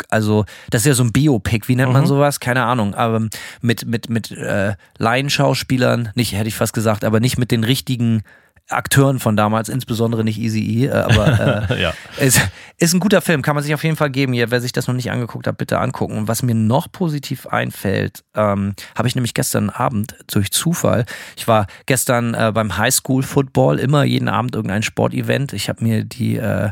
also 0.09 0.45
das 0.71 0.83
ist 0.83 0.87
ja 0.87 0.95
so 0.95 1.03
ein 1.03 1.13
Biopic, 1.13 1.67
wie 1.67 1.75
nennt 1.75 1.93
man 1.93 2.07
sowas? 2.07 2.39
Keine 2.39 2.65
Ahnung, 2.65 2.95
aber 2.95 3.27
mit 3.61 3.87
mit 3.87 4.09
mit 4.09 4.31
äh, 4.31 4.75
Laienschauspielern, 4.99 6.11
nicht 6.15 6.33
hätte 6.33 6.49
ich 6.49 6.55
fast 6.55 6.75
gesagt, 6.75 7.05
aber 7.05 7.19
nicht 7.19 7.39
mit 7.39 7.51
den 7.51 7.65
richtigen 7.65 8.23
Akteuren 8.71 9.19
von 9.19 9.37
damals, 9.37 9.69
insbesondere 9.69 10.25
nicht 10.25 10.39
Easy 10.39 10.61
E, 10.61 10.87
äh, 10.87 10.91
aber 10.93 11.69
äh, 11.71 11.83
Ja. 11.83 11.95
es 12.19 12.41
ist 12.79 12.95
ein 12.95 13.01
guter 13.01 13.21
Film, 13.21 13.43
kann 13.43 13.55
man 13.55 13.63
sich 13.63 13.75
auf 13.75 13.85
jeden 13.85 13.97
Fall 13.97 14.11
geben. 14.11 14.33
Hier, 14.33 14.51
wer 14.51 14.61
sich 14.61 14.73
das 14.73 14.87
noch 14.87 14.95
nicht 14.95 15.11
angeguckt 15.11 15.47
hat, 15.47 15.59
bitte 15.59 15.79
angucken. 15.79 16.17
Und 16.17 16.29
was 16.29 16.43
mir 16.43 16.55
noch 16.55 16.91
positiv 16.91 17.47
einfällt, 17.47 18.25
ähm, 18.35 18.75
habe 18.97 19.07
ich 19.07 19.15
nämlich 19.15 19.35
gestern 19.35 19.69
Abend 19.71 20.17
durch 20.33 20.51
Zufall. 20.51 21.05
Ich 21.37 21.47
war 21.47 21.67
gestern 21.87 22.35
äh, 22.35 22.53
beim 22.55 22.77
Highschool 22.79 23.23
Football, 23.23 23.79
immer 23.79 24.05
jeden 24.05 24.29
Abend 24.29 24.55
irgendein 24.55 24.83
Sportevent. 24.83 25.53
Ich 25.53 25.69
habe 25.69 25.85
mir 25.85 26.05
die 26.05 26.37
äh, 26.37 26.71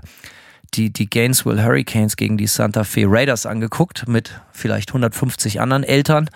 die, 0.75 0.91
die 0.91 1.09
Gainesville 1.11 1.63
Hurricanes 1.63 2.17
gegen 2.17 2.39
die 2.39 2.47
Santa 2.47 2.85
Fe 2.85 3.05
Raiders 3.07 3.45
angeguckt 3.45 4.09
mit 4.09 4.41
vielleicht 4.53 4.89
150 4.91 5.61
anderen 5.61 5.85
Eltern. 5.85 6.31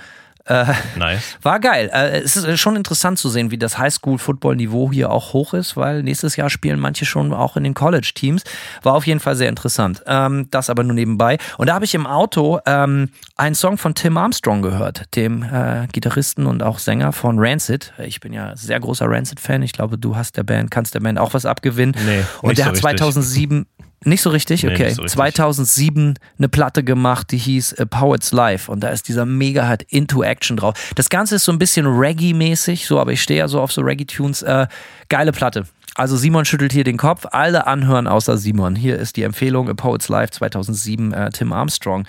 Nice. 0.49 1.39
War 1.43 1.61
geil. 1.61 1.91
Äh, 1.93 2.21
es 2.21 2.37
ist 2.37 2.61
schon 2.61 2.77
interessant 2.77 3.19
zu 3.19 3.29
sehen, 3.29 3.51
wie 3.51 3.59
das 3.59 3.79
Highschool-Football-Niveau 3.79 4.93
hier 4.93 5.11
auch 5.11 5.33
hoch 5.33 5.55
ist, 5.55 5.77
weil 5.77 6.03
nächstes 6.03 6.37
Jahr 6.37 6.51
spielen 6.51 6.79
manche 6.79 7.05
schon 7.05 7.33
auch 7.33 7.57
in 7.57 7.65
den 7.65 7.75
College-Teams. 7.75 8.45
War 8.83 8.95
auf 8.95 9.07
jeden 9.07 9.21
Fall 9.21 9.37
sehr 9.37 9.49
interessant. 9.49 10.03
Ähm, 10.07 10.49
das 10.51 10.71
aber 10.71 10.85
nur 10.85 10.95
nebenbei. 10.95 11.39
Und 11.59 11.69
da 11.69 11.75
habe 11.75 11.85
ich 11.85 11.95
im 11.95 12.07
Auto 12.07 12.61
ähm, 12.67 13.11
einen 13.37 13.55
Song 13.55 13.79
von 13.79 13.95
Tim 13.95 14.17
Armstrong 14.17 14.63
gehört, 14.63 15.15
dem 15.17 15.43
äh, 15.43 15.87
Gitarristen 15.93 16.47
und 16.47 16.63
auch 16.63 16.79
Sänger 16.79 17.13
von 17.13 17.39
Rancid. 17.39 17.93
Ich 17.99 18.21
bin 18.21 18.33
ja 18.33 18.57
sehr 18.57 18.79
großer 18.79 19.07
Rancid-Fan. 19.09 19.63
Ich 19.63 19.73
glaube, 19.73 19.99
du 19.99 20.17
hast 20.17 20.37
der 20.37 20.45
Band, 20.45 20.71
kannst 20.71 20.95
der 20.95 21.01
Band 21.01 21.19
auch 21.19 21.35
was 21.35 21.47
abgewinnen. 21.47 21.95
Nee, 22.07 22.23
und 22.43 22.59
der 22.59 22.65
so 22.65 22.69
hat 22.71 22.77
richtig. 22.77 22.99
2007 22.99 23.67
nicht 24.05 24.23
so 24.23 24.31
richtig, 24.31 24.63
Nee, 24.63 24.73
okay. 24.73 24.85
nicht 24.85 24.97
so 24.97 25.03
richtig. 25.03 25.17
2007 25.17 26.15
eine 26.39 26.49
Platte 26.49 26.85
gemacht, 26.85 27.31
die 27.33 27.39
hieß 27.39 27.79
A 27.79 27.85
Poet's 27.87 28.33
Life 28.33 28.71
und 28.71 28.81
da 28.81 28.89
ist 28.89 29.09
dieser 29.09 29.27
mega 29.27 29.67
halt 29.67 29.83
Into 29.85 30.23
Action 30.23 30.57
drauf. 30.57 30.75
Das 30.95 31.09
Ganze 31.09 31.37
ist 31.37 31.45
so 31.45 31.53
ein 31.53 31.59
bisschen 31.59 31.87
Reggae-mäßig, 31.87 32.87
so, 32.87 33.01
aber 33.01 33.13
ich 33.13 33.23
stehe 33.23 33.39
ja 33.39 33.49
so 33.49 33.61
auf 33.61 33.73
so 33.73 33.81
Reggae-Tunes. 33.81 34.43
Äh, 34.43 34.67
geile 35.09 35.33
Platte. 35.33 35.65
Also 35.95 36.17
Simon 36.19 36.45
schüttelt 36.45 36.73
hier 36.73 36.85
den 36.85 36.99
Kopf, 36.99 37.25
alle 37.33 37.67
anhören 37.67 38.07
außer 38.07 38.37
Simon. 38.37 38.77
Hier 38.77 38.99
ist 38.99 39.17
die 39.17 39.23
Empfehlung 39.23 39.71
A 39.71 39.75
Poet's 39.75 40.09
Life 40.11 40.31
2007, 40.33 41.13
äh, 41.15 41.31
Tim 41.31 41.53
Armstrong. 41.55 42.07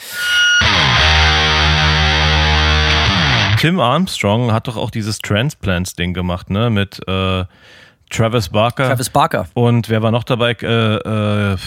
Tim 3.60 3.80
Armstrong 3.80 4.52
hat 4.52 4.68
doch 4.68 4.78
auch 4.78 4.92
dieses 4.92 5.20
Transplants-Ding 5.20 6.14
gemacht, 6.14 6.50
ne? 6.50 6.70
Mit 6.70 7.00
äh, 7.08 7.46
Travis 8.18 8.50
Barker. 8.50 8.88
Travis 8.90 9.10
Barker. 9.10 9.48
Und 9.54 9.90
wer 9.90 10.02
war 10.02 10.12
noch 10.12 10.24
dabei? 10.24 10.52
Äh, 10.62 11.54
äh, 11.54 11.58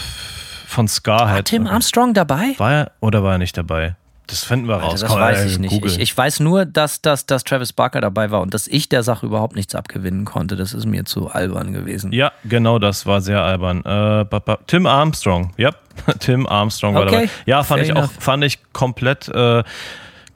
von 0.66 0.88
Scarhead. 0.88 1.46
Tim 1.46 1.66
Armstrong 1.66 2.14
dabei? 2.14 2.54
War 2.58 2.72
er 2.72 2.92
oder 3.00 3.22
war 3.22 3.32
er 3.32 3.38
nicht 3.38 3.56
dabei? 3.56 3.96
Das 4.26 4.44
finden 4.44 4.68
wir 4.68 4.76
raus. 4.76 5.00
das 5.00 5.10
Komm, 5.10 5.20
weiß 5.20 5.40
äh, 5.40 5.46
ich 5.48 5.58
nicht. 5.58 5.84
Ich, 5.84 5.98
ich 5.98 6.16
weiß 6.16 6.38
nur, 6.40 6.64
dass, 6.64 7.02
dass, 7.02 7.26
dass 7.26 7.42
Travis 7.42 7.72
Barker 7.72 8.00
dabei 8.00 8.30
war 8.30 8.40
und 8.42 8.54
dass 8.54 8.68
ich 8.68 8.88
der 8.88 9.02
Sache 9.02 9.26
überhaupt 9.26 9.56
nichts 9.56 9.74
abgewinnen 9.74 10.24
konnte. 10.24 10.54
Das 10.54 10.72
ist 10.72 10.86
mir 10.86 11.04
zu 11.04 11.28
albern 11.28 11.72
gewesen. 11.72 12.12
ja, 12.12 12.30
genau, 12.44 12.78
das 12.78 13.06
war 13.06 13.20
sehr 13.20 13.42
albern. 13.42 13.84
Äh, 13.84 14.24
Tim 14.68 14.86
Armstrong, 14.86 15.52
ja, 15.56 15.70
Tim 16.20 16.46
Armstrong 16.46 16.94
war 16.94 17.02
Okay, 17.02 17.12
dabei. 17.12 17.28
Ja, 17.46 17.64
fand 17.64 17.80
fair 17.80 17.90
ich 17.90 17.92
auch, 17.92 18.04
enough. 18.04 18.12
fand 18.20 18.44
ich 18.44 18.58
komplett, 18.72 19.28
äh, 19.28 19.64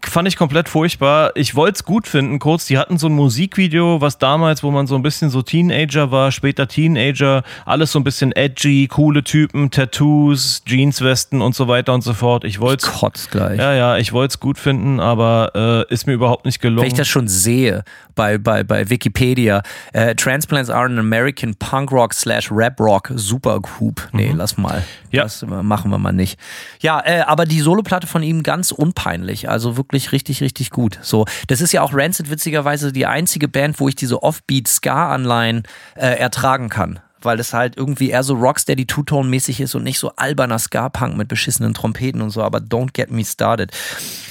fand 0.09 0.29
ich 0.29 0.37
komplett 0.37 0.69
furchtbar. 0.69 1.33
Ich 1.35 1.55
wollte 1.55 1.77
es 1.77 1.85
gut 1.85 2.07
finden, 2.07 2.39
kurz. 2.39 2.67
Die 2.67 2.79
hatten 2.79 2.99
so 2.99 3.09
ein 3.09 3.13
Musikvideo, 3.13 4.01
was 4.01 4.19
damals, 4.19 4.63
wo 4.63 4.71
man 4.71 4.87
so 4.87 4.95
ein 4.95 5.03
bisschen 5.03 5.31
so 5.31 5.43
Teenager 5.43 6.11
war, 6.11 6.33
später 6.33 6.69
Teenager, 6.69 7.43
alles 7.65 7.93
so 7.93 7.99
ein 7.99 8.05
bisschen 8.05 8.33
edgy, 8.33 8.89
coole 8.89 9.25
Typen, 9.25 9.71
Tattoos, 9.71 10.63
Jeanswesten 10.67 11.43
und 11.43 11.55
so 11.55 11.69
weiter 11.69 11.95
und 11.95 12.03
so 12.03 12.15
fort. 12.15 12.45
Ich 12.45 12.61
wollte 12.61 12.87
Kotz 12.87 13.31
gleich. 13.31 13.59
Ja, 13.59 13.75
ja, 13.75 13.97
ich 13.97 14.13
wollte 14.13 14.33
es 14.33 14.41
gut 14.41 14.59
finden, 14.59 15.01
aber 15.01 15.87
äh, 15.89 15.93
ist 15.93 16.07
mir 16.07 16.15
überhaupt 16.15 16.45
nicht 16.45 16.61
gelungen. 16.61 16.83
Wenn 16.83 16.89
ich 16.89 16.95
das 16.95 17.09
schon 17.09 17.29
sehe 17.29 17.85
bei, 18.15 18.39
bei, 18.39 18.63
bei 18.65 18.91
Wikipedia, 18.91 19.63
äh, 19.93 20.15
Transplants 20.15 20.71
are 20.71 20.87
an 20.87 20.99
American 20.99 21.55
Punk 21.57 21.93
Rock 21.93 22.15
slash 22.15 22.51
Rap 22.51 22.81
Rock 22.81 23.13
Supergroup. 23.15 24.09
Nee, 24.13 24.33
lass 24.35 24.57
mal. 24.57 24.81
Mhm. 24.81 24.85
Ja. 25.11 25.23
Das 25.23 25.43
äh, 25.43 25.47
machen 25.47 25.91
wir 25.91 25.99
mal 25.99 26.13
nicht. 26.13 26.39
Ja, 26.81 27.01
äh, 27.05 27.21
aber 27.21 27.47
die 27.47 27.61
Soloplatte 27.61 28.07
von 28.07 28.23
ihm 28.23 28.43
ganz 28.43 28.73
unpeinlich. 28.73 29.49
Also 29.49 29.77
wirklich 29.77 29.94
richtig, 30.13 30.41
richtig 30.41 30.71
gut. 30.71 30.99
So, 31.03 31.25
das 31.49 31.61
ist 31.61 31.73
ja 31.73 31.83
auch 31.83 31.93
Rancid 31.95 32.31
witzigerweise 32.31 32.93
die 32.93 33.07
einzige 33.07 33.49
Band, 33.49 33.81
wo 33.81 33.89
ich 33.89 33.95
diese 33.95 34.23
Offbeat-Ska-Anleihen 34.23 35.63
äh, 35.97 36.19
ertragen 36.19 36.69
kann. 36.69 37.01
Weil 37.23 37.39
das 37.39 37.55
halt 37.55 37.77
irgendwie 37.79 38.11
eher 38.11 38.23
so 38.23 38.35
Rocksteady 38.35 38.87
Two-Tone-mäßig 38.87 39.61
ist 39.61 39.75
und 39.75 39.83
nicht 39.83 39.99
so 39.99 40.11
alberner 40.17 40.59
Ska-Punk 40.59 41.17
mit 41.17 41.29
beschissenen 41.29 41.73
Trompeten 41.73 42.21
und 42.21 42.31
so, 42.31 42.43
aber 42.43 42.59
don't 42.59 42.93
get 42.93 43.11
me 43.11 43.25
started. 43.25 43.73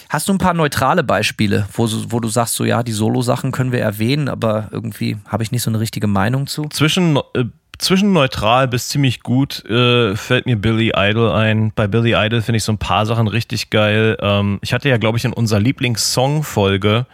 Hast 0.10 0.30
du 0.30 0.34
ein 0.34 0.38
paar 0.38 0.54
neutrale 0.54 1.04
Beispiele, 1.04 1.68
wo, 1.74 1.90
wo 2.10 2.20
du 2.20 2.28
sagst, 2.28 2.54
so 2.54 2.66
ja, 2.66 2.84
die 2.84 2.92
Solo-Sachen 2.92 3.52
können 3.52 3.72
wir 3.72 3.80
erwähnen, 3.80 4.30
aber 4.30 4.68
irgendwie 4.72 5.18
habe 5.28 5.42
ich 5.42 5.52
nicht 5.52 5.64
so 5.64 5.72
eine 5.72 5.80
richtige 5.80 6.06
Meinung 6.06 6.46
zu? 6.46 6.70
zwischen, 6.70 7.18
äh, 7.34 7.46
zwischen 7.84 8.14
neutral 8.14 8.68
bis 8.68 8.88
ziemlich 8.90 9.22
gut 9.22 9.64
äh, 9.66 10.16
fällt 10.16 10.46
mir 10.46 10.56
Billy 10.56 10.94
Idol 10.96 11.32
ein. 11.32 11.72
Bei 11.76 11.88
Billy 11.88 12.14
Idol 12.16 12.42
finde 12.42 12.58
ich 12.58 12.64
so 12.64 12.72
ein 12.72 12.78
paar 12.78 13.06
Sachen 13.06 13.28
richtig 13.28 13.70
geil. 13.70 14.18
Ähm, 14.22 14.60
ich 14.62 14.74
hatte 14.74 14.90
ja, 14.90 14.98
glaube 14.98 15.18
ich, 15.18 15.26
in 15.26 15.34
unserer 15.34 15.60
Lieblingssong-Folge 15.60 17.06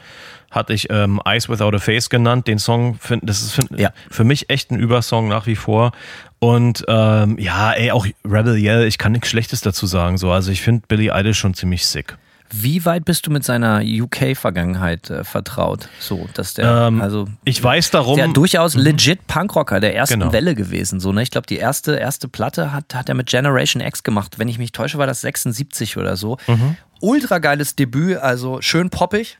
hatte 0.51 0.74
ich 0.74 0.89
ähm, 0.89 1.22
Eyes 1.26 1.47
Without 1.49 1.76
a 1.76 1.80
Face 1.80 2.09
genannt. 2.09 2.47
Den 2.47 2.57
Song, 2.57 2.95
find, 2.99 3.28
das 3.28 3.41
ist 3.41 3.51
find, 3.53 3.80
Ja. 3.80 3.91
für 4.09 4.24
mich 4.24 4.49
echt 4.49 4.72
ein 4.72 4.80
Übersong 4.80 5.28
nach 5.28 5.45
wie 5.45 5.55
vor. 5.55 5.91
Und 6.39 6.86
ähm, 6.88 7.38
ja, 7.38 7.72
ey, 7.74 7.91
auch 7.91 8.07
Rebel 8.26 8.57
Yell, 8.57 8.88
ich 8.88 8.97
kann 8.97 9.11
nichts 9.11 9.30
Schlechtes 9.30 9.61
dazu 9.61 9.86
sagen. 9.86 10.17
So. 10.17 10.32
Also 10.32 10.51
ich 10.51 10.61
finde 10.61 10.84
Billy 10.88 11.11
Idol 11.13 11.34
schon 11.34 11.53
ziemlich 11.53 11.86
sick. 11.86 12.17
Wie 12.52 12.84
weit 12.86 13.06
bist 13.06 13.26
du 13.28 13.32
mit 13.32 13.43
seiner 13.43 13.82
UK-Vergangenheit 13.84 15.10
äh, 15.10 15.24
vertraut? 15.24 15.89
So, 16.00 16.28
dass 16.34 16.54
der, 16.54 16.88
Ähm, 16.88 17.02
also 17.02 17.28
Ich 17.43 17.64
weiß 17.64 17.91
darum. 17.91 18.16
der 18.16 18.28
durchaus 18.30 18.76
legit 18.76 19.28
Punkrocker 19.28 19.80
der 19.80 19.95
ersten 19.95 20.20
Genau. 20.20 20.34
Welle 20.34 20.56
gewesen. 20.56 21.00
So, 21.00 21.12
ne? 21.12 21.22
Ich 21.22 21.32
glaube, 21.32 21.47
die 21.47 21.58
erste, 21.58 21.95
erste 21.95 22.28
Platte 22.28 22.72
hat, 22.72 22.93
hat 22.95 23.10
er 23.10 23.16
mit 23.16 23.28
Generation 23.30 23.82
X 23.82 24.04
gemacht. 24.04 24.39
Wenn 24.39 24.47
ich 24.47 24.58
mich 24.58 24.72
täusche, 24.72 24.97
war 24.97 25.08
das 25.08 25.22
76 25.22 25.97
oder 25.97 26.16
so. 26.18 26.38
Mhm. 26.47 26.76
Ultra 27.02 27.38
geiles 27.39 27.76
Debüt, 27.76 28.18
also 28.18 28.62
schön 28.62 28.89
poppig. 28.89 29.38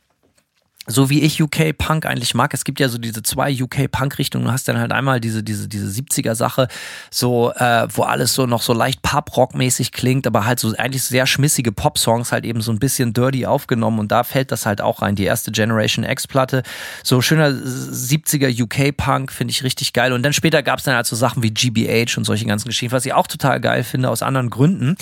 So 0.86 1.10
wie 1.10 1.20
ich 1.20 1.40
UK 1.40 1.76
Punk 1.76 2.06
eigentlich 2.06 2.34
mag. 2.34 2.54
Es 2.54 2.64
gibt 2.64 2.80
ja 2.80 2.88
so 2.88 2.96
diese 2.96 3.22
zwei 3.22 3.52
UK 3.52 3.90
Punk 3.92 4.18
Richtungen. 4.18 4.46
Du 4.46 4.50
hast 4.50 4.66
dann 4.66 4.78
halt 4.78 4.92
einmal 4.92 5.20
diese, 5.20 5.42
diese, 5.42 5.68
diese 5.68 5.86
70er 5.86 6.34
Sache, 6.34 6.68
so, 7.10 7.52
äh, 7.52 7.86
wo 7.92 8.02
alles 8.02 8.32
so 8.32 8.46
noch 8.46 8.62
so 8.62 8.72
leicht 8.72 9.02
Pop-Rock 9.02 9.54
mäßig 9.54 9.92
klingt, 9.92 10.26
aber 10.26 10.46
halt 10.46 10.58
so 10.58 10.74
eigentlich 10.76 11.02
sehr 11.02 11.26
schmissige 11.26 11.70
Pop-Songs 11.70 12.32
halt 12.32 12.46
eben 12.46 12.62
so 12.62 12.72
ein 12.72 12.78
bisschen 12.78 13.12
dirty 13.12 13.44
aufgenommen 13.44 13.98
und 13.98 14.10
da 14.10 14.24
fällt 14.24 14.52
das 14.52 14.64
halt 14.64 14.80
auch 14.80 15.02
rein. 15.02 15.16
Die 15.16 15.24
erste 15.24 15.52
Generation 15.52 16.04
X 16.04 16.26
Platte. 16.26 16.62
So 17.04 17.20
schöner 17.20 17.50
70er 17.50 18.50
UK 18.62 18.96
Punk 18.96 19.32
finde 19.32 19.52
ich 19.52 19.62
richtig 19.62 19.92
geil. 19.92 20.14
Und 20.14 20.22
dann 20.22 20.32
später 20.32 20.62
gab 20.62 20.78
es 20.78 20.86
dann 20.86 20.96
halt 20.96 21.06
so 21.06 21.14
Sachen 21.14 21.42
wie 21.42 21.50
GBH 21.50 22.16
und 22.16 22.24
solche 22.24 22.46
ganzen 22.46 22.68
Geschichten, 22.68 22.92
was 22.92 23.04
ich 23.04 23.12
auch 23.12 23.26
total 23.26 23.60
geil 23.60 23.84
finde 23.84 24.08
aus 24.08 24.22
anderen 24.22 24.48
Gründen. 24.48 24.96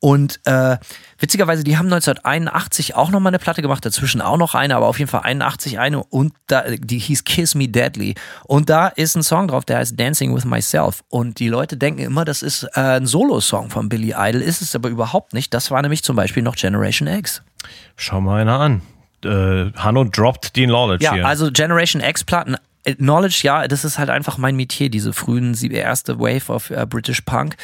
Und 0.00 0.40
äh, 0.44 0.76
witzigerweise, 1.18 1.64
die 1.64 1.76
haben 1.76 1.86
1981 1.86 2.94
auch 2.94 3.10
nochmal 3.10 3.30
eine 3.30 3.38
Platte 3.38 3.62
gemacht, 3.62 3.84
dazwischen 3.84 4.20
auch 4.20 4.36
noch 4.36 4.54
eine, 4.54 4.76
aber 4.76 4.86
auf 4.86 4.98
jeden 4.98 5.10
Fall 5.10 5.22
81 5.22 5.78
eine 5.78 6.02
und 6.04 6.32
da, 6.46 6.62
die 6.70 6.98
hieß 6.98 7.24
Kiss 7.24 7.54
Me 7.54 7.68
Deadly. 7.68 8.14
Und 8.44 8.70
da 8.70 8.88
ist 8.88 9.16
ein 9.16 9.22
Song 9.22 9.48
drauf, 9.48 9.64
der 9.64 9.78
heißt 9.78 9.98
Dancing 9.98 10.34
with 10.34 10.44
Myself. 10.44 11.02
Und 11.08 11.38
die 11.40 11.48
Leute 11.48 11.76
denken 11.76 12.00
immer, 12.00 12.24
das 12.24 12.42
ist 12.42 12.64
äh, 12.74 12.80
ein 12.98 13.06
Solo-Song 13.06 13.70
von 13.70 13.88
Billy 13.88 14.14
Idol, 14.16 14.42
ist 14.42 14.62
es 14.62 14.74
aber 14.74 14.88
überhaupt 14.88 15.32
nicht. 15.34 15.52
Das 15.54 15.70
war 15.70 15.82
nämlich 15.82 16.02
zum 16.02 16.16
Beispiel 16.16 16.42
noch 16.42 16.56
Generation 16.56 17.08
X. 17.08 17.42
Schau 17.96 18.20
mal 18.20 18.40
einer 18.40 18.60
an. 18.60 18.82
Äh, 19.24 19.72
Hanno 19.76 20.04
droppt 20.04 20.54
die 20.54 20.66
Knowledge 20.66 21.04
Ja, 21.04 21.14
hier. 21.14 21.26
also 21.26 21.50
Generation 21.50 22.00
X-Platten. 22.00 22.56
äh, 22.84 22.94
Knowledge, 22.94 23.40
ja, 23.42 23.66
das 23.66 23.84
ist 23.84 23.98
halt 23.98 24.10
einfach 24.10 24.38
mein 24.38 24.54
Metier, 24.54 24.90
diese 24.90 25.12
frühen, 25.12 25.54
erste 25.72 26.20
Wave 26.20 26.52
of 26.52 26.70
äh, 26.70 26.86
British 26.88 27.22
Punk. 27.22 27.56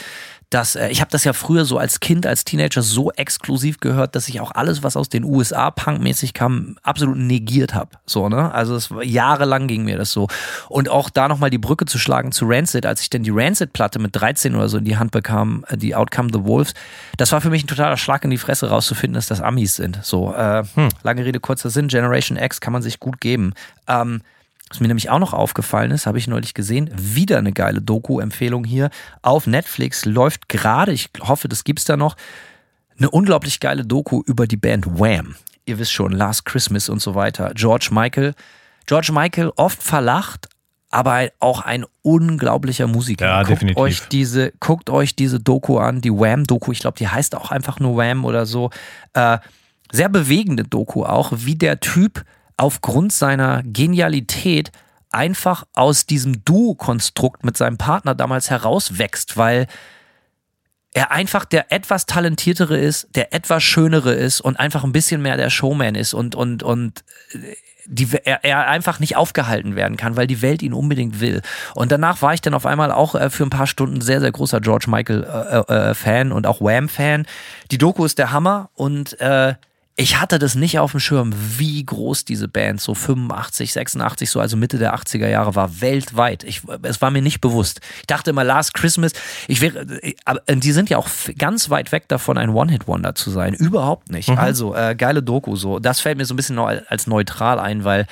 Das, 0.54 0.76
äh, 0.76 0.88
ich 0.90 1.00
habe 1.00 1.10
das 1.10 1.24
ja 1.24 1.32
früher 1.32 1.64
so 1.64 1.78
als 1.78 1.98
Kind, 1.98 2.26
als 2.26 2.44
Teenager 2.44 2.80
so 2.80 3.10
exklusiv 3.10 3.80
gehört, 3.80 4.14
dass 4.14 4.28
ich 4.28 4.40
auch 4.40 4.52
alles, 4.52 4.84
was 4.84 4.96
aus 4.96 5.08
den 5.08 5.24
USA 5.24 5.72
punkmäßig 5.72 6.32
kam, 6.32 6.76
absolut 6.84 7.16
negiert 7.16 7.74
habe. 7.74 7.90
So, 8.06 8.28
ne? 8.28 8.54
Also 8.54 8.76
es 8.76 8.88
war, 8.92 9.02
jahrelang 9.02 9.66
ging 9.66 9.82
mir 9.82 9.98
das 9.98 10.12
so. 10.12 10.28
Und 10.68 10.88
auch 10.88 11.10
da 11.10 11.26
nochmal 11.26 11.50
die 11.50 11.58
Brücke 11.58 11.86
zu 11.86 11.98
schlagen 11.98 12.30
zu 12.30 12.44
Rancid, 12.46 12.86
als 12.86 13.00
ich 13.00 13.10
dann 13.10 13.24
die 13.24 13.32
Rancid-Platte 13.32 13.98
mit 13.98 14.14
13 14.14 14.54
oder 14.54 14.68
so 14.68 14.78
in 14.78 14.84
die 14.84 14.96
Hand 14.96 15.10
bekam, 15.10 15.64
äh, 15.66 15.76
die 15.76 15.96
Outcome 15.96 16.28
the 16.32 16.44
Wolves, 16.44 16.72
das 17.16 17.32
war 17.32 17.40
für 17.40 17.50
mich 17.50 17.64
ein 17.64 17.68
totaler 17.68 17.96
Schlag 17.96 18.22
in 18.22 18.30
die 18.30 18.38
Fresse 18.38 18.68
rauszufinden, 18.68 19.14
dass 19.14 19.26
das 19.26 19.40
Amis 19.40 19.74
sind. 19.74 19.98
So, 20.04 20.32
äh, 20.34 20.62
lange 21.02 21.24
Rede, 21.24 21.40
kurzer 21.40 21.68
Sinn, 21.68 21.88
Generation 21.88 22.38
X 22.38 22.60
kann 22.60 22.72
man 22.72 22.82
sich 22.82 23.00
gut 23.00 23.20
geben. 23.20 23.54
Ähm, 23.88 24.20
was 24.74 24.80
mir 24.80 24.88
nämlich 24.88 25.08
auch 25.08 25.20
noch 25.20 25.32
aufgefallen 25.34 25.92
ist, 25.92 26.06
habe 26.06 26.18
ich 26.18 26.26
neulich 26.26 26.52
gesehen, 26.52 26.90
wieder 26.96 27.38
eine 27.38 27.52
geile 27.52 27.80
Doku-Empfehlung 27.80 28.64
hier. 28.64 28.90
Auf 29.22 29.46
Netflix 29.46 30.04
läuft 30.04 30.48
gerade, 30.48 30.90
ich 30.90 31.10
hoffe, 31.20 31.46
das 31.46 31.62
gibt's 31.62 31.84
da 31.84 31.96
noch, 31.96 32.16
eine 32.98 33.08
unglaublich 33.08 33.60
geile 33.60 33.84
Doku 33.84 34.22
über 34.26 34.48
die 34.48 34.56
Band 34.56 34.98
Wham. 34.98 35.36
Ihr 35.64 35.78
wisst 35.78 35.92
schon, 35.92 36.10
Last 36.10 36.44
Christmas 36.44 36.88
und 36.88 37.00
so 37.00 37.14
weiter. 37.14 37.52
George 37.54 37.90
Michael. 37.92 38.34
George 38.86 39.12
Michael 39.12 39.52
oft 39.54 39.80
verlacht, 39.80 40.48
aber 40.90 41.28
auch 41.38 41.60
ein 41.60 41.86
unglaublicher 42.02 42.88
Musiker. 42.88 43.26
Ja, 43.26 43.42
guckt 43.42 43.52
definitiv. 43.52 43.80
Euch 43.80 44.08
diese, 44.08 44.52
guckt 44.58 44.90
euch 44.90 45.14
diese 45.14 45.38
Doku 45.38 45.78
an, 45.78 46.00
die 46.00 46.10
Wham-Doku. 46.10 46.72
Ich 46.72 46.80
glaube, 46.80 46.98
die 46.98 47.06
heißt 47.06 47.36
auch 47.36 47.52
einfach 47.52 47.78
nur 47.78 47.96
Wham 47.96 48.24
oder 48.24 48.44
so. 48.44 48.70
Äh, 49.12 49.38
sehr 49.92 50.08
bewegende 50.08 50.64
Doku 50.64 51.04
auch, 51.04 51.30
wie 51.32 51.54
der 51.54 51.78
Typ 51.78 52.24
aufgrund 52.56 53.12
seiner 53.12 53.62
Genialität 53.62 54.72
einfach 55.10 55.64
aus 55.74 56.06
diesem 56.06 56.44
Duo-Konstrukt 56.44 57.44
mit 57.44 57.56
seinem 57.56 57.78
Partner 57.78 58.14
damals 58.14 58.50
herauswächst, 58.50 59.36
weil 59.36 59.66
er 60.92 61.10
einfach 61.10 61.44
der 61.44 61.72
etwas 61.72 62.06
talentiertere 62.06 62.78
ist, 62.78 63.08
der 63.14 63.34
etwas 63.34 63.62
schönere 63.62 64.12
ist 64.12 64.40
und 64.40 64.58
einfach 64.58 64.84
ein 64.84 64.92
bisschen 64.92 65.22
mehr 65.22 65.36
der 65.36 65.50
Showman 65.50 65.96
ist 65.96 66.14
und, 66.14 66.34
und, 66.34 66.62
und 66.62 67.04
die, 67.86 68.08
er, 68.24 68.44
er 68.44 68.68
einfach 68.68 69.00
nicht 69.00 69.16
aufgehalten 69.16 69.76
werden 69.76 69.96
kann, 69.96 70.16
weil 70.16 70.26
die 70.26 70.40
Welt 70.40 70.62
ihn 70.62 70.72
unbedingt 70.72 71.20
will. 71.20 71.42
Und 71.74 71.92
danach 71.92 72.22
war 72.22 72.32
ich 72.32 72.40
dann 72.40 72.54
auf 72.54 72.64
einmal 72.64 72.92
auch 72.92 73.14
äh, 73.14 73.28
für 73.28 73.44
ein 73.44 73.50
paar 73.50 73.66
Stunden 73.66 74.00
sehr, 74.00 74.20
sehr 74.20 74.32
großer 74.32 74.60
George 74.60 74.86
Michael 74.88 75.24
äh, 75.24 75.90
äh, 75.90 75.94
Fan 75.94 76.32
und 76.32 76.46
auch 76.46 76.60
Wham 76.60 76.88
Fan. 76.88 77.26
Die 77.72 77.78
Doku 77.78 78.04
ist 78.04 78.18
der 78.18 78.30
Hammer 78.30 78.70
und 78.74 79.20
äh, 79.20 79.54
ich 79.96 80.20
hatte 80.20 80.40
das 80.40 80.56
nicht 80.56 80.80
auf 80.80 80.90
dem 80.90 80.98
Schirm, 80.98 81.32
wie 81.56 81.84
groß 81.84 82.24
diese 82.24 82.48
Band 82.48 82.80
so 82.80 82.94
85, 82.94 83.72
86, 83.72 84.28
so 84.28 84.40
also 84.40 84.56
Mitte 84.56 84.78
der 84.78 84.96
80er 84.96 85.28
Jahre 85.28 85.54
war, 85.54 85.80
weltweit. 85.80 86.42
Ich, 86.42 86.62
es 86.82 87.00
war 87.00 87.12
mir 87.12 87.22
nicht 87.22 87.40
bewusst. 87.40 87.80
Ich 88.00 88.06
dachte 88.08 88.30
immer, 88.30 88.42
Last 88.42 88.74
Christmas, 88.74 89.12
ich 89.46 89.60
wäre, 89.60 89.86
aber 90.24 90.40
die 90.48 90.72
sind 90.72 90.90
ja 90.90 90.98
auch 90.98 91.08
ganz 91.38 91.70
weit 91.70 91.92
weg 91.92 92.08
davon, 92.08 92.38
ein 92.38 92.50
One-Hit-Wonder 92.50 93.14
zu 93.14 93.30
sein. 93.30 93.54
Überhaupt 93.54 94.10
nicht. 94.10 94.30
Also, 94.30 94.74
äh, 94.74 94.96
geile 94.96 95.22
Doku 95.22 95.54
so. 95.54 95.78
Das 95.78 96.00
fällt 96.00 96.18
mir 96.18 96.24
so 96.24 96.34
ein 96.34 96.36
bisschen 96.36 96.58
als 96.58 97.06
neutral 97.06 97.60
ein, 97.60 97.84
weil 97.84 98.06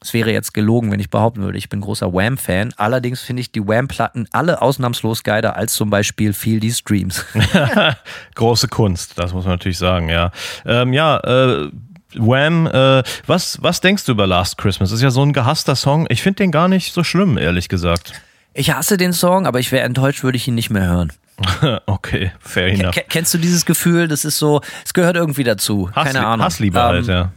es 0.00 0.14
wäre 0.14 0.30
jetzt 0.32 0.54
gelogen, 0.54 0.90
wenn 0.92 1.00
ich 1.00 1.10
behaupten 1.10 1.42
würde, 1.42 1.58
ich 1.58 1.68
bin 1.68 1.80
großer 1.80 2.12
Wham-Fan. 2.12 2.72
Allerdings 2.76 3.20
finde 3.20 3.40
ich 3.40 3.50
die 3.52 3.66
Wham-Platten 3.66 4.28
alle 4.32 4.62
ausnahmslos 4.62 5.22
geiler 5.24 5.56
als 5.56 5.74
zum 5.74 5.90
Beispiel 5.90 6.32
Feel 6.32 6.60
These 6.60 6.82
Dreams. 6.84 7.24
Große 8.34 8.68
Kunst, 8.68 9.18
das 9.18 9.32
muss 9.32 9.44
man 9.44 9.54
natürlich 9.54 9.78
sagen, 9.78 10.08
ja. 10.08 10.30
Ähm, 10.64 10.92
ja, 10.92 11.18
äh, 11.18 11.70
Wham, 12.14 12.66
äh, 12.66 13.02
was, 13.26 13.58
was 13.62 13.80
denkst 13.80 14.04
du 14.06 14.12
über 14.12 14.26
Last 14.26 14.56
Christmas? 14.58 14.92
Ist 14.92 15.02
ja 15.02 15.10
so 15.10 15.22
ein 15.22 15.32
gehasster 15.32 15.76
Song. 15.76 16.06
Ich 16.08 16.22
finde 16.22 16.36
den 16.38 16.50
gar 16.52 16.68
nicht 16.68 16.92
so 16.94 17.04
schlimm, 17.04 17.36
ehrlich 17.36 17.68
gesagt. 17.68 18.12
Ich 18.54 18.72
hasse 18.72 18.96
den 18.96 19.12
Song, 19.12 19.46
aber 19.46 19.60
ich 19.60 19.70
wäre 19.72 19.84
enttäuscht, 19.84 20.22
würde 20.22 20.36
ich 20.36 20.48
ihn 20.48 20.54
nicht 20.54 20.70
mehr 20.70 20.86
hören. 20.86 21.12
okay, 21.86 22.32
fair 22.40 22.68
enough. 22.68 22.94
ke- 22.94 23.04
Kennst 23.08 23.32
du 23.34 23.38
dieses 23.38 23.64
Gefühl? 23.64 24.08
Das 24.08 24.24
ist 24.24 24.38
so, 24.38 24.60
es 24.84 24.92
gehört 24.94 25.16
irgendwie 25.16 25.44
dazu. 25.44 25.90
Hass, 25.92 26.06
Keine 26.06 26.26
Ahnung. 26.26 26.44
Hassliebe 26.44 26.78
Ähm, 26.78 26.84
halt, 26.84 27.06
ja. 27.06 27.30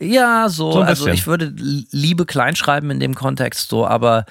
Ja, 0.00 0.48
so, 0.48 0.72
So 0.72 0.80
also 0.80 1.08
ich 1.08 1.26
würde 1.26 1.52
Liebe 1.90 2.26
kleinschreiben 2.26 2.90
in 2.90 3.00
dem 3.00 3.14
Kontext 3.14 3.68
so, 3.68 3.86
aber 3.86 4.24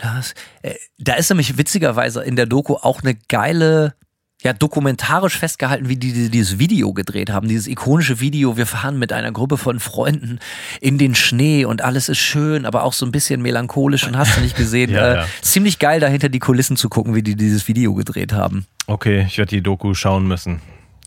das, 0.00 0.34
äh, 0.62 0.74
da 0.98 1.14
ist 1.14 1.30
nämlich 1.30 1.58
witzigerweise 1.58 2.22
in 2.22 2.36
der 2.36 2.46
Doku 2.46 2.74
auch 2.74 3.02
eine 3.02 3.14
geile 3.28 3.94
ja, 4.42 4.54
dokumentarisch 4.54 5.36
festgehalten, 5.36 5.88
wie 5.88 5.96
die, 5.96 6.12
die 6.12 6.30
dieses 6.30 6.58
Video 6.58 6.94
gedreht 6.94 7.30
haben. 7.30 7.48
Dieses 7.48 7.66
ikonische 7.66 8.20
Video, 8.20 8.56
wir 8.56 8.66
fahren 8.66 8.98
mit 8.98 9.12
einer 9.12 9.32
Gruppe 9.32 9.58
von 9.58 9.80
Freunden 9.80 10.38
in 10.80 10.96
den 10.96 11.14
Schnee 11.14 11.66
und 11.66 11.82
alles 11.82 12.08
ist 12.08 12.18
schön, 12.18 12.64
aber 12.64 12.84
auch 12.84 12.94
so 12.94 13.04
ein 13.04 13.12
bisschen 13.12 13.42
melancholisch 13.42 14.06
und 14.06 14.16
hast 14.16 14.36
du 14.36 14.40
nicht 14.40 14.56
gesehen. 14.56 14.80
Ja, 14.90 15.12
äh, 15.12 15.16
ja. 15.16 15.26
Ziemlich 15.42 15.78
geil, 15.78 16.00
dahinter 16.00 16.28
die 16.28 16.38
Kulissen 16.38 16.76
zu 16.76 16.88
gucken, 16.88 17.14
wie 17.14 17.22
die 17.22 17.36
dieses 17.36 17.68
Video 17.68 17.94
gedreht 17.94 18.32
haben. 18.32 18.66
Okay, 18.86 19.26
ich 19.28 19.36
werde 19.38 19.50
die 19.50 19.62
Doku 19.62 19.94
schauen 19.94 20.26
müssen. 20.26 20.60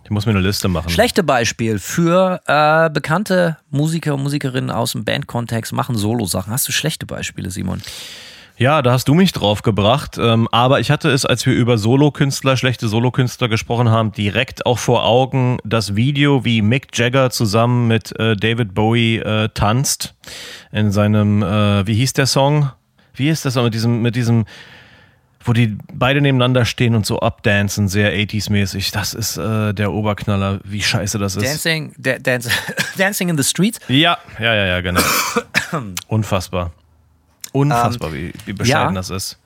Ich 0.03 0.09
muss 0.09 0.25
mir 0.25 0.31
eine 0.31 0.41
Liste 0.41 0.67
machen. 0.67 0.89
Schlechte 0.89 1.23
Beispiel 1.23 1.79
für 1.79 2.41
äh, 2.45 2.89
bekannte 2.89 3.57
Musiker 3.69 4.15
und 4.15 4.23
Musikerinnen 4.23 4.69
aus 4.69 4.91
dem 4.91 5.05
Bandkontext 5.05 5.71
machen 5.71 5.95
Solo-Sachen. 5.95 6.51
Hast 6.51 6.67
du 6.67 6.71
schlechte 6.71 7.05
Beispiele, 7.05 7.49
Simon? 7.49 7.81
Ja, 8.57 8.81
da 8.81 8.91
hast 8.91 9.07
du 9.07 9.13
mich 9.13 9.31
drauf 9.31 9.63
gebracht. 9.63 10.17
Ähm, 10.19 10.47
aber 10.51 10.79
ich 10.79 10.91
hatte 10.91 11.09
es, 11.09 11.25
als 11.25 11.45
wir 11.45 11.53
über 11.53 11.77
Solokünstler, 11.77 12.55
schlechte 12.55 12.87
Solokünstler 12.87 13.47
gesprochen 13.47 13.89
haben, 13.89 14.11
direkt 14.11 14.65
auch 14.65 14.77
vor 14.77 15.05
Augen 15.05 15.57
das 15.63 15.95
Video, 15.95 16.45
wie 16.45 16.61
Mick 16.61 16.95
Jagger 16.97 17.31
zusammen 17.31 17.87
mit 17.87 18.17
äh, 18.19 18.35
David 18.35 18.75
Bowie 18.75 19.17
äh, 19.17 19.49
tanzt 19.53 20.13
in 20.71 20.91
seinem, 20.91 21.41
äh, 21.41 21.87
wie 21.87 21.95
hieß 21.95 22.13
der 22.13 22.27
Song? 22.27 22.71
Wie 23.15 23.29
ist 23.29 23.45
das 23.45 23.55
mit 23.55 23.73
diesem, 23.73 24.01
mit 24.01 24.15
diesem, 24.15 24.45
wo 25.43 25.53
die 25.53 25.77
beide 25.93 26.21
nebeneinander 26.21 26.65
stehen 26.65 26.95
und 26.95 27.05
so 27.05 27.19
abdancen, 27.19 27.87
sehr 27.87 28.13
80s-mäßig. 28.13 28.91
Das 28.91 29.13
ist 29.13 29.37
äh, 29.37 29.73
der 29.73 29.91
Oberknaller, 29.91 30.59
wie 30.63 30.81
scheiße 30.81 31.17
das 31.17 31.35
ist. 31.35 31.45
Dancing, 31.45 31.93
da, 31.97 32.17
dance, 32.17 32.49
Dancing 32.97 33.29
in 33.29 33.37
the 33.37 33.43
Streets? 33.43 33.79
Ja, 33.87 34.17
ja, 34.39 34.53
ja, 34.53 34.65
ja, 34.65 34.81
genau. 34.81 35.01
Unfassbar. 36.07 36.71
Unfassbar, 37.51 38.09
Ähm, 38.09 38.15
wie, 38.15 38.33
wie 38.45 38.53
bescheiden 38.53 38.95
ja. 38.95 39.01
das 39.01 39.09
ist. 39.09 39.37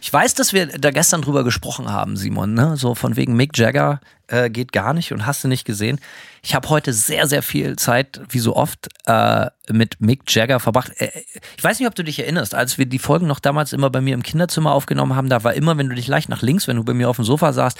Ich 0.00 0.12
weiß, 0.12 0.34
dass 0.34 0.52
wir 0.52 0.66
da 0.66 0.90
gestern 0.90 1.22
drüber 1.22 1.44
gesprochen 1.44 1.90
haben, 1.90 2.16
Simon, 2.16 2.54
ne? 2.54 2.76
So 2.76 2.94
von 2.94 3.16
wegen 3.16 3.36
Mick 3.36 3.56
Jagger 3.56 4.00
äh, 4.28 4.48
geht 4.48 4.72
gar 4.72 4.94
nicht 4.94 5.12
und 5.12 5.26
hast 5.26 5.44
du 5.44 5.48
nicht 5.48 5.64
gesehen. 5.64 6.00
Ich 6.42 6.54
habe 6.54 6.68
heute 6.70 6.92
sehr, 6.92 7.26
sehr 7.26 7.42
viel 7.42 7.76
Zeit, 7.76 8.20
wie 8.28 8.38
so 8.38 8.56
oft, 8.56 8.88
äh, 9.06 9.46
mit 9.70 10.00
Mick 10.00 10.22
Jagger 10.28 10.60
verbracht. 10.60 10.92
Äh, 10.96 11.10
ich 11.56 11.62
weiß 11.62 11.78
nicht, 11.78 11.88
ob 11.88 11.94
du 11.94 12.04
dich 12.04 12.18
erinnerst, 12.18 12.54
als 12.54 12.78
wir 12.78 12.86
die 12.86 12.98
Folgen 12.98 13.26
noch 13.26 13.40
damals 13.40 13.72
immer 13.72 13.90
bei 13.90 14.00
mir 14.00 14.14
im 14.14 14.22
Kinderzimmer 14.22 14.72
aufgenommen 14.72 15.16
haben, 15.16 15.28
da 15.28 15.44
war 15.44 15.54
immer, 15.54 15.76
wenn 15.76 15.88
du 15.88 15.94
dich 15.94 16.06
leicht 16.06 16.28
nach 16.28 16.42
links, 16.42 16.66
wenn 16.66 16.76
du 16.76 16.84
bei 16.84 16.94
mir 16.94 17.08
auf 17.08 17.16
dem 17.16 17.24
Sofa 17.24 17.52
saßt, 17.52 17.78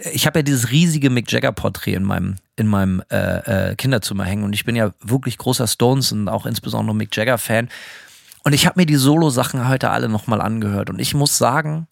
äh, 0.00 0.10
ich 0.10 0.26
habe 0.26 0.38
ja 0.38 0.42
dieses 0.42 0.70
riesige 0.70 1.10
Mick 1.10 1.30
Jagger-Porträt 1.30 1.94
in 1.94 2.04
meinem, 2.04 2.36
in 2.56 2.66
meinem 2.66 3.02
äh, 3.10 3.70
äh, 3.70 3.74
Kinderzimmer 3.74 4.24
hängen 4.24 4.44
und 4.44 4.54
ich 4.54 4.64
bin 4.64 4.76
ja 4.76 4.92
wirklich 5.02 5.36
großer 5.36 5.66
Stones 5.66 6.12
und 6.12 6.28
auch 6.28 6.46
insbesondere 6.46 6.96
Mick 6.96 7.14
Jagger-Fan. 7.14 7.68
Und 8.44 8.52
ich 8.52 8.66
habe 8.66 8.80
mir 8.80 8.86
die 8.86 8.96
Solo-Sachen 8.96 9.68
heute 9.68 9.90
alle 9.90 10.08
nochmal 10.08 10.40
angehört. 10.40 10.90
Und 10.90 11.00
ich 11.00 11.14
muss 11.14 11.36
sagen, 11.38 11.86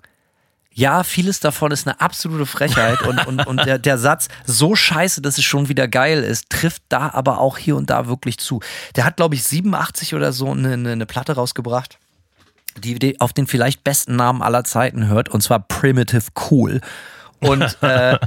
ja, 0.77 1.05
vieles 1.05 1.41
davon 1.41 1.73
ist 1.73 1.87
eine 1.87 2.01
absolute 2.03 2.45
Frechheit. 2.45 3.01
Und, 3.03 3.27
und, 3.27 3.47
und 3.47 3.65
der, 3.65 3.79
der 3.79 3.97
Satz, 3.97 4.29
so 4.45 4.77
scheiße, 4.77 5.23
dass 5.23 5.39
es 5.39 5.45
schon 5.45 5.71
wieder 5.71 5.89
geil 5.89 6.23
ist, 6.23 6.51
trifft 6.51 6.83
da 6.91 7.11
aber 7.15 7.39
auch 7.39 7.57
hier 7.57 7.77
und 7.77 7.89
da 7.89 8.09
wirklich 8.09 8.37
zu. 8.37 8.61
Der 8.95 9.07
hat, 9.07 9.17
glaube 9.17 9.35
ich, 9.35 9.45
87 9.45 10.15
oder 10.15 10.35
so 10.35 10.51
eine, 10.51 10.75
eine, 10.75 10.93
eine 10.93 11.07
Platte 11.07 11.35
rausgebracht, 11.35 11.99
die, 12.77 12.99
die 12.99 13.19
auf 13.23 13.33
den 13.33 13.47
vielleicht 13.47 13.85
besten 13.85 14.17
Namen 14.17 14.43
aller 14.43 14.65
Zeiten 14.65 15.09
hört. 15.09 15.31
Und 15.31 15.41
zwar 15.41 15.61
Primitive 15.61 16.27
Cool. 16.51 16.83
Und 17.41 17.79
äh, 17.83 18.19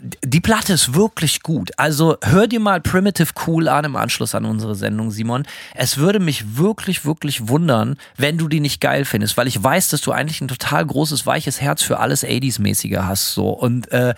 die 0.00 0.40
Platte 0.40 0.72
ist 0.72 0.94
wirklich 0.94 1.42
gut. 1.42 1.70
Also 1.76 2.16
hör 2.22 2.46
dir 2.46 2.60
mal 2.60 2.80
Primitive 2.80 3.32
Cool 3.46 3.68
an 3.68 3.84
im 3.84 3.96
Anschluss 3.96 4.34
an 4.34 4.44
unsere 4.44 4.74
Sendung, 4.74 5.10
Simon. 5.10 5.44
Es 5.74 5.98
würde 5.98 6.20
mich 6.20 6.56
wirklich, 6.56 7.04
wirklich 7.04 7.48
wundern, 7.48 7.96
wenn 8.16 8.38
du 8.38 8.48
die 8.48 8.60
nicht 8.60 8.80
geil 8.80 9.04
findest, 9.04 9.36
weil 9.36 9.46
ich 9.46 9.62
weiß, 9.62 9.88
dass 9.88 10.00
du 10.00 10.12
eigentlich 10.12 10.40
ein 10.40 10.48
total 10.48 10.86
großes, 10.86 11.26
weiches 11.26 11.60
Herz 11.60 11.82
für 11.82 11.98
alles 11.98 12.24
80s-mäßige 12.24 12.98
hast. 13.02 13.34
So. 13.34 13.50
Und 13.50 13.90
äh, 13.92 14.14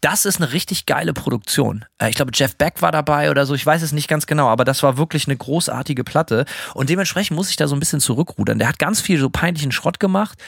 das 0.00 0.24
ist 0.24 0.40
eine 0.40 0.52
richtig 0.52 0.86
geile 0.86 1.12
Produktion. 1.12 1.84
Äh, 1.98 2.10
ich 2.10 2.16
glaube, 2.16 2.32
Jeff 2.34 2.56
Beck 2.56 2.82
war 2.82 2.92
dabei 2.92 3.30
oder 3.30 3.46
so, 3.46 3.54
ich 3.54 3.64
weiß 3.64 3.82
es 3.82 3.92
nicht 3.92 4.08
ganz 4.08 4.26
genau, 4.26 4.48
aber 4.48 4.64
das 4.64 4.82
war 4.82 4.96
wirklich 4.96 5.26
eine 5.26 5.36
großartige 5.36 6.04
Platte. 6.04 6.44
Und 6.74 6.90
dementsprechend 6.90 7.36
muss 7.36 7.50
ich 7.50 7.56
da 7.56 7.68
so 7.68 7.76
ein 7.76 7.80
bisschen 7.80 8.00
zurückrudern. 8.00 8.58
Der 8.58 8.68
hat 8.68 8.78
ganz 8.78 9.00
viel 9.00 9.18
so 9.18 9.30
peinlichen 9.30 9.72
Schrott 9.72 10.00
gemacht 10.00 10.38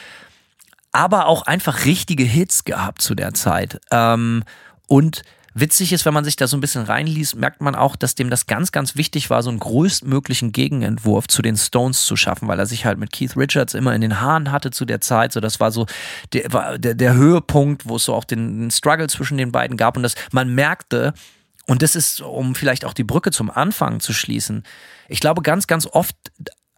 aber 0.95 1.27
auch 1.27 1.41
einfach 1.41 1.83
richtige 1.83 2.23
Hits 2.23 2.63
gehabt 2.63 3.01
zu 3.01 3.15
der 3.15 3.33
Zeit. 3.33 3.81
Ähm, 3.91 4.43
und 4.87 5.23
witzig 5.53 5.91
ist, 5.91 6.05
wenn 6.05 6.13
man 6.13 6.23
sich 6.23 6.37
da 6.37 6.47
so 6.47 6.55
ein 6.55 6.61
bisschen 6.61 6.83
reinliest, 6.83 7.35
merkt 7.35 7.59
man 7.59 7.75
auch, 7.75 7.97
dass 7.97 8.15
dem 8.15 8.29
das 8.29 8.47
ganz, 8.47 8.71
ganz 8.71 8.95
wichtig 8.95 9.29
war, 9.29 9.43
so 9.43 9.49
einen 9.49 9.59
größtmöglichen 9.59 10.53
Gegenentwurf 10.53 11.27
zu 11.27 11.41
den 11.41 11.57
Stones 11.57 12.05
zu 12.05 12.15
schaffen, 12.15 12.47
weil 12.47 12.59
er 12.59 12.65
sich 12.65 12.85
halt 12.85 12.97
mit 12.97 13.11
Keith 13.11 13.35
Richards 13.35 13.73
immer 13.73 13.93
in 13.93 13.99
den 13.99 14.21
Haaren 14.21 14.53
hatte 14.53 14.71
zu 14.71 14.85
der 14.85 15.01
Zeit. 15.01 15.33
So, 15.33 15.41
das 15.41 15.59
war 15.59 15.73
so 15.73 15.85
der, 16.31 16.77
der, 16.77 16.93
der 16.93 17.13
Höhepunkt, 17.13 17.85
wo 17.89 17.97
es 17.97 18.05
so 18.05 18.13
auch 18.13 18.23
den, 18.23 18.61
den 18.61 18.71
Struggle 18.71 19.07
zwischen 19.07 19.37
den 19.37 19.51
beiden 19.51 19.75
gab 19.75 19.97
und 19.97 20.03
das 20.03 20.15
man 20.31 20.55
merkte, 20.55 21.13
und 21.67 21.81
das 21.81 21.95
ist, 21.95 22.21
um 22.21 22.55
vielleicht 22.55 22.85
auch 22.85 22.93
die 22.93 23.03
Brücke 23.03 23.31
zum 23.31 23.49
Anfang 23.49 23.99
zu 23.99 24.13
schließen. 24.13 24.63
Ich 25.09 25.19
glaube, 25.19 25.41
ganz, 25.41 25.67
ganz 25.67 25.87
oft 25.87 26.15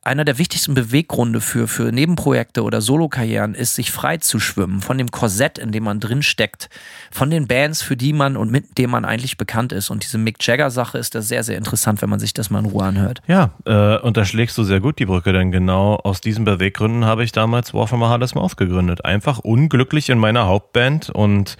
einer 0.07 0.25
der 0.25 0.37
wichtigsten 0.37 0.73
Beweggründe 0.73 1.41
für, 1.41 1.67
für 1.67 1.91
Nebenprojekte 1.91 2.63
oder 2.63 2.81
Solokarrieren 2.81 3.53
ist, 3.53 3.75
sich 3.75 3.91
frei 3.91 4.17
zu 4.17 4.39
schwimmen 4.39 4.81
von 4.81 4.97
dem 4.97 5.11
Korsett, 5.11 5.57
in 5.57 5.71
dem 5.71 5.83
man 5.83 5.99
drin 5.99 6.23
steckt, 6.23 6.69
von 7.11 7.29
den 7.29 7.47
Bands, 7.47 7.81
für 7.81 7.97
die 7.97 8.13
man 8.13 8.37
und 8.37 8.51
mit 8.51 8.77
denen 8.77 8.91
man 8.91 9.05
eigentlich 9.05 9.37
bekannt 9.37 9.71
ist. 9.71 9.89
Und 9.89 10.03
diese 10.03 10.17
Mick 10.17 10.37
Jagger-Sache 10.39 10.97
ist 10.97 11.13
da 11.13 11.21
sehr, 11.21 11.43
sehr 11.43 11.57
interessant, 11.57 12.01
wenn 12.01 12.09
man 12.09 12.19
sich 12.19 12.33
das 12.33 12.49
mal 12.49 12.59
in 12.59 12.65
Ruhe 12.65 12.85
anhört. 12.85 13.21
Ja, 13.27 13.51
äh, 13.65 13.97
und 13.99 14.17
da 14.17 14.25
schlägst 14.25 14.57
du 14.57 14.63
sehr 14.63 14.79
gut 14.79 14.97
die 14.99 15.05
Brücke, 15.05 15.33
denn 15.33 15.51
genau 15.51 15.95
aus 15.95 16.21
diesen 16.21 16.45
Beweggründen 16.45 17.05
habe 17.05 17.23
ich 17.23 17.31
damals 17.31 17.73
War 17.73 17.87
from 17.87 18.01
a 18.03 18.09
Hardest 18.09 18.35
Mouth 18.35 18.57
gegründet. 18.57 19.05
Einfach 19.05 19.39
unglücklich 19.39 20.09
in 20.09 20.17
meiner 20.17 20.47
Hauptband 20.47 21.09
und 21.09 21.57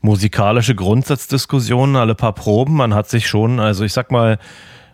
musikalische 0.00 0.74
Grundsatzdiskussionen, 0.74 1.96
alle 1.96 2.14
paar 2.14 2.34
Proben. 2.34 2.74
Man 2.74 2.94
hat 2.94 3.08
sich 3.08 3.28
schon, 3.28 3.60
also 3.60 3.84
ich 3.84 3.92
sag 3.92 4.10
mal, 4.10 4.38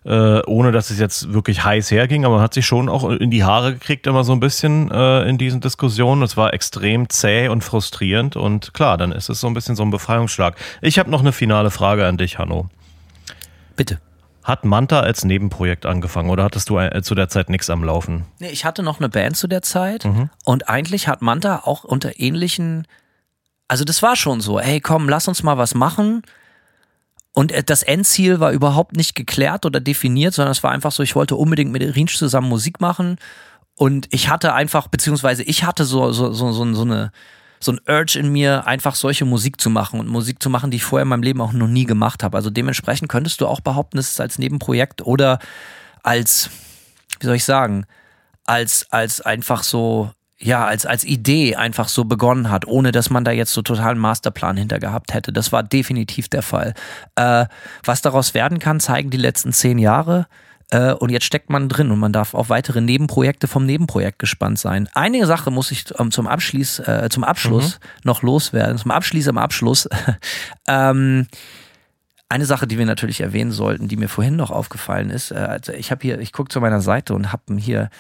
äh, 0.04 0.42
ohne 0.46 0.70
dass 0.72 0.90
es 0.90 0.98
jetzt 0.98 1.32
wirklich 1.32 1.64
heiß 1.64 1.90
herging, 1.90 2.24
aber 2.24 2.36
man 2.36 2.44
hat 2.44 2.54
sich 2.54 2.66
schon 2.66 2.88
auch 2.88 3.08
in 3.08 3.30
die 3.30 3.44
Haare 3.44 3.72
gekriegt, 3.72 4.06
immer 4.06 4.22
so 4.24 4.32
ein 4.32 4.40
bisschen 4.40 4.90
äh, 4.90 5.22
in 5.22 5.38
diesen 5.38 5.60
Diskussionen. 5.60 6.22
Es 6.22 6.36
war 6.36 6.52
extrem 6.52 7.08
zäh 7.08 7.48
und 7.48 7.64
frustrierend 7.64 8.36
und 8.36 8.74
klar, 8.74 8.98
dann 8.98 9.12
ist 9.12 9.30
es 9.30 9.40
so 9.40 9.46
ein 9.46 9.54
bisschen 9.54 9.76
so 9.76 9.82
ein 9.82 9.90
Befreiungsschlag. 9.90 10.56
Ich 10.82 10.98
habe 10.98 11.10
noch 11.10 11.20
eine 11.20 11.32
finale 11.32 11.70
Frage 11.70 12.06
an 12.06 12.18
dich, 12.18 12.38
Hanno. 12.38 12.68
Bitte. 13.76 13.98
Hat 14.42 14.66
Manta 14.66 15.00
als 15.00 15.24
Nebenprojekt 15.24 15.86
angefangen 15.86 16.28
oder 16.28 16.44
hattest 16.44 16.68
du 16.68 16.78
äh, 16.78 17.02
zu 17.02 17.14
der 17.14 17.30
Zeit 17.30 17.48
nichts 17.48 17.70
am 17.70 17.82
Laufen? 17.82 18.26
Nee, 18.40 18.50
ich 18.50 18.66
hatte 18.66 18.82
noch 18.82 19.00
eine 19.00 19.08
Band 19.08 19.38
zu 19.38 19.48
der 19.48 19.62
Zeit 19.62 20.06
und 20.44 20.68
eigentlich 20.68 21.08
hat 21.08 21.22
Manta 21.22 21.62
auch 21.64 21.82
unter 21.82 22.20
ähnlichen, 22.20 22.86
also 23.68 23.84
das 23.84 24.02
war 24.02 24.16
schon 24.16 24.42
so, 24.42 24.60
hey 24.60 24.80
komm, 24.80 25.08
lass 25.08 25.28
uns 25.28 25.42
mal 25.42 25.56
was 25.56 25.74
machen. 25.74 26.22
Und 27.34 27.52
äh, 27.52 27.62
das 27.62 27.82
Endziel 27.82 28.40
war 28.40 28.52
überhaupt 28.52 28.96
nicht 28.96 29.14
geklärt 29.14 29.66
oder 29.66 29.80
definiert, 29.80 30.32
sondern 30.32 30.52
es 30.52 30.62
war 30.62 30.70
einfach 30.70 30.92
so, 30.92 31.02
ich 31.02 31.14
wollte 31.14 31.36
unbedingt 31.36 31.72
mit 31.72 31.82
Rinsch 31.94 32.16
zusammen 32.16 32.48
Musik 32.48 32.80
machen. 32.80 33.18
Und 33.74 34.06
ich 34.10 34.30
hatte 34.30 34.54
einfach, 34.54 34.86
beziehungsweise 34.86 35.42
ich 35.42 35.64
hatte 35.64 35.84
so, 35.84 36.12
so, 36.12 36.32
so, 36.32 36.52
so, 36.52 36.72
so 36.72 36.82
eine, 36.82 37.12
so 37.60 37.72
ein 37.72 37.80
Urge 37.88 38.18
in 38.18 38.30
mir, 38.30 38.66
einfach 38.66 38.94
solche 38.94 39.24
Musik 39.24 39.60
zu 39.60 39.68
machen 39.68 39.98
und 39.98 40.08
Musik 40.08 40.40
zu 40.40 40.48
machen, 40.48 40.70
die 40.70 40.76
ich 40.76 40.84
vorher 40.84 41.02
in 41.02 41.08
meinem 41.08 41.24
Leben 41.24 41.40
auch 41.40 41.52
noch 41.52 41.66
nie 41.66 41.84
gemacht 41.84 42.22
habe. 42.22 42.36
Also 42.36 42.50
dementsprechend 42.50 43.08
könntest 43.08 43.40
du 43.40 43.48
auch 43.48 43.60
behaupten, 43.60 43.98
es 43.98 44.10
ist 44.10 44.20
als 44.20 44.38
Nebenprojekt 44.38 45.02
oder 45.02 45.40
als, 46.04 46.50
wie 47.18 47.26
soll 47.26 47.36
ich 47.36 47.44
sagen, 47.44 47.84
als, 48.46 48.86
als 48.90 49.20
einfach 49.20 49.64
so, 49.64 50.12
ja, 50.38 50.64
als, 50.64 50.84
als 50.84 51.04
Idee 51.04 51.56
einfach 51.56 51.88
so 51.88 52.04
begonnen 52.04 52.50
hat, 52.50 52.66
ohne 52.66 52.92
dass 52.92 53.08
man 53.08 53.24
da 53.24 53.30
jetzt 53.30 53.52
so 53.52 53.62
totalen 53.62 53.98
Masterplan 53.98 54.56
hinter 54.56 54.78
gehabt 54.80 55.14
hätte. 55.14 55.32
Das 55.32 55.52
war 55.52 55.62
definitiv 55.62 56.28
der 56.28 56.42
Fall. 56.42 56.74
Äh, 57.14 57.46
was 57.84 58.02
daraus 58.02 58.34
werden 58.34 58.58
kann, 58.58 58.80
zeigen 58.80 59.10
die 59.10 59.16
letzten 59.16 59.52
zehn 59.52 59.78
Jahre. 59.78 60.26
Äh, 60.70 60.92
und 60.92 61.10
jetzt 61.10 61.24
steckt 61.24 61.50
man 61.50 61.68
drin 61.68 61.90
und 61.90 62.00
man 62.00 62.12
darf 62.12 62.34
auf 62.34 62.48
weitere 62.48 62.80
Nebenprojekte 62.80 63.46
vom 63.46 63.64
Nebenprojekt 63.64 64.18
gespannt 64.18 64.58
sein. 64.58 64.88
Einige 64.94 65.26
Sache 65.26 65.50
muss 65.50 65.70
ich 65.70 65.84
ähm, 65.98 66.10
zum, 66.10 66.26
Abschließ, 66.26 66.80
äh, 66.80 67.08
zum 67.10 67.22
Abschluss 67.22 67.78
noch 68.02 68.22
loswerden. 68.22 68.76
Zum 68.76 68.90
Abschließ 68.90 69.28
am 69.28 69.38
Abschluss. 69.38 69.88
ähm, 70.68 71.28
eine 72.28 72.46
Sache, 72.46 72.66
die 72.66 72.78
wir 72.78 72.86
natürlich 72.86 73.20
erwähnen 73.20 73.52
sollten, 73.52 73.86
die 73.86 73.96
mir 73.96 74.08
vorhin 74.08 74.34
noch 74.34 74.50
aufgefallen 74.50 75.10
ist, 75.10 75.30
äh, 75.30 75.36
also 75.36 75.72
ich 75.72 75.92
habe 75.92 76.02
hier, 76.02 76.18
ich 76.18 76.32
gucke 76.32 76.48
zu 76.48 76.60
meiner 76.60 76.80
Seite 76.80 77.14
und 77.14 77.32
habe 77.32 77.56
hier, 77.56 77.90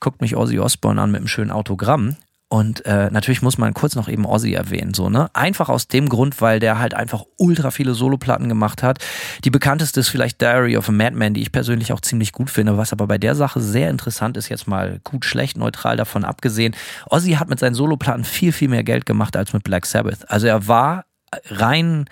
guckt 0.00 0.20
mich 0.20 0.36
Ozzy 0.36 0.58
Osbourne 0.58 1.00
an 1.00 1.10
mit 1.10 1.20
einem 1.20 1.28
schönen 1.28 1.50
Autogramm. 1.50 2.16
Und 2.52 2.84
äh, 2.84 3.10
natürlich 3.12 3.42
muss 3.42 3.58
man 3.58 3.74
kurz 3.74 3.94
noch 3.94 4.08
eben 4.08 4.26
Ozzy 4.26 4.54
erwähnen, 4.54 4.92
so, 4.92 5.08
ne? 5.08 5.30
Einfach 5.34 5.68
aus 5.68 5.86
dem 5.86 6.08
Grund, 6.08 6.40
weil 6.40 6.58
der 6.58 6.80
halt 6.80 6.94
einfach 6.94 7.22
ultra 7.36 7.70
viele 7.70 7.94
Soloplatten 7.94 8.48
gemacht 8.48 8.82
hat. 8.82 8.98
Die 9.44 9.50
bekannteste 9.50 10.00
ist 10.00 10.08
vielleicht 10.08 10.40
Diary 10.40 10.76
of 10.76 10.88
a 10.88 10.92
Madman, 10.92 11.32
die 11.32 11.42
ich 11.42 11.52
persönlich 11.52 11.92
auch 11.92 12.00
ziemlich 12.00 12.32
gut 12.32 12.50
finde, 12.50 12.76
was 12.76 12.92
aber 12.92 13.06
bei 13.06 13.18
der 13.18 13.36
Sache 13.36 13.60
sehr 13.60 13.88
interessant 13.88 14.36
ist, 14.36 14.48
jetzt 14.48 14.66
mal 14.66 14.98
gut, 15.04 15.24
schlecht, 15.24 15.56
neutral 15.56 15.96
davon 15.96 16.24
abgesehen. 16.24 16.74
Ozzy 17.08 17.34
hat 17.34 17.48
mit 17.48 17.60
seinen 17.60 17.74
Soloplatten 17.74 18.24
viel, 18.24 18.50
viel 18.50 18.68
mehr 18.68 18.82
Geld 18.82 19.06
gemacht 19.06 19.36
als 19.36 19.52
mit 19.52 19.62
Black 19.62 19.86
Sabbath. 19.86 20.28
Also 20.28 20.48
er 20.48 20.66
war 20.66 21.04
rein 21.50 22.06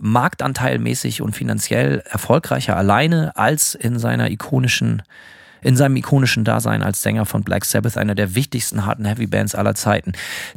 marktanteilmäßig 0.00 1.22
und 1.22 1.34
finanziell 1.34 2.02
erfolgreicher 2.10 2.76
alleine 2.76 3.36
als 3.36 3.74
in 3.74 3.98
seiner 3.98 4.30
ikonischen 4.30 5.02
in 5.64 5.76
seinem 5.76 5.96
ikonischen 5.96 6.44
Dasein 6.44 6.82
als 6.82 7.02
Sänger 7.02 7.26
von 7.26 7.42
Black 7.42 7.64
Sabbath, 7.64 7.96
einer 7.96 8.14
der 8.14 8.34
wichtigsten 8.34 8.86
harten 8.86 9.04
Heavy 9.04 9.26
Bands 9.26 9.54
aller 9.54 9.74
Zeiten. 9.74 10.12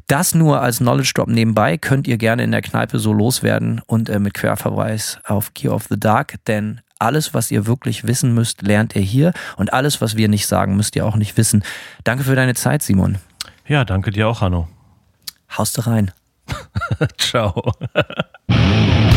Das 0.07 0.35
nur 0.35 0.61
als 0.61 0.77
Knowledge 0.77 1.13
Drop 1.15 1.29
nebenbei 1.29 1.77
könnt 1.77 2.07
ihr 2.07 2.17
gerne 2.17 2.43
in 2.43 2.51
der 2.51 2.61
Kneipe 2.61 2.99
so 2.99 3.13
loswerden 3.13 3.81
und 3.87 4.09
äh, 4.09 4.19
mit 4.19 4.33
Querverweis 4.33 5.19
auf 5.23 5.53
Gear 5.53 5.73
of 5.73 5.87
the 5.89 5.99
Dark, 5.99 6.35
denn 6.45 6.81
alles, 6.99 7.33
was 7.33 7.51
ihr 7.51 7.67
wirklich 7.67 8.07
wissen 8.07 8.33
müsst, 8.33 8.61
lernt 8.61 8.95
ihr 8.95 9.01
hier 9.01 9.33
und 9.55 9.73
alles, 9.73 10.01
was 10.01 10.17
wir 10.17 10.27
nicht 10.27 10.47
sagen, 10.47 10.75
müsst 10.75 10.95
ihr 10.95 11.05
auch 11.05 11.15
nicht 11.15 11.37
wissen. 11.37 11.63
Danke 12.03 12.23
für 12.23 12.35
deine 12.35 12.55
Zeit, 12.55 12.81
Simon. 12.81 13.17
Ja, 13.67 13.85
danke 13.85 14.11
dir 14.11 14.27
auch, 14.27 14.41
Hanno. 14.41 14.67
Haust 15.57 15.77
du 15.77 15.81
rein. 15.81 16.11
Ciao. 17.17 17.71